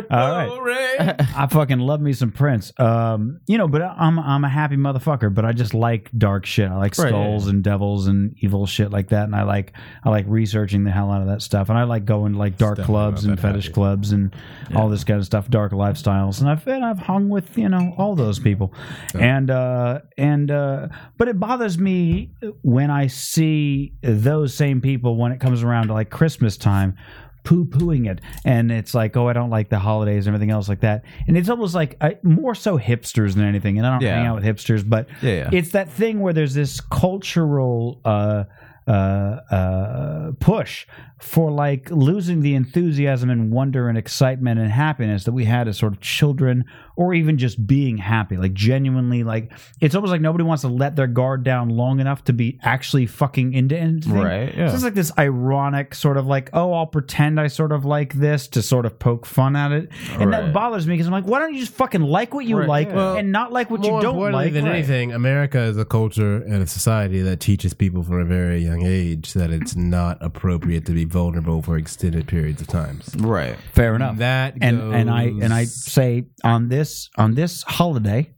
All 0.09 0.61
right. 0.61 1.15
I 1.35 1.47
fucking 1.49 1.79
love 1.79 2.01
me 2.01 2.13
some 2.13 2.31
Prince. 2.31 2.71
Um, 2.79 3.39
you 3.47 3.57
know, 3.57 3.67
but 3.67 3.81
I'm 3.81 4.19
I'm 4.19 4.43
a 4.43 4.49
happy 4.49 4.75
motherfucker. 4.75 5.33
But 5.33 5.45
I 5.45 5.53
just 5.53 5.73
like 5.73 6.09
dark 6.17 6.45
shit. 6.45 6.69
I 6.69 6.75
like 6.77 6.97
Right. 6.97 7.09
skulls 7.09 7.47
and 7.47 7.63
devils 7.63 8.07
and 8.07 8.35
evil 8.39 8.65
shit 8.65 8.91
like 8.91 9.09
that. 9.09 9.23
And 9.25 9.35
I 9.35 9.43
like 9.43 9.73
I 10.03 10.09
like 10.09 10.25
researching 10.27 10.83
the 10.83 10.91
hell 10.91 11.11
out 11.11 11.21
of 11.21 11.27
that 11.27 11.41
stuff. 11.41 11.69
And 11.69 11.77
I 11.77 11.83
like 11.83 12.05
going 12.05 12.33
to 12.33 12.39
like 12.39 12.57
dark 12.57 12.77
definitely 12.77 12.93
clubs 12.93 13.25
and 13.25 13.39
fetish 13.39 13.65
happy. 13.65 13.73
clubs 13.73 14.11
and 14.11 14.35
all 14.75 14.89
this 14.89 15.03
kind 15.03 15.19
of 15.19 15.25
stuff, 15.25 15.49
dark 15.49 15.71
lifestyles. 15.71 16.41
And 16.41 16.49
I've 16.49 16.67
and 16.67 16.83
I've 16.85 16.99
hung 16.99 17.29
with 17.29 17.57
you 17.57 17.69
know 17.69 17.93
all 17.97 18.15
those 18.15 18.39
people. 18.39 18.73
And 19.17 19.49
uh, 19.49 20.01
and 20.17 20.51
uh, 20.51 20.87
but 21.17 21.27
it 21.27 21.39
bothers 21.39 21.77
me 21.77 22.31
when 22.61 22.91
I 22.91 23.07
see 23.07 23.93
those 24.01 24.53
same 24.53 24.81
people 24.81 25.15
when 25.17 25.31
it 25.31 25.39
comes 25.39 25.63
around 25.63 25.87
to 25.87 25.93
like 25.93 26.09
Christmas 26.09 26.57
time 26.57 26.97
poo 27.43 27.65
pooing 27.65 28.09
it. 28.09 28.19
And 28.45 28.71
it's 28.71 28.93
like, 28.93 29.15
oh, 29.17 29.27
I 29.27 29.33
don't 29.33 29.49
like 29.49 29.69
the 29.69 29.79
holidays 29.79 30.27
and 30.27 30.35
everything 30.35 30.51
else 30.51 30.67
like 30.69 30.81
that. 30.81 31.03
And 31.27 31.37
it's 31.37 31.49
almost 31.49 31.73
like 31.75 31.95
I, 32.01 32.17
more 32.23 32.53
so 32.55 32.77
hipsters 32.77 33.35
than 33.35 33.45
anything. 33.45 33.77
And 33.77 33.87
I 33.87 33.91
don't 33.91 34.01
Yeah. 34.01 34.15
hang 34.17 34.27
out 34.27 34.35
with 34.35 34.43
hipsters, 34.45 34.87
but 34.87 35.07
Yeah, 35.21 35.31
yeah. 35.31 35.49
it's 35.53 35.71
that 35.71 35.89
thing 35.89 36.19
where 36.19 36.33
there's 36.33 36.53
this 36.53 36.79
cultural 36.81 37.99
uh, 38.05 38.43
uh, 38.87 38.91
uh, 38.91 40.31
push 40.39 40.87
for 41.19 41.51
like 41.51 41.91
losing 41.91 42.41
the 42.41 42.55
enthusiasm 42.55 43.29
and 43.29 43.51
wonder 43.51 43.87
and 43.89 43.97
excitement 43.97 44.59
and 44.59 44.71
happiness 44.71 45.25
that 45.25 45.31
we 45.31 45.45
had 45.45 45.67
as 45.67 45.77
sort 45.77 45.93
of 45.93 45.99
children 45.99 46.65
or 46.99 47.13
even 47.13 47.37
just 47.37 47.65
being 47.65 47.97
happy 47.97 48.35
like 48.35 48.53
genuinely 48.53 49.23
like 49.23 49.51
it's 49.79 49.95
almost 49.95 50.11
like 50.11 50.19
nobody 50.19 50.43
wants 50.43 50.61
to 50.63 50.67
let 50.67 50.97
their 50.97 51.07
guard 51.07 51.43
down 51.45 51.69
long 51.69 52.01
enough 52.01 52.21
to 52.25 52.33
be 52.33 52.59
actually 52.61 53.05
fucking 53.05 53.53
into 53.53 53.77
anything 53.77 54.11
Right, 54.13 54.53
yeah. 54.53 54.67
so 54.67 54.75
it's 54.75 54.83
like 54.83 54.95
this 54.95 55.11
ironic 55.17 55.95
sort 55.95 56.17
of 56.17 56.27
like 56.27 56.49
oh 56.51 56.73
i'll 56.73 56.85
pretend 56.87 57.39
i 57.39 57.47
sort 57.47 57.71
of 57.71 57.85
like 57.85 58.13
this 58.15 58.49
to 58.49 58.61
sort 58.61 58.85
of 58.85 58.99
poke 58.99 59.25
fun 59.25 59.55
at 59.55 59.71
it 59.71 59.89
and 60.11 60.33
that 60.33 60.51
bothers 60.53 60.85
me 60.85 60.95
because 60.95 61.07
i'm 61.07 61.13
like 61.13 61.23
why 61.23 61.39
don't 61.39 61.53
you 61.53 61.61
just 61.61 61.73
fucking 61.73 62.01
like 62.01 62.33
what 62.33 62.45
you 62.45 62.57
Right, 62.59 62.67
like 62.67 62.89
yeah. 62.89 63.13
and 63.15 63.31
not 63.31 63.53
like 63.53 63.69
what 63.71 63.81
you 63.83 63.91
don't 63.91 64.03
importantly 64.03 64.31
like 64.45 64.53
than 64.53 64.65
Right. 64.65 64.75
anything, 64.75 65.13
America 65.13 65.59
is 65.61 65.77
a 65.77 65.85
culture 65.85 66.35
and 66.43 66.61
a 66.61 66.67
society 66.67 67.21
that 67.21 67.39
teaches 67.39 67.73
people 67.73 68.03
from 68.03 68.19
a 68.19 68.25
very 68.25 68.59
young 68.61 68.85
age 68.85 69.31
that 69.33 69.51
it's 69.51 69.75
not 69.77 70.17
appropriate 70.19 70.85
to 70.87 70.91
be 70.91 71.05
vulnerable 71.05 71.61
for 71.61 71.77
extended 71.77 72.27
periods 72.27 72.59
of 72.61 72.67
times. 72.67 73.15
Right. 73.17 73.55
fair 73.71 73.95
enough 73.95 74.17
That 74.17 74.55
and 74.61 74.93
and 74.93 75.09
I 75.09 75.23
and 75.23 75.53
I 75.53 75.63
say 75.63 76.25
on 76.43 76.67
this 76.67 76.88
on 77.17 77.35
this 77.35 77.63
holiday, 77.63 78.31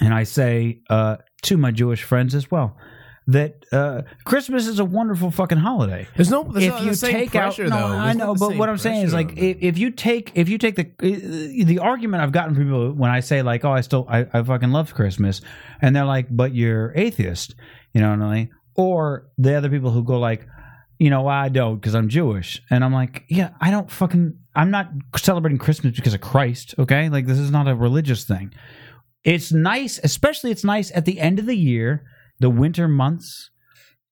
and 0.00 0.12
I 0.12 0.24
say 0.24 0.80
uh, 0.90 1.16
to 1.42 1.56
my 1.56 1.70
Jewish 1.70 2.02
friends 2.02 2.34
as 2.34 2.50
well 2.50 2.76
that 3.28 3.64
uh, 3.72 4.02
Christmas 4.24 4.66
is 4.68 4.78
a 4.78 4.84
wonderful 4.84 5.30
fucking 5.30 5.58
holiday. 5.58 6.06
There's 6.14 6.30
no. 6.30 6.44
There's 6.44 6.66
if 6.66 6.80
you 6.80 6.94
the 6.94 7.06
take 7.12 7.30
pressure, 7.32 7.64
out, 7.64 7.70
no, 7.70 7.88
though. 7.88 7.96
I 7.96 8.12
know, 8.12 8.34
but 8.34 8.56
what 8.56 8.68
I'm 8.68 8.78
saying 8.78 9.06
is 9.06 9.12
like 9.12 9.36
if, 9.36 9.58
if 9.60 9.78
you 9.78 9.90
take 9.90 10.32
if 10.34 10.48
you 10.48 10.58
take 10.58 10.76
the 10.76 10.84
the 11.64 11.80
argument 11.80 12.22
I've 12.22 12.32
gotten 12.32 12.54
from 12.54 12.64
people 12.64 12.92
when 12.92 13.10
I 13.10 13.20
say 13.20 13.42
like 13.42 13.64
oh 13.64 13.72
I 13.72 13.80
still 13.80 14.06
I, 14.08 14.26
I 14.32 14.42
fucking 14.42 14.70
love 14.70 14.94
Christmas, 14.94 15.40
and 15.82 15.94
they're 15.94 16.04
like 16.04 16.26
but 16.30 16.54
you're 16.54 16.92
atheist, 16.94 17.56
you 17.92 18.00
know 18.00 18.10
what 18.10 18.20
I 18.20 18.34
mean? 18.34 18.50
Or 18.74 19.28
the 19.38 19.54
other 19.54 19.70
people 19.70 19.90
who 19.90 20.04
go 20.04 20.20
like 20.20 20.46
you 20.98 21.10
know, 21.10 21.26
I 21.26 21.48
don't 21.48 21.76
because 21.76 21.94
I'm 21.94 22.08
Jewish. 22.08 22.62
And 22.70 22.84
I'm 22.84 22.92
like, 22.92 23.24
yeah, 23.28 23.50
I 23.60 23.70
don't 23.70 23.90
fucking, 23.90 24.38
I'm 24.54 24.70
not 24.70 24.90
celebrating 25.16 25.58
Christmas 25.58 25.96
because 25.96 26.14
of 26.14 26.20
Christ, 26.20 26.74
okay? 26.78 27.08
Like, 27.08 27.26
this 27.26 27.38
is 27.38 27.50
not 27.50 27.68
a 27.68 27.74
religious 27.74 28.24
thing. 28.24 28.52
It's 29.24 29.52
nice, 29.52 29.98
especially 30.02 30.50
it's 30.50 30.64
nice 30.64 30.90
at 30.94 31.04
the 31.04 31.20
end 31.20 31.38
of 31.38 31.46
the 31.46 31.56
year, 31.56 32.04
the 32.38 32.50
winter 32.50 32.88
months, 32.88 33.50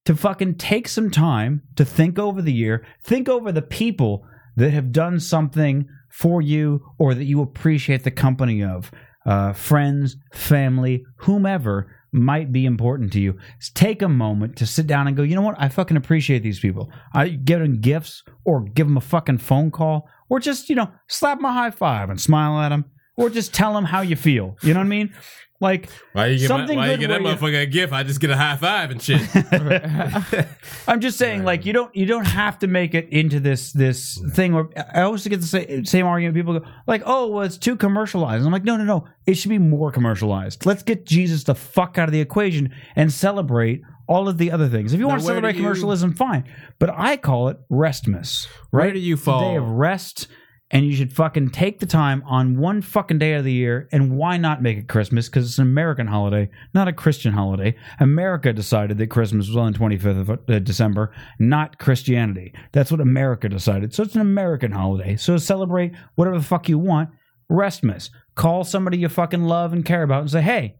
to 0.05 0.15
fucking 0.15 0.57
take 0.57 0.89
some 0.89 1.11
time 1.11 1.63
to 1.77 1.85
think 1.85 2.19
over 2.19 2.43
the 2.43 2.53
year, 2.53 2.87
think 3.03 3.29
over 3.29 3.51
the 3.51 3.63
people 3.63 4.27
that 4.57 4.71
have 4.71 4.93
done 4.93 5.19
something 5.21 5.89
for 6.11 6.43
you 6.43 6.85
or 6.99 7.15
that 7.15 7.25
you 7.25 7.41
appreciate 7.41 8.05
the 8.05 8.11
company 8.11 8.63
of. 8.63 8.91
Uh, 9.25 9.53
friends, 9.53 10.17
family, 10.33 11.03
whomever 11.19 11.91
might 12.15 12.53
be 12.53 12.65
important 12.65 13.13
to 13.13 13.21
you. 13.21 13.37
Take 13.75 14.03
a 14.03 14.09
moment 14.09 14.57
to 14.57 14.67
sit 14.67 14.87
down 14.87 15.09
and 15.09 15.17
go, 15.17 15.23
you 15.23 15.35
know 15.35 15.43
what? 15.43 15.57
I 15.59 15.69
fucking 15.69 15.97
appreciate 15.97 16.43
these 16.43 16.61
people. 16.61 16.91
I 17.13 17.29
give 17.29 17.61
them 17.61 17.81
gifts 17.81 18.23
or 18.45 18.63
give 18.63 18.87
them 18.87 18.97
a 18.97 19.03
fucking 19.03 19.39
phone 19.39 19.71
call 19.71 20.09
or 20.29 20.41
just, 20.41 20.71
you 20.71 20.77
know, 20.77 20.91
slap 21.09 21.39
them 21.39 21.45
a 21.45 21.53
high 21.53 21.71
five 21.71 22.11
and 22.11 22.21
smile 22.21 22.61
at 22.61 22.71
them 22.71 22.85
or 23.17 23.31
just 23.31 23.53
tell 23.55 23.75
them 23.75 23.85
how 23.85 24.01
you 24.03 24.17
feel. 24.17 24.57
You 24.63 24.75
know 24.75 24.81
what 24.81 24.87
I 24.87 24.89
mean? 24.89 25.15
Like, 25.61 25.89
Why 26.13 26.27
you 26.27 26.39
get, 26.41 26.51
my, 26.51 26.57
Something 26.59 26.77
why 26.77 26.91
you 26.91 26.97
get 26.99 27.09
that 27.09 27.23
where 27.23 27.33
you- 27.33 27.39
motherfucker 27.39 27.63
a 27.63 27.67
gift? 27.67 27.93
I 27.93 28.03
just 28.03 28.21
get 28.21 28.29
a 28.31 28.37
high 28.37 28.57
five 28.57 28.91
and 28.91 29.01
shit. 29.01 29.21
I'm 30.89 31.01
just 31.01 31.17
saying, 31.17 31.45
like 31.45 31.65
you 31.65 31.73
don't 31.73 31.95
you 31.95 32.07
don't 32.07 32.27
have 32.27 32.59
to 32.59 32.67
make 32.67 32.95
it 32.95 33.09
into 33.11 33.41
this 33.41 33.73
this 33.73 34.21
thing 34.33 34.53
where 34.55 34.67
I 34.95 35.03
always 35.03 35.27
get 35.27 35.41
the 35.41 35.47
same, 35.47 35.85
same 35.85 36.07
argument. 36.07 36.37
People 36.37 36.59
go 36.59 36.67
like, 36.87 37.03
"Oh, 37.07 37.29
well, 37.29 37.43
it's 37.45 37.57
too 37.57 37.77
commercialized." 37.77 38.45
I'm 38.45 38.53
like, 38.53 38.65
"No, 38.65 38.77
no, 38.77 38.85
no. 38.85 39.07
It 39.27 39.35
should 39.35 39.49
be 39.49 39.59
more 39.59 39.91
commercialized. 39.91 40.67
Let's 40.67 40.83
get 40.83 41.07
Jesus 41.07 41.45
the 41.45 41.55
fuck 41.55 41.99
out 41.99 42.09
of 42.09 42.13
the 42.13 42.21
equation 42.21 42.75
and 42.97 43.11
celebrate 43.13 43.83
all 44.07 44.29
of 44.29 44.37
the 44.39 44.51
other 44.51 44.69
things. 44.69 44.93
If 44.93 45.01
you 45.01 45.09
want 45.09 45.21
to 45.21 45.27
celebrate 45.27 45.55
you- 45.55 45.63
commercialism, 45.63 46.15
fine. 46.15 46.45
But 46.79 46.91
I 46.95 47.17
call 47.17 47.49
it 47.49 47.59
Restmas. 47.71 48.49
Right? 48.71 48.87
Where 48.87 48.93
do 48.93 48.99
you 48.99 49.15
It's 49.15 49.27
a 49.27 49.41
day 49.41 49.57
of 49.57 49.67
rest 49.69 50.27
and 50.75 50.85
you 50.85 50.97
should 50.97 51.13
fucking 51.13 51.51
take 51.51 51.79
the 51.79 51.87
time 51.87 52.21
on 52.27 52.59
one 52.59 52.83
fucking 52.83 53.19
day 53.19 53.35
of 53.35 53.45
the 53.45 53.53
year. 53.53 53.89
And 53.93 54.17
why 54.17 54.37
not 54.37 54.61
make 54.61 54.77
it 54.77 54.89
Christmas? 54.89 55.29
Because 55.29 55.47
it's 55.47 55.59
an 55.59 55.63
American 55.63 56.09
holiday, 56.09 56.51
not 56.75 56.89
a 56.89 56.93
Christian 56.93 57.33
holiday. 57.33 57.77
America 58.01 58.53
decided 58.53 58.99
that 58.99 59.07
Christmas 59.07 59.47
was 59.47 59.57
on 59.57 59.73
the 59.73 59.79
25th 59.79 60.21
of 60.21 60.31
uh, 60.31 60.59
December, 60.59 61.15
not 61.39 61.79
Christianity. 61.79 62.53
That's 62.73 62.91
what 62.91 63.01
America 63.01 63.49
decided. 63.49 63.95
So 63.95 64.03
it's 64.03 64.17
an 64.17 64.21
American 64.21 64.73
holiday. 64.73 65.15
So 65.15 65.37
celebrate 65.37 65.93
whatever 66.17 66.39
the 66.39 66.45
fuck 66.45 66.69
you 66.69 66.81
want. 66.81 67.11
Restmas. 67.49 68.11
Call 68.35 68.65
somebody 68.65 68.99
you 68.99 69.09
fucking 69.09 69.45
love 69.45 69.73
and 69.73 69.85
care 69.85 70.03
about 70.03 70.23
and 70.23 70.31
say, 70.31 70.43
hey, 70.43 70.75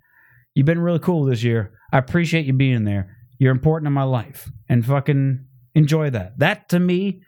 you've 0.57 0.67
been 0.67 0.81
really 0.81 0.99
cool 0.99 1.25
this 1.25 1.45
year. 1.45 1.73
I 1.93 1.99
appreciate 1.99 2.47
you 2.47 2.53
being 2.53 2.83
there. 2.83 3.17
You're 3.39 3.53
important 3.53 3.87
in 3.87 3.93
my 3.93 4.03
life. 4.03 4.51
And 4.69 4.85
fucking 4.85 5.45
enjoy 5.77 6.11
that. 6.11 6.41
That 6.41 6.69
to 6.71 6.81
me 6.81 7.23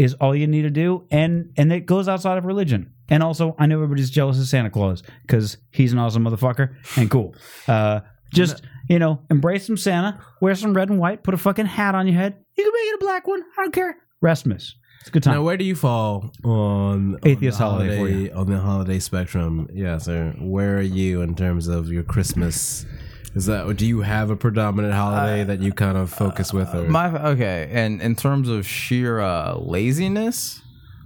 is 0.00 0.14
all 0.14 0.34
you 0.34 0.46
need 0.46 0.62
to 0.62 0.70
do 0.70 1.04
and 1.10 1.52
and 1.58 1.70
it 1.72 1.84
goes 1.84 2.08
outside 2.08 2.38
of 2.38 2.44
religion 2.46 2.90
and 3.10 3.22
also 3.22 3.54
i 3.58 3.66
know 3.66 3.76
everybody's 3.76 4.08
jealous 4.10 4.38
of 4.38 4.46
santa 4.46 4.70
claus 4.70 5.02
because 5.22 5.58
he's 5.72 5.92
an 5.92 5.98
awesome 5.98 6.24
motherfucker 6.24 6.74
and 6.96 7.10
cool 7.10 7.34
uh 7.68 8.00
just 8.32 8.62
you 8.88 8.98
know 8.98 9.20
embrace 9.30 9.66
some 9.66 9.76
santa 9.76 10.18
wear 10.40 10.54
some 10.54 10.72
red 10.72 10.88
and 10.88 10.98
white 10.98 11.22
put 11.22 11.34
a 11.34 11.36
fucking 11.36 11.66
hat 11.66 11.94
on 11.94 12.06
your 12.06 12.16
head 12.16 12.34
you 12.56 12.64
can 12.64 12.72
make 12.72 12.88
it 12.88 12.94
a 12.94 13.04
black 13.04 13.26
one 13.26 13.42
i 13.58 13.62
don't 13.62 13.74
care 13.74 13.96
restmas 14.24 14.72
it's 15.00 15.08
a 15.08 15.12
good 15.12 15.22
time 15.22 15.34
Now, 15.34 15.42
where 15.42 15.56
do 15.56 15.64
you 15.64 15.74
fall 15.74 16.30
on 16.44 17.18
Atheist 17.24 17.60
on 17.60 17.70
holiday 17.70 18.24
you. 18.24 18.32
on 18.32 18.46
the 18.50 18.58
holiday 18.58 18.98
spectrum? 18.98 19.66
Yeah, 19.72 19.96
sir. 19.96 20.34
Where 20.38 20.76
are 20.76 20.82
you 20.82 21.22
in 21.22 21.34
terms 21.34 21.68
of 21.68 21.88
your 21.90 22.02
Christmas? 22.02 22.84
Is 23.34 23.46
that 23.46 23.76
do 23.76 23.86
you 23.86 24.00
have 24.00 24.30
a 24.30 24.36
predominant 24.36 24.92
holiday 24.92 25.44
that 25.44 25.60
you 25.60 25.72
kind 25.72 25.96
of 25.96 26.10
focus 26.10 26.52
with? 26.52 26.74
Or 26.74 26.82
My 26.88 27.30
okay, 27.30 27.68
and 27.72 28.02
in 28.02 28.16
terms 28.16 28.48
of 28.48 28.66
sheer 28.66 29.20
uh, 29.20 29.54
laziness, 29.56 30.60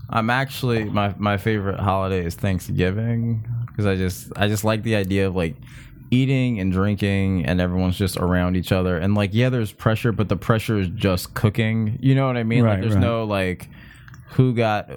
I'm 0.09 0.31
actually 0.31 0.85
my 0.85 1.15
my 1.19 1.37
favorite 1.37 1.79
holiday 1.81 2.25
is 2.25 2.35
Thanksgiving 2.35 3.47
because 3.67 3.85
I 3.87 3.97
just 3.97 4.33
I 4.37 4.49
just 4.49 4.65
like 4.65 4.83
the 4.83 4.97
idea 4.97 5.27
of 5.29 5.37
like 5.37 5.57
eating 6.11 6.61
and 6.61 6.73
drinking 6.73 7.45
and 7.45 7.61
everyone's 7.61 7.97
just 7.97 8.17
around 8.19 8.57
each 8.57 8.71
other 8.73 8.99
and 8.99 9.15
like 9.15 9.31
yeah 9.33 9.49
there's 9.49 9.73
pressure 9.73 10.13
but 10.13 10.29
the 10.29 10.37
pressure 10.37 10.79
is 10.79 10.87
just 10.89 11.35
cooking 11.35 11.99
you 12.01 12.15
know 12.15 12.27
what 12.27 12.37
i 12.37 12.43
mean 12.45 12.63
Right, 12.63 12.73
like 12.73 12.83
there's 12.83 12.95
right. 12.95 13.01
no 13.01 13.25
like 13.25 13.69
who 14.29 14.55
got 14.55 14.91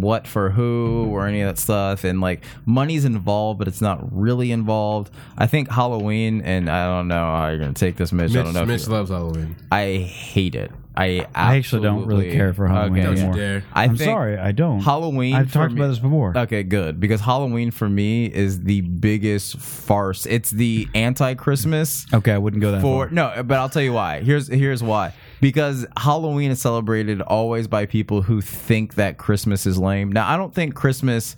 what 0.00 0.26
for 0.26 0.50
who 0.50 1.06
or 1.10 1.26
any 1.26 1.40
of 1.40 1.48
that 1.48 1.58
stuff 1.60 2.04
and 2.04 2.20
like 2.20 2.42
money's 2.66 3.04
involved 3.04 3.58
but 3.58 3.68
it's 3.68 3.80
not 3.80 3.98
really 4.16 4.50
involved 4.52 5.10
i 5.38 5.46
think 5.46 5.70
halloween 5.70 6.40
and 6.42 6.68
i 6.68 6.86
don't 6.86 7.08
know 7.08 7.14
how 7.36 7.48
you're 7.48 7.58
gonna 7.58 7.72
take 7.72 7.96
this 7.96 8.12
mitch, 8.12 8.30
i 8.36 8.42
don't 8.42 8.52
know 8.54 8.64
Mitch 8.66 8.86
you- 8.86 8.92
loves 8.92 9.10
Halloween. 9.10 9.54
I 9.70 9.96
hate 9.98 10.54
it. 10.54 10.70
I 10.96 11.26
I 11.34 11.56
actually 11.56 11.82
don't 11.82 12.06
really 12.06 12.30
care 12.30 12.54
for 12.54 12.68
Halloween 12.68 13.04
Okay. 13.04 13.12
anymore. 13.20 13.34
dare. 13.34 13.64
I 13.72 13.84
i'm 13.84 13.96
sorry 13.96 14.38
i 14.38 14.52
don't 14.52 14.80
Halloween. 14.80 15.34
i've 15.34 15.52
talked 15.52 15.72
me- 15.72 15.80
about 15.80 15.88
this 15.88 15.98
before 15.98 16.32
Okay, 16.38 16.62
good 16.62 17.00
because 17.00 17.20
Halloween 17.20 17.70
for 17.72 17.88
me 17.88 18.26
is 18.26 18.62
the 18.62 18.80
biggest 18.82 19.58
farce. 19.58 20.24
It's 20.26 20.50
the 20.50 20.88
anti-Christmas 20.94 22.06
okay 22.14 22.32
i 22.32 22.38
wouldn't 22.38 22.60
go 22.62 22.70
that 22.72 22.80
for 22.82 23.06
far 23.06 23.10
no, 23.14 23.42
but 23.42 23.58
I'll 23.58 23.68
tell 23.68 23.82
you 23.82 23.92
why. 23.92 24.20
Here's 24.20 24.46
here's 24.48 24.82
why. 24.82 25.12
Because 25.40 25.86
Halloween 25.96 26.50
is 26.50 26.60
celebrated 26.60 27.20
always 27.20 27.68
by 27.68 27.86
people 27.86 28.22
who 28.22 28.40
think 28.40 28.94
that 28.94 29.18
Christmas 29.18 29.66
is 29.66 29.78
lame. 29.78 30.10
Now, 30.12 30.28
I 30.28 30.36
don't 30.36 30.54
think 30.54 30.74
Christmas. 30.74 31.36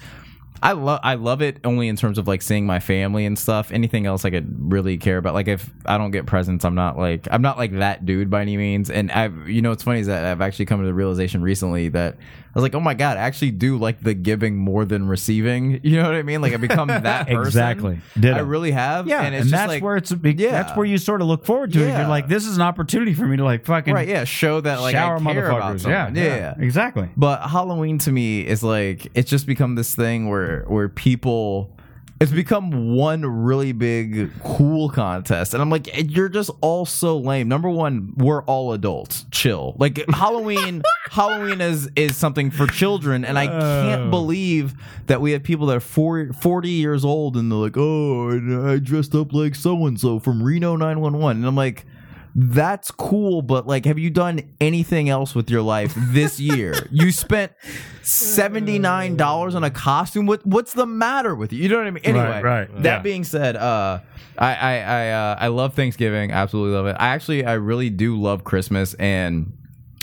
I 0.63 0.73
love 0.73 1.01
I 1.03 1.15
love 1.15 1.43
it 1.43 1.59
only 1.65 1.89
in 1.89 1.97
terms 1.97 2.19
of 2.19 2.27
like 2.27 2.43
seeing 2.43 2.67
my 2.67 2.81
family 2.81 3.27
and 3.27 3.39
stuff. 3.39 3.71
Anything 3.73 4.07
else 4.07 4.25
I 4.25 4.31
could 4.31 4.73
really 4.73 4.97
care 4.99 5.19
about. 5.19 5.35
Like 5.35 5.49
if 5.49 5.71
I 5.85 5.99
don't 5.99 6.11
get 6.11 6.27
presents, 6.27 6.65
I'm 6.65 6.75
not 6.75 6.99
like 6.99 7.29
I'm 7.31 7.43
not 7.43 7.59
like 7.59 7.73
that 7.79 8.07
dude 8.07 8.31
by 8.31 8.43
any 8.43 8.57
means. 8.57 8.91
And 8.91 9.11
I've 9.13 9.49
you 9.49 9.63
know 9.63 9.71
what's 9.71 9.83
funny 9.83 10.01
is 10.01 10.07
that 10.07 10.25
I've 10.25 10.41
actually 10.41 10.67
come 10.67 10.81
to 10.81 10.87
the 10.87 10.95
realization 10.95 11.43
recently 11.43 11.89
that 11.91 12.17
I 12.57 12.59
was 12.59 12.63
like, 12.63 12.75
oh 12.75 12.81
my 12.81 12.95
god, 12.95 13.19
I 13.19 13.21
actually 13.21 13.51
do 13.51 13.77
like 13.77 14.01
the 14.01 14.15
giving 14.15 14.57
more 14.57 14.87
than 14.87 15.07
receiving. 15.07 15.81
You 15.87 16.03
know 16.03 16.05
what 16.05 16.15
I 16.15 16.23
mean? 16.23 16.43
Like 16.43 16.53
I 16.53 16.57
become 16.57 16.89
that 16.89 17.29
person. 17.29 17.47
Exactly. 17.47 18.01
Ditto. 18.19 18.37
I 18.37 18.41
really 18.41 18.73
have. 18.73 19.07
yeah, 19.07 19.19
and 19.19 19.27
and, 19.27 19.35
it's 19.37 19.45
just 19.45 19.53
that's 19.53 19.69
like, 19.69 19.83
where 19.83 19.97
it's. 19.97 20.11
Yeah. 20.11 20.51
That's 20.51 20.77
where 20.77 20.85
you 20.85 20.99
sort 20.99 21.21
of 21.21 21.29
look 21.29 21.45
forward 21.45 21.73
to 21.75 21.83
it. 21.83 21.97
You're 21.97 22.09
like, 22.09 22.29
this 22.29 22.45
is 22.47 22.57
an 22.57 22.63
opportunity 22.63 23.15
for 23.15 23.25
me 23.25 23.37
to 23.37 23.45
like 23.45 23.65
fucking 23.67 23.95
right. 23.95 24.09
Yeah, 24.09 24.25
show 24.25 24.61
that 24.61 24.81
like 24.81 24.93
shower 24.93 25.17
I 25.17 25.33
care 25.33 25.51
motherfuckers. 25.51 25.87
Yeah, 25.87 26.11
yeah, 26.13 26.25
yeah, 26.25 26.55
exactly. 26.59 27.09
But 27.17 27.49
Halloween 27.49 27.99
to 27.99 28.13
me 28.13 28.47
is 28.47 28.63
like 28.63 29.11
it's 29.15 29.31
just 29.31 29.47
become 29.47 29.75
this 29.75 29.95
thing 29.95 30.29
where 30.29 30.46
where 30.67 30.89
people 30.89 31.77
it's 32.19 32.33
become 32.33 32.95
one 32.95 33.27
really 33.27 33.73
big 33.73 34.31
cool 34.43 34.89
contest 34.89 35.53
and 35.53 35.63
I'm 35.63 35.69
like 35.69 35.89
you're 36.11 36.31
just 36.31 36.51
all 36.63 36.87
so 36.87 37.19
lame. 37.19 37.49
Number 37.49 37.69
1, 37.69 38.15
we're 38.17 38.43
all 38.45 38.73
adults. 38.73 39.27
Chill. 39.31 39.77
Like 39.79 40.03
Halloween 40.15 40.83
Halloween 41.11 41.61
is 41.61 41.91
is 41.95 42.17
something 42.17 42.51
for 42.51 42.67
children 42.67 43.25
and 43.25 43.39
I 43.39 43.47
can't 43.47 44.03
oh. 44.05 44.11
believe 44.11 44.75
that 45.07 45.21
we 45.21 45.33
have 45.33 45.43
people 45.43 45.67
that 45.67 45.77
are 45.77 45.81
40, 45.81 46.33
40 46.33 46.69
years 46.71 47.05
old 47.05 47.37
and 47.37 47.53
they're 47.53 47.59
like, 47.59 47.77
"Oh, 47.77 48.73
I 48.73 48.79
dressed 48.79 49.15
up 49.15 49.33
like 49.35 49.55
so 49.55 49.87
and 49.87 50.01
so 50.01 50.19
from 50.19 50.43
Reno 50.43 50.75
911." 50.77 51.39
And 51.39 51.47
I'm 51.47 51.55
like 51.55 51.85
that's 52.39 52.91
cool, 52.91 53.41
but 53.41 53.67
like, 53.67 53.87
have 53.87 53.99
you 53.99 54.11
done 54.11 54.43
anything 54.61 55.09
else 55.09 55.35
with 55.35 55.49
your 55.51 55.63
life 55.63 55.95
this 55.97 56.39
year? 56.53 56.87
you 56.91 57.11
spent 57.11 57.53
seventy 58.03 58.79
nine 58.79 59.17
dollars 59.17 59.55
on 59.55 59.65
a 59.65 59.71
costume. 59.71 60.27
What 60.27 60.45
what's 60.47 60.75
the 60.75 60.85
matter 60.85 61.35
with 61.35 61.53
you? 61.53 61.63
You 61.63 61.71
know 61.71 61.79
what 61.79 61.87
I 61.87 61.91
mean? 61.91 62.05
Anyway, 62.05 62.25
Right, 62.25 62.45
right, 62.45 62.83
That 62.83 62.97
yeah. 62.97 62.99
being 63.03 63.25
said, 63.25 63.57
uh, 63.57 64.01
I 64.37 64.55
I 64.55 64.75
I, 64.79 65.11
uh, 65.11 65.37
I 65.41 65.49
love 65.49 65.73
Thanksgiving. 65.75 66.31
Absolutely 66.31 66.77
love 66.77 66.87
it. 66.87 66.97
I 67.01 67.09
actually 67.09 67.47
I 67.47 67.55
really 67.55 67.89
do 67.89 68.21
love 68.21 68.45
Christmas 68.45 68.93
and 68.95 69.53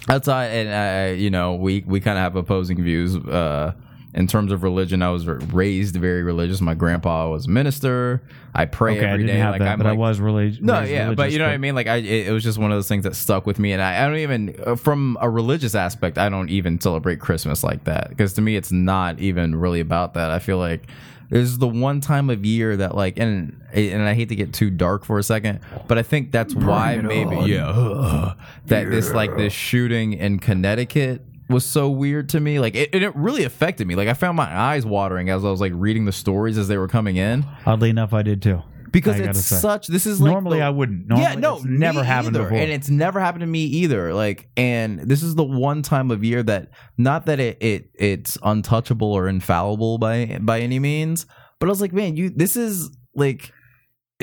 that's 0.08 0.28
outside 0.28 0.48
and 0.48 1.14
uh, 1.14 1.16
you 1.22 1.30
know 1.30 1.54
we 1.54 1.84
we 1.86 2.00
kind 2.00 2.18
of 2.18 2.24
have 2.24 2.36
opposing 2.36 2.82
views. 2.84 3.16
Uh, 3.16 3.74
in 4.16 4.28
terms 4.28 4.52
of 4.52 4.62
religion, 4.62 5.02
I 5.02 5.10
was 5.10 5.26
raised 5.26 5.96
very 5.96 6.22
religious. 6.22 6.62
My 6.62 6.76
grandpa 6.76 7.30
was 7.30 7.48
a 7.48 7.50
minister. 7.50 8.22
I 8.54 8.66
pray 8.66 8.98
Okay, 8.98 9.06
I 9.08 9.12
every 9.14 9.26
didn't 9.26 9.38
day. 9.38 9.42
have 9.42 9.52
like 9.54 9.62
that, 9.62 9.78
but 9.80 9.88
I 9.88 9.94
was 9.94 10.20
really 10.20 10.58
no, 10.62 10.80
raised 10.82 10.92
yeah, 10.92 11.14
but 11.14 11.32
you 11.32 11.40
know 11.40 11.46
what 11.46 11.54
I 11.54 11.58
mean. 11.58 11.74
Like, 11.74 11.88
I 11.88 11.96
it, 11.96 12.28
it 12.28 12.32
was 12.32 12.44
just 12.44 12.60
one 12.60 12.72
of 12.72 12.78
those 12.78 12.88
things 12.88 13.06
that 13.06 13.16
stuck 13.16 13.48
with 13.48 13.58
me, 13.58 13.72
and 13.72 13.82
I, 13.82 14.04
I 14.04 14.08
don't 14.08 14.18
even 14.18 14.56
uh, 14.64 14.76
from 14.76 15.18
a 15.20 15.30
religious 15.30 15.74
aspect, 15.74 16.18
I 16.20 16.30
don't 16.30 16.50
even 16.50 16.80
celebrate 16.80 17.20
Christmas 17.20 17.64
like 17.64 17.86
that 17.86 18.10
because 18.10 18.34
to 18.34 18.42
me, 18.42 18.56
it's 18.56 18.72
not 18.72 19.20
even 19.20 19.56
really 19.56 19.80
about 19.80 20.14
that. 20.14 20.30
I 20.30 20.38
feel 20.38 20.60
like 20.60 20.84
this 21.30 21.50
is 21.50 21.58
the 21.58 21.68
one 21.68 22.00
time 22.00 22.30
of 22.30 22.46
year 22.46 22.78
that 22.78 22.94
like, 22.94 23.18
and 23.18 23.60
and 23.74 24.04
I 24.04 24.14
hate 24.14 24.30
to 24.30 24.36
get 24.36 24.54
too 24.54 24.70
dark 24.70 25.04
for 25.06 25.18
a 25.18 25.24
second, 25.24 25.62
but 25.88 25.98
I 25.98 26.04
think 26.04 26.32
that's 26.32 26.54
why 26.54 26.98
maybe 26.98 27.36
yeah 27.52 28.36
that 28.68 28.92
this 28.92 29.12
like 29.12 29.36
this 29.36 29.54
shooting 29.54 30.14
in 30.14 30.38
Connecticut 30.38 31.26
was 31.54 31.66
so 31.66 31.90
weird 31.90 32.30
to 32.30 32.40
me. 32.40 32.60
Like, 32.60 32.76
it, 32.76 32.90
and 32.94 33.04
it 33.04 33.16
really 33.16 33.44
affected 33.44 33.88
me. 33.88 33.96
Like, 33.96 34.08
I 34.08 34.14
found 34.14 34.36
my 34.36 34.54
eyes 34.54 34.86
watering 34.86 35.30
as 35.30 35.46
I 35.46 35.50
was 35.50 35.62
like 35.62 35.72
reading 35.76 36.06
the 36.06 36.12
stories 36.12 36.58
as 36.58 36.68
they 36.68 36.78
were 36.78 36.88
coming 36.88 37.16
in 37.18 37.46
Oddly 37.66 37.90
enough, 37.90 38.14
I 38.14 38.22
did 38.24 38.42
too. 38.42 38.62
because 38.92 39.20
I 39.20 39.26
it's 39.26 39.40
such. 39.46 39.88
This 39.88 40.06
is 40.06 40.20
like 40.22 40.32
Normally 40.32 40.60
the- 40.60 40.66
I 40.66 40.70
wouldn't. 40.70 41.08
Normally 41.08 41.28
yeah, 41.30 41.36
no, 41.36 41.60
never 41.64 42.04
happened 42.04 42.36
either. 42.36 42.46
before. 42.46 42.58
and 42.58 42.72
it's 42.72 42.90
never 42.90 43.20
happened 43.20 43.42
to 43.42 43.48
me 43.48 43.64
either. 43.64 44.14
Like, 44.14 44.50
and 44.58 45.00
this 45.00 45.24
is 45.24 45.36
the 45.36 45.44
one 45.44 45.82
time 45.82 46.12
of 46.12 46.24
year 46.24 46.44
that 46.44 46.70
not 46.98 47.26
that 47.28 47.40
it, 47.40 47.58
it 47.62 47.90
it's 47.96 48.38
untouchable 48.44 49.12
or 49.12 49.28
infallible 49.28 49.98
by 49.98 50.38
by 50.42 50.60
any 50.60 50.80
means, 50.80 51.26
but 51.60 51.68
I 51.68 51.70
was 51.70 51.82
like, 51.82 51.94
man, 51.94 52.16
you 52.18 52.30
this 52.30 52.56
is 52.56 52.90
like 53.16 53.52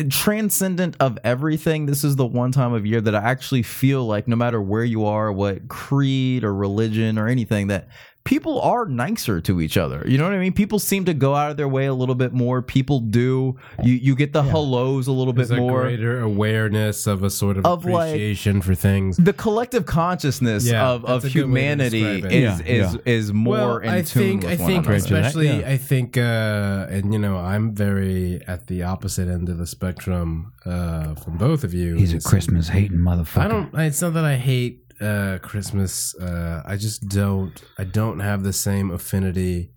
transcendent 0.08 0.96
of 1.00 1.18
everything. 1.24 1.86
This 1.86 2.04
is 2.04 2.16
the 2.16 2.26
one 2.26 2.52
time 2.52 2.72
of 2.72 2.86
year 2.86 3.00
that 3.00 3.14
I 3.14 3.18
actually 3.18 3.62
feel 3.62 4.06
like 4.06 4.28
no 4.28 4.36
matter 4.36 4.60
where 4.60 4.84
you 4.84 5.04
are, 5.04 5.32
what 5.32 5.68
creed 5.68 6.44
or 6.44 6.54
religion 6.54 7.18
or 7.18 7.28
anything, 7.28 7.66
that 7.68 7.88
people 8.24 8.60
are 8.60 8.86
nicer 8.86 9.40
to 9.40 9.60
each 9.60 9.76
other. 9.76 10.04
You 10.06 10.18
know 10.18 10.24
what 10.24 10.34
I 10.34 10.38
mean? 10.38 10.52
People 10.52 10.78
seem 10.78 11.04
to 11.06 11.14
go 11.14 11.34
out 11.34 11.50
of 11.50 11.56
their 11.56 11.68
way 11.68 11.86
a 11.86 11.94
little 11.94 12.14
bit 12.14 12.32
more. 12.32 12.60
People 12.62 13.00
do. 13.00 13.56
You 13.82 13.94
you 13.94 14.14
get 14.14 14.32
the 14.32 14.42
hellos 14.42 15.06
a 15.06 15.12
little 15.12 15.32
bit 15.32 15.50
a 15.50 15.56
more. 15.56 15.82
greater 15.82 16.20
awareness 16.20 17.06
of 17.06 17.22
a 17.22 17.30
sort 17.30 17.56
of, 17.56 17.64
Of, 17.66 17.84
like- 17.84 18.08
appreciation 18.10 18.60
for 18.62 18.74
things. 18.74 19.16
the 19.16 19.32
collective 19.32 19.86
consciousness 19.86 20.66
Yeah, 20.66 20.88
of, 20.90 21.04
of 21.04 21.22
that's 21.22 21.34
a 21.34 21.38
good 21.38 21.50
way 21.50 21.60
to 21.76 21.88
humanity 21.88 22.02
is. 22.04 22.60
Yeah, 22.60 22.60
is 22.66 22.96
is 23.06 23.32
more 23.32 23.56
well, 23.56 23.76
in 23.78 23.88
I 23.88 24.02
tune 24.02 24.40
think 24.40 24.42
with 24.42 24.60
I 24.60 24.62
one 24.62 24.66
think 24.72 24.84
another. 24.86 24.96
especially 24.96 25.48
Yeah. 25.48 25.68
I 25.70 25.76
think 25.76 26.16
uh 26.16 26.86
and 26.90 27.12
you 27.12 27.18
know 27.18 27.36
I'm 27.38 27.74
very 27.74 28.42
at 28.46 28.66
the 28.66 28.82
opposite 28.82 29.28
end 29.28 29.48
of 29.48 29.58
the 29.58 29.66
spectrum 29.66 30.52
uh 30.66 31.14
from 31.16 31.36
both 31.38 31.64
of 31.64 31.72
you. 31.74 31.96
He's 31.96 32.12
a 32.14 32.20
Christmas 32.20 32.68
hating 32.68 32.98
motherfucker. 32.98 33.38
I 33.44 33.48
don't 33.48 33.74
it's 33.74 34.02
not 34.02 34.14
that 34.14 34.24
I 34.24 34.36
hate 34.36 34.84
uh 35.00 35.38
Christmas 35.42 36.14
uh 36.16 36.62
I 36.64 36.76
just 36.76 37.08
don't 37.08 37.52
I 37.78 37.84
don't 37.84 38.20
have 38.20 38.42
the 38.42 38.52
same 38.52 38.90
affinity 38.90 39.70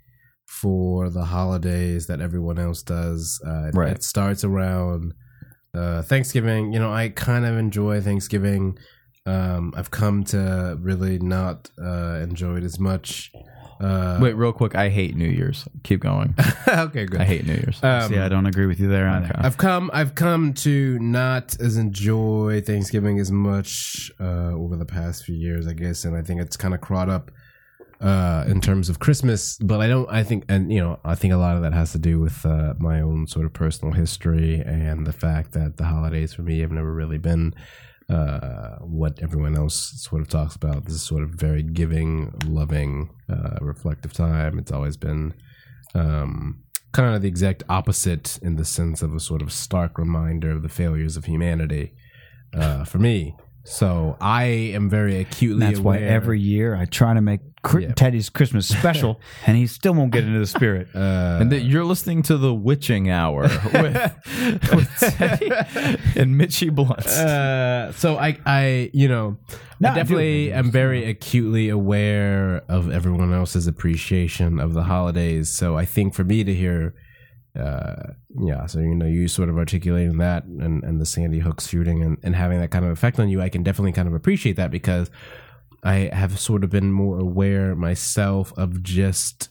for 0.46 1.10
the 1.10 1.26
holidays 1.26 2.08
that 2.08 2.22
everyone 2.22 2.60
else 2.60 2.84
does. 2.84 3.42
Uh 3.46 3.68
it- 3.68 3.76
Right. 3.76 3.92
it 3.96 4.04
starts 4.04 4.44
around 4.44 5.14
uh 5.74 6.02
Thanksgiving, 6.04 6.74
you 6.74 6.80
know, 6.80 6.92
I 6.94 7.10
kind 7.10 7.46
of 7.46 7.58
enjoy 7.58 8.02
Thanksgiving. 8.02 8.78
Um 9.26 9.74
I've 9.78 9.92
come 9.92 10.24
to 10.26 10.78
really 10.80 11.18
not 11.20 11.70
uh 11.82 12.20
enjoy 12.22 12.58
it 12.58 12.64
as 12.64 12.80
much. 12.80 13.32
Uh 13.80 14.20
Wait, 14.22 14.34
real 14.34 14.54
quick. 14.54 14.76
I 14.76 14.90
hate 14.90 15.16
New 15.16 15.28
Year's. 15.28 15.68
Keep 15.84 16.02
going. 16.02 16.36
okay, 16.68 17.06
good. 17.06 17.22
I 17.22 17.26
hate 17.26 17.46
New 17.46 17.54
Year's. 17.54 17.82
Um, 17.84 18.10
See, 18.10 18.18
I 18.18 18.30
don't 18.30 18.46
agree 18.46 18.66
with 18.66 18.80
you 18.80 18.88
there 18.88 19.08
either. 19.08 19.32
I've 19.36 19.58
come 19.58 19.90
I've 19.94 20.16
come 20.16 20.54
to 20.56 21.00
not 21.00 21.60
as 21.60 21.78
enjoy 21.78 22.62
Thanksgiving 22.62 23.20
as 23.20 23.32
much 23.32 24.12
uh, 24.20 24.52
over 24.54 24.76
the 24.76 24.86
past 24.86 25.26
few 25.26 25.36
years, 25.36 25.68
I 25.68 25.74
guess, 25.74 26.06
and 26.06 26.16
I 26.16 26.22
think 26.22 26.42
it's 26.42 26.58
kind 26.58 26.74
of 26.74 26.82
caught 26.82 27.10
up 27.10 27.32
uh, 28.04 28.44
in 28.48 28.60
terms 28.60 28.90
of 28.90 29.00
Christmas, 29.00 29.58
but 29.60 29.80
I 29.80 29.88
don't. 29.88 30.10
I 30.10 30.24
think, 30.24 30.44
and 30.50 30.72
you 30.72 30.82
know, 30.82 31.00
I 31.06 31.16
think 31.16 31.34
a 31.34 31.38
lot 31.38 31.56
of 31.56 31.62
that 31.62 31.74
has 31.74 31.94
to 31.94 32.00
do 32.00 32.20
with 32.20 32.46
uh, 32.46 32.74
my 32.78 33.00
own 33.00 33.28
sort 33.28 33.46
of 33.46 33.54
personal 33.54 33.94
history 33.94 34.60
and 34.60 35.08
the 35.08 35.14
fact 35.14 35.54
that 35.54 35.78
the 35.78 35.86
holidays 35.86 36.34
for 36.34 36.42
me 36.42 36.60
have 36.60 36.72
never 36.72 36.94
really 36.94 37.18
been 37.18 37.54
uh, 38.10 38.78
what 38.80 39.20
everyone 39.22 39.56
else 39.56 40.02
sort 40.02 40.22
of 40.22 40.30
talks 40.30 40.56
about. 40.56 40.86
This 40.86 40.96
is 40.96 41.02
sort 41.02 41.24
of 41.24 41.32
very 41.32 41.64
giving, 41.64 42.34
loving, 42.46 43.10
uh, 43.30 43.58
reflective 43.62 44.14
time. 44.14 44.60
It's 44.60 44.72
always 44.72 44.98
been 44.98 45.34
um, 45.96 46.64
kind 46.92 47.16
of 47.16 47.22
the 47.22 47.28
exact 47.28 47.64
opposite 47.70 48.40
in 48.42 48.56
the 48.56 48.66
sense 48.66 49.02
of 49.02 49.16
a 49.16 49.20
sort 49.20 49.42
of 49.42 49.52
stark 49.52 49.98
reminder 49.98 50.52
of 50.52 50.62
the 50.62 50.70
failures 50.70 51.18
of 51.18 51.26
humanity 51.26 51.94
uh, 52.54 52.86
for 52.86 53.00
me. 53.00 53.36
So 53.66 54.18
I 54.20 54.44
am 54.44 54.90
very 54.90 55.20
acutely 55.20 55.66
That's 55.66 55.80
why 55.80 55.98
every 56.00 56.40
year 56.40 56.76
I 56.76 56.86
try 56.86 57.14
to 57.14 57.22
make 57.22 57.40
Cri- 57.64 57.84
Yeah. 57.86 57.94
Teddy's 57.94 58.30
Christmas 58.30 58.68
special, 58.68 59.22
and 59.48 59.56
he 59.56 59.68
still 59.68 59.94
won't 59.94 60.12
get 60.12 60.26
into 60.26 60.38
the 60.40 60.46
spirit. 60.48 60.90
uh, 60.96 61.38
and 61.40 61.50
that 61.54 61.62
you're 61.62 61.86
listening 61.86 62.22
to 62.24 62.36
the 62.38 62.54
Witching 62.54 63.10
Hour 63.10 63.44
with, 63.74 64.14
with 64.74 64.90
Teddy 65.00 65.50
and 66.20 66.38
Mitchy 66.38 66.70
Blunt. 66.70 67.08
uh, 67.08 67.94
so 67.94 68.18
I, 68.18 68.38
I, 68.46 68.90
you 68.94 69.08
know, 69.08 69.38
No, 69.80 69.90
I 69.90 69.92
I 69.94 69.96
definitely 69.96 70.50
agree. 70.50 70.52
am 70.60 70.72
very 70.72 71.06
acutely 71.10 71.70
aware 71.70 72.64
of 72.68 72.92
everyone 72.92 73.34
else's 73.34 73.66
appreciation 73.66 74.60
of 74.60 74.74
the 74.74 74.84
holidays. 74.84 75.50
So 75.50 75.78
I 75.78 75.86
think 75.86 76.14
for 76.16 76.26
me 76.26 76.44
to 76.44 76.54
hear, 76.54 76.96
uh, 77.60 78.14
yeah, 78.40 78.66
so 78.66 78.80
you 78.80 78.96
know, 78.96 79.06
you 79.06 79.28
sort 79.28 79.50
of 79.50 79.58
articulating 79.58 80.18
that 80.18 80.44
and, 80.46 80.84
and 80.84 81.00
the 81.00 81.06
Sandy 81.06 81.40
Hook 81.40 81.62
shooting 81.62 82.04
and, 82.04 82.18
and 82.24 82.36
having 82.36 82.60
that 82.60 82.72
kind 82.72 82.84
of 82.86 82.92
effect 82.92 83.20
on 83.20 83.30
you, 83.30 83.42
I 83.42 83.50
can 83.50 83.64
definitely 83.64 83.92
kind 83.92 84.08
of 84.08 84.14
appreciate 84.14 84.56
that 84.56 84.72
because 84.72 85.12
I 85.84 86.10
have 86.14 86.40
sort 86.40 86.64
of 86.64 86.70
been 86.70 86.92
more 86.92 87.20
aware 87.20 87.76
myself 87.76 88.54
of 88.58 88.82
just 88.82 89.50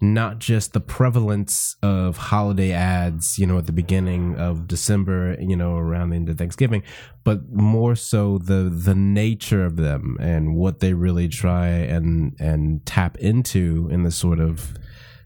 not 0.00 0.40
just 0.40 0.72
the 0.72 0.80
prevalence 0.80 1.76
of 1.80 2.16
holiday 2.16 2.72
ads, 2.72 3.38
you 3.38 3.46
know, 3.46 3.58
at 3.58 3.66
the 3.66 3.72
beginning 3.72 4.34
of 4.36 4.66
December, 4.66 5.36
you 5.38 5.54
know, 5.54 5.76
around 5.76 6.10
the 6.10 6.16
end 6.16 6.28
of 6.28 6.36
Thanksgiving, 6.36 6.82
but 7.22 7.52
more 7.52 7.94
so 7.94 8.38
the 8.38 8.68
the 8.68 8.96
nature 8.96 9.64
of 9.64 9.76
them 9.76 10.16
and 10.20 10.56
what 10.56 10.80
they 10.80 10.92
really 10.94 11.28
try 11.28 11.68
and 11.68 12.34
and 12.40 12.84
tap 12.84 13.16
into 13.18 13.88
in 13.92 14.02
the 14.02 14.10
sort 14.10 14.40
of 14.40 14.74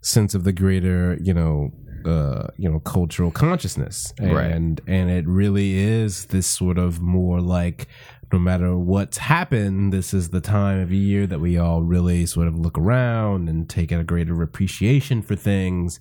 sense 0.02 0.34
of 0.34 0.44
the 0.44 0.52
greater, 0.52 1.16
you 1.22 1.32
know, 1.32 1.72
uh, 2.06 2.48
you 2.56 2.70
know, 2.70 2.78
cultural 2.80 3.30
consciousness. 3.30 4.12
Right. 4.20 4.50
And 4.50 4.80
and 4.86 5.10
it 5.10 5.26
really 5.26 5.76
is 5.76 6.26
this 6.26 6.46
sort 6.46 6.78
of 6.78 7.00
more 7.00 7.40
like 7.40 7.88
no 8.32 8.38
matter 8.38 8.76
what's 8.76 9.18
happened, 9.18 9.92
this 9.92 10.12
is 10.12 10.30
the 10.30 10.40
time 10.40 10.80
of 10.80 10.92
year 10.92 11.26
that 11.26 11.40
we 11.40 11.58
all 11.58 11.82
really 11.82 12.26
sort 12.26 12.48
of 12.48 12.58
look 12.58 12.76
around 12.76 13.48
and 13.48 13.68
take 13.68 13.92
a 13.92 14.02
greater 14.02 14.42
appreciation 14.42 15.22
for 15.22 15.36
things. 15.36 16.00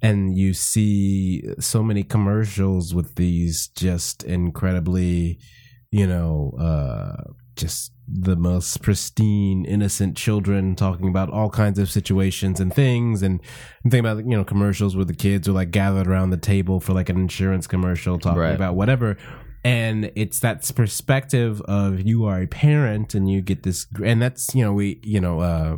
And 0.00 0.36
you 0.36 0.54
see 0.54 1.44
so 1.60 1.82
many 1.82 2.02
commercials 2.02 2.94
with 2.94 3.14
these 3.14 3.68
just 3.68 4.24
incredibly, 4.24 5.38
you 5.92 6.08
know, 6.08 6.52
uh, 6.58 7.30
just 7.56 7.92
the 8.08 8.36
most 8.36 8.82
pristine, 8.82 9.64
innocent 9.64 10.16
children 10.16 10.74
talking 10.76 11.08
about 11.08 11.30
all 11.30 11.48
kinds 11.48 11.78
of 11.78 11.90
situations 11.90 12.60
and 12.60 12.74
things. 12.74 13.22
And 13.22 13.40
I'm 13.84 13.90
thinking 13.90 14.10
about, 14.10 14.24
you 14.24 14.36
know, 14.36 14.44
commercials 14.44 14.96
where 14.96 15.04
the 15.04 15.14
kids 15.14 15.48
are 15.48 15.52
like 15.52 15.70
gathered 15.70 16.06
around 16.06 16.30
the 16.30 16.36
table 16.36 16.80
for 16.80 16.92
like 16.92 17.08
an 17.08 17.16
insurance 17.16 17.66
commercial 17.66 18.18
talking 18.18 18.38
Right. 18.40 18.54
about 18.54 18.74
whatever. 18.74 19.16
And 19.64 20.10
it's 20.16 20.40
that 20.40 20.70
perspective 20.74 21.60
of 21.62 22.00
you 22.00 22.24
are 22.24 22.42
a 22.42 22.46
parent 22.48 23.14
and 23.14 23.30
you 23.30 23.40
get 23.40 23.62
this, 23.62 23.86
and 24.04 24.20
that's, 24.20 24.54
you 24.54 24.64
know, 24.64 24.72
we, 24.72 24.98
you 25.04 25.20
know, 25.20 25.38
uh, 25.40 25.76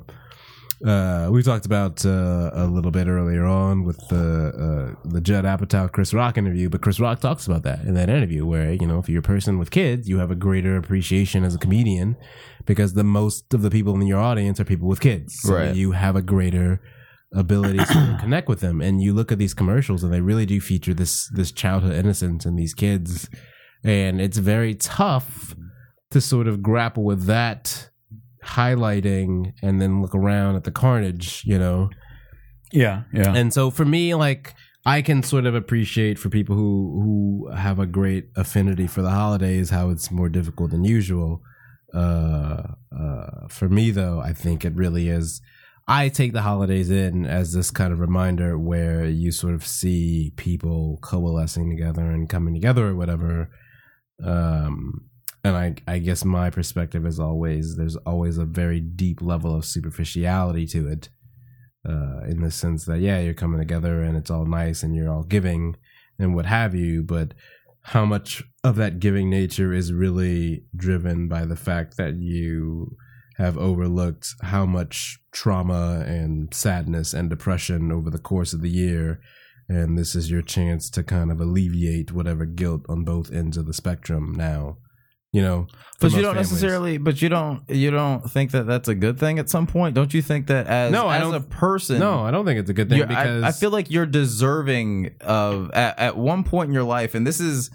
uh, 0.85 1.29
we 1.31 1.43
talked 1.43 1.65
about 1.65 2.05
uh, 2.05 2.51
a 2.53 2.67
little 2.67 2.91
bit 2.91 3.07
earlier 3.07 3.45
on 3.45 3.85
with 3.85 3.97
the 4.09 4.95
uh, 4.95 5.09
the 5.09 5.21
Judd 5.21 5.45
Apatow 5.45 5.91
Chris 5.91 6.13
Rock 6.13 6.37
interview, 6.37 6.69
but 6.69 6.83
Chris 6.83 7.01
Rock 7.01 7.21
talks 7.21 7.47
about 7.47 7.63
that 7.63 7.81
in 7.81 7.95
that 7.95 8.11
interview, 8.11 8.45
where 8.45 8.73
you 8.73 8.87
know 8.87 8.99
if 8.99 9.09
you're 9.09 9.21
a 9.21 9.23
person 9.23 9.59
with 9.59 9.71
kids, 9.71 10.09
you 10.09 10.19
have 10.19 10.31
a 10.31 10.35
greater 10.35 10.77
appreciation 10.77 11.43
as 11.43 11.55
a 11.55 11.59
comedian 11.59 12.17
because 12.67 12.93
the 12.93 13.05
most 13.05 13.55
of 13.55 13.63
the 13.63 13.71
people 13.71 13.95
in 13.95 14.07
your 14.07 14.21
audience 14.21 14.61
are 14.61 14.65
people 14.65 14.87
with 14.87 15.01
kids, 15.01 15.41
so 15.41 15.55
Right. 15.55 15.75
You 15.75 15.93
have 15.93 16.17
a 16.17 16.23
greater 16.23 16.83
ability 17.33 17.79
to 17.79 18.17
connect 18.21 18.49
with 18.49 18.61
them, 18.61 18.83
and 18.83 19.03
you 19.03 19.15
look 19.15 19.33
at 19.33 19.39
these 19.39 19.55
commercials, 19.55 20.05
and 20.05 20.13
they 20.13 20.21
really 20.21 20.45
do 20.45 20.61
feature 20.61 20.93
this 20.93 21.31
this 21.31 21.51
childhood 21.51 21.95
innocence 21.95 22.45
in 22.45 22.57
these 22.57 22.75
kids, 22.75 23.31
and 23.85 24.21
it's 24.21 24.39
very 24.39 24.75
tough 24.75 25.55
to 26.11 26.21
sort 26.21 26.47
of 26.47 26.63
grapple 26.63 27.05
with 27.05 27.25
that 27.25 27.84
highlighting 28.45 29.53
and 29.63 29.81
then 29.81 30.03
look 30.03 30.15
around 30.15 30.57
at 30.57 30.65
the 30.65 30.71
carnage, 30.71 31.43
you 31.45 31.59
know. 31.59 31.91
Yeah, 32.73 33.05
yeah. 33.13 33.35
And 33.35 33.53
so 33.53 33.71
for 33.71 33.85
me, 33.85 34.15
like 34.15 34.55
I 34.87 35.03
can 35.03 35.23
sort 35.23 35.47
of 35.47 35.55
appreciate 35.55 36.19
for 36.19 36.29
people 36.29 36.57
who 36.57 37.01
who 37.03 37.55
have 37.55 37.79
a 37.79 37.87
great 37.87 38.29
affinity 38.37 38.87
for 38.87 39.03
the 39.03 39.11
holidays 39.11 39.71
how 39.71 39.91
it's 39.91 40.11
more 40.11 40.29
difficult 40.29 40.71
than 40.71 40.85
usual. 40.85 41.41
Uh, 41.95 42.63
uh, 42.97 43.49
for 43.49 43.69
me 43.69 43.91
though, 43.91 44.21
I 44.21 44.33
think 44.33 44.65
it 44.65 44.75
really 44.75 45.09
is. 45.09 45.41
I 45.87 46.09
take 46.09 46.33
the 46.33 46.43
holidays 46.43 46.91
in 46.91 47.27
as 47.27 47.53
this 47.53 47.71
kind 47.71 47.93
of 47.93 48.01
reminder 48.01 48.59
where 48.59 49.05
you 49.05 49.31
sort 49.33 49.55
of 49.55 49.67
see 49.67 50.33
people 50.37 50.99
coalescing 51.03 51.71
together 51.71 52.11
and 52.11 52.29
coming 52.29 52.55
together 52.55 52.89
or 52.89 52.95
whatever. 52.95 53.51
Um, 54.25 55.11
and 55.45 55.57
I, 55.57 55.75
I 55.87 55.99
guess 55.99 56.25
my 56.25 56.49
perspective 56.49 57.07
is 57.07 57.21
always 57.21 57.77
there's 57.77 57.97
always 57.97 58.39
a 58.39 58.47
very 58.47 58.81
deep 58.81 59.21
level 59.21 59.55
of 59.55 59.67
superficiality 59.67 60.67
to 60.69 60.89
it 60.89 61.11
uh, 61.87 62.25
in 62.27 62.41
the 62.41 62.51
sense 62.51 62.87
that 62.87 63.01
yeah 63.01 63.21
you're 63.21 63.35
coming 63.35 63.61
together 63.61 64.03
and 64.03 64.17
it's 64.17 64.31
all 64.31 64.47
nice 64.47 64.83
and 64.83 64.97
you're 64.97 65.13
all 65.13 65.23
giving 65.23 65.77
and 66.19 66.35
what 66.35 66.47
have 66.47 66.75
you 66.75 67.03
but 67.03 67.35
how 67.89 68.07
much 68.07 68.43
of 68.65 68.77
that 68.77 68.99
giving 68.99 69.29
nature 69.29 69.73
is 69.75 69.93
really 69.93 70.65
driven 70.75 71.29
by 71.29 71.45
the 71.45 71.57
fact 71.57 71.99
that 71.99 72.17
you 72.17 72.97
have 73.37 73.59
overlooked 73.59 74.29
how 74.43 74.65
much 74.65 75.19
trauma 75.33 76.03
and 76.07 76.55
sadness 76.55 77.13
and 77.13 77.29
depression 77.29 77.93
over 77.93 78.09
the 78.09 78.19
course 78.19 78.55
of 78.55 78.63
the 78.63 78.71
year 78.71 79.21
and 79.69 79.99
this 79.99 80.15
is 80.15 80.31
your 80.31 80.43
chance 80.43 80.89
to 80.89 81.03
kind 81.03 81.31
of 81.31 81.41
alleviate 81.41 82.13
whatever 82.13 82.47
guilt 82.47 82.87
on 82.89 83.05
both 83.05 83.33
ends 83.33 83.59
of 83.59 83.67
the 83.67 83.75
spectrum 83.75 84.33
now 84.35 84.79
you 85.35 85.43
know 85.43 85.67
But 86.01 86.13
you 86.13 86.23
don't 86.23 86.35
families. 86.35 86.51
necessarily. 86.53 86.95
But 86.99 87.21
you 87.23 87.29
don't. 87.29 87.63
You 87.69 87.91
don't 87.91 88.23
think 88.35 88.51
that 88.53 88.65
that's 88.67 88.89
a 88.89 88.95
good 88.95 89.17
thing 89.19 89.39
at 89.39 89.49
some 89.49 89.67
point. 89.67 89.95
Don't 89.95 90.13
you 90.17 90.23
think 90.23 90.47
that 90.49 90.67
as 90.67 90.93
No, 90.93 91.07
I 91.07 91.17
as 91.17 91.23
don't- 91.23 91.35
a 91.35 91.41
person, 91.41 91.99
no 91.99 92.21
i 92.27 92.31
don't 92.31 92.45
think 92.47 92.59
it's 92.61 92.71
a 92.71 92.75
good 92.81 92.89
thing 92.91 93.07
because 93.15 93.43
I, 93.43 93.49
I 93.49 93.53
feel 93.53 93.71
like 93.71 93.91
you're 93.91 94.07
deserving 94.23 95.11
of 95.21 95.71
at, 95.73 95.99
at 95.99 96.17
one 96.17 96.43
point 96.45 96.69
in 96.69 96.75
your 96.75 96.89
life, 96.99 97.15
and 97.17 97.27
this 97.27 97.41
is 97.41 97.71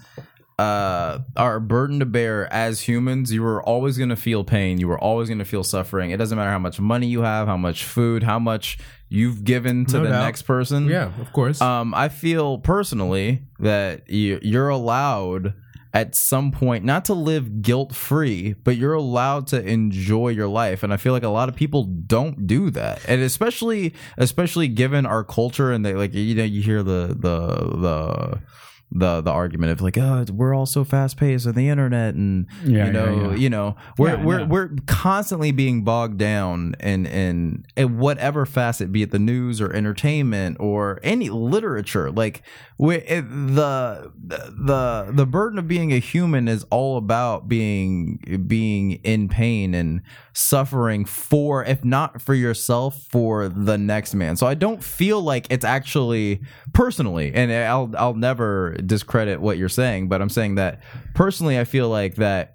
uh 0.58 1.20
our 1.36 1.58
burden 1.58 2.00
to 2.00 2.06
bear 2.06 2.52
as 2.52 2.80
humans. 2.82 3.32
You 3.32 3.44
are 3.46 3.62
always 3.62 3.96
going 3.96 4.10
to 4.10 4.16
feel 4.28 4.44
pain. 4.44 4.78
You 4.78 4.90
are 4.90 4.98
always 5.00 5.28
going 5.28 5.38
to 5.38 5.44
feel 5.54 5.64
suffering. 5.64 6.10
It 6.10 6.18
doesn't 6.18 6.36
matter 6.36 6.50
how 6.50 6.58
much 6.58 6.78
money 6.78 7.06
you 7.06 7.22
have, 7.22 7.48
how 7.48 7.56
much 7.56 7.84
food, 7.84 8.22
how 8.22 8.38
much 8.38 8.78
you've 9.08 9.42
given 9.42 9.86
to 9.86 9.96
No 9.98 10.02
the 10.04 10.10
doubt. 10.10 10.24
next 10.24 10.42
person. 10.42 10.86
yeah 10.86 11.10
of 11.20 11.32
course 11.32 11.60
Um, 11.60 11.94
I 11.94 12.08
feel 12.10 12.58
personally 12.58 13.42
that 13.58 14.08
you, 14.10 14.38
you're 14.42 14.68
allowed 14.68 15.54
at 15.92 16.14
some 16.14 16.52
point 16.52 16.84
not 16.84 17.04
to 17.06 17.14
live 17.14 17.62
guilt 17.62 17.94
free, 17.94 18.54
but 18.64 18.76
you're 18.76 18.94
allowed 18.94 19.46
to 19.48 19.62
enjoy 19.66 20.28
your 20.28 20.48
life. 20.48 20.82
And 20.82 20.92
I 20.92 20.96
feel 20.96 21.12
like 21.12 21.24
a 21.24 21.28
lot 21.28 21.48
of 21.48 21.56
people 21.56 21.84
don't 21.84 22.46
do 22.46 22.70
that, 22.70 23.00
and 23.08 23.20
especially 23.22 23.94
especially 24.16 24.68
given 24.68 25.04
our 25.06 25.24
culture 25.24 25.72
and 25.72 25.84
they 25.84 25.94
like 25.94 26.14
you 26.14 26.34
know 26.34 26.44
you 26.44 26.62
hear 26.62 26.82
the 26.82 27.08
the 27.18 27.78
the. 27.78 28.40
The, 28.92 29.20
the 29.20 29.30
argument 29.30 29.70
of 29.70 29.80
like 29.80 29.96
oh 29.98 30.24
we're 30.32 30.52
all 30.52 30.66
so 30.66 30.82
fast 30.82 31.16
paced 31.16 31.46
on 31.46 31.54
the 31.54 31.68
internet 31.68 32.16
and 32.16 32.48
Yeah, 32.64 32.86
you 32.86 32.92
know 32.92 33.04
yeah, 33.04 33.28
yeah. 33.28 33.34
you 33.36 33.48
know 33.48 33.76
we're 33.96 34.18
we're 34.18 34.44
we're 34.44 34.70
constantly 34.86 35.52
being 35.52 35.84
bogged 35.84 36.18
down 36.18 36.74
in 36.80 37.06
in 37.06 37.66
in 37.76 37.98
whatever 37.98 38.44
facet, 38.46 38.90
be 38.90 39.02
it 39.02 39.12
the 39.12 39.20
news 39.20 39.60
or 39.60 39.72
entertainment 39.72 40.56
or 40.58 40.98
any 41.04 41.30
literature. 41.30 42.10
Like 42.10 42.42
it, 42.88 43.28
the 43.28 44.10
the 44.22 45.10
the 45.12 45.26
burden 45.26 45.58
of 45.58 45.68
being 45.68 45.92
a 45.92 45.98
human 45.98 46.48
is 46.48 46.64
all 46.70 46.96
about 46.96 47.46
being 47.46 48.44
being 48.46 48.92
in 49.04 49.28
pain 49.28 49.74
and 49.74 50.00
suffering 50.32 51.04
for, 51.04 51.62
if 51.64 51.84
not 51.84 52.22
for 52.22 52.32
yourself, 52.32 53.02
for 53.10 53.48
the 53.48 53.76
next 53.76 54.14
man. 54.14 54.36
So 54.36 54.46
I 54.46 54.54
don't 54.54 54.82
feel 54.82 55.20
like 55.20 55.46
it's 55.50 55.64
actually 55.64 56.40
personally, 56.72 57.32
and 57.34 57.52
I'll 57.52 57.92
I'll 57.98 58.14
never 58.14 58.74
discredit 58.86 59.40
what 59.40 59.58
you're 59.58 59.68
saying, 59.68 60.08
but 60.08 60.22
I'm 60.22 60.30
saying 60.30 60.54
that 60.54 60.80
personally, 61.14 61.58
I 61.58 61.64
feel 61.64 61.90
like 61.90 62.14
that 62.14 62.54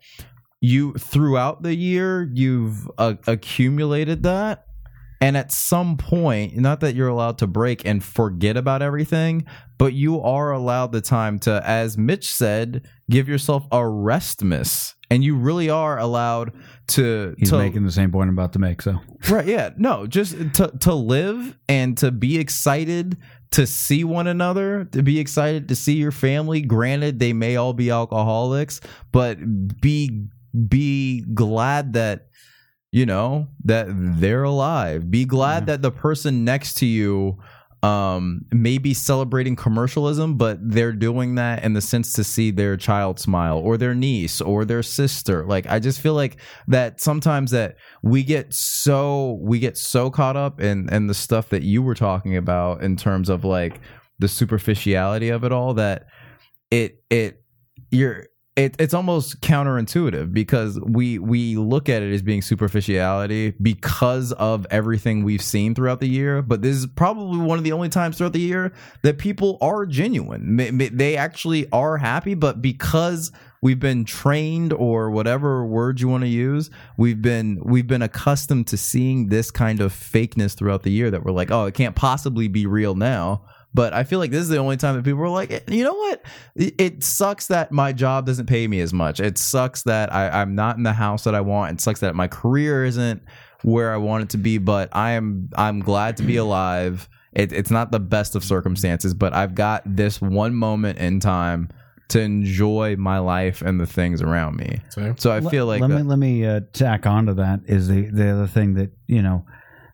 you 0.60 0.94
throughout 0.94 1.62
the 1.62 1.76
year 1.76 2.28
you've 2.34 2.90
uh, 2.98 3.14
accumulated 3.28 4.24
that 4.24 4.66
And 5.22 5.38
at 5.38 5.52
some 5.52 5.98
point, 5.98 6.58
not 6.58 6.82
that 6.82 6.96
you're 6.96 7.08
allowed 7.08 7.38
to 7.40 7.48
break 7.48 7.86
and 7.86 8.04
forget 8.04 8.58
about 8.58 8.82
everything, 8.82 9.46
but 9.78 9.94
you 9.94 10.22
are 10.22 10.52
allowed 10.52 10.92
the 10.92 11.02
time 11.02 11.40
to, 11.40 11.62
as 11.66 11.98
Mitch 11.98 12.32
said, 12.32 12.88
give 13.10 13.28
yourself 13.30 13.66
a 13.72 13.80
restmas. 13.80 14.94
And 15.10 15.24
you 15.24 15.36
really 15.36 15.70
are 15.70 16.00
allowed 16.00 16.54
to 16.88 17.36
He's 17.38 17.52
to 17.52 17.58
making 17.58 17.86
the 17.86 17.92
same 17.92 18.12
point 18.12 18.30
I'm 18.30 18.38
about 18.38 18.54
to 18.54 18.60
make. 18.60 18.82
So 18.82 19.00
Right, 19.30 19.46
yeah. 19.46 19.70
No, 19.78 20.08
just 20.08 20.36
to 20.56 20.68
to 20.80 20.94
live 20.94 21.58
and 21.70 21.96
to 22.00 22.12
be 22.12 22.40
excited 22.40 23.18
to 23.52 23.68
see 23.68 24.04
one 24.04 24.28
another, 24.28 24.86
to 24.86 25.04
be 25.04 25.20
excited 25.20 25.70
to 25.70 25.76
see 25.76 25.94
your 25.94 26.12
family. 26.12 26.62
Granted, 26.62 27.20
they 27.20 27.34
may 27.34 27.56
all 27.56 27.74
be 27.74 27.92
alcoholics, 27.92 28.82
but 29.12 29.38
be 29.80 30.28
be 30.68 31.22
glad 31.34 31.94
that 31.94 32.30
you 32.92 33.06
know 33.06 33.48
that 33.64 33.88
they're 33.90 34.44
alive. 34.44 35.10
Be 35.10 35.26
glad 35.26 35.66
that 35.68 35.82
the 35.82 35.92
person 35.92 36.46
next 36.46 36.76
to 36.76 36.86
you 36.86 37.40
um 37.86 38.46
may 38.52 38.80
be 38.80 38.94
celebrating 38.94 39.56
commercialism 39.56 40.38
but 40.38 40.58
they're 40.62 40.94
doing 40.94 41.36
that 41.36 41.64
in 41.64 41.74
the 41.74 41.82
sense 41.82 42.14
to 42.14 42.24
see 42.24 42.50
their 42.50 42.76
child 42.76 43.20
smile 43.20 43.60
or 43.60 43.78
their 43.78 43.94
niece 43.94 44.42
or 44.42 44.66
their 44.66 44.82
sister 44.82 45.46
like 45.46 45.68
i 45.68 45.78
just 45.78 46.00
feel 46.00 46.16
like 46.16 46.38
that 46.68 47.00
sometimes 47.00 47.52
that 47.52 47.76
we 48.02 48.24
get 48.24 48.52
so 48.52 49.38
we 49.42 49.60
get 49.60 49.78
so 49.78 50.10
caught 50.10 50.36
up 50.36 50.60
in 50.60 50.92
in 50.92 51.06
the 51.06 51.14
stuff 51.14 51.50
that 51.50 51.62
you 51.62 51.84
were 51.84 51.94
talking 51.94 52.36
about 52.36 52.82
in 52.82 52.96
terms 52.96 53.30
of 53.30 53.44
like 53.44 53.80
the 54.18 54.28
superficiality 54.28 55.30
of 55.30 55.44
it 55.44 55.52
all 55.52 55.74
that 55.76 56.08
it 56.72 57.04
it 57.12 57.44
you're 57.92 58.26
it, 58.56 58.74
it's 58.80 58.94
almost 58.94 59.42
counterintuitive 59.42 60.34
because 60.34 60.80
we 60.80 61.20
we 61.20 61.58
look 61.58 61.90
at 61.90 62.02
it 62.02 62.14
as 62.14 62.22
being 62.22 62.42
superficiality 62.42 63.54
because 63.62 64.32
of 64.34 64.66
everything 64.72 65.26
we've 65.26 65.42
seen 65.42 65.76
throughout 65.76 66.00
the 66.00 66.08
year. 66.08 66.42
But 66.42 66.62
this 66.62 66.78
is 66.78 66.86
probably 66.88 67.40
one 67.40 67.58
of 67.58 67.66
the 67.66 67.74
only 67.74 67.90
times 67.90 68.18
throughout 68.18 68.32
the 68.32 68.40
year 68.40 68.72
that 69.02 69.18
people 69.18 69.58
are 69.60 69.86
genuine. 69.86 70.56
They 70.56 71.18
actually 71.18 71.70
are 71.72 71.98
happy, 71.98 72.34
but 72.34 72.62
because 72.62 73.34
we've 73.62 73.80
been 73.80 74.06
trained 74.06 74.72
or 74.72 75.12
whatever 75.12 75.66
word 75.66 76.00
you 76.00 76.08
want 76.08 76.24
to 76.24 76.30
use, 76.30 76.70
we've 76.98 77.22
been 77.22 77.60
we've 77.62 77.88
been 77.88 78.04
accustomed 78.04 78.68
to 78.68 78.78
seeing 78.78 79.28
this 79.28 79.52
kind 79.52 79.82
of 79.82 79.92
fakeness 79.92 80.56
throughout 80.56 80.84
the 80.84 80.92
year 80.92 81.12
that 81.12 81.26
we're 81.26 81.34
like, 81.34 81.52
oh, 81.52 81.66
it 81.66 81.74
can't 81.74 81.96
possibly 81.96 82.48
be 82.48 82.66
real 82.66 82.96
now. 82.96 83.44
But 83.76 83.94
I 83.94 84.06
feel 84.06 84.20
like 84.20 84.32
this 84.32 84.42
is 84.42 84.48
the 84.50 84.58
only 84.58 84.78
time 84.78 84.96
that 84.96 85.04
people 85.04 85.22
are 85.22 85.28
like, 85.30 85.70
you 85.70 85.84
know 85.84 85.94
what? 85.94 86.24
It, 86.56 86.76
it 86.80 87.04
sucks 87.04 87.48
that 87.48 87.74
my 87.74 87.92
job 87.92 88.26
doesn't 88.26 88.46
pay 88.46 88.68
me 88.70 88.80
as 88.80 88.94
much. 88.94 89.20
It 89.20 89.38
sucks 89.38 89.84
that 89.84 90.14
I, 90.14 90.30
I'm 90.30 90.56
not 90.56 90.78
in 90.78 90.84
the 90.84 90.94
house 90.94 91.26
that 91.26 91.36
I 91.36 91.42
want. 91.42 91.74
It 91.74 91.82
sucks 91.82 92.00
that 92.00 92.16
my 92.16 92.30
career 92.30 92.86
isn't 92.86 93.22
where 93.64 93.94
I 93.94 93.98
want 93.98 94.24
it 94.24 94.30
to 94.30 94.38
be. 94.38 94.58
But 94.60 94.90
I 94.94 95.12
am 95.12 95.50
I'm 95.58 95.82
glad 95.82 96.16
to 96.18 96.24
be 96.24 96.38
alive. 96.38 97.10
It, 97.34 97.52
it's 97.52 97.70
not 97.70 97.92
the 97.92 98.00
best 98.00 98.34
of 98.38 98.46
circumstances, 98.46 99.14
but 99.14 99.34
I've 99.34 99.56
got 99.56 99.82
this 99.86 100.22
one 100.22 100.56
moment 100.56 100.98
in 101.00 101.20
time 101.20 101.68
to 102.08 102.22
enjoy 102.22 102.96
my 102.98 103.18
life 103.18 103.62
and 103.62 103.78
the 103.78 103.86
things 103.86 104.22
around 104.22 104.56
me. 104.56 104.80
Fair. 104.94 105.16
So 105.18 105.32
I 105.34 105.42
feel 105.42 105.66
like 105.66 105.82
let 105.82 105.90
me 105.90 105.96
that- 105.98 106.06
let 106.06 106.20
me 106.20 106.46
uh, 106.46 106.62
tack 106.72 107.06
onto 107.06 107.34
that 107.34 107.60
is 107.66 107.90
the 107.90 108.10
the 108.10 108.30
other 108.30 108.48
thing 108.48 108.76
that 108.76 108.92
you 109.08 109.22
know 109.22 109.46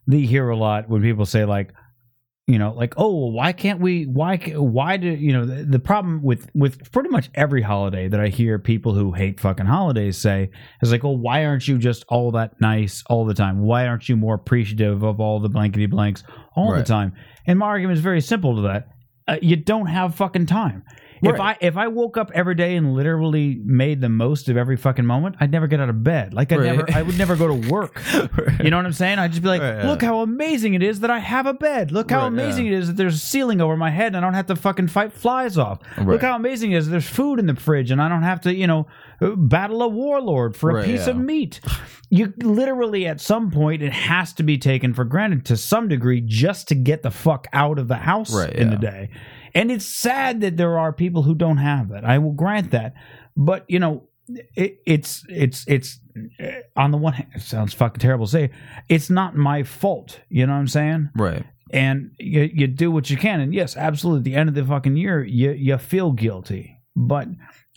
they 0.06 0.20
hear 0.20 0.50
a 0.50 0.56
lot 0.56 0.88
when 0.88 1.02
people 1.02 1.26
say 1.26 1.46
like 1.46 1.74
you 2.48 2.58
know 2.58 2.74
like 2.74 2.94
oh 2.98 3.16
well, 3.16 3.32
why 3.32 3.54
can't 3.54 3.80
we 3.80 4.06
why 4.06 4.38
why 4.56 4.98
do 4.98 5.08
you 5.08 5.32
know 5.32 5.46
the, 5.46 5.64
the 5.64 5.80
problem 5.80 6.22
with 6.24 6.50
with 6.56 6.92
pretty 6.92 7.10
much 7.10 7.30
every 7.36 7.62
holiday 7.62 8.08
that 8.08 8.20
I 8.20 8.28
hear 8.30 8.58
people 8.60 8.94
who 8.94 9.12
hate 9.14 9.40
fucking 9.40 9.68
holidays 9.68 10.18
say 10.18 10.50
is 10.82 10.92
like 10.92 11.04
well 11.04 11.16
why 11.18 11.46
aren't 11.46 11.68
you 11.68 11.78
just 11.78 12.04
all 12.10 12.32
that 12.32 12.60
nice 12.60 13.04
all 13.10 13.26
the 13.26 13.34
time? 13.36 13.60
Why 13.62 13.88
aren't 13.88 14.10
you 14.10 14.16
more 14.18 14.36
appreciative 14.36 15.04
of 15.04 15.20
all 15.20 15.40
the 15.40 15.50
blankety 15.50 15.86
blanks 15.86 16.24
all 16.56 16.72
Right. 16.74 16.80
the 16.80 16.84
time? 16.86 17.14
And 17.46 17.60
my 17.60 17.68
argument 17.68 17.98
is 17.98 18.04
very 18.04 18.22
simple 18.22 18.56
to 18.56 18.62
that. 18.64 18.88
Uh, 19.28 19.38
you 19.42 19.56
don't 19.56 19.86
have 19.86 20.16
fucking 20.16 20.48
time 20.48 20.84
if 21.24 21.40
I 21.40 21.58
if 21.62 21.78
I 21.78 21.88
woke 21.88 22.18
up 22.18 22.32
every 22.34 22.56
day 22.56 22.76
and 22.76 22.94
literally 22.94 23.60
made 23.64 24.02
the 24.02 24.10
most 24.10 24.50
of 24.50 24.58
every 24.58 24.76
fucking 24.78 25.06
moment, 25.06 25.36
I'd 25.40 25.52
never 25.52 25.68
get 25.68 25.80
out 25.80 25.90
of 25.90 26.04
bed. 26.04 26.34
Like 26.34 26.52
I 26.52 26.58
Right. 26.58 26.76
never, 26.78 26.86
I 26.94 27.02
would 27.02 27.18
never 27.18 27.36
go 27.36 27.48
to 27.48 27.70
work. 27.70 28.02
You 28.62 28.70
know 28.70 28.78
what 28.78 28.86
I'm 28.86 28.94
saying? 28.94 29.18
I'd 29.18 29.32
just 29.32 29.42
be 29.42 29.48
like, 29.48 29.62
Right, 29.62 29.78
yeah. 29.78 29.90
look 29.90 30.02
how 30.04 30.22
amazing 30.22 30.76
it 30.76 30.84
is 30.84 31.00
that 31.00 31.10
I 31.10 31.18
have 31.18 31.48
a 31.48 31.54
bed. 31.54 31.92
Look 31.92 32.12
how 32.12 32.20
Right, 32.22 32.28
amazing 32.28 32.68
yeah. 32.68 32.74
it 32.74 32.80
is 32.80 32.88
that 32.88 32.98
there's 32.98 33.16
a 33.16 33.20
ceiling 33.20 33.60
over 33.60 33.76
my 33.76 33.90
head 33.90 34.08
and 34.08 34.18
I 34.18 34.20
don't 34.22 34.36
have 34.36 34.46
to 34.48 34.56
fucking 34.56 34.88
fight 34.90 35.14
flies 35.14 35.58
off. 35.58 35.80
Look 36.04 36.22
how 36.22 36.36
amazing 36.36 36.74
it 36.74 36.78
is 36.78 36.86
that 36.86 36.92
there's 36.92 37.10
food 37.10 37.40
in 37.40 37.48
the 37.48 37.56
fridge 37.56 37.90
and 37.90 38.00
I 38.02 38.08
don't 38.08 38.22
have 38.24 38.42
to, 38.42 38.54
you 38.54 38.68
know, 38.68 38.88
uh, 39.20 39.36
battle 39.36 39.82
a 39.82 39.88
warlord 39.88 40.56
for 40.56 40.78
a 40.80 40.84
piece 40.84 41.06
yeah. 41.08 41.12
of 41.12 41.18
meat. 41.18 41.60
You 42.10 42.34
literally, 42.38 43.08
at 43.08 43.20
some 43.22 43.50
point, 43.52 43.82
it 43.82 43.94
has 43.94 44.34
to 44.34 44.44
be 44.44 44.58
taken 44.58 44.94
for 44.94 45.06
granted 45.06 45.46
to 45.46 45.58
some 45.58 45.88
degree 45.88 46.22
just 46.22 46.68
to 46.68 46.76
get 46.76 47.02
the 47.04 47.12
fuck 47.12 47.48
out 47.54 47.80
of 47.80 47.88
the 47.88 47.96
house 47.96 48.36
Right, 48.36 48.54
in 48.54 48.70
the 48.70 48.76
day. 48.78 49.10
And 49.54 49.72
it's 49.72 49.86
sad 49.86 50.42
that 50.42 50.58
there 50.58 50.78
are 50.78 50.94
people 50.94 51.24
who 51.24 51.36
don't 51.36 51.58
have 51.58 51.90
that. 51.90 52.06
I 52.06 52.18
will 52.18 52.34
grant 52.34 52.72
that. 52.72 52.94
But, 53.36 53.66
you 53.68 53.80
know, 53.80 54.08
it, 54.56 54.80
it's 54.86 55.26
it's 55.30 55.66
it's 55.68 56.00
on 56.76 56.92
the 56.92 56.98
one 56.98 57.14
hand, 57.14 57.30
it 57.36 57.42
sounds 57.42 57.74
fucking 57.74 58.00
terrible 58.00 58.26
to 58.26 58.32
say. 58.32 58.50
It's 58.88 59.10
not 59.10 59.36
my 59.36 59.64
fault. 59.64 60.20
You 60.30 60.46
know 60.46 60.54
what 60.54 60.60
I'm 60.60 60.68
saying? 60.68 61.10
right. 61.16 61.46
and 61.72 62.12
you, 62.20 62.50
you 62.54 62.68
do 62.68 62.92
what 62.92 63.10
you 63.10 63.18
can. 63.18 63.42
And 63.42 63.54
yes, 63.54 63.76
absolutely. 63.76 64.20
At 64.20 64.24
the 64.26 64.36
end 64.36 64.50
of 64.50 64.56
the 64.56 64.66
fucking 64.66 64.96
year, 64.98 65.24
you 65.24 65.52
you 65.52 65.78
feel 65.78 66.12
guilty, 66.12 66.78
but 66.96 67.28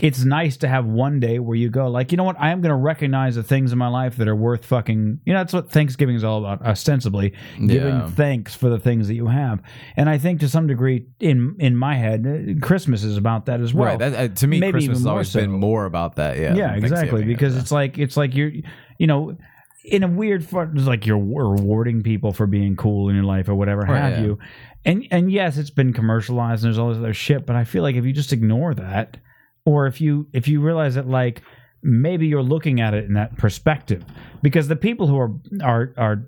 it's 0.00 0.24
nice 0.24 0.56
to 0.56 0.66
have 0.68 0.84
one 0.86 1.20
day 1.20 1.38
where 1.38 1.56
you 1.56 1.70
go 1.70 1.86
like, 1.88 2.10
you 2.10 2.16
know 2.16 2.24
what? 2.24 2.34
I 2.40 2.50
am 2.50 2.60
going 2.60 2.70
to 2.70 2.76
recognize 2.76 3.36
the 3.36 3.44
things 3.44 3.70
in 3.70 3.78
my 3.78 3.86
life 3.86 4.16
that 4.16 4.26
are 4.26 4.34
worth 4.34 4.64
fucking. 4.64 5.20
You 5.24 5.32
know, 5.32 5.38
that's 5.38 5.52
what 5.52 5.70
Thanksgiving 5.70 6.16
is 6.16 6.24
all 6.24 6.38
about. 6.44 6.62
Ostensibly, 6.66 7.32
giving 7.58 7.94
Yeah. 7.94 8.08
thanks 8.10 8.56
for 8.56 8.68
the 8.68 8.78
things 8.80 9.06
that 9.06 9.14
you 9.14 9.28
have. 9.28 9.62
And 9.96 10.10
I 10.10 10.18
think 10.18 10.40
to 10.40 10.48
some 10.48 10.66
degree, 10.66 11.06
in 11.20 11.54
in 11.60 11.76
my 11.76 11.94
head, 11.94 12.26
uh, 12.26 12.66
Christmas 12.66 13.04
is 13.04 13.16
about 13.16 13.46
that 13.46 13.60
as 13.60 13.72
well. 13.72 13.90
right. 13.90 13.98
That, 14.00 14.14
uh, 14.14 14.34
to 14.34 14.46
me, 14.48 14.58
maybe 14.58 14.72
Christmas 14.72 14.98
has 14.98 15.06
always 15.06 15.30
so. 15.30 15.40
been 15.40 15.52
more 15.52 15.84
about 15.84 16.16
that. 16.16 16.36
Yeah. 16.36 16.56
yeah, 16.56 16.74
exactly. 16.74 17.24
Because 17.24 17.56
it's 17.56 17.70
like 17.70 17.96
it's 17.96 18.16
like 18.16 18.34
you're, 18.34 18.50
you 18.98 19.06
know, 19.06 19.36
in 19.84 20.02
a 20.02 20.08
weird, 20.08 20.42
it's 20.50 20.86
like 20.86 21.06
you're 21.06 21.18
rewarding 21.18 22.02
people 22.02 22.32
for 22.32 22.46
being 22.46 22.74
cool 22.74 23.10
in 23.10 23.14
your 23.14 23.24
life 23.24 23.48
or 23.48 23.54
whatever 23.54 23.82
Right, 23.82 24.00
have 24.00 24.12
yeah. 24.18 24.24
you. 24.24 24.38
And 24.84 25.06
and 25.10 25.30
yes, 25.32 25.56
it's 25.56 25.70
been 25.70 25.92
commercialized 25.92 26.62
and 26.64 26.72
there's 26.72 26.78
all 26.78 26.88
this 26.90 26.98
other 26.98 27.14
shit, 27.14 27.46
but 27.46 27.56
I 27.56 27.64
feel 27.64 27.82
like 27.82 27.96
if 27.96 28.04
you 28.04 28.12
just 28.12 28.32
ignore 28.32 28.74
that, 28.74 29.16
or 29.64 29.86
if 29.86 30.00
you 30.00 30.26
if 30.32 30.46
you 30.48 30.60
realize 30.60 30.94
that 30.96 31.08
like 31.08 31.42
maybe 31.82 32.26
you're 32.26 32.42
looking 32.42 32.80
at 32.80 32.94
it 32.94 33.04
in 33.04 33.14
that 33.14 33.36
perspective, 33.38 34.04
because 34.42 34.68
the 34.68 34.76
people 34.76 35.06
who 35.06 35.16
are 35.18 35.30
are 35.62 35.92
are 35.96 36.26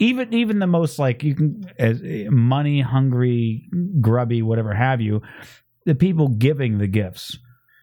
even 0.00 0.32
even 0.32 0.58
the 0.60 0.66
most 0.66 0.98
like 0.98 1.22
you 1.22 1.34
can 1.34 1.62
as 1.78 2.00
money 2.30 2.80
hungry, 2.80 3.68
grubby, 4.00 4.42
whatever 4.42 4.72
have 4.74 5.00
you, 5.00 5.20
the 5.84 5.94
people 5.94 6.28
giving 6.28 6.78
the 6.78 6.86
gifts 6.86 7.36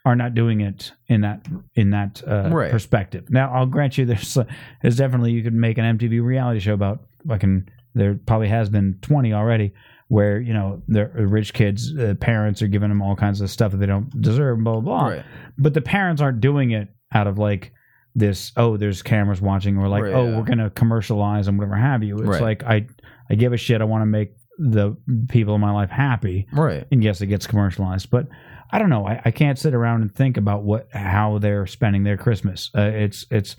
are 0.06 0.16
not 0.16 0.34
doing 0.36 0.62
it 0.62 0.92
in 1.08 1.22
that 1.22 1.46
in 1.76 1.90
that 1.92 2.24
uh, 2.28 2.50
Right. 2.52 2.72
perspective. 2.72 3.30
Now, 3.30 3.52
I'll 3.54 3.66
grant 3.66 3.98
you, 3.98 4.06
there's 4.06 4.38
there's 4.82 4.96
definitely 4.98 5.32
you 5.32 5.44
could 5.44 5.54
make 5.54 5.78
an 5.78 5.98
MTV 5.98 6.24
reality 6.24 6.60
show 6.60 6.74
about 6.74 7.04
fucking. 7.28 7.70
There 7.96 8.20
probably 8.26 8.50
has 8.50 8.70
been 8.70 9.00
twenty 9.02 9.34
already, 9.34 9.74
where 10.10 10.40
you 10.40 10.54
know 10.54 10.82
the 10.88 11.06
rich 11.08 11.54
kids' 11.54 11.96
uh, 11.98 12.14
parents 12.20 12.62
are 12.62 12.68
giving 12.68 12.90
them 12.90 13.02
all 13.02 13.16
kinds 13.16 13.42
of 13.42 13.50
stuff 13.50 13.72
that 13.72 13.78
they 13.78 13.86
don't 13.88 14.10
deserve, 14.22 14.64
blah 14.64 14.80
blah 14.80 14.82
blah. 14.82 15.08
Right. 15.08 15.26
But 15.58 15.74
the 15.74 15.82
parents 15.82 16.22
aren't 16.22 16.42
doing 16.42 16.72
it 16.72 16.90
out 17.14 17.26
of 17.28 17.38
like 17.40 17.72
this. 18.14 18.52
Oh, 18.58 18.78
there's 18.78 19.02
cameras 19.02 19.42
watching, 19.42 19.78
or 19.78 19.88
like, 19.88 20.04
Right, 20.04 20.14
oh, 20.14 20.28
yeah. 20.30 20.38
we're 20.38 20.44
gonna 20.46 20.70
commercialize 20.70 21.48
and 21.48 21.58
whatever 21.58 21.76
have 21.76 22.04
you. 22.04 22.18
It's 22.20 22.28
Right. 22.28 22.42
like 22.42 22.64
I 22.64 22.88
I 23.30 23.36
give 23.36 23.54
a 23.54 23.58
shit. 23.58 23.82
I 23.82 23.86
want 23.86 24.02
to 24.04 24.06
make 24.06 24.34
the 24.58 24.96
people 25.28 25.56
in 25.56 25.62
my 25.62 25.72
life 25.72 25.90
happy 25.90 26.48
right. 26.54 26.88
and 26.90 27.04
yes, 27.04 27.20
it 27.20 27.28
gets 27.28 27.46
commercialized, 27.46 28.10
but 28.10 28.28
I 28.72 28.80
don't 28.80 28.90
know. 28.90 29.06
I, 29.06 29.22
I 29.26 29.32
can't 29.32 29.60
sit 29.60 29.74
around 29.74 30.02
and 30.02 30.14
think 30.14 30.38
about 30.38 30.64
what 30.64 30.88
how 30.94 31.40
they're 31.40 31.68
spending 31.68 32.04
their 32.04 32.18
Christmas. 32.18 32.72
Uh, 32.78 32.84
it's 32.94 33.26
it's 33.32 33.56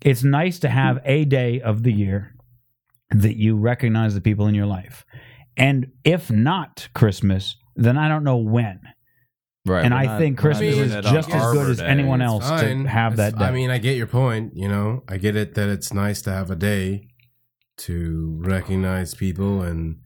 it's 0.00 0.24
nice 0.24 0.58
to 0.60 0.68
have 0.68 0.98
a 1.04 1.24
day 1.24 1.60
of 1.60 1.84
the 1.84 1.92
year 1.92 2.34
that 3.14 3.36
you 3.36 3.56
recognize 3.56 4.14
the 4.14 4.20
people 4.20 4.46
in 4.46 4.54
your 4.54 4.66
life, 4.66 5.04
and 5.56 5.86
if 6.04 6.30
not 6.30 6.88
Christmas, 6.94 7.56
then 7.76 7.96
I 7.98 8.08
don't 8.08 8.24
know 8.24 8.38
when. 8.38 8.80
Right. 9.64 9.84
And 9.84 9.94
I 9.94 10.04
not- 10.06 10.18
think 10.18 10.38
Christmas 10.38 10.76
is 10.76 10.92
just 11.04 11.28
as 11.30 11.52
good 11.52 11.58
Arbor 11.58 11.70
as 11.70 11.78
Day. 11.78 11.86
anyone 11.86 12.20
It's 12.20 12.28
else 12.32 12.48
fine. 12.48 12.82
to 12.82 12.88
have 12.88 13.16
that 13.18 13.38
day. 13.38 13.44
I 13.44 13.52
mean, 13.52 13.70
I 13.70 13.78
get 13.78 13.96
your 13.96 14.08
point. 14.08 14.52
You 14.56 14.66
know, 14.68 15.04
I 15.08 15.18
get 15.18 15.36
it 15.36 15.54
that 15.54 15.68
it's 15.68 15.92
nice 15.92 16.20
to 16.22 16.32
have 16.32 16.50
a 16.50 16.56
day 16.56 17.06
to 17.78 18.40
recognize 18.44 19.14
people 19.14 19.62
and. 19.62 19.96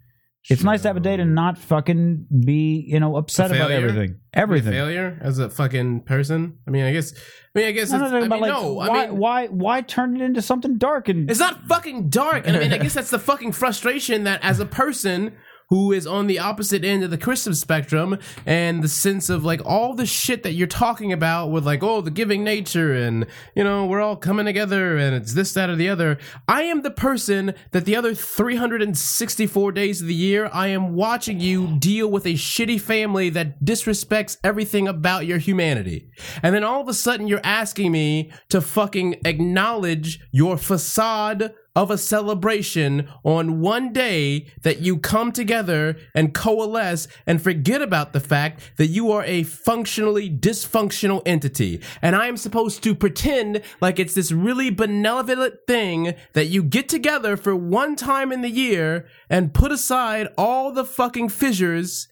It's 0.49 0.62
nice 0.62 0.82
to 0.82 0.88
have 0.88 0.97
a 0.97 1.01
day 1.01 1.16
to 1.16 1.24
not 1.24 1.59
fucking 1.59 2.26
be 2.44 2.84
you 2.86 3.01
know 3.01 3.16
upset 3.16 3.51
about 3.51 3.68
failure? 3.68 3.88
everything. 3.88 4.09
be 4.12 4.14
a 4.14 4.40
Everything. 4.40 4.72
failure 4.72 5.18
as 5.22 5.38
a 5.38 5.49
fucking 5.49 6.03
person. 6.03 6.59
I 6.66 6.70
mean, 6.70 6.84
I 6.84 6.92
guess. 6.92 7.14
I 7.14 7.59
mean, 7.59 7.68
I 7.68 7.72
guess. 7.72 7.90
No, 7.90 7.99
no, 7.99 8.05
it's, 8.05 8.12
no, 8.12 8.18
I 8.18 8.20
mean, 8.28 8.40
like, 8.40 8.53
no. 8.53 8.72
why, 8.74 8.88
I 8.88 9.07
mean, 9.07 9.16
why, 9.18 9.47
why 9.47 9.80
turn 9.80 10.14
it 10.14 10.22
into 10.22 10.42
something 10.42 10.76
dark 10.76 11.09
and 11.09 11.30
It's 11.30 11.40
not 11.40 11.62
fucking 11.66 12.11
dark. 12.11 12.47
And 12.47 12.57
I 12.57 12.61
mean, 12.61 12.72
I 12.72 12.78
guess 12.78 12.92
that's 12.94 13.11
the 13.11 13.18
fucking 13.18 13.53
frustration 13.53 14.24
that 14.24 14.44
as 14.44 14.61
a 14.61 14.66
person 14.66 15.32
who 15.68 15.92
is 15.92 16.06
on 16.06 16.26
the 16.26 16.38
opposite 16.38 16.84
end 16.84 17.02
of 17.02 17.10
the 17.10 17.18
Christmas 17.18 17.60
spectrum 17.60 18.18
and 18.44 18.82
the 18.82 18.88
sense 18.88 19.28
of 19.28 19.44
like 19.44 19.60
all 19.64 19.94
the 19.94 20.06
shit 20.06 20.42
that 20.42 20.52
you're 20.52 20.66
talking 20.66 21.12
about 21.12 21.50
with 21.50 21.66
like, 21.66 21.82
oh, 21.82 22.00
the 22.00 22.10
giving 22.10 22.44
nature 22.44 22.92
and, 22.92 23.26
you 23.54 23.64
know, 23.64 23.86
we're 23.86 24.00
all 24.00 24.16
coming 24.16 24.46
together 24.46 24.96
and 24.96 25.14
it's 25.14 25.34
this, 25.34 25.52
that, 25.54 25.70
or 25.70 25.76
the 25.76 25.88
other. 25.88 26.18
I 26.46 26.62
am 26.62 26.82
the 26.82 26.90
person 26.90 27.54
that 27.72 27.84
the 27.84 27.96
other 27.96 28.14
364 28.14 29.72
days 29.72 30.00
of 30.00 30.06
the 30.06 30.14
year, 30.14 30.48
I 30.52 30.68
am 30.68 30.94
watching 30.94 31.40
you 31.40 31.76
deal 31.78 32.08
with 32.08 32.26
a 32.26 32.34
shitty 32.34 32.80
family 32.80 33.28
that 33.30 33.64
disrespects 33.64 34.36
everything 34.44 34.86
about 34.86 35.26
your 35.26 35.38
humanity. 35.38 36.10
And 36.42 36.54
then 36.54 36.64
all 36.64 36.80
of 36.80 36.88
a 36.88 36.94
sudden 36.94 37.26
you're 37.26 37.40
asking 37.42 37.92
me 37.92 38.30
to 38.50 38.60
fucking 38.60 39.20
acknowledge 39.24 40.20
your 40.30 40.56
facade 40.56 41.52
of 41.76 41.90
a 41.90 41.98
celebration 41.98 43.06
on 43.22 43.60
one 43.60 43.92
day 43.92 44.46
that 44.62 44.80
you 44.80 44.98
come 44.98 45.30
together 45.30 45.94
and 46.14 46.32
coalesce 46.32 47.06
and 47.26 47.40
forget 47.42 47.82
about 47.82 48.14
the 48.14 48.18
fact 48.18 48.60
that 48.78 48.86
you 48.86 49.12
are 49.12 49.22
a 49.24 49.42
functionally 49.42 50.30
dysfunctional 50.30 51.22
entity. 51.26 51.80
And 52.00 52.16
I 52.16 52.28
am 52.28 52.38
supposed 52.38 52.82
to 52.82 52.94
pretend 52.94 53.60
like 53.82 53.98
it's 53.98 54.14
this 54.14 54.32
really 54.32 54.70
benevolent 54.70 55.56
thing 55.66 56.14
that 56.32 56.46
you 56.46 56.62
get 56.62 56.88
together 56.88 57.36
for 57.36 57.54
one 57.54 57.94
time 57.94 58.32
in 58.32 58.40
the 58.40 58.50
year 58.50 59.06
and 59.28 59.52
put 59.52 59.70
aside 59.70 60.28
all 60.38 60.72
the 60.72 60.84
fucking 60.84 61.28
fissures 61.28 62.08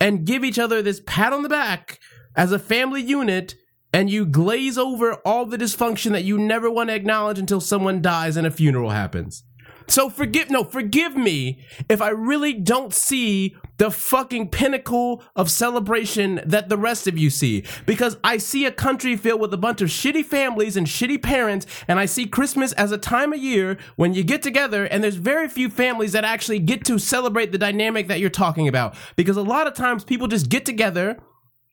and 0.00 0.24
give 0.24 0.44
each 0.44 0.60
other 0.60 0.80
this 0.80 1.02
pat 1.04 1.32
on 1.32 1.42
the 1.42 1.48
back 1.48 1.98
as 2.36 2.52
a 2.52 2.58
family 2.58 3.02
unit 3.02 3.56
and 3.92 4.10
you 4.10 4.26
glaze 4.26 4.76
over 4.76 5.14
all 5.24 5.46
the 5.46 5.58
dysfunction 5.58 6.12
that 6.12 6.24
you 6.24 6.38
never 6.38 6.70
want 6.70 6.90
to 6.90 6.94
acknowledge 6.94 7.38
until 7.38 7.60
someone 7.60 8.02
dies 8.02 8.36
and 8.36 8.46
a 8.46 8.50
funeral 8.50 8.90
happens. 8.90 9.44
So 9.88 10.10
forgive, 10.10 10.50
no, 10.50 10.64
forgive 10.64 11.16
me 11.16 11.64
if 11.88 12.02
I 12.02 12.10
really 12.10 12.52
don't 12.52 12.92
see 12.92 13.56
the 13.78 13.90
fucking 13.90 14.50
pinnacle 14.50 15.22
of 15.34 15.50
celebration 15.50 16.40
that 16.44 16.68
the 16.68 16.76
rest 16.76 17.06
of 17.06 17.16
you 17.16 17.30
see. 17.30 17.64
Because 17.86 18.18
I 18.22 18.36
see 18.36 18.66
a 18.66 18.70
country 18.70 19.16
filled 19.16 19.40
with 19.40 19.54
a 19.54 19.58
bunch 19.58 19.80
of 19.80 19.88
shitty 19.88 20.26
families 20.26 20.76
and 20.76 20.86
shitty 20.86 21.22
parents, 21.22 21.66
and 21.86 21.98
I 21.98 22.04
see 22.04 22.26
Christmas 22.26 22.72
as 22.72 22.92
a 22.92 22.98
time 22.98 23.32
of 23.32 23.38
year 23.38 23.78
when 23.96 24.12
you 24.12 24.24
get 24.24 24.42
together, 24.42 24.84
and 24.84 25.02
there's 25.02 25.14
very 25.14 25.48
few 25.48 25.70
families 25.70 26.12
that 26.12 26.24
actually 26.24 26.58
get 26.58 26.84
to 26.84 26.98
celebrate 26.98 27.52
the 27.52 27.58
dynamic 27.58 28.08
that 28.08 28.20
you're 28.20 28.30
talking 28.30 28.68
about. 28.68 28.94
Because 29.16 29.38
a 29.38 29.42
lot 29.42 29.66
of 29.66 29.74
times 29.74 30.04
people 30.04 30.28
just 30.28 30.50
get 30.50 30.66
together 30.66 31.18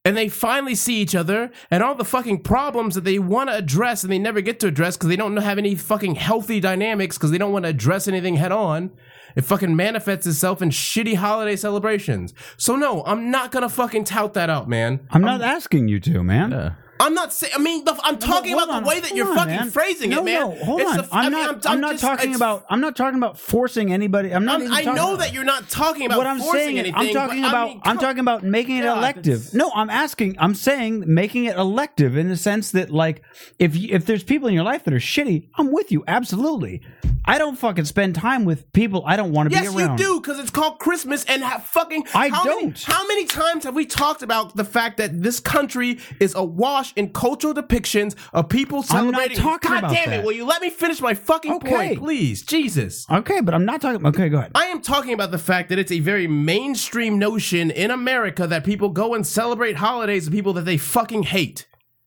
and 0.05 0.15
they 0.15 0.29
finally 0.29 0.75
see 0.75 1.01
each 1.01 1.15
other 1.15 1.51
and 1.71 1.83
all 1.83 1.95
the 1.95 2.05
fucking 2.05 2.43
problems 2.43 2.95
that 2.95 3.03
they 3.03 3.19
want 3.19 3.49
to 3.49 3.55
address 3.55 4.03
and 4.03 4.11
they 4.13 4.19
never 4.19 4.39
get 4.39 4.59
to 4.59 4.67
address 4.67 4.95
because 4.95 5.09
they 5.09 5.15
don't 5.15 5.35
have 5.37 5.57
any 5.57 5.73
fucking 5.75 6.15
healthy 6.15 6.59
dynamics 6.59 7.17
because 7.17 7.31
they 7.31 7.39
don't 7.39 7.51
want 7.51 7.63
to 7.63 7.69
address 7.69 8.07
anything 8.07 8.35
head 8.35 8.51
on. 8.51 8.91
It 9.35 9.43
fucking 9.43 9.75
manifests 9.75 10.27
itself 10.27 10.61
in 10.61 10.69
shitty 10.69 11.15
holiday 11.15 11.57
celebrations. 11.57 12.33
So 12.55 12.75
no, 12.75 13.03
I'm 13.05 13.31
not 13.31 13.51
gonna 13.51 13.67
fucking 13.67 14.05
tout 14.05 14.33
that 14.35 14.49
out, 14.49 14.69
man. 14.69 15.05
I'm 15.09 15.23
not 15.23 15.41
asking 15.41 15.89
you 15.89 15.99
to, 16.01 16.23
man. 16.23 16.51
Yeah. 16.51 16.73
I'm 16.99 17.13
not 17.13 17.33
saying. 17.33 17.53
I 17.55 17.59
mean, 17.59 17.83
the, 17.83 17.99
I'm 18.03 18.17
talking 18.17 18.51
hold 18.53 18.63
about 18.63 18.75
on, 18.77 18.83
the 18.83 18.89
way 18.89 18.99
that 19.01 19.15
you're 19.15 19.27
on, 19.29 19.35
fucking 19.35 19.53
man. 19.55 19.69
phrasing 19.69 20.09
no, 20.11 20.21
it, 20.21 20.25
man. 20.25 20.39
No, 20.41 20.51
hold 20.63 20.81
It's 20.81 20.91
on. 20.91 20.97
the- 20.97 21.07
I'm 21.11 21.25
I 21.25 21.29
mean, 21.29 21.45
not. 21.45 21.69
I'm, 21.69 21.81
not 21.81 21.91
just- 21.91 22.03
talking 22.03 22.35
about. 22.35 22.65
I'm 22.69 22.79
not 22.79 22.95
talking 22.95 23.17
about 23.17 23.37
forcing 23.37 23.91
anybody. 23.91 24.33
I'm 24.33 24.45
not. 24.45 24.61
I'm- 24.61 24.71
I 24.73 24.81
know 24.83 25.09
about- 25.15 25.19
that 25.19 25.33
you're 25.33 25.43
not 25.43 25.69
talking 25.69 26.05
about 26.05 26.17
what 26.19 26.27
I'm 26.27 26.39
forcing 26.39 26.59
saying 26.61 26.79
anything. 26.79 26.95
I'm 26.95 27.13
talking 27.13 27.41
but, 27.41 27.47
I 27.47 27.49
about 27.49 27.67
mean, 27.69 27.81
I'm 27.83 27.97
talking 27.97 28.19
about 28.19 28.43
making 28.43 28.77
it 28.77 28.83
God, 28.83 28.97
elective. 28.99 29.33
it's- 29.33 29.53
No, 29.53 29.71
I'm 29.75 29.89
asking. 29.89 30.37
I'm 30.39 30.55
saying 30.55 31.03
making 31.05 31.45
it 31.45 31.57
elective 31.57 32.15
in 32.15 32.29
the 32.29 32.37
sense 32.37 32.71
that 32.71 32.91
like 32.91 33.21
if 33.59 33.75
you, 33.75 33.89
if 33.91 34.05
there's 34.05 34.23
people 34.23 34.47
in 34.47 34.53
your 34.53 34.63
life 34.63 34.83
that 34.85 34.93
are 34.93 34.97
shitty, 34.97 35.49
I'm 35.57 35.71
with 35.73 35.91
you 35.91 36.03
absolutely. 36.07 36.81
I 37.27 37.39
don't 37.39 37.57
fucking 37.57 37.85
spend 37.85 38.13
time 38.13 38.45
with 38.45 38.71
people 38.71 39.03
I 39.07 39.15
don't 39.15 39.31
want 39.31 39.49
to 39.49 39.55
Yes, 39.55 39.63
be 39.63 39.67
around. 39.81 39.97
Yes, 39.97 40.07
you 40.07 40.13
do, 40.15 40.21
because 40.21 40.37
it's 40.37 40.51
called 40.51 40.77
Christmas 40.77 41.25
and 41.25 41.43
ha- 41.43 41.57
fucking. 41.57 42.05
I 42.13 42.29
how 42.29 42.43
don't. 42.43 42.79
how 42.83 43.05
many 43.07 43.25
times 43.25 43.63
have 43.63 43.73
we 43.73 43.85
talked 43.87 44.21
about 44.21 44.55
the 44.55 44.63
fact 44.63 44.97
that 44.97 45.23
this 45.23 45.39
country 45.39 45.99
is 46.19 46.35
awash 46.35 46.84
in 46.95 47.09
cultural 47.09 47.53
depictions 47.53 48.15
of 48.33 48.49
people 48.49 48.83
celebrating. 48.83 49.37
I'm 49.37 49.43
not 49.45 49.51
talking 49.51 49.71
God 49.71 49.79
about 49.79 49.91
damn 49.93 50.09
that. 50.09 50.19
it! 50.19 50.25
Will 50.25 50.31
you 50.33 50.45
let 50.45 50.61
me 50.61 50.69
finish 50.69 51.01
my 51.01 51.13
fucking 51.13 51.53
Okay. 51.53 51.69
point, 51.69 51.99
please? 51.99 52.41
Jesus. 52.43 53.05
Okay, 53.09 53.41
but 53.41 53.53
I'm 53.53 53.65
not 53.65 53.81
talking. 53.81 54.05
Okay, 54.05 54.29
go 54.29 54.37
ahead. 54.39 54.51
I 54.55 54.65
am 54.65 54.81
talking 54.81 55.13
about 55.13 55.31
the 55.31 55.37
fact 55.37 55.69
that 55.69 55.79
it's 55.79 55.91
a 55.91 55.99
very 55.99 56.27
mainstream 56.27 57.17
notion 57.19 57.71
in 57.71 57.91
America 57.91 58.47
that 58.47 58.63
people 58.63 58.89
go 58.89 59.13
and 59.13 59.25
celebrate 59.25 59.75
holidays 59.77 60.25
with 60.25 60.33
people 60.33 60.53
that 60.53 60.65
they 60.65 60.77
fucking 60.77 61.23
hate. 61.23 61.65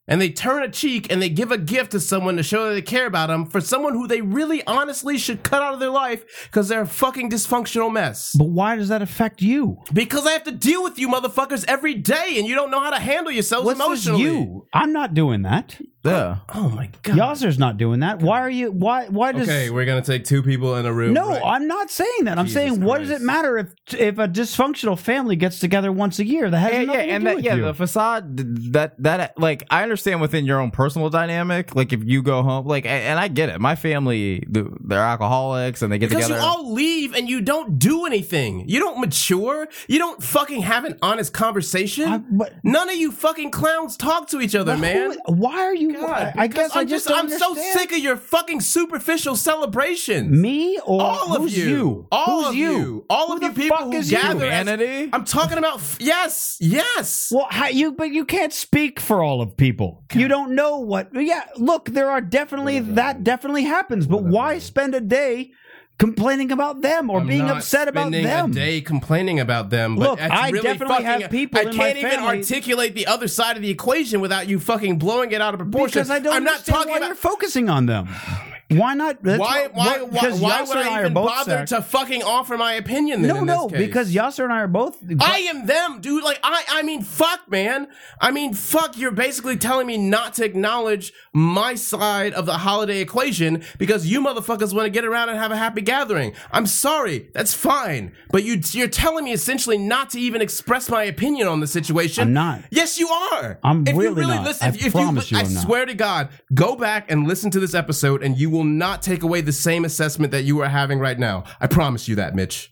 And 0.08 0.20
they 0.20 0.30
turn 0.30 0.62
a 0.62 0.70
cheek 0.70 1.12
and 1.12 1.20
they 1.20 1.28
give 1.28 1.52
a 1.52 1.58
gift 1.58 1.90
to 1.92 2.00
someone 2.00 2.36
to 2.38 2.42
show 2.42 2.68
that 2.68 2.74
they 2.74 2.82
care 2.82 3.06
about 3.06 3.28
them 3.28 3.44
for 3.46 3.60
someone 3.60 3.92
who 3.92 4.06
they 4.08 4.22
really 4.22 4.66
honestly 4.66 5.18
should 5.18 5.42
cut 5.42 5.60
out 5.62 5.74
of 5.74 5.80
their 5.80 5.90
life 5.90 6.48
because 6.50 6.68
they're 6.68 6.80
a 6.82 6.86
fucking 6.86 7.28
dysfunctional 7.30 7.92
mess. 7.92 8.32
But 8.36 8.48
why 8.48 8.76
does 8.76 8.88
that 8.88 9.02
affect 9.02 9.42
you? 9.42 9.76
Because 9.92 10.26
I 10.26 10.30
have 10.32 10.44
to 10.44 10.52
deal 10.52 10.82
with 10.82 10.98
you 10.98 11.08
motherfuckers 11.08 11.64
every 11.68 11.94
day 11.94 12.36
and 12.38 12.46
you 12.46 12.54
don't 12.54 12.70
know 12.70 12.80
how 12.80 12.90
to 12.90 12.98
handle 12.98 13.30
yourselves 13.30 13.66
What's 13.66 13.78
this 13.78 14.06
emotionally. 14.06 14.22
you? 14.22 14.66
I'm 14.72 14.92
not 14.92 15.12
doing 15.14 15.42
that. 15.42 15.78
Yeah. 16.04 16.36
Oh, 16.54 16.64
oh 16.64 16.68
my 16.70 16.88
god. 17.02 17.16
Yassir's 17.16 17.58
not 17.58 17.76
doing 17.76 18.00
that. 18.00 18.20
Why 18.22 18.40
are 18.40 18.48
you? 18.48 18.70
Why? 18.70 19.08
Why 19.08 19.32
does? 19.32 19.46
Okay, 19.46 19.68
we're 19.68 19.84
gonna 19.84 20.00
take 20.00 20.24
two 20.24 20.42
people 20.42 20.76
in 20.76 20.86
a 20.86 20.92
room. 20.92 21.12
No, 21.12 21.28
right? 21.28 21.42
I'm 21.44 21.66
not 21.66 21.90
saying 21.90 22.24
that. 22.24 22.38
I'm 22.38 22.46
Jesus 22.46 22.62
saying, 22.62 22.80
what 22.82 22.98
does 23.00 23.10
it 23.10 23.20
matter 23.20 23.58
if 23.58 23.74
if 23.94 24.18
a 24.18 24.26
dysfunctional 24.28 24.98
family 24.98 25.36
gets 25.36 25.58
together 25.58 25.92
once 25.92 26.18
a 26.18 26.24
year? 26.24 26.48
That 26.48 26.58
has 26.60 26.72
Yeah, 26.72 26.78
yeah, 26.80 26.86
nothing 26.86 27.10
and 27.10 27.24
do 27.24 27.28
that, 27.28 27.36
with 27.36 27.44
yeah, 27.44 27.54
you. 27.56 27.62
the 27.64 27.74
facade 27.74 28.36
that 28.72 28.94
that 29.02 29.38
like 29.38 29.64
I 29.70 29.82
understand 29.82 29.97
within 30.20 30.44
your 30.44 30.60
own 30.60 30.70
personal 30.70 31.10
dynamic. 31.10 31.74
Like 31.74 31.92
if 31.92 32.04
you 32.04 32.22
go 32.22 32.42
home, 32.42 32.66
like, 32.66 32.84
and 32.86 33.02
and 33.04 33.18
I 33.18 33.28
get 33.28 33.48
it. 33.48 33.60
My 33.60 33.74
family, 33.76 34.44
they're 34.48 34.98
alcoholics, 34.98 35.82
and 35.82 35.92
they 35.92 35.98
get 35.98 36.10
Because 36.10 36.26
together. 36.26 36.40
you 36.40 36.46
all 36.46 36.72
leave 36.72 37.14
and 37.14 37.28
you 37.28 37.40
don't 37.40 37.78
do 37.78 38.06
anything. 38.06 38.68
You 38.68 38.80
don't 38.80 39.00
mature. 39.00 39.68
You 39.88 39.98
don't 39.98 40.22
fucking 40.22 40.62
have 40.62 40.84
an 40.84 40.98
honest 41.02 41.32
conversation. 41.32 42.08
I- 42.08 42.18
but- 42.18 42.52
None 42.62 42.88
of 42.88 42.96
you 42.96 43.12
fucking 43.12 43.50
clowns 43.50 43.96
talk 43.96 44.28
to 44.28 44.40
each 44.40 44.54
other, 44.54 44.76
man. 44.76 45.16
who- 45.26 45.34
why 45.34 45.58
are 45.60 45.74
you? 45.74 45.94
God, 45.94 46.32
I 46.36 46.48
because 46.48 46.68
guess 46.68 46.76
I 46.76 46.80
I'm 46.80 46.88
just. 46.88 47.10
I'm 47.10 47.28
don't 47.28 47.38
so 47.38 47.54
sick 47.72 47.92
of 47.92 47.98
your 47.98 48.16
fucking 48.16 48.60
superficial 48.60 49.36
celebrations. 49.36 50.30
Me 50.30 50.78
or 50.84 51.02
all 51.02 51.34
of 51.34 51.42
who's 51.42 51.56
you. 51.56 51.68
you? 51.68 52.06
All 52.12 52.38
Who's 52.40 52.48
of 52.48 52.54
you? 52.54 52.70
you. 52.78 53.04
All 53.10 53.26
Who 53.28 53.34
of 53.34 53.40
the 53.40 53.46
you 53.48 53.52
people 53.52 53.76
fuck 53.76 53.86
who 53.86 53.92
is 53.94 54.10
you? 54.10 54.18
gather. 54.18 54.44
as- 54.46 54.66
Humanity? 54.68 55.10
I'm 55.12 55.24
talking 55.24 55.58
about. 55.58 55.76
f- 55.78 55.96
Yes, 56.00 56.56
yes. 56.60 57.30
Well, 57.34 57.46
how, 57.50 57.68
you 57.68 57.92
but 57.92 58.10
you 58.12 58.24
can't 58.24 58.52
speak 58.52 59.00
for 59.00 59.22
all 59.22 59.40
of 59.40 59.56
people. 59.56 59.87
You 60.14 60.28
don't 60.28 60.54
know 60.54 60.78
what. 60.78 61.08
Yeah, 61.14 61.44
look, 61.56 61.86
there 61.86 62.10
are 62.10 62.20
definitely 62.20 62.80
that 62.80 63.24
definitely 63.24 63.64
happens. 63.64 64.06
But 64.06 64.22
why 64.24 64.58
spend 64.58 64.94
a 64.94 65.00
day 65.00 65.52
complaining 65.98 66.52
about 66.52 66.80
them 66.80 67.10
or 67.10 67.20
I'm 67.20 67.26
being 67.26 67.48
upset 67.50 67.88
about 67.88 68.02
spending 68.02 68.24
them? 68.24 68.50
A 68.50 68.54
day 68.54 68.80
complaining 68.80 69.40
about 69.40 69.70
them. 69.70 69.96
But 69.96 70.10
Look, 70.10 70.20
I 70.20 70.50
really 70.50 70.62
definitely 70.62 71.04
fucking, 71.04 71.20
have 71.22 71.30
people 71.30 71.60
I 71.60 71.64
can't 71.64 71.98
even 71.98 72.10
family- 72.10 72.38
articulate 72.38 72.94
the 72.94 73.06
other 73.06 73.28
side 73.28 73.56
of 73.56 73.62
the 73.62 73.70
equation 73.70 74.20
without 74.20 74.48
you 74.48 74.58
fucking 74.60 74.98
blowing 74.98 75.32
it 75.32 75.40
out 75.40 75.54
of 75.54 75.60
proportion. 75.60 76.00
because 76.00 76.10
I 76.10 76.18
don't 76.20 76.34
I'm 76.34 76.44
not 76.44 76.64
talking 76.64 76.92
why 76.92 76.98
about 76.98 77.06
you're 77.08 77.14
focusing 77.16 77.68
on 77.68 77.86
them. 77.86 78.08
Why 78.70 78.92
not? 78.94 79.22
why, 79.22 79.38
what- 79.38 79.74
why, 79.74 79.98
why, 80.02 80.30
why 80.30 80.62
would 80.62 80.76
and 80.76 80.88
I 80.88 81.00
even 81.00 81.14
bother 81.14 81.64
to 81.66 81.80
fucking 81.80 82.22
offer 82.22 82.56
my 82.58 82.74
opinion 82.74 83.22
No, 83.22 83.40
no, 83.40 83.68
because 83.68 84.14
Yassir 84.14 84.44
and 84.44 84.52
I 84.52 84.60
are 84.60 84.68
both. 84.68 84.98
I 85.20 85.38
am 85.40 85.66
them, 85.66 86.00
dude. 86.00 86.22
Like 86.22 86.38
I, 86.42 86.64
I 86.68 86.82
mean, 86.82 87.02
fuck, 87.02 87.50
man. 87.50 87.88
I 88.20 88.30
mean, 88.30 88.52
fuck. 88.52 88.98
You're 88.98 89.10
basically 89.10 89.56
telling 89.56 89.86
me 89.86 89.96
not 89.96 90.34
to 90.34 90.44
acknowledge 90.44 91.12
my 91.32 91.74
side 91.76 92.34
of 92.34 92.44
the 92.44 92.58
holiday 92.58 93.00
equation 93.00 93.62
because 93.78 94.06
you 94.06 94.20
motherfuckers 94.20 94.74
want 94.74 94.84
to 94.84 94.90
get 94.90 95.04
around 95.06 95.30
and 95.30 95.38
have 95.38 95.50
a 95.50 95.56
happy 95.56 95.80
gathering. 95.80 96.34
I'm 96.52 96.66
sorry, 96.66 97.30
that's 97.32 97.54
fine, 97.54 98.12
but 98.30 98.44
you, 98.44 98.60
you're 98.72 98.88
telling 98.88 99.24
me 99.24 99.32
essentially 99.32 99.78
not 99.78 100.10
to 100.10 100.20
even 100.20 100.42
express 100.42 100.90
my 100.90 101.04
opinion 101.04 101.48
on 101.48 101.60
the 101.60 101.66
situation. 101.66 102.22
I'm 102.24 102.32
not. 102.34 102.60
Yes, 102.70 102.98
you 102.98 103.08
are. 103.08 103.58
I'm 103.64 103.82
if 103.86 103.94
you 103.94 104.00
really 104.00 104.14
really 104.14 104.34
not. 104.36 104.44
listen, 104.44 104.66
I 104.66 104.68
if, 104.70 104.86
if 104.86 104.92
promise 104.92 105.30
you 105.30 105.38
I 105.38 105.42
I'm 105.42 105.54
not. 105.54 105.62
swear 105.62 105.86
to 105.86 105.94
God, 105.94 106.28
go 106.52 106.76
back 106.76 107.10
and 107.10 107.26
listen 107.26 107.50
to 107.52 107.60
this 107.60 107.74
episode, 107.74 108.22
and 108.22 108.36
you 108.38 108.50
will 108.50 108.57
not 108.64 109.02
take 109.02 109.22
away 109.22 109.40
the 109.40 109.52
same 109.52 109.84
assessment 109.84 110.32
that 110.32 110.42
you 110.42 110.60
are 110.60 110.68
having 110.68 110.98
right 110.98 111.18
now. 111.18 111.44
I 111.60 111.66
promise 111.66 112.08
you 112.08 112.14
that, 112.16 112.34
Mitcz. 112.34 112.68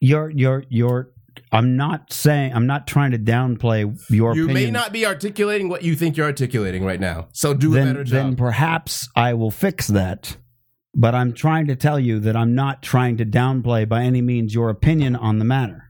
you're 0.00 0.30
you're 0.30 0.64
you're. 0.68 1.10
I'm 1.50 1.76
not 1.76 2.12
saying. 2.12 2.52
I'm 2.54 2.66
not 2.66 2.86
trying 2.86 3.12
to 3.12 3.18
downplay 3.18 3.98
your 4.10 4.34
You 4.34 4.44
opinion. 4.44 4.64
may 4.64 4.70
not 4.70 4.92
be 4.92 5.06
articulating 5.06 5.68
what 5.68 5.82
you 5.82 5.94
think 5.96 6.16
you're 6.16 6.26
articulating 6.26 6.84
right 6.84 7.00
now. 7.00 7.28
So 7.32 7.54
do 7.54 7.72
a 7.72 7.74
then, 7.74 7.86
better 7.86 8.04
then 8.04 8.36
perhaps 8.36 9.08
I 9.16 9.34
will 9.34 9.50
fix 9.50 9.86
that. 9.88 10.36
But 10.94 11.14
I'm 11.14 11.32
trying 11.32 11.68
to 11.68 11.76
tell 11.76 11.98
you 11.98 12.20
that 12.20 12.36
I'm 12.36 12.54
not 12.54 12.82
trying 12.82 13.16
to 13.16 13.24
downplay 13.24 13.88
by 13.88 14.02
any 14.02 14.20
means 14.20 14.54
your 14.54 14.68
opinion 14.68 15.16
on 15.16 15.38
the 15.38 15.44
matter. 15.44 15.88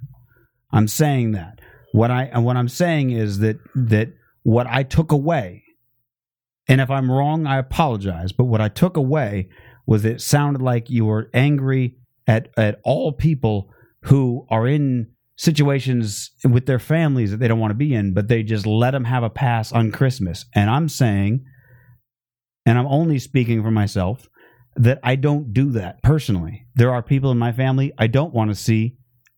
I'm 0.71 0.87
saying 0.87 1.33
that. 1.33 1.61
What 1.93 2.11
I 2.11 2.25
and 2.25 2.45
what 2.45 2.57
I'm 2.57 2.69
saying 2.69 3.11
is 3.11 3.41
that 3.41 3.59
that 3.75 4.13
what 4.45 4.67
I 4.67 4.83
took 4.85 5.13
away, 5.13 5.62
and 6.73 6.81
if 6.81 6.91
I'm 6.91 7.11
wrong, 7.11 7.47
I 7.47 7.59
apologize. 7.59 8.33
But 8.33 8.45
what 8.45 8.63
I 8.63 8.71
took 8.71 8.97
away 8.97 9.51
was 9.87 10.07
it 10.07 10.23
sounded 10.23 10.63
like 10.63 10.89
you 10.89 11.05
were 11.05 11.29
angry 11.35 11.99
at 12.27 12.49
at 12.57 12.81
all 12.83 13.13
people 13.13 13.71
who 14.05 14.47
are 14.49 14.67
in 14.67 15.09
situations 15.37 16.31
with 16.49 16.65
their 16.65 16.79
families 16.79 17.31
that 17.31 17.37
they 17.41 17.49
don't 17.49 17.61
want 17.61 17.73
to 17.73 17.75
be 17.75 17.93
in, 17.93 18.15
but 18.15 18.29
they 18.29 18.43
just 18.43 18.67
let 18.67 18.93
them 18.93 19.05
have 19.05 19.23
a 19.23 19.29
pass 19.29 19.71
on 19.71 19.93
Christmas. 19.93 20.47
And 20.55 20.71
I'm 20.71 20.89
saying, 20.89 21.45
and 22.65 22.79
I'm 22.79 22.87
only 22.87 23.19
speaking 23.19 23.63
for 23.63 23.71
myself, 23.71 24.31
that 24.75 24.99
I 25.03 25.17
don't 25.17 25.53
do 25.53 25.73
that 25.73 26.03
personally. 26.03 26.65
There 26.75 26.95
are 26.95 27.03
people 27.03 27.31
in 27.31 27.39
my 27.39 27.53
family 27.53 27.93
I 27.99 28.07
don't 28.07 28.33
want 28.33 28.51
to 28.51 28.55
see 28.55 28.97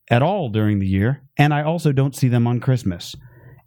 at 0.09 0.23
all 0.23 0.51
during 0.51 0.78
the 0.78 0.86
year, 0.86 1.24
and 1.36 1.52
I 1.52 1.65
also 1.65 1.90
don't 1.90 2.15
see 2.15 2.28
them 2.28 2.47
on 2.47 2.61
Christmas. 2.61 3.16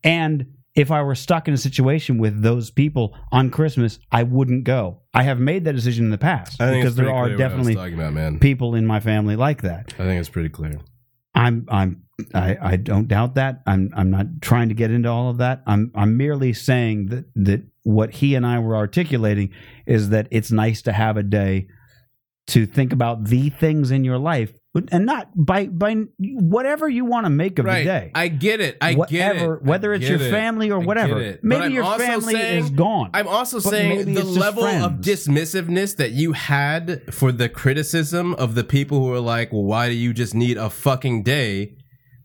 And 0.06 0.54
if 0.78 0.92
I 0.92 1.02
were 1.02 1.16
stuck 1.16 1.48
in 1.48 1.56
a 1.56 1.58
situation 1.58 2.20
with 2.20 2.44
those 2.44 2.70
people 2.70 3.18
on 3.32 3.50
Christmas, 3.50 3.98
I 4.12 4.24
wouldn't 4.24 4.64
go. 4.64 5.02
I 5.12 5.24
have 5.24 5.40
made 5.40 5.66
that 5.66 5.74
decision 5.74 6.06
in 6.06 6.12
the 6.12 6.20
past 6.20 6.60
because 6.60 6.96
there 6.96 7.10
are 7.10 7.26
clear 7.26 7.38
what 7.38 7.42
I 7.42 7.56
was 7.56 7.66
definitely 7.66 7.74
about, 7.74 8.40
people 8.40 8.76
in 8.76 8.86
my 8.86 9.00
family 9.00 9.36
like 9.36 9.64
that. 9.64 9.96
I 9.96 10.04
think 10.04 10.20
it's 10.20 10.30
pretty 10.30 10.50
clear. 10.50 10.80
I'm 11.34 11.66
I'm 11.70 12.04
I, 12.34 12.58
I 12.62 12.76
don't 12.76 13.08
doubt 13.08 13.36
that. 13.36 13.64
I'm 13.66 13.92
I'm 13.96 14.12
not 14.12 14.28
trying 14.42 14.70
to 14.70 14.76
get 14.76 14.92
into 14.92 15.10
all 15.10 15.32
of 15.32 15.40
that. 15.40 15.64
I'm 15.66 15.92
I'm 15.96 16.16
merely 16.16 16.54
saying 16.54 17.08
that 17.08 17.26
that 17.36 17.64
what 17.82 18.14
he 18.14 18.36
and 18.36 18.46
I 18.46 18.60
were 18.60 18.76
articulating 18.76 19.54
is 19.88 20.10
that 20.10 20.28
it's 20.30 20.52
nice 20.52 20.84
to 20.84 20.94
have 20.94 21.18
a 21.18 21.24
day 21.24 21.70
to 22.48 22.68
think 22.68 22.94
about 22.94 23.26
the 23.26 23.50
things 23.50 23.90
in 23.90 24.04
your 24.04 24.20
life 24.20 24.54
and 24.92 25.06
not 25.06 25.30
by 25.36 25.68
by 25.68 25.96
whatever 26.20 26.88
you 26.88 27.06
want 27.06 27.26
to 27.26 27.30
make 27.30 27.60
of 27.60 27.66
right. 27.66 27.80
the 27.80 27.84
day. 27.86 28.12
I 28.16 28.28
get 28.28 28.60
it. 28.62 28.78
I 28.82 28.96
whatever, 28.96 29.58
get 29.58 29.62
it. 29.62 29.64
whether 29.64 29.94
it's 29.94 30.08
your 30.08 30.22
it. 30.22 30.32
family 30.32 30.72
or 30.72 30.80
whatever. 30.80 31.20
it. 31.22 31.44
Maybe 31.44 31.66
I'm 31.66 31.72
your 31.74 31.98
family 31.98 32.34
saying- 32.34 32.64
is 32.66 32.70
gone. 32.70 33.12
I'm 33.14 33.28
also 33.28 33.60
saying 33.60 34.14
the 34.14 34.24
level 34.24 34.66
of 34.66 34.94
dismissiveness 34.94 35.96
that 35.98 36.12
you 36.12 36.34
had 36.34 37.14
for 37.14 37.32
the 37.32 37.50
criticism 37.50 38.34
of 38.36 38.56
the 38.56 38.64
people 38.64 39.00
who 39.00 39.14
are 39.14 39.20
like, 39.20 39.52
well, 39.52 39.64
why 39.64 39.90
do 39.90 39.96
you 39.96 40.14
just 40.14 40.34
need 40.34 40.58
a 40.58 40.70
fucking 40.70 41.24
day? 41.24 41.74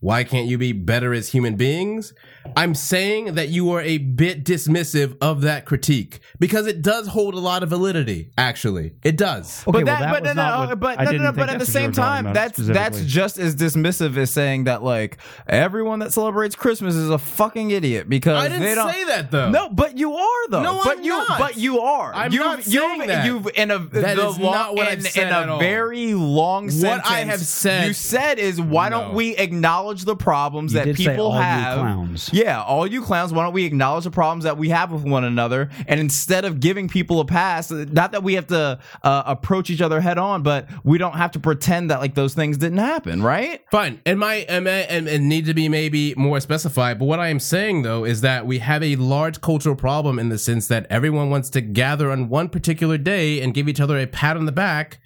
Why 0.03 0.25
can't 0.25 0.47
you 0.47 0.57
be 0.57 0.73
better 0.73 1.13
as 1.13 1.29
human 1.29 1.55
beings? 1.55 2.13
I'm 2.57 2.75
saying 2.75 3.35
that 3.35 3.47
you 3.47 3.71
are 3.71 3.79
a 3.79 3.99
bit 3.99 4.43
dismissive 4.43 5.15
of 5.21 5.39
that 5.43 5.63
critique 5.63 6.19
because 6.41 6.67
it 6.67 6.81
does 6.81 7.07
hold 7.07 7.35
a 7.35 7.39
lot 7.39 7.63
of 7.63 7.69
validity, 7.69 8.29
actually. 8.37 8.95
It 9.01 9.15
does. 9.15 9.61
Okay, 9.65 9.71
but 9.71 9.85
well, 9.85 9.85
that, 9.85 9.99
that 10.01 10.11
but 10.11 10.27
uh, 10.27 10.31
uh, 10.31 10.33
no, 10.33 10.51
no, 10.65 10.67
what- 10.71 10.79
but 10.81 10.99
no, 11.05 11.11
no, 11.11 11.17
no, 11.19 11.31
but 11.31 11.47
at 11.47 11.53
the 11.53 11.59
that's 11.59 11.73
what 11.73 11.81
you 11.81 11.85
same 11.85 11.91
time, 11.93 12.33
that's 12.33 12.57
that's 12.57 13.01
just 13.05 13.37
as 13.39 13.55
dismissive 13.55 14.17
as 14.17 14.29
saying 14.29 14.65
that 14.65 14.83
like 14.83 15.19
everyone 15.47 15.99
that 15.99 16.11
celebrates 16.11 16.53
Christmas 16.57 16.95
is 16.95 17.09
a 17.09 17.17
fucking 17.17 17.71
idiot 17.71 18.09
because 18.09 18.43
I 18.43 18.49
didn't 18.49 18.63
they 18.63 18.75
don't 18.75 18.91
say 18.91 19.05
that 19.05 19.31
though. 19.31 19.51
No, 19.51 19.69
but 19.69 19.97
you 19.97 20.13
are 20.15 20.47
though. 20.49 20.63
No, 20.63 20.81
but 20.83 20.97
I'm 20.97 21.03
you, 21.05 21.09
not. 21.17 21.39
but 21.39 21.55
you 21.55 21.79
are. 21.79 22.13
I'm 22.13 22.33
you've, 22.33 22.43
not 22.43 22.57
you've, 22.67 22.73
saying 22.97 23.07
that. 23.07 23.25
You've 23.25 23.47
in 23.55 23.71
a 23.71 23.79
That 23.79 24.17
the 24.17 24.27
is 24.27 24.37
long, 24.37 24.51
not 24.53 24.75
what 24.75 24.87
in, 24.87 24.93
I've 24.99 25.07
said 25.07 25.27
in 25.27 25.33
at 25.33 25.47
a 25.47 25.51
all. 25.53 25.59
very 25.59 26.13
long 26.13 26.65
What 26.65 26.73
sentence. 26.73 27.09
I 27.09 27.19
have 27.21 27.39
said- 27.39 27.87
you 27.87 27.93
said 27.93 28.37
is 28.37 28.59
why 28.59 28.89
No. 28.89 28.99
don't 29.05 29.13
we 29.13 29.37
acknowledge 29.37 29.92
the 30.01 30.15
problems 30.15 30.73
You 30.73 30.79
that 30.79 30.85
did 30.85 30.97
say 30.97 31.05
people 31.11 31.27
all 31.27 31.35
you 31.35 31.41
have? 31.41 31.77
clowns. 31.79 32.29
Yeah, 32.33 32.61
all 32.63 32.87
you 32.87 33.01
clowns. 33.01 33.31
Why 33.31 33.43
don't 33.43 33.53
we 33.53 33.65
acknowledge 33.65 34.03
the 34.03 34.11
problems 34.11 34.43
that 34.43 34.57
we 34.57 34.69
have 34.69 34.91
with 34.91 35.03
one 35.03 35.23
another? 35.23 35.69
And 35.87 35.99
instead 35.99 36.45
of 36.45 36.59
giving 36.59 36.87
people 36.89 37.19
a 37.19 37.25
pass, 37.25 37.69
not 37.71 38.11
that 38.11 38.23
we 38.23 38.33
have 38.33 38.47
to 38.47 38.79
uh, 39.03 39.23
approach 39.25 39.69
each 39.69 39.81
other 39.81 40.01
head 40.01 40.17
on, 40.17 40.43
but 40.43 40.67
we 40.83 40.97
don't 40.97 41.15
have 41.15 41.31
to 41.31 41.39
pretend 41.39 41.91
that 41.91 41.99
like 41.99 42.15
those 42.15 42.33
things 42.33 42.57
didn't 42.57 42.79
happen, 42.79 43.21
right? 43.21 43.61
Fine. 43.71 44.01
And 44.05 44.19
my 44.19 44.35
and, 44.49 44.67
and, 44.67 45.07
and 45.07 45.29
need 45.29 45.45
to 45.45 45.53
be 45.53 45.69
maybe 45.69 46.13
more 46.15 46.39
specified. 46.39 46.99
But 46.99 47.05
what 47.05 47.19
I 47.19 47.27
am 47.27 47.39
saying 47.39 47.83
though 47.83 48.03
is 48.05 48.21
that 48.21 48.45
we 48.45 48.59
have 48.59 48.81
a 48.81 48.95
large 48.95 49.41
cultural 49.41 49.75
problem 49.75 50.19
in 50.19 50.29
the 50.29 50.37
sense 50.37 50.67
that 50.67 50.87
everyone 50.89 51.29
wants 51.29 51.49
to 51.51 51.61
gather 51.61 52.11
on 52.11 52.29
one 52.29 52.49
particular 52.49 52.97
day 52.97 53.41
and 53.41 53.53
give 53.53 53.67
each 53.69 53.79
other 53.79 53.97
a 53.99 54.07
pat 54.07 54.37
on 54.37 54.45
the 54.45 54.51
back. 54.51 54.99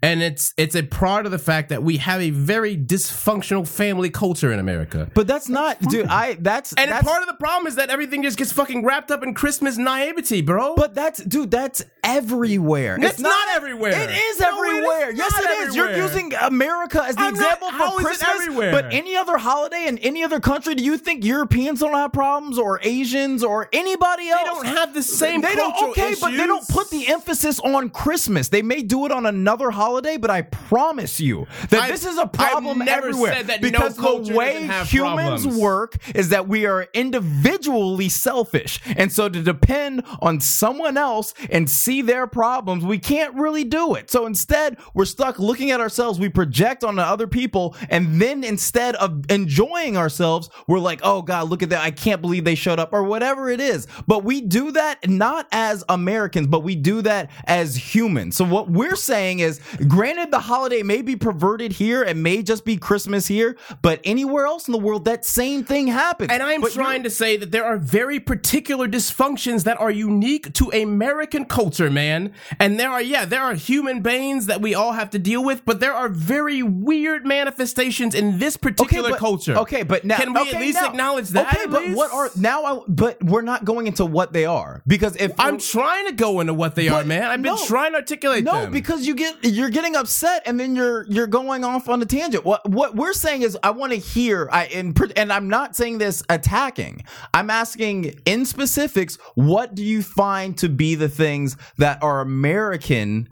And 0.00 0.22
it's 0.22 0.54
it's 0.56 0.76
a 0.76 0.82
part 0.84 1.26
of 1.26 1.32
the 1.32 1.38
fact 1.40 1.70
that 1.70 1.82
we 1.82 1.96
have 1.96 2.20
a 2.20 2.30
very 2.30 2.76
dysfunctional 2.76 3.66
family 3.66 4.10
culture 4.10 4.52
in 4.52 4.58
America. 4.60 5.10
But 5.12 5.26
that's 5.26 5.48
not, 5.48 5.80
dude. 5.82 6.06
I 6.06 6.34
that's 6.34 6.72
And 6.74 6.90
that's, 6.92 7.04
part 7.06 7.20
of 7.22 7.26
the 7.28 7.34
problem 7.34 7.66
is 7.66 7.74
that 7.76 7.90
everything 7.90 8.22
just 8.22 8.38
gets 8.38 8.52
fucking 8.52 8.84
wrapped 8.84 9.10
up 9.10 9.22
in 9.24 9.34
Christmas 9.34 9.76
naivety, 9.76 10.40
bro. 10.40 10.76
But 10.76 10.94
that's 10.94 11.22
dude, 11.24 11.50
that's 11.50 11.82
everywhere. 12.04 12.96
It's 13.00 13.18
not 13.18 13.48
everywhere. 13.56 13.90
It 13.92 14.10
is 14.10 14.38
No, 14.40 14.46
it 14.46 14.70
is 14.70 14.76
everywhere. 14.76 15.10
yes, 15.12 15.32
not 15.32 15.44
it 15.44 15.50
is. 15.68 15.76
You're 15.76 15.96
using 15.96 16.32
America 16.42 17.02
as 17.02 17.16
the 17.16 17.22
I'm 17.22 17.34
not- 17.34 17.42
example 17.42 17.70
how 17.70 17.90
for 17.98 18.10
is 18.10 18.20
it 18.20 18.24
Christmas. 18.24 18.40
everywhere? 18.46 18.72
But 18.72 18.92
any 18.92 19.16
other 19.16 19.36
holiday 19.36 19.86
in 19.88 19.98
any 19.98 20.22
other 20.22 20.38
country, 20.40 20.74
do 20.74 20.84
you 20.84 20.96
think 20.96 21.24
Europeans 21.24 21.80
don't 21.80 21.94
have 21.94 22.12
problems 22.12 22.58
or 22.58 22.78
Asians 22.82 23.42
or 23.42 23.68
anybody 23.72 24.28
else? 24.28 24.42
they 24.42 24.46
don't 24.48 24.66
have 24.76 24.94
the 24.94 25.02
same 25.02 25.40
They 25.40 25.54
don't. 25.54 25.72
cultural 25.72 25.90
Okay, 25.90 26.14
but 26.20 26.30
they 26.30 26.46
don't 26.46 26.66
put 26.68 26.90
the 26.90 27.08
emphasis 27.08 27.58
on 27.60 27.90
Christmas. 27.90 28.48
They 28.48 28.62
may 28.62 28.82
do 28.82 29.04
it 29.06 29.12
on 29.12 29.26
another 29.26 29.70
holiday, 29.70 29.87
but 29.96 30.30
I 30.30 30.42
promise 30.42 31.18
you 31.20 31.46
that 31.70 31.82
I've- 31.82 31.92
this 31.92 32.04
is 32.04 32.18
a 32.18 32.26
problem 32.26 32.82
everywhere. 32.82 33.32
said 33.34 33.46
that 33.48 33.62
no 33.62 33.70
because 33.70 33.96
culture 33.96 34.32
the 34.32 34.38
way 34.38 34.68
humans 34.86 35.42
problems. 35.42 35.46
work 35.56 35.96
is 36.14 36.28
that 36.28 36.46
we 36.48 36.66
are 36.66 36.86
individually 36.94 38.08
selfish, 38.08 38.80
and 38.96 39.12
so 39.12 39.28
to 39.28 39.42
depend 39.42 40.02
on 40.20 40.40
someone 40.40 40.96
else 40.96 41.34
and 41.50 41.68
see 41.68 42.02
their 42.02 42.26
problems, 42.26 42.84
we 42.84 42.98
can't 42.98 43.34
really 43.34 43.64
do 43.64 43.94
it. 43.94 44.10
So 44.10 44.26
instead, 44.26 44.76
we're 44.94 45.04
stuck 45.04 45.38
looking 45.38 45.70
at 45.70 45.80
ourselves. 45.80 46.18
We 46.18 46.28
project 46.28 46.84
on 46.84 46.96
the 46.96 47.02
other 47.04 47.26
people, 47.26 47.74
and 47.88 48.20
then 48.20 48.44
instead 48.44 48.94
of 48.96 49.24
enjoying 49.30 49.96
ourselves, 49.96 50.50
we're 50.66 50.78
like, 50.78 51.00
"Oh 51.02 51.22
God, 51.22 51.48
look 51.48 51.62
at 51.62 51.70
that! 51.70 51.82
I 51.82 51.90
can't 51.90 52.20
believe 52.20 52.44
they 52.44 52.54
showed 52.54 52.78
up," 52.78 52.90
or 52.92 53.02
whatever 53.02 53.48
it 53.48 53.60
is. 53.60 53.86
But 54.06 54.24
we 54.24 54.40
do 54.40 54.70
that 54.72 55.08
not 55.08 55.46
as 55.52 55.84
Americans, 55.88 56.46
but 56.46 56.62
we 56.62 56.74
do 56.76 57.02
that 57.02 57.30
as 57.46 57.94
humans. 57.94 58.36
So 58.36 58.44
what 58.44 58.70
we're 58.70 58.96
saying 58.96 59.40
is, 59.40 59.60
granted, 59.86 60.30
the 60.30 60.40
holiday 60.40 60.82
may 60.82 61.02
be 61.02 61.16
perverted 61.16 61.72
here, 61.72 62.02
it 62.02 62.16
may 62.16 62.42
just 62.42 62.64
be 62.64 62.76
Christmas 62.76 63.26
here, 63.26 63.56
but 63.82 64.00
anywhere 64.04 64.46
else 64.46 64.68
in 64.68 64.72
the 64.72 64.78
world, 64.78 65.04
that 65.04 65.24
same 65.24 65.64
thing 65.64 65.86
happens. 65.88 66.30
And 66.30 66.42
I'm 66.42 66.60
But 66.60 66.72
trying 66.72 67.02
to 67.04 67.10
say 67.10 67.36
that 67.36 67.50
there 67.50 67.64
are 67.64 67.78
very 67.78 68.20
particular 68.20 68.88
dysfunctions 68.88 69.64
that 69.64 69.80
are 69.80 69.90
unique 69.90 70.52
to 70.54 70.70
American 70.70 71.44
culture, 71.44 71.90
man. 71.90 72.32
And 72.58 72.78
there 72.78 72.90
are, 72.90 73.02
yeah, 73.02 73.24
there 73.24 73.42
are 73.42 73.54
human 73.54 74.00
banes 74.00 74.46
that 74.46 74.60
we 74.60 74.74
all 74.74 74.92
have 74.92 75.10
to 75.10 75.18
deal 75.18 75.44
with, 75.44 75.64
but 75.64 75.80
there 75.80 75.94
are 75.94 76.08
very 76.08 76.62
weird 76.62 77.26
manifestations 77.26 78.14
in 78.14 78.38
this 78.38 78.56
particular 78.56 79.10
but, 79.10 79.18
culture. 79.18 79.56
Okay, 79.58 79.82
but 79.82 80.04
now 80.04 80.16
can 80.16 80.32
we 80.32 80.40
okay, 80.40 80.56
at 80.56 80.60
least 80.60 80.80
now- 80.80 80.88
acknowledge 80.88 81.28
that? 81.30 81.54
Okay, 81.54 81.66
but 81.66 81.82
least? 81.82 81.96
what 81.96 82.12
are 82.12 82.30
now? 82.36 82.64
I, 82.64 82.80
but 82.88 83.22
we're 83.22 83.42
not 83.42 83.64
going 83.64 83.86
into 83.86 84.04
what 84.04 84.32
they 84.32 84.44
are 84.44 84.82
because 84.86 85.16
if 85.16 85.32
I'm 85.38 85.58
trying 85.58 86.06
to 86.06 86.12
go 86.12 86.40
into 86.40 86.54
what 86.54 86.74
they 86.74 86.88
are, 86.88 87.04
man. 87.04 87.24
I've 87.24 87.42
been 87.42 87.54
no. 87.54 87.66
trying 87.66 87.92
to 87.92 87.98
articulate 87.98 88.44
no, 88.44 88.62
them. 88.62 88.72
because 88.72 89.06
you 89.06 89.14
get 89.14 89.36
you're 89.44 89.67
getting 89.70 89.96
upset 89.96 90.42
and 90.46 90.58
then 90.58 90.76
you're 90.76 91.04
you're 91.08 91.26
going 91.26 91.64
off 91.64 91.88
on 91.88 92.00
a 92.02 92.06
tangent. 92.06 92.44
What 92.44 92.68
what 92.68 92.94
we're 92.96 93.12
saying 93.12 93.42
is 93.42 93.56
I 93.62 93.70
want 93.70 93.92
to 93.92 93.98
hear 93.98 94.48
I 94.52 94.66
and 94.66 94.98
and 95.16 95.32
I'm 95.32 95.48
not 95.48 95.76
saying 95.76 95.98
this 95.98 96.22
attacking. 96.28 97.04
I'm 97.34 97.50
asking 97.50 98.20
in 98.26 98.44
specifics 98.44 99.16
what 99.34 99.74
do 99.74 99.84
you 99.84 100.02
find 100.02 100.56
to 100.58 100.68
be 100.68 100.94
the 100.94 101.08
things 101.08 101.56
that 101.78 102.02
are 102.02 102.20
American 102.20 103.28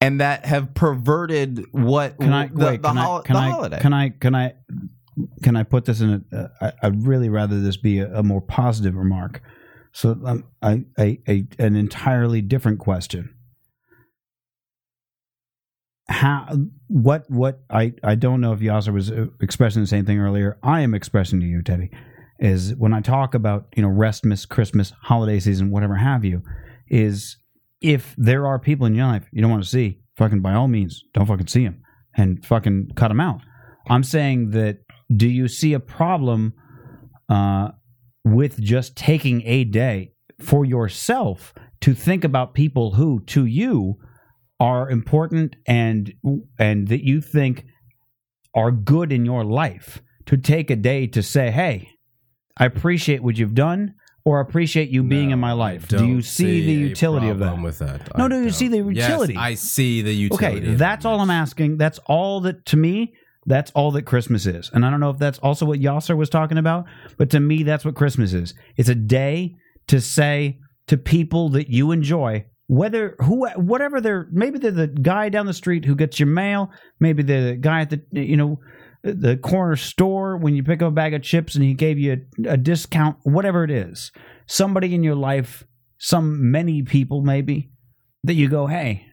and 0.00 0.20
that 0.20 0.46
have 0.46 0.74
perverted 0.74 1.64
what 1.72 2.18
Can 2.18 2.32
I 2.32 2.46
the, 2.46 2.64
wait? 2.64 2.82
the, 2.82 2.88
can, 2.88 2.96
hol- 2.96 3.18
I, 3.18 3.22
can 3.22 3.34
the 3.34 3.40
I 3.40 3.50
holiday? 3.50 3.78
can 3.80 3.92
I 3.92 4.08
can 4.10 4.34
I 4.34 4.54
can 5.42 5.56
I 5.56 5.62
put 5.62 5.84
this 5.84 6.00
in 6.00 6.24
a? 6.32 6.36
Uh, 6.36 6.48
I, 6.60 6.72
I'd 6.86 7.06
really 7.06 7.28
rather 7.28 7.60
this 7.60 7.76
be 7.76 7.98
a, 7.98 8.12
a 8.18 8.22
more 8.22 8.40
positive 8.40 8.94
remark. 8.94 9.42
So 9.92 10.16
um, 10.24 10.44
I, 10.62 10.84
I, 10.96 11.18
a 11.28 11.46
an 11.58 11.76
entirely 11.76 12.40
different 12.40 12.78
question. 12.78 13.34
How 16.10 16.48
what 16.88 17.30
what 17.30 17.60
I 17.70 17.94
I 18.02 18.16
don't 18.16 18.40
know 18.40 18.52
if 18.52 18.60
Yassir 18.60 18.92
was 18.92 19.10
uh, 19.10 19.26
expressing 19.40 19.80
the 19.80 19.86
same 19.86 20.04
thing 20.04 20.18
earlier. 20.18 20.58
I 20.62 20.80
am 20.80 20.92
expressing 20.92 21.40
to 21.40 21.46
you, 21.46 21.62
Teddy, 21.62 21.90
is 22.40 22.74
when 22.74 22.92
I 22.92 23.00
talk 23.00 23.34
about 23.34 23.68
you 23.76 23.82
know 23.82 23.88
Restmas, 23.88 24.46
Christmas, 24.48 24.92
holiday 25.02 25.38
season, 25.38 25.70
whatever 25.70 25.94
have 25.94 26.24
you, 26.24 26.42
is 26.88 27.36
if 27.80 28.14
there 28.18 28.46
are 28.46 28.58
people 28.58 28.86
in 28.86 28.94
your 28.94 29.06
life 29.06 29.26
you 29.30 29.40
don't 29.40 29.52
want 29.52 29.62
to 29.62 29.68
see, 29.68 30.00
fucking 30.16 30.40
by 30.40 30.52
all 30.52 30.68
means, 30.68 31.04
don't 31.14 31.26
fucking 31.26 31.46
see 31.46 31.64
them 31.64 31.82
and 32.16 32.44
fucking 32.44 32.90
cut 32.96 33.08
them 33.08 33.20
out. 33.20 33.40
I'm 33.88 34.02
saying 34.02 34.50
that 34.50 34.78
do 35.14 35.28
you 35.28 35.48
see 35.48 35.72
a 35.72 35.80
problem 35.80 36.54
uh, 37.28 37.70
with 38.24 38.60
just 38.60 38.96
taking 38.96 39.42
a 39.46 39.64
day 39.64 40.12
for 40.40 40.64
yourself 40.64 41.54
to 41.80 41.94
think 41.94 42.24
about 42.24 42.54
people 42.54 42.92
who 42.94 43.20
to 43.26 43.46
you 43.46 43.98
are 44.60 44.88
important 44.90 45.56
and 45.66 46.12
and 46.58 46.86
that 46.88 47.02
you 47.04 47.20
think 47.20 47.64
are 48.54 48.70
good 48.70 49.10
in 49.10 49.24
your 49.24 49.42
life 49.42 50.02
to 50.26 50.36
take 50.36 50.70
a 50.70 50.76
day 50.76 51.06
to 51.08 51.22
say 51.22 51.50
hey 51.50 51.88
I 52.56 52.66
appreciate 52.66 53.22
what 53.22 53.38
you've 53.38 53.54
done 53.54 53.94
or 54.22 54.40
appreciate 54.40 54.90
you 54.90 55.02
being 55.02 55.30
in 55.30 55.38
my 55.38 55.52
life. 55.52 55.88
Do 55.88 56.04
you 56.06 56.14
Don't 56.16 56.22
see 56.22 56.66
the 56.66 56.72
utility 56.74 57.30
of 57.30 57.38
that? 57.38 57.62
With 57.62 57.78
that? 57.78 58.18
No, 58.18 58.26
I 58.26 58.28
do 58.28 58.36
you 58.36 58.42
don't. 58.44 58.52
see 58.52 58.68
the 58.68 58.76
Yes, 58.92 59.08
utility? 59.08 59.34
I 59.36 59.54
see 59.54 60.02
the 60.02 60.12
utility. 60.14 60.58
Okay, 60.68 60.74
that's 60.74 61.06
all 61.06 61.20
I'm 61.20 61.30
asking. 61.30 61.78
That's 61.78 61.98
all 62.04 62.42
that 62.42 62.66
to 62.66 62.76
me. 62.76 63.14
That's 63.46 63.70
all 63.70 63.90
that 63.92 64.02
Christmas 64.02 64.44
is, 64.44 64.70
and 64.74 64.84
I 64.84 64.90
don't 64.90 65.00
know 65.00 65.08
if 65.08 65.18
that's 65.18 65.38
also 65.38 65.64
what 65.64 65.80
Yassir 65.80 66.14
was 66.18 66.28
talking 66.28 66.58
about, 66.58 66.84
but 67.16 67.30
to 67.30 67.40
me, 67.40 67.62
that's 67.62 67.86
what 67.86 67.94
Christmas 67.94 68.34
is. 68.34 68.52
It's 68.76 68.90
a 68.90 68.94
day 68.94 69.56
to 69.86 70.02
say 70.02 70.58
to 70.88 70.98
people 70.98 71.48
that 71.50 71.70
you 71.70 71.90
enjoy, 71.90 72.44
whether 72.70 73.16
who, 73.18 73.48
whatever 73.56 74.00
they're, 74.00 74.28
maybe 74.30 74.58
they're 74.58 74.70
the 74.70 74.86
guy 74.86 75.28
down 75.28 75.46
the 75.46 75.54
street 75.54 75.84
who 75.84 75.94
gets 75.94 76.20
your 76.20 76.28
mail, 76.28 76.70
maybe 77.00 77.22
the 77.22 77.56
guy 77.60 77.80
at 77.80 77.90
the, 77.90 78.02
you 78.12 78.36
know, 78.36 78.58
the 79.02 79.36
corner 79.38 79.76
store 79.76 80.36
when 80.36 80.54
you 80.54 80.62
pick 80.62 80.82
up 80.82 80.88
a 80.88 80.94
bag 80.94 81.14
of 81.14 81.22
chips 81.22 81.54
and 81.54 81.64
he 81.64 81.74
gave 81.74 81.98
you 81.98 82.24
a, 82.46 82.50
a 82.50 82.56
discount, 82.56 83.16
whatever 83.22 83.64
it 83.64 83.70
is. 83.70 84.12
Somebody 84.46 84.94
in 84.94 85.02
your 85.02 85.14
life, 85.14 85.64
some 85.98 86.50
many 86.50 86.82
people 86.82 87.22
maybe 87.22 87.70
that 88.24 88.34
you 88.34 88.48
go, 88.48 88.66
hey, 88.66 89.06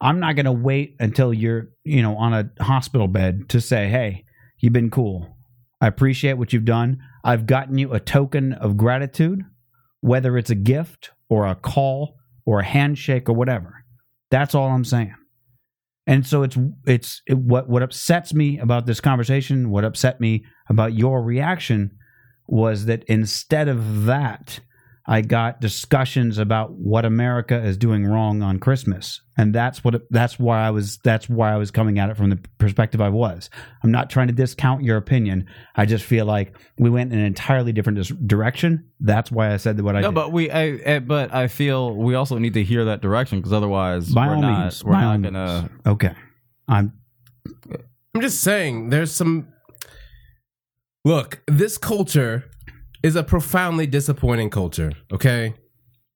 I'm 0.00 0.20
not 0.20 0.36
going 0.36 0.46
to 0.46 0.52
wait 0.52 0.96
until 0.98 1.32
you're, 1.32 1.68
you 1.84 2.02
know, 2.02 2.16
on 2.16 2.34
a 2.34 2.62
hospital 2.62 3.08
bed 3.08 3.48
to 3.50 3.60
say, 3.60 3.88
"Hey, 3.88 4.24
You've 4.64 4.72
been 4.72 4.88
cool. 4.88 5.36
I 5.82 5.88
appreciate 5.88 6.38
what 6.38 6.54
you've 6.54 6.64
done. 6.64 6.98
I've 7.22 7.44
gotten 7.44 7.76
you 7.76 7.92
a 7.92 8.00
token 8.00 8.54
of 8.54 8.78
gratitude, 8.78 9.42
whether 10.00 10.38
it's 10.38 10.48
a 10.48 10.54
gift 10.54 11.10
or 11.28 11.46
a 11.46 11.54
call 11.54 12.16
or 12.46 12.60
a 12.60 12.64
handshake 12.64 13.28
or 13.28 13.34
whatever. 13.34 13.84
That's 14.30 14.54
all 14.54 14.68
I'm 14.68 14.84
saying. 14.84 15.14
And 16.06 16.26
so 16.26 16.42
it's 16.42 16.58
it's 16.86 17.22
it, 17.26 17.38
what 17.38 17.68
what 17.68 17.82
upsets 17.82 18.34
me 18.34 18.58
about 18.58 18.86
this 18.86 19.00
conversation, 19.00 19.70
what 19.70 19.84
upset 19.84 20.20
me 20.20 20.44
about 20.68 20.92
your 20.92 21.22
reaction 21.22 21.92
was 22.46 22.84
that 22.86 23.04
instead 23.04 23.68
of 23.68 24.04
that, 24.04 24.60
I 25.06 25.20
got 25.20 25.60
discussions 25.60 26.38
about 26.38 26.72
what 26.72 27.04
America 27.04 27.62
is 27.62 27.76
doing 27.76 28.06
wrong 28.06 28.42
on 28.42 28.58
Christmas, 28.58 29.20
and 29.36 29.54
that's 29.54 29.84
what 29.84 30.00
that's 30.08 30.38
why 30.38 30.66
I 30.66 30.70
was 30.70 30.96
that's 31.04 31.28
why 31.28 31.52
I 31.52 31.58
was 31.58 31.70
coming 31.70 31.98
at 31.98 32.08
it 32.08 32.16
from 32.16 32.30
the 32.30 32.38
perspective 32.56 33.02
I 33.02 33.10
was. 33.10 33.50
I'm 33.82 33.90
not 33.90 34.08
trying 34.08 34.28
to 34.28 34.32
discount 34.32 34.82
your 34.82 34.96
opinion. 34.96 35.46
I 35.76 35.84
just 35.84 36.04
feel 36.04 36.24
like 36.24 36.56
we 36.78 36.88
went 36.88 37.12
in 37.12 37.18
an 37.18 37.26
entirely 37.26 37.70
different 37.70 37.98
dis- 37.98 38.08
direction. 38.26 38.88
That's 38.98 39.30
why 39.30 39.52
I 39.52 39.58
said 39.58 39.78
what 39.82 39.94
I 39.94 40.00
no, 40.00 40.08
did. 40.08 40.14
but 40.14 40.32
we, 40.32 40.50
I, 40.50 40.80
I, 40.86 40.98
but 41.00 41.34
I 41.34 41.48
feel 41.48 41.94
we 41.94 42.14
also 42.14 42.38
need 42.38 42.54
to 42.54 42.64
hear 42.64 42.86
that 42.86 43.02
direction 43.02 43.40
because 43.40 43.52
otherwise, 43.52 44.08
by 44.08 44.26
we're 44.28 44.36
all 44.36 44.40
not, 44.40 44.60
means, 44.62 44.84
we're 44.84 44.92
not 44.92 45.20
gonna. 45.20 45.68
means. 45.70 45.86
Okay, 45.86 46.14
I'm 46.66 46.94
I'm 48.14 48.20
just 48.20 48.40
saying, 48.40 48.90
there's 48.90 49.12
some. 49.12 49.48
Look, 51.04 51.42
this 51.46 51.76
culture 51.76 52.48
is 53.04 53.14
a 53.14 53.22
profoundly 53.22 53.86
disappointing 53.86 54.50
culture. 54.50 54.90
Okay, 55.12 55.54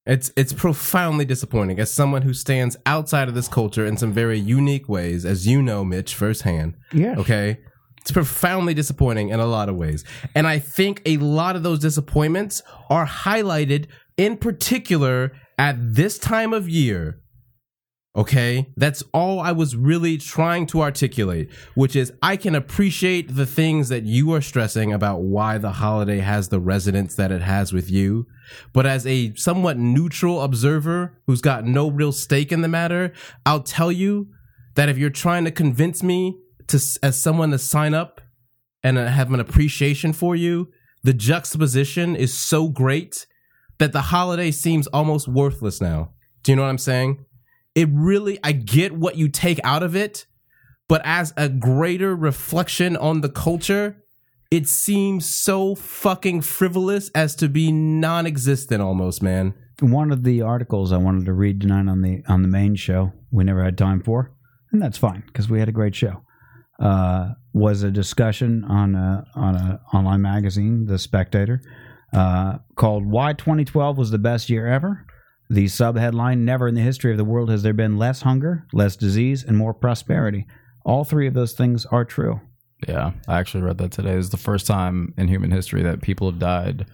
it's 0.06 0.32
it's 0.36 0.54
profoundly 0.54 1.26
disappointing 1.26 1.78
as 1.78 1.92
someone 1.92 2.22
who 2.22 2.32
stands 2.32 2.76
outside 2.86 3.28
of 3.28 3.34
this 3.34 3.46
culture 3.46 3.84
in 3.84 3.96
some 3.98 4.10
very 4.10 4.38
unique 4.38 4.88
ways, 4.88 5.24
as 5.26 5.46
you 5.46 5.60
know, 5.62 5.84
Mitcz, 5.84 6.12
firsthand. 6.12 6.74
yeah. 6.92 7.14
Okay. 7.18 7.58
It's 8.00 8.12
profoundly 8.12 8.72
disappointing 8.72 9.28
in 9.28 9.38
a 9.38 9.44
lot 9.44 9.68
of 9.68 9.76
ways. 9.76 10.02
And 10.34 10.46
I 10.46 10.58
think 10.60 11.02
a 11.04 11.18
lot 11.18 11.56
of 11.56 11.62
those 11.62 11.78
disappointments 11.78 12.62
are 12.88 13.06
highlighted 13.06 13.86
in 14.16 14.38
particular 14.38 15.32
at 15.58 15.76
this 15.78 16.16
time 16.18 16.54
of 16.54 16.70
year. 16.70 17.20
Okay. 18.18 18.66
That's 18.76 19.04
all 19.14 19.38
I 19.38 19.52
was 19.52 19.76
really 19.76 20.18
trying 20.18 20.66
to 20.68 20.82
articulate, 20.82 21.52
which 21.76 21.94
is 21.94 22.12
I 22.20 22.36
can 22.36 22.56
appreciate 22.56 23.36
the 23.36 23.46
things 23.46 23.90
that 23.90 24.02
you 24.02 24.32
are 24.34 24.40
stressing 24.40 24.92
about 24.92 25.20
why 25.22 25.56
the 25.58 25.70
holiday 25.70 26.18
has 26.18 26.48
the 26.48 26.58
resonance 26.58 27.14
that 27.14 27.30
it 27.30 27.42
has 27.42 27.72
with 27.72 27.88
you. 27.88 28.26
But 28.72 28.86
as 28.86 29.06
a 29.06 29.32
somewhat 29.36 29.78
neutral 29.78 30.42
observer 30.42 31.16
who's 31.28 31.40
got 31.40 31.64
no 31.64 31.88
real 31.88 32.10
stake 32.10 32.50
in 32.50 32.60
the 32.60 32.66
matter, 32.66 33.12
I'll 33.46 33.62
tell 33.62 33.92
you 33.92 34.26
that 34.74 34.88
if 34.88 34.98
you're 34.98 35.10
trying 35.10 35.44
to 35.44 35.52
convince 35.52 36.02
me 36.02 36.40
to 36.66 36.80
as 37.04 37.20
someone 37.20 37.52
to 37.52 37.58
sign 37.58 37.94
up 37.94 38.20
and 38.82 38.98
uh, 38.98 39.06
have 39.06 39.32
an 39.32 39.38
appreciation 39.38 40.12
for 40.12 40.34
you, 40.34 40.72
the 41.04 41.14
juxtaposition 41.14 42.16
is 42.16 42.34
so 42.34 42.68
great 42.68 43.26
that 43.78 43.92
the 43.92 44.00
holiday 44.00 44.50
seems 44.50 44.88
almost 44.88 45.28
worthless 45.28 45.80
now. 45.80 46.14
Do 46.42 46.52
you 46.52 46.56
know 46.56 46.62
what 46.62 46.68
I'm 46.68 46.78
saying? 46.78 47.24
It 47.78 47.88
really, 47.92 48.40
I 48.42 48.50
get 48.50 48.90
what 48.90 49.14
you 49.14 49.28
take 49.28 49.60
out 49.62 49.84
of 49.84 49.94
it, 49.94 50.26
but 50.88 51.00
as 51.04 51.32
a 51.36 51.48
greater 51.48 52.16
reflection 52.16 52.96
on 52.96 53.20
the 53.20 53.28
culture, 53.28 54.02
it 54.50 54.66
seems 54.66 55.26
so 55.26 55.76
fucking 55.76 56.40
frivolous 56.40 57.08
as 57.10 57.36
to 57.36 57.48
be 57.48 57.70
non-existent 57.70 58.82
almost, 58.82 59.22
man. 59.22 59.54
one 59.78 60.10
of 60.10 60.24
the 60.24 60.42
articles 60.42 60.90
I 60.92 60.96
wanted 60.96 61.26
to 61.26 61.32
read 61.32 61.60
tonight 61.60 61.88
on 61.88 62.02
the 62.02 62.24
on 62.26 62.42
the 62.42 62.48
main 62.48 62.74
show 62.74 63.12
we 63.30 63.44
never 63.44 63.62
had 63.62 63.78
time 63.78 64.02
for, 64.02 64.32
and 64.72 64.82
that's 64.82 64.98
fine 64.98 65.22
because 65.28 65.48
we 65.48 65.60
had 65.60 65.68
a 65.68 65.78
great 65.80 65.94
show. 65.94 66.24
Uh, 66.80 67.34
was 67.52 67.84
a 67.84 67.92
discussion 67.92 68.64
on 68.64 68.96
a 68.96 69.24
on 69.36 69.54
a 69.54 69.80
online 69.94 70.22
magazine, 70.22 70.86
The 70.86 70.98
Spectator, 70.98 71.62
uh, 72.12 72.58
called 72.74 73.06
"Why 73.06 73.34
2012 73.34 73.96
Was 73.96 74.10
the 74.10 74.18
Best 74.18 74.50
Year 74.50 74.66
Ever." 74.66 75.06
The 75.50 75.64
subheadline: 75.66 76.38
Never 76.40 76.68
in 76.68 76.74
the 76.74 76.82
history 76.82 77.10
of 77.10 77.16
the 77.16 77.24
world 77.24 77.50
has 77.50 77.62
there 77.62 77.72
been 77.72 77.96
less 77.96 78.22
hunger, 78.22 78.66
less 78.72 78.96
disease, 78.96 79.42
and 79.42 79.56
more 79.56 79.74
prosperity. 79.74 80.46
All 80.84 81.04
three 81.04 81.26
of 81.26 81.34
those 81.34 81.52
things 81.52 81.86
are 81.86 82.04
true. 82.04 82.40
Yeah, 82.86 83.12
I 83.26 83.38
actually 83.38 83.62
read 83.62 83.78
that 83.78 83.92
today. 83.92 84.12
It's 84.12 84.28
the 84.28 84.36
first 84.36 84.66
time 84.66 85.14
in 85.16 85.28
human 85.28 85.50
history 85.50 85.82
that 85.82 86.02
people 86.02 86.30
have 86.30 86.38
died 86.38 86.86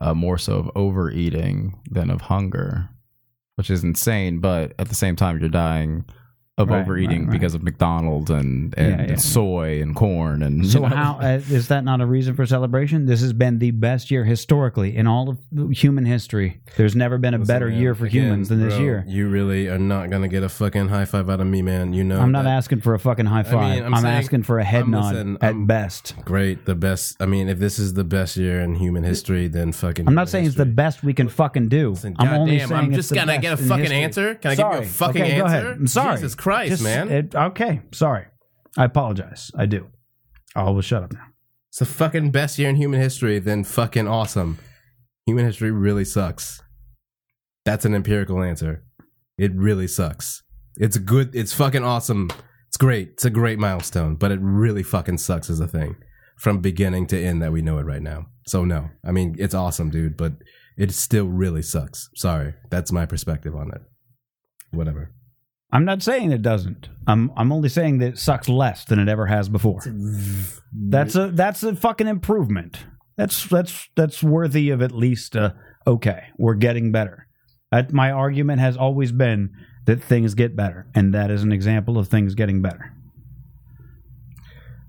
uh, 0.00 0.14
more 0.14 0.38
so 0.38 0.54
of 0.54 0.70
overeating 0.74 1.78
than 1.90 2.10
of 2.10 2.22
hunger, 2.22 2.88
which 3.54 3.70
is 3.70 3.84
insane. 3.84 4.40
But 4.40 4.72
at 4.78 4.88
the 4.88 4.94
same 4.94 5.14
time, 5.14 5.38
you're 5.38 5.48
dying 5.48 6.04
of 6.60 6.68
Right, 6.70 6.80
overeating 6.82 7.20
right, 7.22 7.28
right. 7.28 7.32
because 7.32 7.54
of 7.54 7.62
McDonald's 7.62 8.30
and 8.30 8.74
and 8.78 9.00
Yeah, 9.00 9.06
yeah. 9.08 9.14
soy 9.16 9.80
and 9.82 9.94
corn 9.96 10.42
and 10.42 10.66
So 10.66 10.82
you 10.82 10.88
know. 10.88 10.94
how 10.96 11.18
uh, 11.20 11.40
is 11.50 11.68
that 11.68 11.84
not 11.84 12.00
a 12.00 12.06
reason 12.06 12.34
for 12.34 12.46
celebration? 12.46 13.06
This 13.06 13.20
has 13.22 13.32
been 13.32 13.58
the 13.58 13.70
best 13.72 14.10
year 14.10 14.24
historically 14.24 14.96
in 14.96 15.06
all 15.06 15.28
of 15.30 15.38
human 15.72 16.04
history. 16.04 16.60
There's 16.76 16.94
never 16.94 17.18
been 17.18 17.34
a 17.34 17.38
better 17.38 17.66
Listen, 17.66 17.74
man, 17.76 17.82
year 17.82 17.94
for 17.94 18.06
again, 18.06 18.22
humans 18.24 18.48
than 18.50 18.60
this 18.60 18.74
bro, 18.74 18.82
year. 18.82 19.04
You 19.08 19.28
really 19.28 19.68
are 19.68 19.78
not 19.78 20.10
gonna 20.10 20.28
get 20.28 20.42
a 20.42 20.48
fucking 20.48 20.88
high 20.88 21.04
five 21.06 21.28
out 21.30 21.40
of 21.40 21.46
me, 21.46 21.62
man. 21.62 21.92
You 21.92 22.04
know 22.04 22.20
I'm 22.20 22.32
not 22.32 22.44
that. 22.44 22.50
asking 22.50 22.80
for 22.82 22.94
a 22.94 22.98
fucking 22.98 23.26
high 23.26 23.42
five. 23.42 23.74
mean, 23.76 23.84
I'm 23.84 23.94
I'm, 23.94 24.02
saying- 24.02 24.14
asking 24.16 24.42
for 24.44 24.58
a 24.58 24.64
head 24.64 24.82
I'm- 24.82 24.90
nod 24.90 25.14
listen, 25.14 25.36
at 25.40 25.44
I'm- 25.54 25.66
best. 25.66 26.14
Great, 26.24 26.66
the 26.66 26.74
best. 26.74 27.16
I 27.20 27.26
mean, 27.26 27.48
if 27.48 27.58
this 27.58 27.78
is 27.78 27.94
the 27.94 28.04
best 28.04 28.36
year 28.36 28.60
in 28.60 28.74
human 28.74 29.02
history, 29.04 29.48
then 29.48 29.72
fucking. 29.72 30.06
I'm 30.06 30.14
not 30.14 30.22
human 30.22 30.26
saying 30.28 30.46
it's 30.46 30.56
the 30.56 30.66
best 30.66 31.02
we 31.02 31.14
can 31.14 31.28
fucking 31.28 31.68
do. 31.68 31.90
Listen, 31.90 32.14
I'm 32.18 32.28
only 32.34 32.52
goddamn, 32.58 32.68
saying 32.68 32.80
I'm 32.80 32.86
it's 32.90 32.96
just 32.96 33.08
the 33.10 33.14
gonna 33.16 33.26
best 33.32 33.42
get 33.42 33.52
a 33.54 33.56
fucking 33.56 33.92
answer? 33.92 34.34
Can 34.36 34.50
I 34.50 34.54
give 34.54 34.64
you 34.66 34.70
a 34.70 34.74
Sorry. 34.74 34.86
fucking 34.86 35.22
okay, 35.22 35.38
Go 35.38 35.44
answer? 35.46 35.56
ahead. 35.66 35.76
I'm 35.78 35.86
sorry. 35.86 36.16
Jesus 36.16 36.34
Christ, 36.34 36.49
Just- 36.68 36.82
man. 36.82 37.10
it- 37.10 37.34
okay, 37.34 37.82
sorry. 37.92 38.26
I 38.78 38.84
apologize. 38.84 39.50
I 39.56 39.66
do. 39.66 39.88
I 40.54 40.64
will 40.70 40.80
shut 40.80 41.02
up 41.02 41.12
now. 41.12 41.26
It's 41.68 41.78
the 41.78 41.86
fucking 41.86 42.30
best 42.30 42.58
year 42.58 42.68
in 42.68 42.76
human 42.76 43.00
history, 43.00 43.38
then 43.38 43.64
fucking 43.64 44.08
awesome. 44.08 44.58
Human 45.26 45.44
history 45.44 45.70
really 45.70 46.04
sucks. 46.04 46.60
That's 47.64 47.84
an 47.84 47.94
empirical 47.94 48.42
answer. 48.42 48.84
It 49.38 49.52
really 49.54 49.86
sucks. 49.86 50.42
It's 50.76 50.96
good. 50.98 51.34
It's 51.34 51.52
fucking 51.52 51.84
awesome. 51.84 52.30
It's 52.68 52.76
great. 52.76 53.10
It's 53.10 53.24
a 53.24 53.30
great 53.30 53.58
milestone, 53.58 54.16
but 54.16 54.30
it 54.32 54.40
really 54.42 54.82
fucking 54.82 55.18
sucks 55.18 55.50
as 55.50 55.60
a 55.60 55.68
thing 55.68 55.96
from 56.38 56.60
beginning 56.60 57.06
to 57.08 57.20
end 57.20 57.42
that 57.42 57.52
we 57.52 57.62
know 57.62 57.78
it 57.78 57.84
right 57.86 58.02
now. 58.02 58.26
So 58.46 58.64
no, 58.64 58.90
I 59.04 59.12
mean 59.12 59.36
it's 59.38 59.54
awesome, 59.54 59.90
dude, 59.90 60.16
but 60.16 60.34
it 60.76 60.92
still 60.92 61.26
really 61.26 61.62
sucks. 61.62 62.08
Sorry, 62.14 62.54
that's 62.70 62.90
my 62.92 63.06
perspective 63.06 63.54
on 63.54 63.70
it. 63.72 63.82
Whatever. 64.70 65.12
I'm 65.72 65.84
not 65.84 66.02
saying 66.02 66.32
it 66.32 66.42
doesn't. 66.42 66.88
I'm 67.06 67.32
I'm 67.36 67.52
only 67.52 67.68
saying 67.68 67.98
that 67.98 68.08
it 68.08 68.18
sucks 68.18 68.48
less 68.48 68.84
than 68.84 68.98
it 68.98 69.08
ever 69.08 69.26
has 69.26 69.48
before. 69.48 69.82
That's 70.72 71.14
a 71.14 71.28
that's 71.28 71.62
a 71.62 71.76
fucking 71.76 72.08
improvement. 72.08 72.78
That's 73.16 73.46
that's 73.46 73.88
that's 73.96 74.22
worthy 74.22 74.70
of 74.70 74.82
at 74.82 74.92
least 74.92 75.36
uh, 75.36 75.52
okay. 75.86 76.28
We're 76.38 76.54
getting 76.54 76.92
better. 76.92 77.26
That, 77.70 77.92
my 77.92 78.10
argument 78.10 78.60
has 78.60 78.76
always 78.76 79.12
been 79.12 79.54
that 79.86 80.02
things 80.02 80.34
get 80.34 80.56
better, 80.56 80.86
and 80.94 81.14
that 81.14 81.30
is 81.30 81.42
an 81.42 81.52
example 81.52 81.98
of 81.98 82.08
things 82.08 82.34
getting 82.34 82.62
better. 82.62 82.92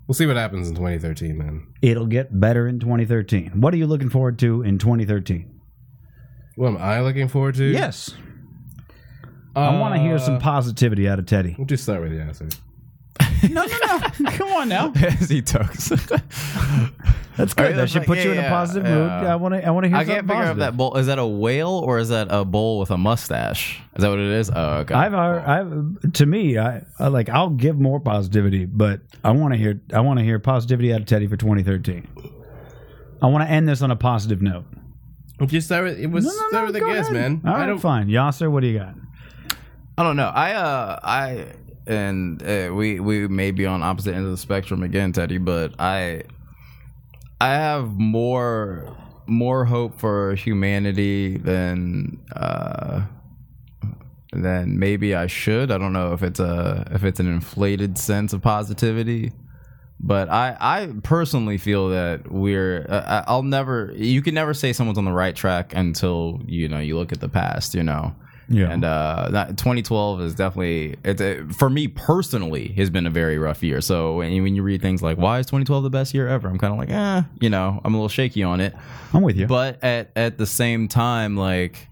We'll 0.06 0.14
see 0.14 0.26
what 0.26 0.36
happens 0.36 0.68
in 0.68 0.74
2013, 0.74 1.38
man. 1.38 1.68
It'll 1.80 2.06
get 2.06 2.40
better 2.40 2.66
in 2.66 2.80
2013. 2.80 3.60
What 3.60 3.72
are 3.72 3.76
you 3.76 3.86
looking 3.86 4.10
forward 4.10 4.38
to 4.40 4.62
in 4.62 4.78
2013? 4.78 5.60
What 6.56 6.68
am 6.68 6.76
I 6.78 7.00
looking 7.00 7.28
forward 7.28 7.54
to? 7.54 7.64
Yes, 7.64 8.14
I 9.54 9.78
want 9.78 9.94
to 9.94 10.00
hear 10.00 10.18
some 10.18 10.36
Uh, 10.36 10.40
positivity 10.40 11.08
out 11.08 11.18
of 11.18 11.26
Teddy. 11.26 11.54
We'll 11.58 11.66
just 11.66 11.82
start 11.84 12.00
with 12.02 12.12
the 12.12 12.20
answer. 12.22 12.48
No, 13.50 13.64
no, 13.66 13.76
no. 14.20 14.30
Come 14.30 14.52
on 14.52 14.68
now. 14.68 14.92
As 15.20 15.28
he 15.28 15.42
talks. 15.42 15.88
That's 17.36 17.54
good. 17.54 17.66
Okay, 17.66 17.72
that 17.72 17.88
should 17.90 18.00
like- 18.00 18.06
put 18.06 18.18
yeah, 18.18 18.24
you 18.24 18.32
in 18.32 18.38
a 18.38 18.48
positive 18.48 18.86
yeah. 18.86 18.94
mood. 18.94 19.10
I 19.10 19.36
want 19.36 19.54
to. 19.54 19.66
I 19.66 19.70
want 19.70 19.84
to 19.84 19.88
hear. 19.88 19.96
I 19.98 20.04
can't 20.04 20.28
figure 20.28 20.42
out 20.44 20.56
that 20.58 20.76
bowl 20.76 20.96
is 20.96 21.06
that 21.08 21.18
a 21.18 21.26
whale 21.26 21.70
or 21.84 21.98
is 21.98 22.10
that 22.10 22.28
a 22.30 22.44
bowl 22.44 22.78
with 22.78 22.90
a 22.92 22.96
mustache? 22.96 23.80
Is 23.96 24.02
that 24.02 24.10
what 24.10 24.20
it 24.20 24.30
is? 24.30 24.48
Oh, 24.54 24.74
okay. 24.80 24.94
I've, 24.94 25.12
I've, 25.14 26.12
to 26.12 26.26
me, 26.26 26.56
I, 26.58 26.84
I 27.00 27.08
like. 27.08 27.28
I'll 27.30 27.50
give 27.50 27.78
more 27.80 27.98
positivity, 27.98 28.64
but 28.64 29.00
I 29.24 29.32
want 29.32 29.54
to 29.54 29.58
hear. 29.58 29.80
I 29.92 30.00
want 30.00 30.18
to 30.20 30.24
hear 30.24 30.38
positivity 30.38 30.92
out 30.94 31.00
of 31.00 31.06
Teddy 31.06 31.26
for 31.26 31.36
2013. 31.36 32.06
I 33.22 33.26
want 33.26 33.44
to 33.44 33.50
end 33.52 33.68
this 33.68 33.82
on 33.82 33.90
a 33.90 33.96
positive 33.96 34.40
note. 34.40 34.66
We'll 35.40 35.48
just 35.48 35.66
start 35.66 35.84
with 35.84 35.98
it 35.98 36.06
was 36.08 36.24
No, 36.26 36.30
no, 36.30 36.48
start 36.48 36.66
with 36.66 36.74
the 36.74 36.80
guess, 36.80 37.08
ahead. 37.08 37.12
man. 37.12 37.42
All 37.44 37.54
I 37.60 37.66
don't 37.66 37.78
fine. 37.78 38.06
Yassir, 38.08 38.50
what 38.52 38.60
do 38.60 38.68
you 38.68 38.78
got? 38.78 38.94
I 39.98 40.02
don't 40.02 40.16
know. 40.16 40.28
I 40.28 40.52
uh 40.54 40.98
I 41.02 41.46
and 41.86 42.42
uh, 42.42 42.70
we 42.72 43.00
we 43.00 43.28
may 43.28 43.50
be 43.50 43.66
on 43.66 43.82
opposite 43.82 44.14
ends 44.14 44.26
of 44.26 44.30
the 44.30 44.38
spectrum 44.38 44.82
again, 44.82 45.12
Teddy, 45.12 45.38
but 45.38 45.74
I 45.78 46.22
I 47.40 47.48
have 47.48 47.92
more 47.98 48.96
more 49.26 49.64
hope 49.64 49.98
for 49.98 50.34
humanity 50.34 51.36
than 51.36 52.20
uh 52.34 53.02
than 54.32 54.78
maybe 54.78 55.14
I 55.14 55.26
should. 55.26 55.70
I 55.70 55.78
don't 55.78 55.92
know 55.92 56.12
if 56.14 56.22
it's 56.22 56.40
a 56.40 56.88
if 56.92 57.04
it's 57.04 57.20
an 57.20 57.26
inflated 57.26 57.98
sense 57.98 58.32
of 58.32 58.42
positivity. 58.42 59.32
But 60.04 60.28
I, 60.30 60.56
I 60.58 60.88
personally 61.04 61.58
feel 61.58 61.90
that 61.90 62.28
we're. 62.28 62.86
Uh, 62.88 63.22
I'll 63.28 63.44
never. 63.44 63.92
You 63.94 64.20
can 64.20 64.34
never 64.34 64.52
say 64.52 64.72
someone's 64.72 64.98
on 64.98 65.04
the 65.04 65.12
right 65.12 65.34
track 65.36 65.74
until 65.76 66.40
you 66.44 66.68
know 66.68 66.80
you 66.80 66.98
look 66.98 67.12
at 67.12 67.20
the 67.20 67.28
past. 67.28 67.72
You 67.72 67.84
know, 67.84 68.12
Yeah. 68.48 68.70
And 68.70 68.84
uh, 68.84 69.28
that 69.30 69.56
2012 69.56 70.20
is 70.22 70.34
definitely 70.34 70.96
it's 71.04 71.20
a, 71.20 71.44
for 71.54 71.70
me 71.70 71.88
personally 71.88 72.68
has 72.72 72.90
been 72.90 73.06
a 73.06 73.10
very 73.10 73.38
rough 73.38 73.62
year. 73.62 73.80
So 73.80 74.16
when, 74.16 74.42
when 74.42 74.54
you 74.54 74.62
read 74.62 74.82
things 74.82 75.02
like 75.02 75.18
why 75.18 75.38
is 75.38 75.46
2012 75.46 75.82
the 75.84 75.90
best 75.90 76.14
year 76.14 76.28
ever, 76.28 76.48
I'm 76.48 76.58
kind 76.58 76.72
of 76.72 76.78
like, 76.78 76.90
eh, 76.90 77.22
you 77.40 77.50
know, 77.50 77.80
I'm 77.84 77.94
a 77.94 77.96
little 77.96 78.08
shaky 78.08 78.42
on 78.42 78.60
it. 78.60 78.74
I'm 79.12 79.22
with 79.22 79.36
you. 79.36 79.46
But 79.46 79.82
at 79.82 80.10
at 80.16 80.38
the 80.38 80.46
same 80.46 80.88
time, 80.88 81.36
like 81.36 81.88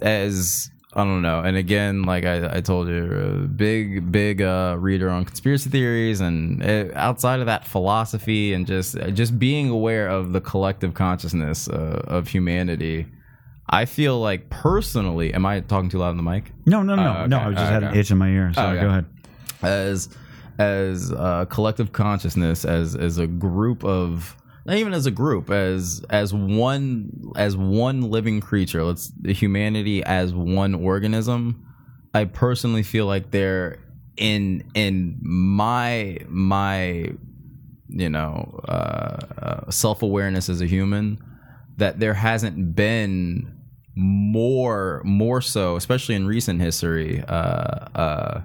as 0.00 0.70
I 0.96 1.02
don't 1.02 1.22
know, 1.22 1.40
and 1.40 1.56
again, 1.56 2.02
like 2.04 2.24
I, 2.24 2.58
I 2.58 2.60
told 2.60 2.88
you, 2.88 3.12
a 3.12 3.48
big 3.48 4.12
big 4.12 4.40
uh, 4.40 4.76
reader 4.78 5.10
on 5.10 5.24
conspiracy 5.24 5.68
theories, 5.68 6.20
and 6.20 6.62
uh, 6.62 6.86
outside 6.94 7.40
of 7.40 7.46
that, 7.46 7.66
philosophy, 7.66 8.52
and 8.52 8.64
just 8.64 8.96
just 9.12 9.36
being 9.36 9.70
aware 9.70 10.08
of 10.08 10.32
the 10.32 10.40
collective 10.40 10.94
consciousness 10.94 11.68
uh, 11.68 12.02
of 12.06 12.28
humanity. 12.28 13.06
I 13.68 13.86
feel 13.86 14.20
like 14.20 14.50
personally, 14.50 15.32
am 15.34 15.46
I 15.46 15.60
talking 15.60 15.88
too 15.88 15.98
loud 15.98 16.10
on 16.10 16.16
the 16.16 16.22
mic? 16.22 16.52
no, 16.66 16.82
no, 16.82 16.94
no, 16.96 17.16
Oh, 17.22 17.26
no. 17.26 17.38
I 17.38 17.50
just 17.52 17.62
Oh, 17.62 17.66
had 17.66 17.82
an 17.82 17.96
itch 17.96 18.10
in 18.10 18.18
my 18.18 18.28
ear. 18.28 18.52
So 18.54 18.62
Oh, 18.62 18.68
okay. 18.70 18.80
go 18.80 18.88
ahead. 18.88 19.06
as 19.62 20.08
as 20.58 21.10
a 21.10 21.46
collective 21.50 21.92
consciousness 21.92 22.64
as 22.64 22.94
as 22.94 23.18
a 23.18 23.26
group 23.26 23.82
of 23.84 24.36
not 24.66 24.76
even 24.76 24.92
as 24.94 25.04
a 25.06 25.10
group 25.10 25.50
as 25.50 26.04
as 26.10 26.32
one 26.32 27.32
as 27.36 27.56
one 27.56 28.02
living 28.02 28.40
creature 28.40 28.84
let's 28.84 29.12
humanity 29.24 30.04
as 30.04 30.32
one 30.32 30.72
organism 30.74 31.66
i 32.14 32.24
personally 32.24 32.84
feel 32.84 33.06
like 33.06 33.32
they're 33.32 33.78
in 34.16 34.62
in 34.74 35.18
my 35.20 36.18
my 36.28 37.10
you 37.88 38.08
know 38.08 38.60
uh, 38.68 39.16
uh 39.42 39.70
self-awareness 39.70 40.48
as 40.48 40.60
a 40.60 40.66
human 40.66 41.18
that 41.78 41.98
there 41.98 42.14
hasn't 42.14 42.76
been 42.76 43.52
more 43.96 45.00
more 45.04 45.40
so 45.40 45.76
especially 45.76 46.16
in 46.16 46.26
recent 46.26 46.60
history 46.60 47.22
uh 47.28 47.86
uh 47.94 48.40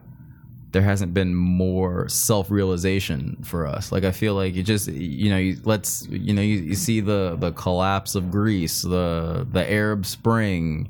there 0.72 0.82
hasn't 0.82 1.14
been 1.14 1.34
more 1.34 2.08
self-realization 2.10 3.38
for 3.44 3.66
us. 3.66 3.92
Like 3.92 4.04
i 4.04 4.12
feel 4.12 4.36
like 4.36 4.54
you 4.54 4.64
just 4.64 4.88
you 4.88 5.30
know 5.30 5.38
you, 5.38 5.58
let's 5.64 6.08
you 6.10 6.34
know 6.34 6.42
you, 6.42 6.58
you 6.58 6.76
see 6.76 7.00
the 7.00 7.36
the 7.40 7.52
collapse 7.54 8.16
of 8.16 8.30
greece 8.32 8.82
the 8.82 9.48
the 9.52 9.70
arab 9.70 10.06
spring. 10.06 10.90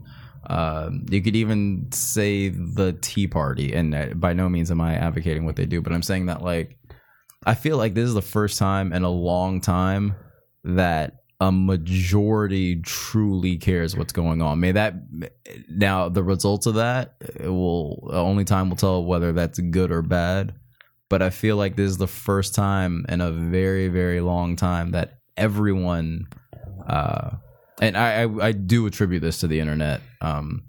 Uh, 0.49 0.89
you 1.11 1.21
could 1.21 1.35
even 1.35 1.85
say 1.91 2.49
the 2.49 2.97
tea 3.01 3.27
party 3.27 3.71
and 3.71 3.93
uh, 3.93 4.07
by 4.15 4.33
no 4.33 4.49
means 4.49 4.71
am 4.71 4.81
i 4.81 4.95
advocating 4.95 5.45
what 5.45 5.55
they 5.55 5.65
do 5.65 5.79
but 5.79 5.93
i'm 5.93 6.01
saying 6.01 6.25
that 6.25 6.41
like 6.41 6.75
i 7.45 7.53
feel 7.53 7.77
like 7.77 7.93
this 7.93 8.07
is 8.07 8.15
the 8.15 8.21
first 8.21 8.57
time 8.57 8.91
in 8.91 9.03
a 9.03 9.09
long 9.11 9.61
time 9.61 10.15
that 10.63 11.18
a 11.39 11.51
majority 11.51 12.75
truly 12.81 13.57
cares 13.57 13.95
what's 13.95 14.11
going 14.11 14.41
on. 14.41 14.59
May 14.59 14.73
that 14.73 14.95
now 15.69 16.09
the 16.09 16.23
results 16.23 16.65
of 16.65 16.75
that 16.75 17.15
will 17.39 18.09
only 18.11 18.43
time 18.43 18.69
will 18.69 18.77
tell 18.77 19.05
whether 19.05 19.31
that's 19.31 19.59
good 19.59 19.91
or 19.91 20.01
bad. 20.01 20.53
But 21.09 21.21
I 21.21 21.29
feel 21.29 21.55
like 21.55 21.75
this 21.75 21.89
is 21.89 21.97
the 21.97 22.07
first 22.07 22.53
time 22.53 23.05
in 23.09 23.21
a 23.21 23.31
very 23.31 23.87
very 23.87 24.19
long 24.21 24.55
time 24.57 24.91
that 24.91 25.19
everyone, 25.37 26.27
uh, 26.87 27.31
and 27.81 27.95
I, 27.95 28.23
I 28.23 28.47
I 28.47 28.51
do 28.51 28.85
attribute 28.85 29.21
this 29.21 29.39
to 29.39 29.47
the 29.47 29.61
internet. 29.61 30.01
Um, 30.19 30.65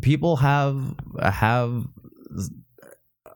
people 0.00 0.36
have 0.36 0.96
have 1.20 1.84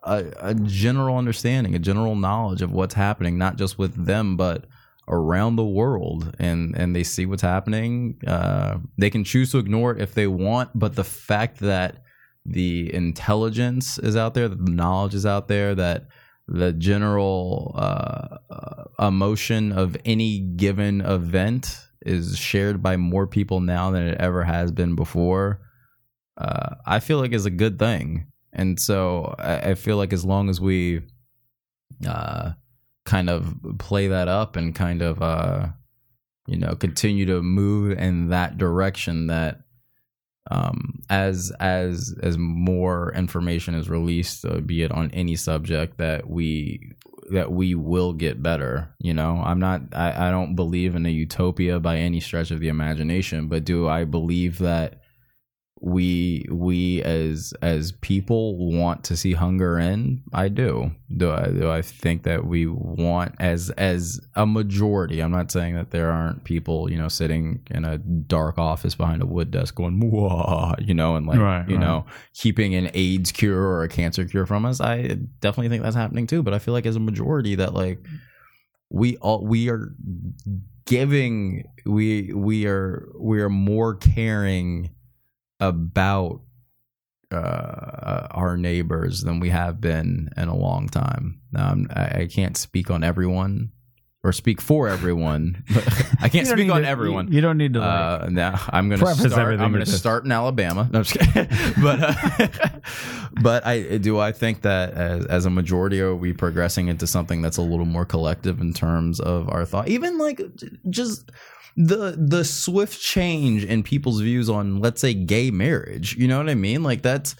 a, 0.02 0.24
a 0.40 0.54
general 0.54 1.18
understanding, 1.18 1.74
a 1.74 1.78
general 1.78 2.16
knowledge 2.16 2.62
of 2.62 2.72
what's 2.72 2.94
happening, 2.94 3.36
not 3.36 3.56
just 3.56 3.78
with 3.78 4.06
them, 4.06 4.36
but 4.36 4.64
around 5.08 5.56
the 5.56 5.64
world 5.64 6.34
and 6.38 6.74
and 6.76 6.94
they 6.94 7.04
see 7.04 7.26
what's 7.26 7.42
happening 7.42 8.18
uh 8.26 8.76
they 8.98 9.10
can 9.10 9.22
choose 9.22 9.52
to 9.52 9.58
ignore 9.58 9.92
it 9.92 10.00
if 10.00 10.14
they 10.14 10.26
want 10.26 10.68
but 10.74 10.96
the 10.96 11.04
fact 11.04 11.60
that 11.60 12.02
the 12.44 12.92
intelligence 12.92 13.98
is 13.98 14.16
out 14.16 14.34
there 14.34 14.48
the 14.48 14.56
knowledge 14.70 15.14
is 15.14 15.24
out 15.24 15.46
there 15.48 15.74
that 15.74 16.08
the 16.48 16.72
general 16.72 17.72
uh, 17.76 18.36
uh 18.50 19.06
emotion 19.06 19.72
of 19.72 19.96
any 20.04 20.40
given 20.40 21.00
event 21.00 21.78
is 22.02 22.36
shared 22.36 22.82
by 22.82 22.96
more 22.96 23.26
people 23.26 23.60
now 23.60 23.90
than 23.90 24.02
it 24.06 24.20
ever 24.20 24.44
has 24.44 24.72
been 24.72 24.96
before 24.96 25.60
uh 26.38 26.74
i 26.84 26.98
feel 26.98 27.18
like 27.18 27.32
is 27.32 27.46
a 27.46 27.50
good 27.50 27.78
thing. 27.78 28.26
And 28.52 28.80
so 28.80 29.34
i, 29.38 29.70
I 29.70 29.74
feel 29.74 29.96
like 29.96 30.12
as 30.12 30.24
long 30.24 30.48
as 30.48 30.60
we 30.60 31.02
uh 32.08 32.52
kind 33.06 33.30
of 33.30 33.54
play 33.78 34.08
that 34.08 34.28
up 34.28 34.56
and 34.56 34.74
kind 34.74 35.00
of 35.00 35.22
uh 35.22 35.68
you 36.46 36.58
know 36.58 36.74
continue 36.74 37.24
to 37.24 37.40
move 37.40 37.96
in 37.96 38.28
that 38.28 38.58
direction 38.58 39.28
that 39.28 39.60
um 40.50 41.00
as 41.08 41.52
as 41.60 42.14
as 42.22 42.36
more 42.36 43.12
information 43.14 43.74
is 43.74 43.88
released 43.88 44.44
uh, 44.44 44.60
be 44.60 44.82
it 44.82 44.92
on 44.92 45.10
any 45.12 45.36
subject 45.36 45.98
that 45.98 46.28
we 46.28 46.92
that 47.30 47.50
we 47.50 47.74
will 47.74 48.12
get 48.12 48.42
better 48.42 48.94
you 49.00 49.14
know? 49.14 49.42
I'm 49.44 49.58
not 49.58 49.82
I, 49.92 50.28
I 50.28 50.30
don't 50.30 50.54
believe 50.54 50.94
in 50.94 51.06
a 51.06 51.10
utopia 51.10 51.80
by 51.80 51.96
any 51.96 52.20
stretch 52.20 52.50
of 52.50 52.60
the 52.60 52.68
imagination 52.68 53.48
but 53.48 53.64
do 53.64 53.88
i 53.88 54.04
believe 54.04 54.58
that 54.58 55.00
we 55.86 56.44
we 56.50 57.00
as 57.04 57.54
as 57.62 57.92
people 57.92 58.56
want 58.72 59.04
to 59.04 59.16
see 59.16 59.32
hunger 59.34 59.78
end 59.78 60.20
i 60.32 60.48
do 60.48 60.90
do 61.16 61.30
i 61.30 61.46
do 61.46 61.70
i 61.70 61.80
think 61.80 62.24
that 62.24 62.44
we 62.44 62.66
want 62.66 63.32
as 63.38 63.70
as 63.78 64.20
a 64.34 64.44
majority 64.44 65.20
i'm 65.20 65.30
not 65.30 65.48
saying 65.52 65.76
that 65.76 65.92
there 65.92 66.10
aren't 66.10 66.42
people 66.42 66.90
you 66.90 66.98
know 66.98 67.06
sitting 67.06 67.64
in 67.70 67.84
a 67.84 67.98
dark 67.98 68.58
office 68.58 68.96
behind 68.96 69.22
a 69.22 69.26
wood 69.26 69.52
desk 69.52 69.76
going 69.76 69.96
you 70.80 70.92
know 70.92 71.14
and 71.14 71.24
like 71.24 71.38
Right, 71.38 71.68
you 71.68 71.76
right. 71.76 71.80
know 71.80 72.04
keeping 72.34 72.74
an 72.74 72.90
aids 72.92 73.30
cure 73.30 73.62
or 73.62 73.84
a 73.84 73.88
cancer 73.88 74.24
cure 74.24 74.44
from 74.44 74.66
us 74.66 74.80
i 74.80 75.02
definitely 75.38 75.68
think 75.68 75.84
that's 75.84 75.94
happening 75.94 76.26
too 76.26 76.42
but 76.42 76.52
i 76.52 76.58
feel 76.58 76.74
like 76.74 76.86
as 76.86 76.96
a 76.96 77.00
majority 77.00 77.54
that 77.54 77.74
like 77.74 78.00
we 78.90 79.18
all 79.18 79.46
we 79.46 79.70
are 79.70 79.94
giving 80.84 81.62
we 81.84 82.32
we 82.32 82.66
are 82.66 83.08
we 83.20 83.40
are 83.40 83.48
more 83.48 83.94
caring 83.94 84.90
about 85.60 86.40
uh, 87.32 88.28
our 88.30 88.56
neighbors 88.56 89.22
than 89.22 89.40
we 89.40 89.50
have 89.50 89.80
been 89.80 90.28
in 90.36 90.48
a 90.48 90.56
long 90.56 90.88
time. 90.88 91.40
Now, 91.52 91.68
I'm, 91.68 91.88
I, 91.94 92.20
I 92.22 92.28
can't 92.30 92.56
speak 92.56 92.90
on 92.90 93.02
everyone 93.02 93.72
or 94.22 94.32
speak 94.32 94.60
for 94.60 94.88
everyone. 94.88 95.64
But 95.74 96.22
I 96.22 96.28
can't 96.28 96.46
speak 96.46 96.70
on 96.70 96.82
to- 96.82 96.88
everyone. 96.88 97.28
You, 97.28 97.34
you 97.36 97.40
don't 97.40 97.58
need 97.58 97.74
to. 97.74 97.80
Like, 97.80 98.22
Uh, 98.22 98.28
now 98.30 98.60
I'm 98.70 98.88
gonna 98.88 99.14
start. 99.14 99.60
I'm 99.60 99.72
gonna 99.72 99.86
start 99.86 100.24
in 100.24 100.32
Alabama. 100.32 100.88
No, 100.92 101.00
I'm 101.00 101.04
just 101.04 101.18
kidding. 101.18 101.48
but 101.82 101.98
uh, 102.02 102.68
but 103.42 103.66
I 103.66 103.98
do. 103.98 104.18
I 104.18 104.32
think 104.32 104.62
that 104.62 104.94
as, 104.94 105.26
as 105.26 105.46
a 105.46 105.50
majority, 105.50 106.00
are 106.00 106.14
we 106.14 106.32
progressing 106.32 106.88
into 106.88 107.06
something 107.06 107.42
that's 107.42 107.56
a 107.58 107.62
little 107.62 107.84
more 107.84 108.04
collective 108.04 108.60
in 108.60 108.72
terms 108.72 109.20
of 109.20 109.48
our 109.48 109.64
thought? 109.64 109.88
Even 109.88 110.16
like 110.18 110.40
just 110.90 111.30
the 111.76 112.16
the 112.18 112.44
swift 112.44 113.00
change 113.00 113.64
in 113.64 113.82
people's 113.82 114.20
views 114.20 114.48
on, 114.48 114.80
let's 114.80 115.00
say, 115.00 115.14
gay 115.14 115.50
marriage. 115.50 116.16
You 116.16 116.28
know 116.28 116.38
what 116.38 116.48
I 116.48 116.54
mean? 116.54 116.82
Like 116.82 117.02
that's. 117.02 117.36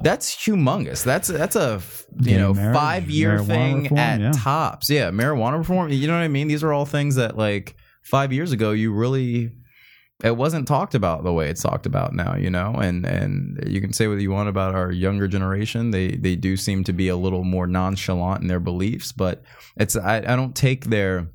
That's 0.00 0.32
humongous. 0.36 1.02
That's 1.02 1.26
that's 1.26 1.56
a 1.56 1.82
you 2.20 2.22
Gay 2.22 2.36
know 2.36 2.54
marriage, 2.54 2.76
five 2.76 3.10
year 3.10 3.40
thing 3.40 3.82
reform, 3.82 3.98
at 3.98 4.20
yeah. 4.20 4.30
tops. 4.32 4.88
Yeah, 4.88 5.10
marijuana 5.10 5.58
reform. 5.58 5.90
You 5.90 6.06
know 6.06 6.12
what 6.12 6.22
I 6.22 6.28
mean? 6.28 6.46
These 6.46 6.62
are 6.62 6.72
all 6.72 6.86
things 6.86 7.16
that 7.16 7.36
like 7.36 7.74
five 8.04 8.32
years 8.32 8.52
ago 8.52 8.70
you 8.70 8.92
really 8.92 9.50
it 10.22 10.36
wasn't 10.36 10.66
talked 10.66 10.94
about 10.94 11.22
the 11.22 11.32
way 11.32 11.48
it's 11.48 11.62
talked 11.62 11.86
about 11.86 12.12
now, 12.12 12.36
you 12.36 12.50
know. 12.50 12.74
And 12.74 13.04
and 13.06 13.62
you 13.66 13.80
can 13.80 13.92
say 13.92 14.08
what 14.08 14.20
you 14.20 14.30
want 14.30 14.48
about 14.48 14.74
our 14.74 14.90
younger 14.90 15.28
generation. 15.28 15.90
They 15.90 16.12
they 16.12 16.34
do 16.34 16.56
seem 16.56 16.84
to 16.84 16.92
be 16.92 17.08
a 17.08 17.16
little 17.16 17.44
more 17.44 17.66
nonchalant 17.66 18.42
in 18.42 18.48
their 18.48 18.60
beliefs, 18.60 19.12
but 19.12 19.42
it's 19.76 19.96
I, 19.96 20.18
I 20.18 20.36
don't 20.36 20.54
take 20.56 20.86
their 20.86 21.28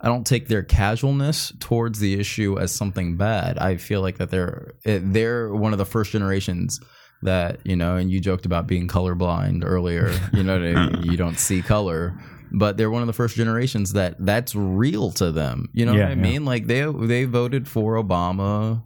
I 0.00 0.06
don't 0.08 0.26
take 0.26 0.48
their 0.48 0.62
casualness 0.62 1.52
towards 1.60 1.98
the 1.98 2.18
issue 2.20 2.58
as 2.58 2.72
something 2.72 3.16
bad. 3.16 3.58
I 3.58 3.76
feel 3.76 4.00
like 4.00 4.18
that 4.18 4.30
they're 4.30 4.74
they're 4.84 5.52
one 5.52 5.72
of 5.72 5.78
the 5.78 5.84
first 5.86 6.12
generations 6.12 6.80
that 7.22 7.58
you 7.64 7.74
know, 7.74 7.96
and 7.96 8.10
you 8.10 8.20
joked 8.20 8.46
about 8.46 8.66
being 8.68 8.86
colorblind 8.88 9.62
earlier. 9.64 10.12
You 10.32 10.44
know, 10.44 10.58
what 10.58 10.66
I 10.78 10.86
mean? 10.90 11.02
you 11.02 11.16
don't 11.16 11.38
see 11.38 11.62
color, 11.62 12.14
but 12.52 12.76
they're 12.76 12.90
one 12.92 13.02
of 13.02 13.08
the 13.08 13.12
first 13.12 13.34
generations 13.36 13.94
that 13.94 14.14
that's 14.20 14.54
real 14.54 15.10
to 15.12 15.32
them. 15.32 15.68
You 15.72 15.84
know 15.86 15.94
Yeah, 15.94 16.04
what 16.04 16.06
I 16.12 16.14
yeah. 16.14 16.22
mean? 16.22 16.44
Like 16.44 16.66
they 16.68 16.82
they 16.84 17.24
voted 17.24 17.66
for 17.66 17.94
Obama. 17.94 18.84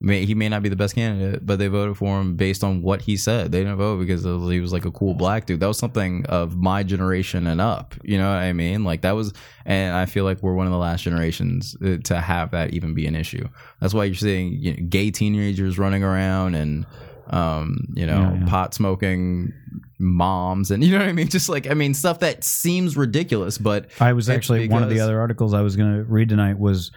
May, 0.00 0.26
he 0.26 0.34
may 0.34 0.50
not 0.50 0.62
be 0.62 0.68
the 0.68 0.76
best 0.76 0.94
candidate, 0.94 1.46
but 1.46 1.58
they 1.58 1.68
voted 1.68 1.96
for 1.96 2.20
him 2.20 2.36
based 2.36 2.62
on 2.62 2.82
what 2.82 3.00
he 3.02 3.16
said. 3.16 3.52
They 3.52 3.60
didn't 3.60 3.76
vote 3.76 4.00
because 4.00 4.26
of- 4.26 4.50
he 4.50 4.60
was 4.60 4.72
like 4.72 4.84
a 4.84 4.90
cool 4.90 5.14
black 5.14 5.46
dude. 5.46 5.60
That 5.60 5.68
was 5.68 5.78
something 5.78 6.26
of 6.26 6.56
my 6.56 6.82
generation 6.82 7.46
and 7.46 7.58
up. 7.60 7.94
You 8.02 8.18
know 8.18 8.28
what 8.28 8.38
I 8.38 8.52
mean? 8.52 8.84
Like 8.84 9.00
that 9.02 9.12
was, 9.12 9.32
and 9.64 9.94
I 9.94 10.04
feel 10.06 10.24
like 10.24 10.42
we're 10.42 10.52
one 10.54 10.66
of 10.66 10.72
the 10.72 10.78
last 10.78 11.02
generations 11.04 11.74
uh, 11.82 11.96
to 12.04 12.20
have 12.20 12.50
that 12.50 12.74
even 12.74 12.92
be 12.92 13.06
an 13.06 13.14
issue. 13.14 13.48
That's 13.80 13.94
why 13.94 14.04
you're 14.04 14.14
seeing 14.14 14.52
you 14.60 14.72
know, 14.72 14.86
gay 14.88 15.10
teenagers 15.10 15.78
running 15.78 16.02
around 16.02 16.54
and, 16.56 16.84
um, 17.28 17.78
you 17.94 18.04
know, 18.06 18.18
Yeah, 18.18 18.40
yeah. 18.40 18.46
pot 18.46 18.74
smoking 18.74 19.54
moms 19.98 20.70
and 20.70 20.84
you 20.84 20.92
know 20.92 20.98
what 20.98 21.08
I 21.08 21.12
mean? 21.12 21.28
Just 21.28 21.48
like 21.48 21.70
I 21.70 21.72
mean, 21.74 21.94
stuff 21.94 22.18
that 22.18 22.44
seems 22.44 22.96
ridiculous, 22.96 23.56
but 23.56 23.86
I 24.00 24.12
was 24.12 24.28
actually 24.28 24.68
one 24.68 24.82
of 24.82 24.90
the 24.90 25.00
other 25.00 25.18
articles 25.20 25.54
I 25.54 25.62
was 25.62 25.76
going 25.76 25.94
to 25.96 26.02
read 26.04 26.28
tonight 26.28 26.58
was 26.58 26.90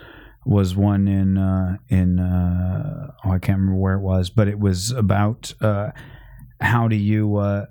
was 0.48 0.76
one 0.76 1.08
in 1.08 1.38
uh, 1.38 1.78
in 1.90 2.20
uh, 2.20 3.12
oh 3.26 3.32
I 3.32 3.40
can't 3.40 3.60
remember 3.60 3.80
where 3.80 3.96
it 3.96 4.02
was, 4.02 4.30
but 4.30 4.48
it 4.48 4.58
was 4.58 4.92
about 4.92 5.54
uh, 5.62 5.92
how 6.62 6.88
do 6.88 6.96
you 6.96 7.36
uh, 7.36 7.66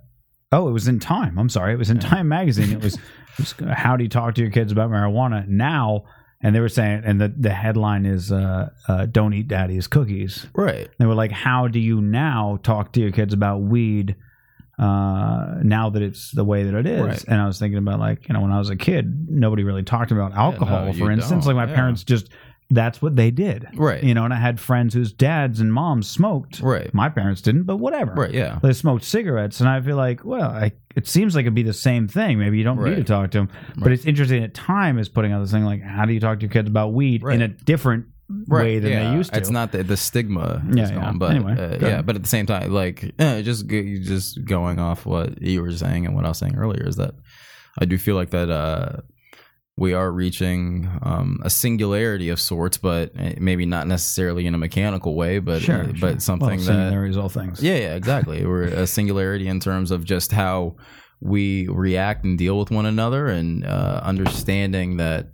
oh 0.52 0.68
it 0.68 0.72
was 0.72 0.86
in 0.86 1.00
Time. 1.00 1.38
I'm 1.38 1.48
sorry, 1.48 1.72
it 1.72 1.78
was 1.78 1.90
in 1.90 1.98
Time 1.98 2.28
magazine. 2.28 2.72
It 2.72 2.82
was, 2.82 2.94
it 3.38 3.38
was 3.38 3.54
how 3.72 3.96
do 3.96 4.04
you 4.04 4.10
talk 4.10 4.34
to 4.34 4.42
your 4.42 4.50
kids 4.50 4.72
about 4.72 4.90
marijuana 4.90 5.48
now? 5.48 6.04
And 6.42 6.54
they 6.54 6.60
were 6.60 6.68
saying, 6.68 7.02
and 7.06 7.18
the 7.18 7.32
the 7.36 7.50
headline 7.50 8.04
is 8.04 8.30
uh, 8.30 8.68
uh, 8.88 9.06
"Don't 9.06 9.32
eat 9.32 9.48
daddy's 9.48 9.86
cookies." 9.86 10.46
Right. 10.54 10.88
They 10.98 11.06
were 11.06 11.14
like, 11.14 11.32
"How 11.32 11.66
do 11.68 11.78
you 11.78 12.02
now 12.02 12.58
talk 12.62 12.92
to 12.92 13.00
your 13.00 13.10
kids 13.10 13.32
about 13.32 13.62
weed 13.62 14.16
uh, 14.78 15.54
now 15.62 15.88
that 15.88 16.02
it's 16.02 16.30
the 16.32 16.44
way 16.44 16.64
that 16.64 16.74
it 16.74 16.86
is?" 16.86 17.00
Right. 17.00 17.24
And 17.26 17.40
I 17.40 17.46
was 17.46 17.58
thinking 17.58 17.78
about 17.78 18.00
like, 18.00 18.28
you 18.28 18.34
know, 18.34 18.42
when 18.42 18.52
I 18.52 18.58
was 18.58 18.68
a 18.68 18.76
kid, 18.76 19.30
nobody 19.30 19.64
really 19.64 19.82
talked 19.82 20.12
about 20.12 20.34
alcohol, 20.34 20.84
no, 20.84 20.92
for 20.92 21.10
instance. 21.10 21.46
Like 21.46 21.56
my 21.56 21.66
yeah. 21.66 21.74
parents 21.74 22.04
just 22.04 22.28
that's 22.68 23.00
what 23.00 23.14
they 23.14 23.30
did, 23.30 23.68
Right. 23.74 24.02
You 24.02 24.12
know, 24.14 24.24
and 24.24 24.34
I 24.34 24.38
had 24.38 24.58
friends 24.58 24.92
whose 24.92 25.12
dads 25.12 25.60
and 25.60 25.72
moms 25.72 26.08
smoked. 26.08 26.60
Right. 26.60 26.92
My 26.92 27.08
parents 27.08 27.40
didn't, 27.40 27.62
but 27.62 27.76
whatever. 27.76 28.12
Right. 28.14 28.32
Yeah. 28.32 28.58
They 28.62 28.72
smoked 28.72 29.04
cigarettes, 29.04 29.60
and 29.60 29.68
I 29.68 29.80
feel 29.80 29.96
like, 29.96 30.24
well, 30.24 30.50
I, 30.50 30.72
it 30.96 31.06
seems 31.06 31.36
like 31.36 31.44
it'd 31.44 31.54
be 31.54 31.62
the 31.62 31.72
same 31.72 32.08
thing. 32.08 32.38
Maybe 32.38 32.58
you 32.58 32.64
don't 32.64 32.82
need 32.82 32.96
to 32.96 33.04
talk 33.04 33.30
to 33.32 33.38
them, 33.38 33.50
but 33.76 33.92
it's 33.92 34.04
interesting 34.04 34.42
that 34.42 34.54
Time 34.54 34.98
is 34.98 35.08
putting 35.08 35.32
out 35.32 35.40
this 35.40 35.52
thing 35.52 35.64
like, 35.64 35.82
how 35.82 36.06
do 36.06 36.12
you 36.12 36.20
talk 36.20 36.40
to 36.40 36.42
your 36.42 36.50
kids 36.50 36.68
about 36.68 36.92
weed 36.92 37.22
in 37.22 37.42
a 37.42 37.48
different 37.48 38.06
way 38.48 38.80
than 38.80 38.90
yeah. 38.90 39.10
they 39.10 39.16
used 39.16 39.32
to? 39.32 39.38
It's 39.38 39.50
not 39.50 39.70
the, 39.70 39.84
the 39.84 39.96
stigma 39.96 40.62
Yeah, 40.72 40.82
is 40.82 40.90
yeah. 40.90 40.96
gone, 40.96 41.18
but 41.18 41.30
Anyway, 41.32 41.52
uh, 41.52 41.86
yeah, 41.86 42.02
but 42.02 42.16
at 42.16 42.22
the 42.22 42.28
same 42.28 42.46
time, 42.46 42.72
like 42.72 43.14
eh, 43.20 43.42
just 43.42 43.68
just 43.68 44.44
going 44.44 44.80
off 44.80 45.06
what 45.06 45.40
you 45.40 45.62
were 45.62 45.72
saying 45.72 46.06
and 46.06 46.16
what 46.16 46.24
I 46.24 46.28
was 46.28 46.38
saying 46.38 46.56
earlier 46.56 46.88
is 46.88 46.96
that 46.96 47.14
I 47.78 47.84
do 47.84 47.98
feel 47.98 48.16
like 48.16 48.30
that 48.30 48.50
uh, 48.50 49.02
we 49.78 49.92
are 49.92 50.10
reaching 50.10 50.90
um, 51.02 51.38
a 51.44 51.50
singularity 51.50 52.30
of 52.30 52.40
sorts, 52.40 52.78
but 52.78 53.12
eh, 53.18 53.34
maybe 53.38 53.66
not 53.66 53.86
necessarily 53.86 54.46
in 54.46 54.54
a 54.54 54.58
mechanical 54.58 55.14
way, 55.14 55.38
but 55.38 55.60
Sure, 55.60 55.82
uh, 55.82 55.84
sure. 55.84 55.94
but 56.00 56.22
something 56.22 56.58
well, 56.64 56.90
that 56.90 57.16
all 57.18 57.28
things. 57.28 57.62
yeah, 57.62 57.76
yeah, 57.76 57.94
exactly. 57.94 58.46
We're 58.46 58.64
a 58.64 58.86
singularity 58.86 59.48
in 59.48 59.60
terms 59.60 59.90
of 59.90 60.04
just 60.04 60.32
how 60.32 60.76
we 61.20 61.68
react 61.68 62.24
and 62.24 62.38
deal 62.38 62.58
with 62.58 62.70
one 62.70 62.86
another, 62.86 63.26
and 63.26 63.64
uh, 63.66 64.00
understanding 64.02 64.96
that 64.96 65.28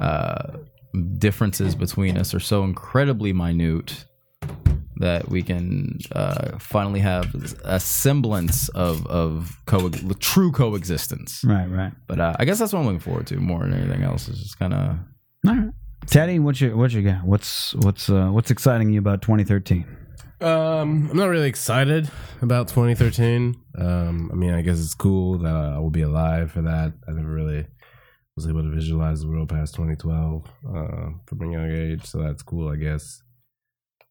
uh, 0.00 0.58
differences 1.18 1.74
between 1.76 2.16
us 2.18 2.34
are 2.34 2.40
so 2.40 2.64
incredibly 2.64 3.32
minute 3.32 4.06
that 4.98 5.28
we 5.28 5.42
can 5.42 5.98
uh, 6.12 6.58
finally 6.58 7.00
have 7.00 7.34
a 7.64 7.80
semblance 7.80 8.68
of 8.70 9.06
of 9.06 9.60
co- 9.66 9.90
true 10.18 10.52
coexistence. 10.52 11.42
Right, 11.44 11.66
right. 11.66 11.92
But 12.06 12.20
uh, 12.20 12.34
I 12.38 12.44
guess 12.44 12.58
that's 12.58 12.72
what 12.72 12.80
I'm 12.80 12.86
looking 12.86 13.00
forward 13.00 13.26
to 13.28 13.36
more 13.36 13.60
than 13.60 13.74
anything 13.74 14.02
else. 14.02 14.28
Is 14.28 14.40
just 14.40 14.58
kind 14.58 14.74
of 14.74 14.98
All 15.46 15.54
right. 15.54 15.72
Teddy, 16.06 16.38
what 16.38 16.60
you 16.60 16.76
what 16.76 16.92
you 16.92 17.02
got? 17.02 17.24
What's 17.24 17.74
what's 17.74 18.08
uh, 18.08 18.28
what's 18.28 18.50
exciting 18.50 18.90
you 18.90 18.98
about 18.98 19.22
2013? 19.22 19.84
Um, 20.40 21.08
I'm 21.10 21.16
not 21.16 21.26
really 21.26 21.48
excited 21.48 22.08
about 22.42 22.68
2013. 22.68 23.56
Um, 23.76 24.30
I 24.32 24.36
mean, 24.36 24.54
I 24.54 24.62
guess 24.62 24.80
it's 24.80 24.94
cool 24.94 25.38
that 25.38 25.52
I 25.52 25.78
will 25.78 25.90
be 25.90 26.02
alive 26.02 26.52
for 26.52 26.62
that. 26.62 26.92
I 27.08 27.12
never 27.12 27.28
really 27.28 27.66
was 28.36 28.46
able 28.46 28.62
to 28.62 28.70
visualize 28.70 29.20
the 29.20 29.28
world 29.28 29.48
past 29.48 29.74
2012 29.74 30.46
uh, 30.68 31.10
from 31.26 31.42
a 31.42 31.50
young 31.50 31.70
age, 31.72 32.04
so 32.04 32.18
that's 32.18 32.42
cool, 32.42 32.68
I 32.68 32.76
guess. 32.76 33.20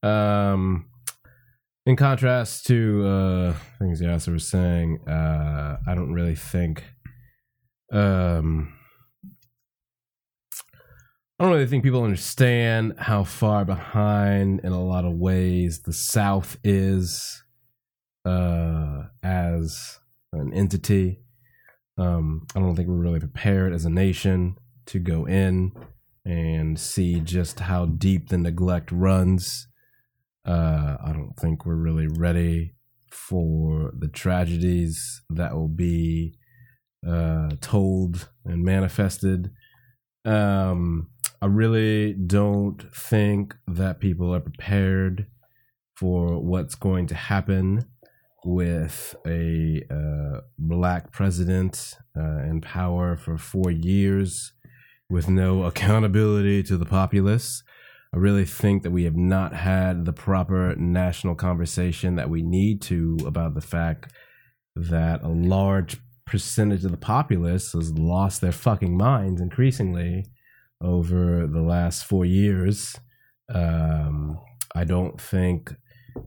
Um, 0.03 0.85
in 1.85 1.95
contrast 1.95 2.65
to 2.67 3.05
uh, 3.07 3.53
things 3.79 4.01
Yassir 4.01 4.33
was 4.33 4.47
saying, 4.47 4.99
uh, 5.07 5.77
I 5.87 5.95
don't 5.95 6.13
really 6.13 6.35
think. 6.35 6.83
Um, 7.91 8.73
I 11.39 11.43
don't 11.43 11.53
really 11.53 11.67
think 11.67 11.83
people 11.83 12.03
understand 12.03 12.95
how 12.97 13.23
far 13.23 13.63
behind, 13.63 14.61
in 14.63 14.71
a 14.71 14.83
lot 14.83 15.05
of 15.05 15.13
ways, 15.13 15.81
the 15.83 15.93
South 15.93 16.57
is 16.63 17.43
uh, 18.25 19.03
as 19.23 19.99
an 20.33 20.51
entity. 20.53 21.21
Um, 21.97 22.47
I 22.55 22.59
don't 22.59 22.75
think 22.75 22.89
we're 22.89 22.95
really 22.95 23.19
prepared 23.19 23.71
as 23.71 23.85
a 23.85 23.89
nation 23.89 24.57
to 24.87 24.99
go 24.99 25.25
in 25.25 25.71
and 26.25 26.79
see 26.79 27.19
just 27.19 27.61
how 27.61 27.85
deep 27.85 28.29
the 28.29 28.37
neglect 28.37 28.91
runs. 28.91 29.67
Uh, 30.47 30.97
I 31.03 31.11
don't 31.11 31.35
think 31.37 31.65
we're 31.65 31.75
really 31.75 32.07
ready 32.07 32.73
for 33.11 33.91
the 33.97 34.07
tragedies 34.07 35.21
that 35.29 35.53
will 35.53 35.67
be 35.67 36.37
uh, 37.07 37.49
told 37.61 38.29
and 38.45 38.63
manifested. 38.63 39.51
Um, 40.25 41.09
I 41.41 41.45
really 41.47 42.13
don't 42.13 42.81
think 42.93 43.55
that 43.67 43.99
people 43.99 44.33
are 44.33 44.39
prepared 44.39 45.27
for 45.95 46.41
what's 46.41 46.75
going 46.75 47.07
to 47.07 47.15
happen 47.15 47.85
with 48.43 49.15
a 49.25 49.83
uh, 49.91 50.41
black 50.57 51.11
president 51.11 51.95
uh, 52.17 52.43
in 52.43 52.61
power 52.61 53.17
for 53.17 53.37
four 53.37 53.71
years 53.71 54.53
with 55.09 55.27
no 55.27 55.63
accountability 55.71 56.63
to 56.63 56.77
the 56.77 56.85
populace. 56.85 57.63
I 58.13 58.17
really 58.17 58.45
think 58.45 58.83
that 58.83 58.91
we 58.91 59.03
have 59.03 59.15
not 59.15 59.53
had 59.53 60.05
the 60.05 60.13
proper 60.13 60.75
national 60.75 61.35
conversation 61.35 62.15
that 62.15 62.29
we 62.29 62.41
need 62.41 62.81
to 62.83 63.17
about 63.25 63.53
the 63.53 63.61
fact 63.61 64.11
that 64.75 65.23
a 65.23 65.27
large 65.27 65.97
percentage 66.25 66.85
of 66.85 66.91
the 66.91 66.97
populace 66.97 67.73
has 67.73 67.91
lost 67.93 68.41
their 68.41 68.51
fucking 68.51 68.97
minds 68.97 69.41
increasingly 69.41 70.25
over 70.81 71.47
the 71.47 71.61
last 71.61 72.05
four 72.05 72.25
years. 72.25 72.95
Um, 73.53 74.39
I 74.75 74.83
don't 74.83 75.19
think 75.19 75.73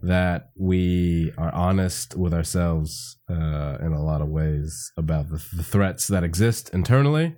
that 0.02 0.50
we 0.56 1.32
are 1.36 1.52
honest 1.54 2.16
with 2.16 2.32
ourselves 2.32 3.18
uh, 3.28 3.78
in 3.80 3.92
a 3.92 4.02
lot 4.02 4.20
of 4.20 4.28
ways 4.28 4.92
about 4.96 5.28
the, 5.28 5.44
the 5.54 5.62
threats 5.62 6.06
that 6.08 6.24
exist 6.24 6.70
internally. 6.72 7.36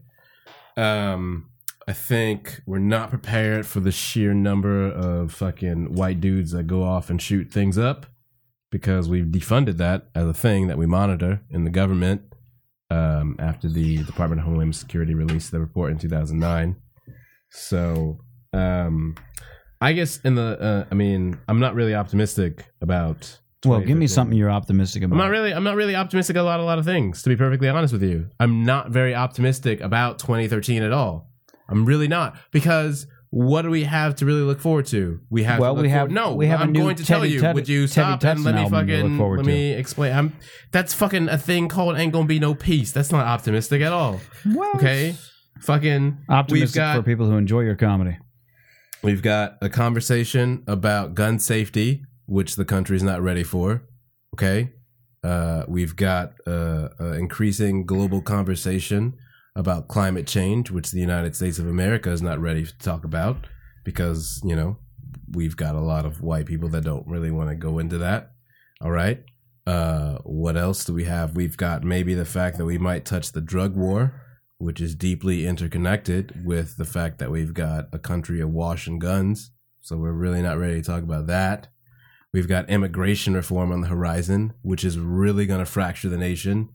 Um, 0.76 1.50
I 1.88 1.92
think 1.92 2.62
we're 2.66 2.78
not 2.78 3.10
prepared 3.10 3.66
for 3.66 3.80
the 3.80 3.90
sheer 3.90 4.34
number 4.34 4.86
of 4.86 5.32
fucking 5.32 5.94
white 5.94 6.20
dudes 6.20 6.52
that 6.52 6.64
go 6.64 6.84
off 6.84 7.10
and 7.10 7.20
shoot 7.20 7.50
things 7.50 7.76
up 7.76 8.06
because 8.70 9.08
we've 9.08 9.26
defunded 9.26 9.78
that 9.78 10.08
as 10.14 10.26
a 10.26 10.34
thing 10.34 10.68
that 10.68 10.78
we 10.78 10.86
monitor 10.86 11.42
in 11.50 11.64
the 11.64 11.70
government 11.70 12.22
um, 12.90 13.36
after 13.38 13.68
the 13.68 13.98
Department 14.04 14.40
of 14.40 14.46
Homeland 14.46 14.76
Security 14.76 15.14
released 15.14 15.50
the 15.50 15.60
report 15.60 15.90
in 15.90 15.98
2009. 15.98 16.76
So, 17.50 18.18
um, 18.52 19.16
I 19.80 19.92
guess 19.92 20.20
in 20.20 20.36
the, 20.36 20.60
uh, 20.60 20.84
I 20.90 20.94
mean, 20.94 21.38
I'm 21.48 21.58
not 21.58 21.74
really 21.74 21.94
optimistic 21.94 22.66
about. 22.80 23.38
Well, 23.64 23.80
give 23.80 23.96
me 23.96 24.08
something 24.08 24.36
you're 24.36 24.50
optimistic 24.50 25.04
about. 25.04 25.14
I'm 25.14 25.18
not 25.18 25.30
really. 25.30 25.52
I'm 25.52 25.62
not 25.62 25.76
really 25.76 25.94
optimistic 25.94 26.36
about 26.36 26.58
a 26.58 26.64
lot 26.64 26.78
of 26.78 26.84
things. 26.84 27.22
To 27.22 27.28
be 27.28 27.36
perfectly 27.36 27.68
honest 27.68 27.92
with 27.92 28.02
you, 28.02 28.28
I'm 28.40 28.64
not 28.64 28.90
very 28.90 29.14
optimistic 29.14 29.80
about 29.80 30.18
2013 30.18 30.82
at 30.82 30.92
all. 30.92 31.31
I'm 31.72 31.84
really 31.84 32.08
not 32.08 32.36
because 32.52 33.06
what 33.30 33.62
do 33.62 33.70
we 33.70 33.84
have 33.84 34.14
to 34.16 34.26
really 34.26 34.42
look 34.42 34.60
forward 34.60 34.84
to? 34.86 35.18
We 35.30 35.44
have. 35.44 35.58
Well, 35.58 35.74
we 35.74 35.88
have- 35.88 36.08
forward- 36.08 36.12
no. 36.12 36.34
we 36.34 36.46
have 36.48 36.60
I'm 36.60 36.72
going 36.74 36.96
to 36.96 37.04
tell 37.04 37.24
you. 37.24 37.40
Ted- 37.40 37.54
would 37.54 37.66
you 37.68 37.86
Teddy 37.88 38.18
stop 38.18 38.24
and 38.24 38.44
let 38.44 38.54
me 38.54 38.60
album 38.60 38.86
to 38.86 38.92
look 38.94 39.02
fucking 39.18 39.36
let 39.38 39.42
to. 39.44 39.48
me 39.50 39.72
explain? 39.72 40.12
I'm. 40.12 40.32
That's 40.70 40.92
fucking 40.92 41.28
a 41.30 41.38
thing 41.38 41.68
called 41.68 41.96
"Ain't 41.96 42.12
Gonna 42.12 42.26
Be 42.26 42.38
No 42.38 42.54
Peace." 42.54 42.92
That's 42.92 43.10
not 43.10 43.26
optimistic 43.26 43.80
at 43.80 43.92
all. 43.92 44.20
Well, 44.46 44.70
Okay. 44.76 45.16
Fucking. 45.60 46.04
We've 46.28 46.28
Optimistic 46.28 46.74
got 46.76 46.96
for 46.96 47.02
people 47.02 47.26
who 47.26 47.36
enjoy 47.36 47.60
your 47.60 47.76
comedy. 47.76 48.18
We've 49.02 49.22
got 49.22 49.56
a 49.62 49.68
conversation 49.68 50.62
about 50.66 51.14
gun 51.14 51.38
safety, 51.38 52.02
which 52.26 52.56
the 52.56 52.64
country 52.64 52.96
is 52.96 53.02
not 53.02 53.22
ready 53.22 53.42
for. 53.44 53.82
Okay. 54.34 54.72
Uh, 55.24 55.64
we've 55.68 55.94
got 55.96 56.34
uh, 56.46 56.88
uh, 57.00 57.12
increasing 57.12 57.86
global 57.86 58.20
conversation 58.22 59.14
about 59.54 59.88
climate 59.88 60.26
change, 60.26 60.70
which 60.70 60.90
the 60.90 61.00
United 61.00 61.36
States 61.36 61.58
of 61.58 61.66
America 61.66 62.10
is 62.10 62.22
not 62.22 62.40
ready 62.40 62.64
to 62.64 62.78
talk 62.78 63.04
about 63.04 63.46
because, 63.84 64.40
you 64.44 64.56
know, 64.56 64.78
we've 65.30 65.56
got 65.56 65.74
a 65.74 65.80
lot 65.80 66.06
of 66.06 66.22
white 66.22 66.46
people 66.46 66.68
that 66.70 66.84
don't 66.84 67.06
really 67.06 67.30
want 67.30 67.50
to 67.50 67.54
go 67.54 67.78
into 67.78 67.98
that. 67.98 68.32
All 68.80 68.90
right. 68.90 69.22
Uh, 69.66 70.18
what 70.24 70.56
else 70.56 70.84
do 70.84 70.92
we 70.92 71.04
have? 71.04 71.36
We've 71.36 71.56
got 71.56 71.84
maybe 71.84 72.14
the 72.14 72.24
fact 72.24 72.58
that 72.58 72.64
we 72.64 72.78
might 72.78 73.04
touch 73.04 73.32
the 73.32 73.40
drug 73.40 73.76
war, 73.76 74.20
which 74.58 74.80
is 74.80 74.94
deeply 74.94 75.46
interconnected 75.46 76.44
with 76.44 76.76
the 76.76 76.84
fact 76.84 77.18
that 77.18 77.30
we've 77.30 77.54
got 77.54 77.88
a 77.92 77.98
country 77.98 78.40
awash 78.40 78.88
in 78.88 78.98
guns. 78.98 79.52
So 79.80 79.96
we're 79.96 80.12
really 80.12 80.42
not 80.42 80.58
ready 80.58 80.80
to 80.80 80.82
talk 80.82 81.02
about 81.02 81.26
that. 81.26 81.68
We've 82.32 82.48
got 82.48 82.70
immigration 82.70 83.34
reform 83.34 83.70
on 83.70 83.82
the 83.82 83.88
horizon, 83.88 84.54
which 84.62 84.84
is 84.84 84.98
really 84.98 85.44
going 85.46 85.60
to 85.60 85.66
fracture 85.66 86.08
the 86.08 86.16
nation. 86.16 86.70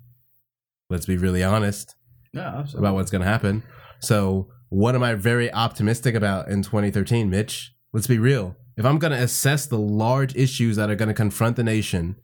Let's 0.89 1.07
be 1.07 1.17
really 1.17 1.43
honest 1.43 1.96
yeah, 2.37 2.65
about 2.77 2.93
what's 2.95 3.11
going 3.11 3.21
to 3.21 3.27
happen. 3.27 3.63
So, 3.99 4.47
what 4.69 4.95
am 4.95 5.03
I 5.03 5.15
very 5.15 5.51
optimistic 5.51 6.15
about 6.15 6.49
in 6.49 6.61
2013, 6.61 7.29
Mitcz? 7.29 7.69
Let's 7.93 8.07
be 8.07 8.19
real. 8.19 8.55
If 8.75 8.85
I'm 8.85 8.99
going 8.99 9.11
to 9.11 9.21
assess 9.21 9.65
the 9.65 9.79
large 9.79 10.35
issues 10.35 10.75
that 10.75 10.89
are 10.89 10.95
going 10.95 11.07
to 11.07 11.15
confront 11.15 11.55
the 11.55 11.63
nation, 11.63 12.15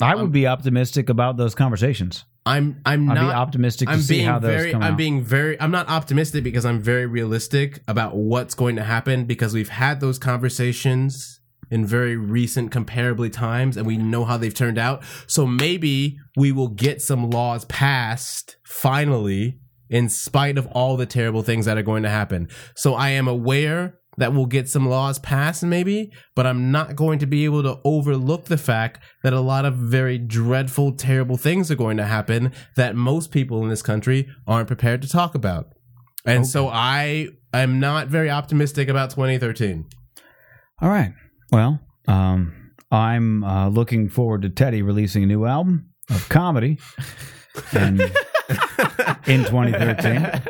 I 0.00 0.14
would 0.14 0.32
be 0.32 0.46
optimistic 0.46 1.08
about 1.08 1.36
those 1.36 1.54
conversations. 1.54 2.24
I'm 2.46 2.82
I'm 2.84 3.08
I'd 3.10 3.14
not 3.14 3.30
be 3.30 3.34
optimistic 3.34 3.88
to 3.88 3.94
I'm 3.94 4.00
see 4.00 4.16
being 4.16 4.26
how 4.26 4.38
those 4.38 4.50
very 4.50 4.72
come 4.72 4.82
I'm 4.82 4.92
out. 4.92 4.98
being 4.98 5.22
very 5.22 5.58
I'm 5.58 5.70
not 5.70 5.88
optimistic 5.88 6.44
because 6.44 6.66
I'm 6.66 6.80
very 6.80 7.06
realistic 7.06 7.80
about 7.88 8.16
what's 8.16 8.54
going 8.54 8.76
to 8.76 8.84
happen 8.84 9.24
because 9.24 9.54
we've 9.54 9.70
had 9.70 10.00
those 10.00 10.18
conversations 10.18 11.40
in 11.70 11.86
very 11.86 12.16
recent 12.16 12.70
comparably 12.70 13.32
times 13.32 13.76
and 13.76 13.86
we 13.86 13.96
know 13.96 14.24
how 14.24 14.36
they've 14.36 14.54
turned 14.54 14.78
out. 14.78 15.02
So 15.26 15.46
maybe 15.46 16.18
we 16.36 16.52
will 16.52 16.68
get 16.68 17.02
some 17.02 17.30
laws 17.30 17.64
passed 17.66 18.56
finally 18.64 19.58
in 19.90 20.08
spite 20.08 20.58
of 20.58 20.66
all 20.68 20.96
the 20.96 21.06
terrible 21.06 21.42
things 21.42 21.66
that 21.66 21.78
are 21.78 21.82
going 21.82 22.02
to 22.02 22.08
happen. 22.08 22.48
So 22.74 22.94
I 22.94 23.10
am 23.10 23.28
aware 23.28 23.98
that 24.16 24.32
we'll 24.32 24.46
get 24.46 24.68
some 24.68 24.88
laws 24.88 25.18
passed 25.18 25.62
maybe, 25.62 26.12
but 26.34 26.46
I'm 26.46 26.70
not 26.70 26.96
going 26.96 27.18
to 27.18 27.26
be 27.26 27.44
able 27.44 27.62
to 27.62 27.80
overlook 27.84 28.44
the 28.46 28.58
fact 28.58 29.00
that 29.22 29.32
a 29.32 29.40
lot 29.40 29.64
of 29.64 29.74
very 29.74 30.18
dreadful, 30.18 30.92
terrible 30.92 31.36
things 31.36 31.70
are 31.70 31.76
going 31.76 31.96
to 31.96 32.04
happen 32.04 32.52
that 32.76 32.96
most 32.96 33.30
people 33.30 33.62
in 33.62 33.68
this 33.68 33.82
country 33.82 34.28
aren't 34.46 34.68
prepared 34.68 35.02
to 35.02 35.08
talk 35.08 35.34
about. 35.34 35.66
And 36.26 36.46
so 36.46 36.68
I 36.68 37.28
am 37.52 37.80
not 37.80 38.08
very 38.08 38.30
optimistic 38.30 38.88
about 38.88 39.10
2013. 39.10 39.86
All 40.80 40.88
right. 40.88 41.12
Well, 41.54 41.78
um, 42.08 42.72
I'm 42.90 43.44
uh, 43.44 43.68
looking 43.68 44.08
forward 44.08 44.42
to 44.42 44.50
Teddy 44.50 44.82
releasing 44.82 45.22
a 45.22 45.26
new 45.26 45.44
album 45.44 45.88
of 46.10 46.28
comedy, 46.28 46.80
and 47.70 48.00
in 49.28 49.44
2013. 49.44 50.42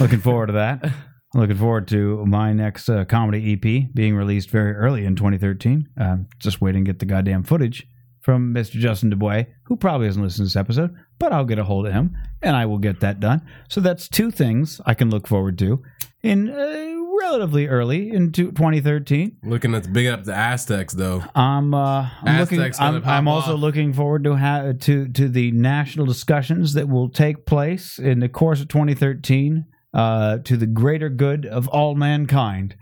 Looking 0.00 0.18
forward 0.18 0.48
to 0.48 0.54
that. 0.54 0.92
Looking 1.34 1.56
forward 1.56 1.86
to 1.88 2.26
my 2.26 2.52
next 2.52 2.88
uh, 2.88 3.04
comedy 3.04 3.52
EP 3.52 3.94
being 3.94 4.16
released 4.16 4.50
very 4.50 4.72
early 4.72 5.04
in 5.04 5.14
2013. 5.14 5.88
Um, 5.96 6.26
just 6.40 6.60
waiting 6.60 6.84
to 6.84 6.88
get 6.88 6.98
the 6.98 7.06
goddamn 7.06 7.44
footage 7.44 7.86
from 8.20 8.52
Mr. 8.52 8.72
Justin 8.72 9.10
DuBois, 9.10 9.44
who 9.66 9.76
probably 9.76 10.08
hasn't 10.08 10.24
listened 10.24 10.48
to 10.48 10.52
this 10.52 10.56
episode, 10.56 10.96
but 11.20 11.32
I'll 11.32 11.44
get 11.44 11.60
a 11.60 11.64
hold 11.64 11.86
of 11.86 11.92
him 11.92 12.16
and 12.42 12.56
I 12.56 12.66
will 12.66 12.78
get 12.78 12.98
that 13.00 13.20
done. 13.20 13.42
So 13.68 13.80
that's 13.80 14.08
two 14.08 14.32
things 14.32 14.80
I 14.84 14.94
can 14.94 15.10
look 15.10 15.28
forward 15.28 15.56
to 15.60 15.80
in 16.24 16.50
uh, 16.50 16.99
relatively 17.20 17.68
early 17.68 18.10
into 18.10 18.50
2013. 18.50 19.38
Looking 19.44 19.74
at 19.74 19.92
big 19.92 20.06
up 20.06 20.24
the 20.24 20.34
Aztecs 20.34 20.94
though. 20.94 21.22
I'm 21.34 21.74
uh, 21.74 22.08
I'm 22.22 22.40
looking. 22.40 22.60
Aztecs 22.60 22.80
I'm, 22.80 23.04
I'm 23.04 23.28
also 23.28 23.56
looking 23.56 23.92
forward 23.92 24.24
to 24.24 24.36
ha- 24.36 24.72
to 24.80 25.08
to 25.08 25.28
the 25.28 25.50
national 25.52 26.06
discussions 26.06 26.74
that 26.74 26.88
will 26.88 27.08
take 27.08 27.46
place 27.46 27.98
in 27.98 28.20
the 28.20 28.28
course 28.28 28.60
of 28.60 28.68
2013 28.68 29.66
uh, 29.94 30.38
to 30.38 30.56
the 30.56 30.66
greater 30.66 31.08
good 31.08 31.46
of 31.46 31.68
all 31.68 31.94
mankind. 31.94 32.76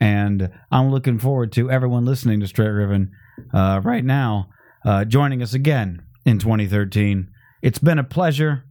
And 0.00 0.50
I'm 0.70 0.90
looking 0.90 1.18
forward 1.18 1.52
to 1.52 1.70
everyone 1.70 2.04
listening 2.04 2.40
to 2.40 2.46
Straight 2.46 2.68
Riffin 2.68 3.10
uh, 3.52 3.80
right 3.82 4.04
now 4.04 4.50
uh, 4.84 5.04
joining 5.04 5.42
us 5.42 5.54
again 5.54 6.02
in 6.26 6.38
2013. 6.38 7.28
It's 7.62 7.78
been 7.78 7.98
a 7.98 8.04
pleasure, 8.04 8.64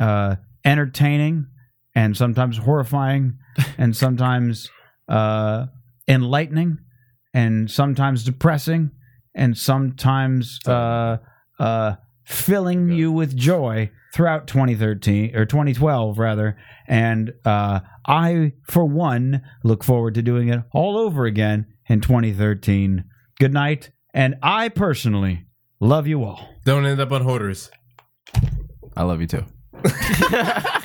uh, 0.00 0.36
entertaining, 0.64 1.46
and 1.94 2.16
sometimes 2.16 2.58
horrifying, 2.58 3.38
and 3.78 3.96
sometimes 3.96 4.70
uh, 5.08 5.66
enlightening, 6.06 6.78
and 7.34 7.70
sometimes 7.70 8.24
depressing, 8.24 8.90
and 9.34 9.56
sometimes 9.56 10.60
uh, 10.66 11.18
uh, 11.58 11.94
filling 12.24 12.90
you 12.90 13.12
with 13.12 13.36
joy 13.36 13.90
throughout 14.14 14.46
2013 14.46 15.36
or 15.36 15.44
2012 15.44 16.18
rather. 16.18 16.56
And 16.86 17.32
uh, 17.44 17.80
I, 18.06 18.52
for 18.66 18.84
one, 18.84 19.42
look 19.64 19.84
forward 19.84 20.14
to 20.14 20.22
doing 20.22 20.48
it 20.48 20.60
all 20.72 20.98
over 20.98 21.26
again 21.26 21.66
in 21.88 22.00
2013. 22.00 23.04
Good 23.38 23.52
night, 23.52 23.90
and 24.12 24.36
I 24.42 24.68
personally 24.68 25.46
love 25.80 26.06
you 26.06 26.24
all. 26.24 26.48
Don't 26.64 26.86
end 26.86 27.00
up 27.00 27.12
on 27.12 27.22
hoarders. 27.22 27.70
I 28.96 29.04
love 29.04 29.20
you 29.20 29.26
too. 29.26 29.44